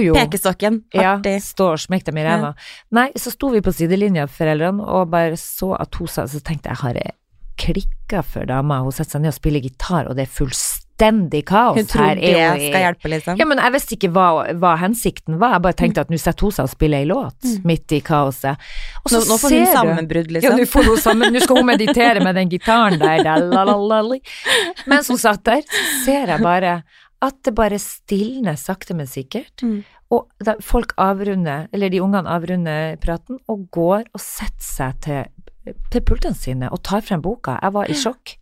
jo 0.05 0.15
Pekestokken. 0.15 0.81
Artig. 0.95 1.35
ja, 1.37 1.45
stå 1.45 1.73
og 1.75 1.79
smekk 1.85 2.05
dem 2.09 2.17
i 2.19 2.25
ræva. 2.27 2.55
Nei, 2.93 3.09
så 3.19 3.31
sto 3.35 3.51
vi 3.55 3.61
på 3.61 3.73
sidelinja, 3.75 4.27
foreldrene, 4.27 4.83
og 4.87 5.11
bare 5.11 5.37
så 5.37 5.75
at 5.81 5.95
hun 6.01 6.07
sa 6.09 6.27
Så 6.27 6.41
tenkte 6.41 6.69
jeg, 6.73 6.77
har 6.83 6.95
jeg 6.95 7.15
klikka 7.59 8.23
for 8.23 8.47
dama? 8.47 8.81
Hun 8.87 8.93
setter 8.95 9.17
seg 9.19 9.25
ned 9.25 9.33
og 9.35 9.39
spiller 9.41 9.61
gitar, 9.65 10.07
og 10.07 10.15
det 10.15 10.29
er 10.29 10.31
fullstendig 10.31 11.41
kaos 11.49 11.77
Hun 11.81 11.89
tror 11.91 12.05
her. 12.05 12.15
det 12.21 12.31
er 12.39 12.55
skal 12.59 12.85
hjelpe, 12.85 13.11
liksom. 13.11 13.39
Ja, 13.41 13.47
men 13.51 13.59
jeg 13.59 13.73
visste 13.75 13.97
ikke 13.97 14.11
hva, 14.15 14.27
hva 14.63 14.77
hensikten 14.79 15.41
var. 15.41 15.57
Jeg 15.57 15.65
bare 15.67 15.79
tenkte 15.81 16.05
at 16.07 16.13
nå 16.13 16.19
setter 16.23 16.47
hun 16.47 16.55
seg 16.55 16.69
og 16.69 16.71
spiller 16.71 17.03
ei 17.03 17.09
låt 17.11 17.35
Mm. 17.49 17.65
midt 17.67 17.93
i 17.93 18.01
kaoset. 18.01 18.57
Og 19.05 19.11
så 19.11 19.19
Nå, 19.21 19.27
nå 19.33 19.39
får 19.43 19.51
hun 19.57 19.67
sammenbrudd, 19.75 20.31
liksom. 20.31 20.51
ja, 20.51 20.57
nå 20.57 20.67
får 20.71 20.85
hun 20.87 20.97
sammen, 21.03 21.33
nå 21.35 21.41
skal 21.43 21.57
hun 21.57 21.67
meditere 21.67 22.23
med 22.23 22.35
den 22.39 22.49
gitaren 22.55 22.99
der, 22.99 23.23
li. 24.13 24.21
Mens 24.87 25.09
hun 25.09 25.19
satt 25.19 25.43
der, 25.45 25.63
så 25.67 26.05
ser 26.05 26.27
jeg 26.35 26.41
bare 26.43 26.83
at 27.25 27.39
det 27.47 27.55
bare 27.59 27.79
stilner 27.83 28.59
sakte, 28.59 28.95
men 28.95 29.09
sikkert. 29.11 29.63
Mm. 29.63 29.81
Og 30.15 30.29
da, 30.45 30.55
folk 30.65 30.95
avrunder, 31.01 31.67
eller 31.75 31.93
de 31.93 32.03
ungene 32.03 32.31
avrunder 32.31 32.97
praten, 33.03 33.41
og 33.51 33.67
går 33.75 34.07
og 34.15 34.23
setter 34.23 34.65
seg 34.65 35.01
til, 35.05 35.25
til 35.93 36.05
pultene 36.07 36.39
sine 36.39 36.71
og 36.73 36.83
tar 36.87 37.03
frem 37.05 37.25
boka. 37.25 37.59
Jeg 37.63 37.75
var 37.75 37.91
i 37.91 37.97
sjokk. 37.99 38.39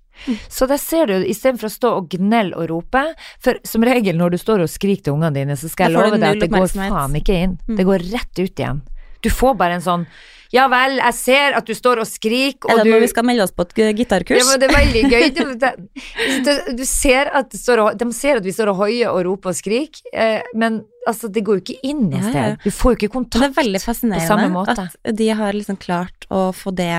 Så 0.48 0.64
der 0.66 0.80
ser 0.80 1.10
du, 1.10 1.16
istedenfor 1.28 1.68
å 1.68 1.72
stå 1.72 1.92
og 1.98 2.06
gnelle 2.14 2.56
og 2.56 2.70
rope 2.70 3.02
For 3.44 3.58
som 3.68 3.84
regel 3.84 4.16
når 4.16 4.32
du 4.32 4.38
står 4.40 4.62
og 4.64 4.70
skriker 4.72 5.08
til 5.08 5.16
ungene 5.16 5.34
dine, 5.36 5.56
så 5.60 5.68
skal 5.68 5.90
jeg 5.90 5.98
love 5.98 6.16
deg 6.16 6.30
at 6.30 6.44
det 6.44 6.48
går 6.54 6.70
faen 6.72 7.18
ikke 7.20 7.36
inn. 7.44 7.58
Mm. 7.68 7.74
Det 7.76 7.88
går 7.90 8.06
rett 8.14 8.40
ut 8.40 8.62
igjen. 8.62 8.80
Du 9.24 9.30
får 9.32 9.54
bare 9.58 9.78
en 9.78 9.84
sånn 9.84 10.06
Ja 10.54 10.68
vel, 10.70 10.98
jeg 11.00 11.14
ser 11.18 11.56
at 11.58 11.66
du 11.66 11.74
står 11.74 12.00
og 12.02 12.06
skriker, 12.08 12.70
Er 12.70 12.82
det 12.82 12.90
når 12.92 13.02
du 13.02 13.04
vi 13.06 13.10
skal 13.10 13.26
melde 13.26 13.46
oss 13.46 13.54
på 13.54 13.66
et 13.66 13.96
gitarkurs? 13.98 14.38
ja, 14.38 14.44
men 14.46 14.60
det 14.62 14.68
er 14.68 14.76
veldig 14.76 15.02
gøy. 15.10 15.24
Du, 15.36 16.42
det, 16.46 16.54
du 16.78 16.84
ser 16.86 17.30
at 17.34 17.54
og, 17.74 17.98
de 17.98 18.06
ser 18.14 18.40
at 18.40 18.46
vi 18.46 18.54
står 18.54 18.70
og 18.72 18.84
hoier 18.84 19.10
og 19.10 19.24
roper 19.26 19.52
og 19.52 19.58
skriker, 19.58 20.06
eh, 20.14 20.46
men 20.54 20.84
altså, 21.06 21.30
det 21.32 21.42
går 21.46 21.58
jo 21.58 21.64
ikke 21.64 21.90
inn 21.90 22.08
ja. 22.14 22.22
sted. 22.30 22.58
Du 22.64 22.70
får 22.70 22.94
jo 22.94 23.00
ikke 23.00 23.12
kontakt 23.18 23.42
på 23.42 23.42
samme 23.42 23.42
måte. 23.42 23.42
det 23.42 23.50
er 23.50 23.62
veldig 23.62 23.82
fascinerende 23.84 24.64
at 24.76 25.16
de 25.20 25.30
har 25.40 25.58
liksom 25.58 25.80
klart 25.82 26.28
å 26.30 26.48
få 26.56 26.74
det 26.76 26.92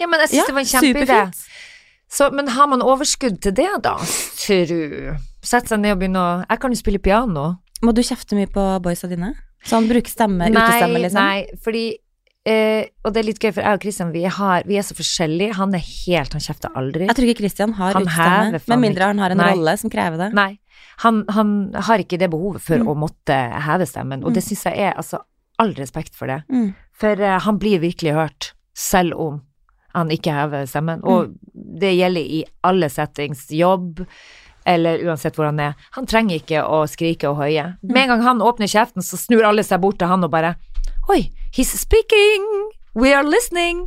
Ja, 0.00 0.06
men 0.06 0.22
jeg 0.24 0.32
syns 0.32 0.38
Ja, 0.38 0.46
det 0.46 0.56
var 0.56 0.64
en 0.64 0.72
kjempeidé. 0.72 2.32
men 2.38 2.54
har 2.56 2.70
man 2.72 2.84
overskudd 2.84 3.40
til 3.42 3.56
det, 3.58 3.70
da? 3.84 3.96
Tru. 4.38 5.16
Sette 5.46 5.70
seg 5.70 5.82
ned 5.82 5.96
og 5.96 6.02
begynne 6.02 6.22
å 6.22 6.30
Jeg 6.46 6.62
kan 6.62 6.74
jo 6.74 6.78
spille 6.78 7.02
piano. 7.02 7.56
Må 7.84 7.92
du 7.94 8.02
kjefte 8.02 8.38
mye 8.38 8.48
på 8.50 8.64
boysa 8.82 9.08
dine? 9.10 9.34
Sånn 9.66 9.88
bruke 9.90 10.10
stemme, 10.10 10.48
utestemme, 10.52 11.00
liksom? 11.06 11.22
nei, 11.22 11.46
fordi 11.62 11.86
Uh, 12.46 12.86
Og 13.02 13.10
det 13.10 13.18
er 13.18 13.24
litt 13.26 13.40
gøy, 13.42 13.50
for 13.56 13.58
jeg 13.66 13.74
og 13.74 13.80
Christian 13.82 14.10
vi, 14.14 14.20
vi 14.70 14.76
er 14.78 14.84
så 14.86 14.94
forskjellige. 14.94 15.56
Han 15.58 15.72
er 15.74 15.80
helt 15.82 16.30
Han 16.36 16.44
kjefter 16.44 16.70
aldri. 16.78 17.08
Jeg 17.08 17.16
tror 17.18 17.26
ikke 17.26 17.40
Christian 17.40 17.72
har 17.74 17.96
utstemme, 17.98 18.52
utestemme, 18.52 18.68
med 18.76 18.82
mindre 18.84 19.08
han 19.08 19.18
har 19.18 19.34
en 19.34 19.40
Nei. 19.42 19.48
rolle 19.50 19.72
som 19.80 19.90
krever 19.90 20.16
det. 20.20 20.28
Nei. 20.38 20.52
Han, 21.02 21.24
han 21.34 21.50
har 21.88 21.98
ikke 22.04 22.20
det 22.22 22.28
behovet 22.30 22.62
for 22.62 22.78
Mm. 22.78 22.86
å 22.86 22.94
måtte 23.02 23.34
heve 23.66 23.88
stemmen, 23.90 24.22
og 24.22 24.32
det 24.38 24.44
syns 24.46 24.62
jeg 24.70 24.78
er 24.78 24.94
altså 24.94 25.18
all 25.58 25.74
respekt 25.74 26.14
for 26.14 26.30
det. 26.30 26.44
Mm. 26.48 26.70
For 26.94 27.18
uh, 27.18 27.40
han 27.42 27.58
blir 27.58 27.82
virkelig 27.82 28.14
hørt, 28.14 28.52
selv 28.78 29.18
om 29.18 29.42
han 29.98 30.08
ikke 30.14 30.30
hever 30.38 30.66
stemmen. 30.70 31.02
Og 31.02 31.26
Mm. 31.34 31.34
det 31.82 31.96
gjelder 31.98 32.30
i 32.38 32.44
alle 32.62 32.88
settings, 32.88 33.48
jobb, 33.50 34.06
eller 34.66 35.02
uansett 35.06 35.36
hvor 35.38 35.48
han 35.48 35.60
er. 35.62 35.76
Han 35.96 36.08
trenger 36.10 36.40
ikke 36.40 36.64
å 36.66 36.82
skrike 36.90 37.30
og. 37.30 37.40
Mm. 37.46 37.92
Med 37.92 38.02
en 38.02 38.14
gang 38.14 38.24
han 38.26 38.42
åpner 38.42 38.70
kjeften, 38.70 39.04
så 39.04 39.18
snur 39.20 39.46
alle 39.46 39.64
seg 39.66 39.80
bort 39.82 40.00
til 40.00 40.10
han 40.10 40.26
og 40.26 40.32
bare 40.34 40.56
Oi, 41.12 41.28
he's 41.54 41.70
speaking! 41.78 42.46
We 42.96 43.12
are 43.14 43.22
listening! 43.22 43.84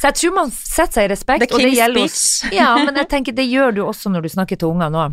Så 0.00 0.10
jeg 0.10 0.18
tror 0.20 0.34
man 0.36 0.50
setter 0.52 0.98
seg 0.98 1.06
i 1.06 1.12
respekt, 1.14 1.46
The 1.46 1.54
og 1.54 1.62
det 1.62 1.70
gjelder 1.72 2.10
speech. 2.10 2.52
Ja, 2.58 2.74
men 2.82 2.98
jeg 2.98 3.08
tenker 3.08 3.36
det 3.36 3.46
gjør 3.48 3.72
du 3.72 3.80
også 3.86 4.12
når 4.12 4.26
du 4.26 4.32
snakker 4.34 4.60
til 4.60 4.74
unger 4.74 4.92
nå. 4.92 5.06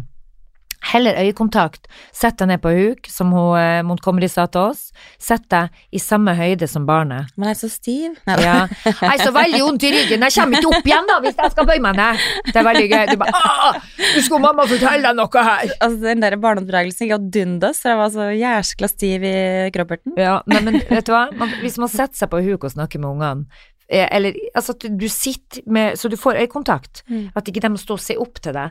Heller 0.91 1.17
øyekontakt. 1.17 1.87
Sett 2.13 2.37
deg 2.37 2.47
ned 2.51 2.61
på 2.63 2.71
huk, 2.75 3.07
som 3.09 3.31
hun, 3.33 3.57
eh, 3.57 3.81
Montgomery 3.87 4.27
sa 4.29 4.45
til 4.47 4.69
oss. 4.69 4.91
Sett 5.21 5.47
deg 5.49 5.73
i 5.91 6.01
samme 6.01 6.35
høyde 6.37 6.67
som 6.69 6.85
barnet. 6.85 7.31
Men 7.35 7.49
jeg 7.49 7.55
er 7.55 7.59
så 7.63 7.69
stiv. 7.73 8.19
Nei, 8.27 8.37
Ja. 8.43 8.67
Jeg 8.85 9.11
er 9.15 9.23
så 9.23 9.31
veldig 9.33 9.61
vondt 9.63 9.83
i 9.87 9.91
ryggen, 9.95 10.21
jeg 10.27 10.35
kommer 10.37 10.59
ikke 10.61 10.71
opp 10.77 10.89
igjen 10.91 11.09
da 11.09 11.19
hvis 11.25 11.35
jeg 11.41 11.51
skal 11.55 11.65
bøye 11.71 11.81
meg 11.81 11.97
ned. 11.97 12.23
Det 12.51 12.55
er 12.61 12.67
veldig 12.69 12.87
gøy. 12.91 13.05
Du 13.11 13.17
bare 13.17 13.41
«Åh, 13.41 13.79
Nå 14.15 14.21
skulle 14.25 14.41
mamma 14.45 14.65
fortelle 14.69 15.01
deg 15.09 15.17
noe 15.17 15.43
her. 15.49 15.69
Altså, 15.81 15.99
den 16.05 16.21
der 16.25 16.37
barneoppdragelsen 16.37 17.09
gikk 17.09 17.29
dundas, 17.33 17.81
for 17.81 17.89
jeg 17.93 18.01
var 18.03 18.09
så 18.13 18.29
jæskla 18.37 18.89
stiv 18.91 19.23
i 19.27 19.35
kropperten. 19.75 20.13
Ja, 20.21 20.39
nei, 20.47 20.61
men 20.65 20.79
vet 20.89 21.05
du 21.09 21.13
hva? 21.15 21.25
Man, 21.35 21.49
hvis 21.63 21.79
man 21.81 21.91
setter 21.91 22.15
seg 22.23 22.29
på 22.31 22.43
huk 22.45 22.63
og 22.67 22.71
snakker 22.75 23.01
med 23.01 23.09
ungene, 23.15 23.45
eh, 23.89 24.07
eller 24.11 24.37
altså 24.55 24.75
at 24.77 24.85
du, 24.85 24.89
du 25.05 25.07
sitter 25.11 25.61
med 25.65 25.97
Så 25.99 26.09
du 26.09 26.17
får 26.17 26.39
øyekontakt. 26.45 27.03
Mm. 27.09 27.31
At 27.35 27.47
ikke 27.49 27.61
de 27.65 27.77
står 27.81 27.99
og 27.99 28.05
ser 28.05 28.21
opp 28.21 28.39
til 28.41 28.53
deg. 28.53 28.69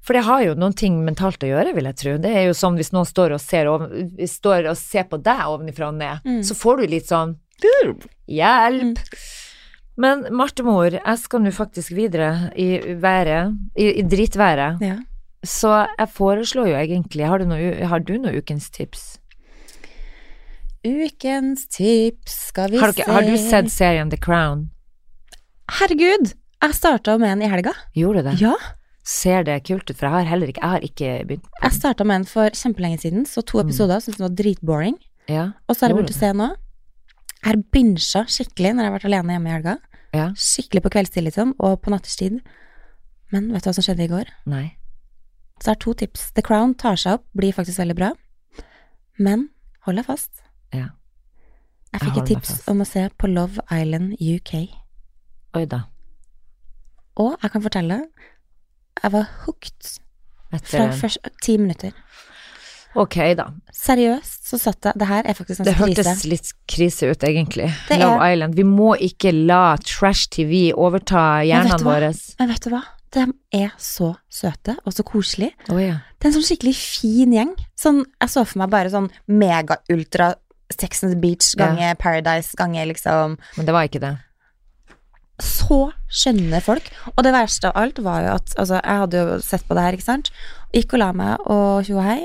For 0.00 0.16
det 0.16 0.22
har 0.24 0.42
jo 0.46 0.54
noen 0.56 0.72
ting 0.74 0.94
mentalt 1.04 1.42
å 1.44 1.50
gjøre, 1.50 1.74
vil 1.76 1.84
jeg 1.90 1.96
tro. 2.00 2.14
Det 2.18 2.30
er 2.32 2.46
jo 2.48 2.54
sånn 2.56 2.78
hvis 2.80 2.92
noen 2.94 3.04
står 3.08 3.34
og 3.36 3.40
ser, 3.44 3.68
over, 3.68 3.90
står 4.26 4.70
og 4.72 4.78
ser 4.80 5.04
på 5.10 5.18
deg 5.22 5.42
ovenifra 5.44 5.90
og 5.90 5.98
ned, 6.00 6.22
Mm. 6.24 6.40
så 6.42 6.54
får 6.56 6.80
du 6.80 6.86
litt 6.86 7.06
sånn 7.10 7.36
Hjelp! 8.26 8.98
Men 10.00 10.22
Martemor, 10.32 10.94
jeg 10.96 11.18
skal 11.20 11.42
nå 11.44 11.50
faktisk 11.52 11.92
videre 11.92 12.50
i 12.56 12.78
været, 12.96 13.52
i, 13.76 13.90
i 14.00 14.02
dritværet. 14.08 14.80
Ja. 14.80 14.96
Så 15.44 15.68
jeg 15.98 16.08
foreslår 16.16 16.68
jo 16.70 16.76
egentlig 16.76 17.26
Har 17.28 17.38
du 17.40 17.46
noe, 17.48 17.84
har 17.88 18.00
du 18.00 18.14
noe 18.18 18.32
ukens 18.40 18.70
tips? 18.72 19.18
Ukens 20.84 21.66
tips, 21.68 22.34
skal 22.48 22.70
vi 22.72 22.78
Har, 22.80 22.92
se 22.96 23.04
har 23.04 23.22
du 23.28 23.36
sett 23.36 23.68
serien 23.72 24.10
The 24.10 24.16
Crown? 24.20 24.70
Herregud! 25.78 26.32
Jeg 26.60 26.74
starta 26.76 27.18
med 27.20 27.32
en 27.36 27.42
i 27.44 27.48
helga. 27.52 27.72
Gjorde 27.96 28.22
du 28.24 28.28
det? 28.30 28.40
Ja. 28.40 28.54
Ser 29.10 29.42
det 29.46 29.56
kult 29.66 29.88
ut? 29.90 29.96
For 29.98 30.06
jeg 30.06 30.14
har 30.14 30.28
heller 30.30 30.50
ikke, 30.52 30.62
jeg 30.62 30.70
har 30.76 30.84
ikke 30.86 31.10
begynt. 31.26 31.46
på 31.50 31.62
Jeg 31.66 31.72
starta 31.80 32.04
med 32.06 32.20
en 32.20 32.24
for 32.30 32.50
kjempelenge 32.54 33.00
siden, 33.02 33.24
så 33.26 33.42
to 33.44 33.58
Mm. 33.58 33.68
episoder. 33.68 34.00
Syntes 34.04 34.18
den 34.20 34.28
var 34.28 34.36
dritboring. 34.38 34.96
Ja, 35.28 35.44
Og 35.68 35.74
så 35.76 35.80
har 35.86 35.88
jeg 35.90 35.96
begynt 35.98 36.14
å 36.14 36.18
se 36.20 36.32
nå. 36.32 36.48
Jeg 37.42 37.54
har 37.54 37.56
binsja 37.72 38.22
skikkelig 38.28 38.74
når 38.74 38.82
jeg 38.84 38.90
har 38.90 38.98
vært 38.98 39.08
alene 39.10 39.32
hjemme 39.34 39.48
i 39.48 39.56
helga. 39.56 39.78
ja, 40.14 40.28
Skikkelig 40.34 40.82
på 40.82 40.90
kveldstid, 40.90 41.24
liksom, 41.24 41.54
og 41.60 41.80
på 41.82 41.90
nattestid. 41.90 42.40
Men 43.32 43.52
vet 43.52 43.62
du 43.62 43.70
hva 43.70 43.74
som 43.74 43.84
skjedde 43.84 44.04
i 44.04 44.08
går? 44.08 44.26
nei. 44.46 44.76
Så 45.60 45.64
jeg 45.66 45.74
har 45.74 45.80
to 45.80 45.92
tips. 45.94 46.30
The 46.32 46.42
Crown 46.42 46.74
tar 46.74 46.96
seg 46.96 47.12
opp, 47.14 47.24
blir 47.36 47.52
faktisk 47.52 47.78
veldig 47.78 47.96
bra. 47.96 48.12
Men 49.18 49.50
hold 49.84 49.96
deg 49.96 50.06
fast. 50.06 50.30
Ja. 50.72 50.88
Jeg 51.92 52.00
Jeg 52.00 52.00
fikk 52.00 52.16
et 52.22 52.26
tips 52.28 52.68
om 52.68 52.80
å 52.80 52.86
se 52.86 53.08
på 53.18 53.28
Love 53.32 53.58
Island 53.70 54.14
UK. 54.20 54.68
Oi 55.54 55.64
da. 55.66 55.82
Og 57.16 57.36
jeg 57.42 57.50
kan 57.52 57.62
fortelle, 57.62 57.98
jeg 59.02 59.12
var 59.12 59.28
hooked 59.46 59.98
fra 60.66 60.90
første 60.98 61.30
ti 61.42 61.56
minutter. 61.58 61.92
Ok, 62.98 63.14
da. 63.38 63.44
Seriøst 63.72 64.48
så 64.50 64.58
satt 64.58 64.82
jeg 64.88 64.98
Det 64.98 65.06
her 65.06 65.22
er 65.30 65.36
faktisk 65.38 65.60
en 65.60 65.66
Det 65.68 65.76
ganske 65.78 66.02
hørtes 66.02 66.24
litt 66.26 66.48
krise 66.66 67.10
ut, 67.12 67.22
egentlig. 67.22 67.68
Det 67.88 67.96
er- 67.96 68.00
Love 68.02 68.32
Island. 68.32 68.54
Vi 68.56 68.64
må 68.66 68.96
ikke 68.98 69.30
la 69.46 69.76
trash 69.76 70.26
TV 70.28 70.72
overta 70.74 71.44
hjernene 71.46 71.78
våre. 71.86 72.10
Men 72.40 72.48
vet 72.48 72.60
du 72.66 72.70
hva? 72.70 72.82
De 73.12 73.26
er 73.52 73.70
så 73.78 74.16
søte 74.30 74.76
og 74.86 74.92
så 74.92 75.02
koselige. 75.04 75.52
Oh, 75.70 75.78
ja. 75.78 75.98
Det 76.18 76.26
er 76.26 76.28
en 76.28 76.42
sånn 76.42 76.48
skikkelig 76.56 76.74
fin 76.76 77.32
gjeng. 77.32 77.54
Sånn, 77.78 78.04
jeg 78.20 78.28
så 78.28 78.44
for 78.46 78.58
meg 78.58 78.70
bare 78.70 78.90
sånn 78.90 79.10
mega-ultra 79.28 80.34
Sex 80.70 81.02
and 81.02 81.12
the 81.12 81.18
Beach 81.18 81.54
gange 81.56 81.96
Paradise 81.98 82.54
gange 82.56 82.86
liksom 82.86 83.36
Men 83.56 83.66
det 83.66 83.72
var 83.74 83.88
ikke 83.88 84.00
det. 84.00 84.18
Så 85.44 85.80
skjønne 86.10 86.60
folk. 86.64 86.90
Og 87.16 87.24
det 87.24 87.32
verste 87.34 87.70
av 87.70 87.78
alt 87.80 88.00
var 88.04 88.24
jo 88.24 88.32
at 88.36 88.54
Altså, 88.58 88.80
jeg 88.80 89.02
hadde 89.04 89.20
jo 89.22 89.38
sett 89.44 89.66
på 89.68 89.76
det 89.76 89.84
her, 89.86 89.96
ikke 89.96 90.08
sant. 90.08 90.32
Gikk 90.74 90.94
og 90.96 91.02
la 91.02 91.10
meg 91.16 91.50
og 91.50 91.84
tjo 91.88 92.00
hei, 92.04 92.22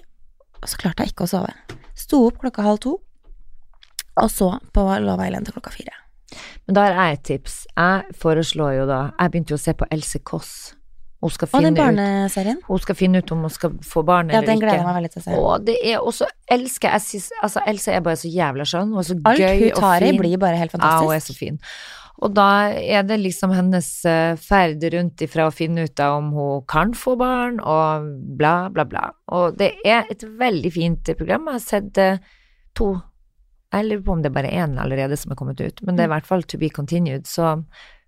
og 0.61 0.69
så 0.69 0.79
klarte 0.81 1.05
jeg 1.05 1.13
ikke 1.13 1.27
å 1.27 1.31
sove. 1.31 1.53
Sto 1.95 2.25
opp 2.27 2.41
klokka 2.41 2.65
halv 2.65 2.81
to, 2.83 2.97
og 4.15 4.31
så 4.31 4.49
på 4.75 4.83
Love 5.03 5.27
Island 5.27 5.47
til 5.47 5.55
klokka 5.55 5.73
fire. 5.73 5.95
Men 6.65 6.77
da 6.77 6.87
har 6.87 6.95
jeg 6.97 7.17
et 7.17 7.25
tips. 7.29 7.55
Jeg 7.77 8.15
foreslår 8.19 8.79
jo 8.79 8.85
da 8.89 8.99
Jeg 9.19 9.31
begynte 9.31 9.53
jo 9.53 9.59
å 9.59 9.65
se 9.65 9.73
på 9.77 9.87
Else 9.93 10.19
Kåss. 10.25 10.53
Hun 11.25 11.33
skal 11.33 11.49
Og 11.57 11.65
den 11.65 11.77
barneserien? 11.79 12.61
ut. 12.61 12.69
Hun 12.69 12.85
skal 12.85 12.99
finne 12.99 13.21
ut 13.23 13.33
om 13.33 13.43
hun 13.47 13.53
skal 13.53 13.75
få 13.81 14.05
barn 14.05 14.29
Ja, 14.29 14.39
eller 14.39 14.53
den 14.53 14.61
gleder 14.61 14.79
jeg 14.79 14.85
meg 14.85 14.97
veldig 14.99 15.11
til 15.15 15.21
å 15.21 15.25
se. 15.25 15.41
Og 15.41 15.65
det 15.65 15.77
er 15.81 15.99
også 16.13 16.29
elsker 16.53 16.95
jeg 16.95 17.05
synes, 17.09 17.29
altså 17.41 17.65
Else 17.67 17.91
er 17.97 18.05
bare 18.05 18.21
så 18.21 18.31
jævla 18.31 18.69
skjønn. 18.69 18.93
Hun 18.93 19.01
er 19.01 19.07
så 19.09 19.19
Alt 19.31 19.41
gøy 19.41 19.63
hun 19.65 19.77
tar 19.81 20.05
i, 20.05 20.15
blir 20.19 20.41
bare 20.41 20.59
helt 20.61 20.75
fantastisk. 20.75 21.01
Ja, 21.01 21.09
hun 21.09 21.15
er 21.17 21.25
så 21.25 21.37
fin. 21.37 21.61
Og 22.23 22.31
da 22.31 22.47
er 22.71 23.03
det 23.03 23.17
liksom 23.19 23.51
hennes 23.51 23.89
eh, 24.07 24.37
ferd 24.39 24.83
rundt 24.93 25.23
ifra 25.25 25.49
å 25.49 25.55
finne 25.55 25.83
ut 25.83 25.99
av 25.99 26.19
om 26.21 26.29
hun 26.35 26.61
kan 26.71 26.93
få 26.95 27.17
barn, 27.19 27.59
og 27.59 28.07
bla, 28.39 28.69
bla, 28.71 28.85
bla. 28.87 29.09
Og 29.35 29.57
det 29.59 29.73
er 29.83 30.07
et 30.13 30.23
veldig 30.23 30.71
fint 30.71 31.11
program. 31.19 31.49
Jeg 31.51 31.59
har 31.59 31.65
sett 31.65 31.99
eh, 31.99 32.23
to 32.75 32.93
Jeg 33.75 33.89
lurer 33.89 34.05
på 34.05 34.13
om 34.13 34.21
det 34.23 34.29
er 34.29 34.37
bare 34.37 34.53
én 34.55 34.77
allerede 34.79 35.17
som 35.19 35.33
er 35.33 35.35
kommet 35.35 35.59
ut, 35.59 35.81
men 35.83 35.97
det 35.97 36.05
er 36.05 36.07
i 36.07 36.13
hvert 36.13 36.27
fall 36.29 36.45
to 36.47 36.57
be 36.61 36.69
continued, 36.71 37.25
så 37.27 37.57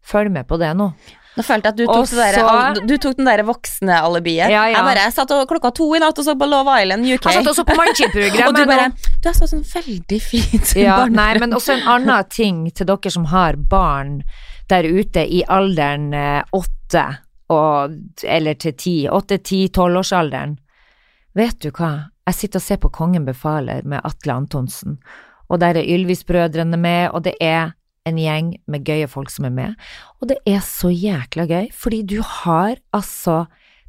følg 0.05 0.31
med 0.33 0.47
på 0.49 0.59
det 0.61 0.73
nå. 0.77 0.91
Nå 1.37 1.43
følte 1.45 1.69
jeg 1.69 1.75
at 1.75 1.77
du 1.77 1.85
tok, 1.85 2.07
så, 2.09 2.17
der, 2.17 2.79
du 2.89 2.95
tok 2.97 3.17
den 3.19 3.27
der 3.29 3.43
voksne 3.45 3.99
alibiet. 4.01 4.49
Ja, 4.49 4.63
ja. 4.65 4.79
Jeg 4.79 4.85
bare 4.87 5.03
jeg 5.05 5.13
satt 5.13 5.33
og, 5.35 5.43
klokka 5.49 5.69
to 5.77 5.85
i 5.93 6.01
natt 6.01 6.17
og 6.17 6.25
så 6.25 6.33
på 6.39 6.47
Love 6.49 6.73
Island 6.81 7.05
UK. 7.05 7.27
Jeg 7.29 7.43
satt 7.43 7.51
også 7.51 7.65
på 7.67 7.75
og 7.75 7.81
Mannskip-programmet 7.83 8.57
du 8.57 8.71
bare 8.71 8.87
Du 9.21 9.29
er 9.29 9.37
så 9.37 9.49
sånn 9.51 9.61
veldig 9.67 10.19
fint 10.23 10.73
Ja, 10.87 11.03
nei, 11.05 11.29
men 11.43 11.53
også 11.53 11.75
en 11.77 11.85
annen 11.93 12.33
ting 12.33 12.65
til 12.73 12.89
dere 12.89 13.13
som 13.13 13.29
har 13.29 13.59
barn 13.69 14.23
der 14.71 14.89
ute 14.89 15.23
i 15.23 15.43
alderen 15.47 16.09
eh, 16.17 16.41
åtte 16.57 17.05
og, 17.53 17.93
eller 18.25 18.57
til 18.59 18.73
ti, 18.75 18.95
åtte, 19.07 19.37
ti, 19.39 19.61
tolvårsalderen. 19.71 20.57
Vet 21.37 21.61
du 21.63 21.69
hva, 21.69 22.09
jeg 22.27 22.35
sitter 22.35 22.59
og 22.59 22.65
ser 22.65 22.81
på 22.81 22.91
Kongen 22.91 23.27
befaler 23.27 23.85
med 23.87 24.03
Atle 24.03 24.35
Antonsen, 24.41 24.97
og 25.47 25.61
der 25.61 25.79
er 25.79 25.87
Ylvis-brødrene 25.87 26.79
med, 26.81 27.13
og 27.15 27.23
det 27.29 27.37
er 27.39 27.76
en 28.07 28.17
gjeng 28.21 28.53
med 28.67 28.87
gøye 28.87 29.07
folk 29.11 29.29
som 29.33 29.45
er 29.49 29.55
med, 29.55 29.87
og 30.21 30.31
det 30.31 30.37
er 30.47 30.59
så 30.65 30.89
jækla 30.93 31.47
gøy, 31.49 31.71
fordi 31.75 32.03
du 32.15 32.19
har 32.23 32.77
altså 32.95 33.45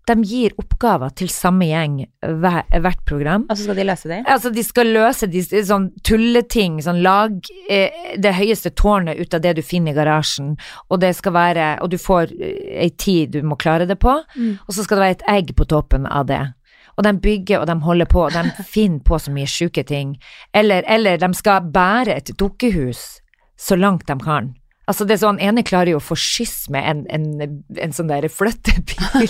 de 0.09 0.15
gir 0.25 0.55
oppgaver 0.57 1.11
til 1.21 1.29
samme 1.29 1.67
gjeng 1.69 1.99
hver, 2.25 2.63
hvert 2.81 3.01
program. 3.05 3.43
Og 3.51 3.59
så 3.59 3.67
skal 3.67 3.77
de 3.77 3.85
løse 3.85 4.09
det. 4.09 4.23
Altså, 4.25 4.49
de 4.57 4.63
skal 4.65 4.89
løse 4.95 5.29
de, 5.29 5.43
sånn 5.45 5.91
tulleting, 6.01 6.79
sånn 6.85 7.03
lag 7.05 7.35
eh, 7.69 8.15
det 8.17 8.33
høyeste 8.39 8.73
tårnet 8.79 9.21
ut 9.21 9.37
av 9.37 9.43
det 9.45 9.53
du 9.59 9.61
finner 9.61 9.93
i 9.93 9.99
garasjen, 9.99 10.55
og 10.89 11.03
det 11.05 11.15
skal 11.19 11.37
være 11.37 11.67
Og 11.85 11.91
du 11.93 11.99
får 12.01 12.33
eh, 12.41 12.89
tid 12.97 13.37
du 13.37 13.43
må 13.45 13.59
klare 13.61 13.85
det 13.85 13.99
på, 14.01 14.17
Mm. 14.39 14.59
og 14.67 14.75
så 14.75 14.85
skal 14.85 14.97
det 14.97 15.05
være 15.05 15.17
et 15.19 15.27
egg 15.29 15.53
på 15.57 15.67
toppen 15.69 16.07
av 16.07 16.25
det. 16.27 16.41
Og 16.97 17.05
de 17.05 17.13
bygger 17.23 17.61
og 17.61 17.67
de 17.69 17.77
holder 17.85 18.09
på, 18.11 18.25
og 18.27 18.33
de 18.33 18.65
finner 18.75 19.05
på 19.05 19.19
så 19.21 19.31
mye 19.35 19.47
sjuke 19.47 19.85
ting. 19.85 20.17
Eller, 20.55 20.85
eller 20.89 21.19
de 21.21 21.29
skal 21.37 21.69
bære 21.75 22.17
et 22.17 22.33
dukkehus 22.39 23.21
så 23.61 23.77
langt 23.79 24.07
de 24.09 24.19
kan. 24.23 24.55
Altså 24.89 25.05
det 25.05 25.19
er 25.19 25.21
sånn, 25.21 25.39
ene 25.45 25.61
klarer 25.69 25.91
jo 25.93 25.99
å 25.99 26.03
få 26.03 26.17
skyss 26.17 26.71
med 26.73 26.87
en, 26.89 27.01
en, 27.13 27.57
en 27.77 27.91
sånn 27.93 28.09
der 28.09 28.25
flyttebil. 28.33 29.29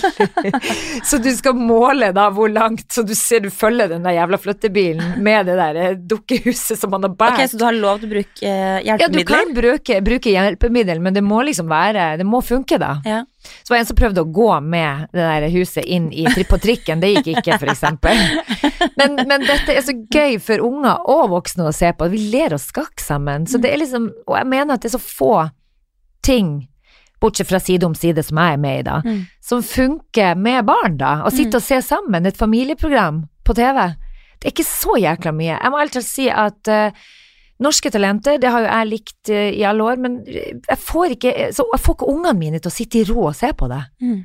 så 1.09 1.19
du 1.19 1.27
skal 1.35 1.57
måle 1.59 2.13
da 2.15 2.29
hvor 2.31 2.47
langt, 2.47 2.85
så 2.95 3.03
du 3.03 3.11
ser 3.17 3.43
du 3.43 3.49
følger 3.51 3.91
den 3.91 4.07
der 4.07 4.15
jævla 4.15 4.39
flyttebilen 4.39 5.17
med 5.25 5.49
det 5.51 5.57
der 5.59 5.79
eh, 5.81 5.97
dukkehuset 5.99 6.79
som 6.79 6.93
man 6.95 7.03
har 7.03 7.11
båret. 7.11 7.43
Ok, 7.43 7.51
Så 7.51 7.59
du 7.59 7.65
har 7.67 7.75
lov 7.75 7.99
til 7.99 8.07
å 8.07 8.13
bruke 8.13 8.53
hjelpemidler? 8.53 9.03
Ja, 9.03 9.09
du 9.11 9.19
kan 9.27 9.51
bruke, 9.57 9.99
bruke 10.07 10.35
hjelpemiddel, 10.37 11.03
men 11.03 11.19
det 11.19 11.25
må 11.27 11.41
liksom 11.43 11.67
være 11.67 12.13
Det 12.21 12.27
må 12.29 12.39
funke, 12.45 12.79
da. 12.79 12.93
Ja. 13.03 13.25
Så 13.39 13.71
var 13.71 13.77
det 13.77 13.81
en 13.85 13.89
som 13.89 13.97
prøvde 13.99 14.21
å 14.25 14.31
gå 14.35 14.47
med 14.61 15.05
det 15.15 15.23
der 15.23 15.45
huset 15.53 15.85
inn 15.87 16.09
i, 16.11 16.25
på 16.27 16.57
trikken, 16.59 16.99
det 16.99 17.13
gikk 17.13 17.29
ikke, 17.39 17.59
eksempel. 17.71 18.17
Men, 18.99 19.15
men 19.29 19.45
dette 19.47 19.71
er 19.77 19.85
så 19.85 19.93
gøy 20.11 20.35
for 20.43 20.59
unger 20.65 21.05
og 21.07 21.29
voksne 21.31 21.69
å 21.69 21.75
se 21.75 21.91
på. 21.95 22.09
Vi 22.11 22.25
ler 22.33 22.53
og 22.57 22.59
skakk 22.59 22.99
sammen. 22.99 23.47
Så 23.47 23.61
det 23.63 23.71
er 23.71 23.79
liksom 23.79 24.09
Og 24.27 24.35
jeg 24.35 24.47
mener 24.51 24.75
at 24.75 24.83
det 24.83 24.91
er 24.91 24.97
så 24.97 25.03
få 25.03 25.31
ting, 26.25 26.67
bortsett 27.21 27.47
fra 27.47 27.59
Side 27.63 27.87
om 27.87 27.95
side, 27.95 28.23
som 28.23 28.37
jeg 28.39 28.53
er 28.57 28.59
med 28.59 28.79
i, 28.79 28.83
da, 28.83 28.97
Mm. 29.05 29.21
som 29.43 29.63
funker 29.63 30.35
med 30.35 30.65
barn, 30.67 30.97
da. 30.99 31.23
Å 31.23 31.31
sitte 31.31 31.57
og 31.59 31.63
se 31.63 31.79
sammen, 31.81 32.25
et 32.27 32.37
familieprogram 32.37 33.23
på 33.47 33.55
TV. 33.55 33.95
Det 34.39 34.47
er 34.47 34.51
ikke 34.53 34.67
så 34.67 34.95
jækla 34.99 35.31
mye. 35.35 35.57
Jeg 35.61 35.71
må 35.71 35.79
ærlig 35.79 35.91
talt 35.95 36.05
si 36.07 36.29
at 36.29 36.67
eh, 36.67 36.91
Norske 37.59 37.91
talenter, 37.91 38.37
det 38.39 38.47
har 38.53 38.63
jo 38.63 38.67
jeg 38.71 38.87
likt 38.87 39.29
eh, 39.35 39.49
i 39.59 39.63
alle 39.67 39.83
år, 39.83 39.97
men 39.99 40.19
jeg 40.25 40.77
får 40.79 41.15
ikke, 41.17 41.33
så 41.53 41.65
jeg 41.73 41.81
får 41.83 41.95
ikke 41.97 42.07
ungene 42.13 42.37
mine 42.39 42.59
til 42.63 42.71
å 42.71 42.75
sitte 42.75 43.01
i 43.01 43.07
ro 43.09 43.25
og 43.27 43.35
se 43.35 43.49
på 43.53 43.67
det. 43.67 43.81
Mm. 44.01 44.19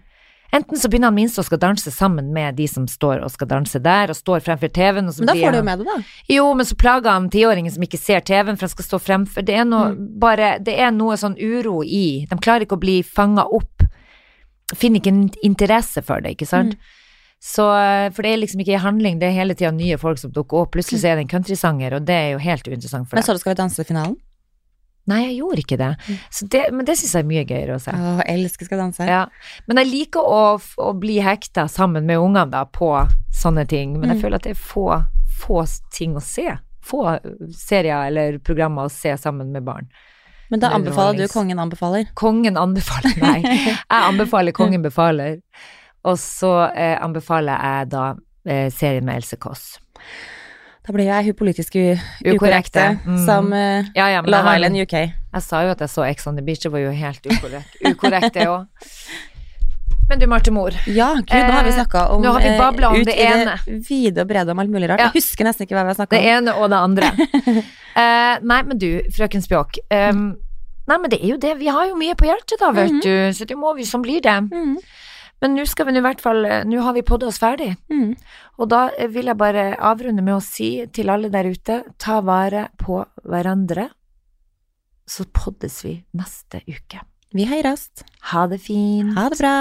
Enten 0.55 0.79
så 0.79 0.87
begynner 0.87 1.11
han 1.11 1.17
minst 1.17 1.39
å 1.41 1.43
skal 1.43 1.59
danse 1.59 1.91
sammen 1.91 2.29
med 2.33 2.55
de 2.55 2.69
som 2.71 2.85
står 2.87 3.25
og 3.27 3.33
skal 3.35 3.49
danse 3.51 3.81
der, 3.83 4.13
og 4.13 4.15
står 4.15 4.45
fremfor 4.47 4.71
TV-en, 4.71 5.09
Men 5.11 5.27
da 5.27 5.35
får 5.35 5.51
du 5.51 5.59
jo 5.59 5.65
med 5.67 5.81
det, 5.83 5.87
da. 5.89 5.97
Jo, 6.31 6.45
men 6.55 6.69
så 6.69 6.77
plager 6.79 7.11
han 7.11 7.27
tiåringen 7.33 7.75
som 7.75 7.83
ikke 7.83 7.99
ser 7.99 8.21
TV-en, 8.23 8.55
for 8.55 8.69
han 8.69 8.75
skal 8.77 8.87
stå 8.87 9.01
fremfor. 9.03 9.43
Det 9.43 9.57
er 9.59 9.65
noe, 9.67 9.89
Mm. 9.97 10.05
bare, 10.23 10.59
det 10.63 10.79
er 10.79 10.93
noe 10.95 11.17
sånn 11.19 11.35
uro 11.43 11.83
i 11.83 12.27
De 12.31 12.37
klarer 12.39 12.69
ikke 12.69 12.79
å 12.79 12.85
bli 12.87 13.03
fanga 13.03 13.43
opp. 13.51 13.83
Finner 14.77 15.01
ikke 15.03 15.11
en 15.11 15.31
interesse 15.43 16.03
for 16.07 16.21
det, 16.23 16.37
ikke 16.37 16.47
sant. 16.47 16.75
Mm. 16.79 17.03
Så, 17.45 17.65
for 18.17 18.25
det 18.25 18.31
er 18.33 18.39
liksom 18.41 18.63
ikke 18.65 18.79
handling, 18.81 19.19
det 19.21 19.29
er 19.29 19.35
hele 19.37 19.53
tida 19.59 19.69
nye 19.77 19.99
folk 20.01 20.17
som 20.17 20.31
dukker 20.33 20.63
opp. 20.63 20.71
Plutselig 20.73 21.03
så 21.03 21.11
er 21.11 21.19
det 21.19 21.27
en 21.27 21.33
countrysanger, 21.35 21.99
og 21.99 22.07
det 22.09 22.15
er 22.17 22.31
jo 22.33 22.39
helt 22.41 22.71
uinteressant 22.71 23.05
for 23.11 23.19
Men 23.19 23.27
så 23.27 23.35
du 23.37 23.43
Skal 23.43 23.53
vi 23.53 23.59
danse 23.61 23.85
i 23.85 23.89
finalen? 23.89 24.15
Nei, 25.13 25.19
jeg 25.27 25.35
gjorde 25.43 25.61
ikke 25.61 25.77
det. 25.77 25.91
Mm. 26.09 26.21
Så 26.33 26.47
det 26.49 26.63
men 26.73 26.87
det 26.89 26.95
syns 26.97 27.11
jeg 27.13 27.27
er 27.27 27.29
mye 27.29 27.43
gøyere 27.45 27.75
å 27.77 27.83
se. 27.85 27.93
Å, 27.93 28.15
jeg 28.25 28.39
elsker 28.39 28.65
Skal 28.71 28.81
danse. 28.81 29.05
Ja. 29.05 29.27
Men 29.69 29.83
jeg 29.83 29.91
liker 29.91 30.25
å, 30.25 30.39
å 30.81 30.95
bli 30.97 31.19
hekta 31.21 31.67
sammen 31.69 32.09
med 32.09 32.23
ungene 32.23 32.47
da, 32.55 32.63
på 32.65 32.89
sånne 33.37 33.67
ting, 33.69 33.99
men 33.99 34.15
jeg 34.15 34.17
Mm. 34.17 34.23
føler 34.25 34.41
at 34.41 34.49
det 34.49 34.55
er 34.57 34.63
få, 34.65 34.87
få 35.45 35.61
ting 35.93 36.17
å 36.17 36.25
se. 36.25 36.47
Få 36.81 37.05
serier 37.53 38.09
eller 38.09 38.39
programmer 38.41 38.89
å 38.89 38.93
se 38.93 39.13
sammen 39.21 39.53
med 39.53 39.69
barn. 39.69 39.93
Men 40.49 40.61
da 40.61 40.73
anbefaler 40.77 41.21
du 41.21 41.29
Kongen 41.29 41.61
anbefaler. 41.61 42.09
Kongen 42.15 42.57
anbefaler 42.57 43.21
Nei, 43.21 43.39
jeg 43.69 43.77
anbefaler 43.91 44.53
Kongen 44.57 44.83
befaler. 44.85 45.43
Og 46.05 46.19
så 46.21 46.53
eh, 46.75 46.97
anbefaler 47.01 47.57
jeg 47.65 47.91
da 47.95 48.05
eh, 48.47 48.71
serien 48.71 49.05
med 49.05 49.17
Else 49.23 49.37
Kåss. 49.41 49.79
Da 50.85 50.93
blir 50.93 51.07
jeg 51.09 51.25
hun 51.31 51.37
politisk 51.39 51.77
Ukorrekte. 52.29 52.83
Mm. 53.07 53.21
som 53.25 53.53
eh, 53.57 53.87
Ja, 53.97 54.09
ja, 54.13 54.21
Love 54.21 54.57
Island 54.57 54.77
UK. 54.83 54.93
jeg 55.33 55.43
sa 55.43 55.63
jo 55.65 55.71
at 55.73 55.81
jeg 55.81 55.89
så 55.89 56.05
Ex 56.11 56.27
on 56.29 56.37
the 56.37 56.43
Beach, 56.45 56.61
det 56.61 56.73
var 56.75 56.83
jo 56.85 56.91
helt 56.93 57.25
ukorrekt, 57.25 57.79
ukorrekt 57.89 58.35
det 58.35 58.45
òg. 58.51 58.67
Men 60.11 60.21
du, 60.21 60.27
Marte 60.29 60.53
Mor. 60.53 60.75
Ja, 60.87 61.15
gud, 61.17 61.31
nå 61.33 61.53
har 61.55 61.65
vi 61.65 61.71
Eh, 61.73 61.79
snakka 61.79 62.03
om 62.13 62.21
nå 62.23 62.33
har 62.35 62.43
vi 62.45 62.51
eh, 62.53 62.89
om 62.91 62.97
ut 63.01 63.07
det 63.09 63.15
i 63.17 63.25
ene. 63.25 63.55
vide 63.89 64.21
og 64.21 64.29
brede 64.29 64.53
om 64.53 64.59
alt 64.61 64.69
mulig 64.71 64.91
rart. 64.91 65.01
Ja. 65.01 65.07
Jeg 65.09 65.23
husker 65.23 65.45
nesten 65.49 65.65
ikke 65.65 65.79
hva 65.79 65.87
vi 65.87 65.95
har 65.95 65.97
snakka 65.97 66.19
Det 66.19 66.29
ene 66.35 66.55
og 66.61 66.69
det 66.71 66.77
andre. 66.85 67.13
Eh, 67.95 68.41
nei, 68.43 68.57
men 68.67 68.75
du, 68.77 68.89
frøken 69.15 69.39
Spjåk. 69.41 69.77
Um, 69.95 70.33
nei, 70.91 70.97
men 70.99 71.11
det 71.13 71.21
er 71.23 71.29
jo 71.31 71.37
det. 71.39 71.53
Vi 71.61 71.69
har 71.71 71.85
jo 71.87 71.95
mye 71.95 72.17
på 72.19 72.27
hjertet, 72.27 72.59
da, 72.59 72.73
vet 72.75 72.91
Mhm. 72.91 73.01
du. 73.05 73.33
Så 73.39 73.47
det 73.47 73.55
må 73.57 73.71
vi, 73.77 73.85
sånn 73.87 74.03
blir 74.03 74.19
det. 74.21 74.35
Mm, 74.51 74.73
Men 75.45 75.59
nå 75.59 75.67
skal 75.69 75.91
vi 75.91 75.99
i 76.01 76.01
hvert 76.01 76.23
fall 76.25 76.47
eh, 76.49 76.63
Nå 76.65 76.81
har 76.81 76.95
vi 76.97 77.03
podda 77.05 77.29
oss 77.29 77.37
ferdig. 77.43 77.75
mm. 77.93 78.15
Og 78.57 78.71
da 78.73 78.87
eh, 78.97 79.11
vil 79.13 79.29
jeg 79.29 79.37
bare 79.37 79.75
avrunde 79.77 80.25
med 80.25 80.39
å 80.39 80.45
si 80.45 80.71
til 80.95 81.13
alle 81.13 81.29
der 81.29 81.51
ute, 81.53 81.83
ta 82.01 82.23
vare 82.25 82.71
på 82.81 83.03
hverandre. 83.29 83.91
Så 85.05 85.29
poddes 85.37 85.83
vi 85.85 85.99
neste 86.17 86.63
uke. 86.65 87.05
Vi 87.35 87.45
høres. 87.51 87.91
Ha 88.33 88.47
det 88.49 88.63
fint. 88.65 89.13
Ha 89.19 89.29
det 89.29 89.43
bra. 89.43 89.55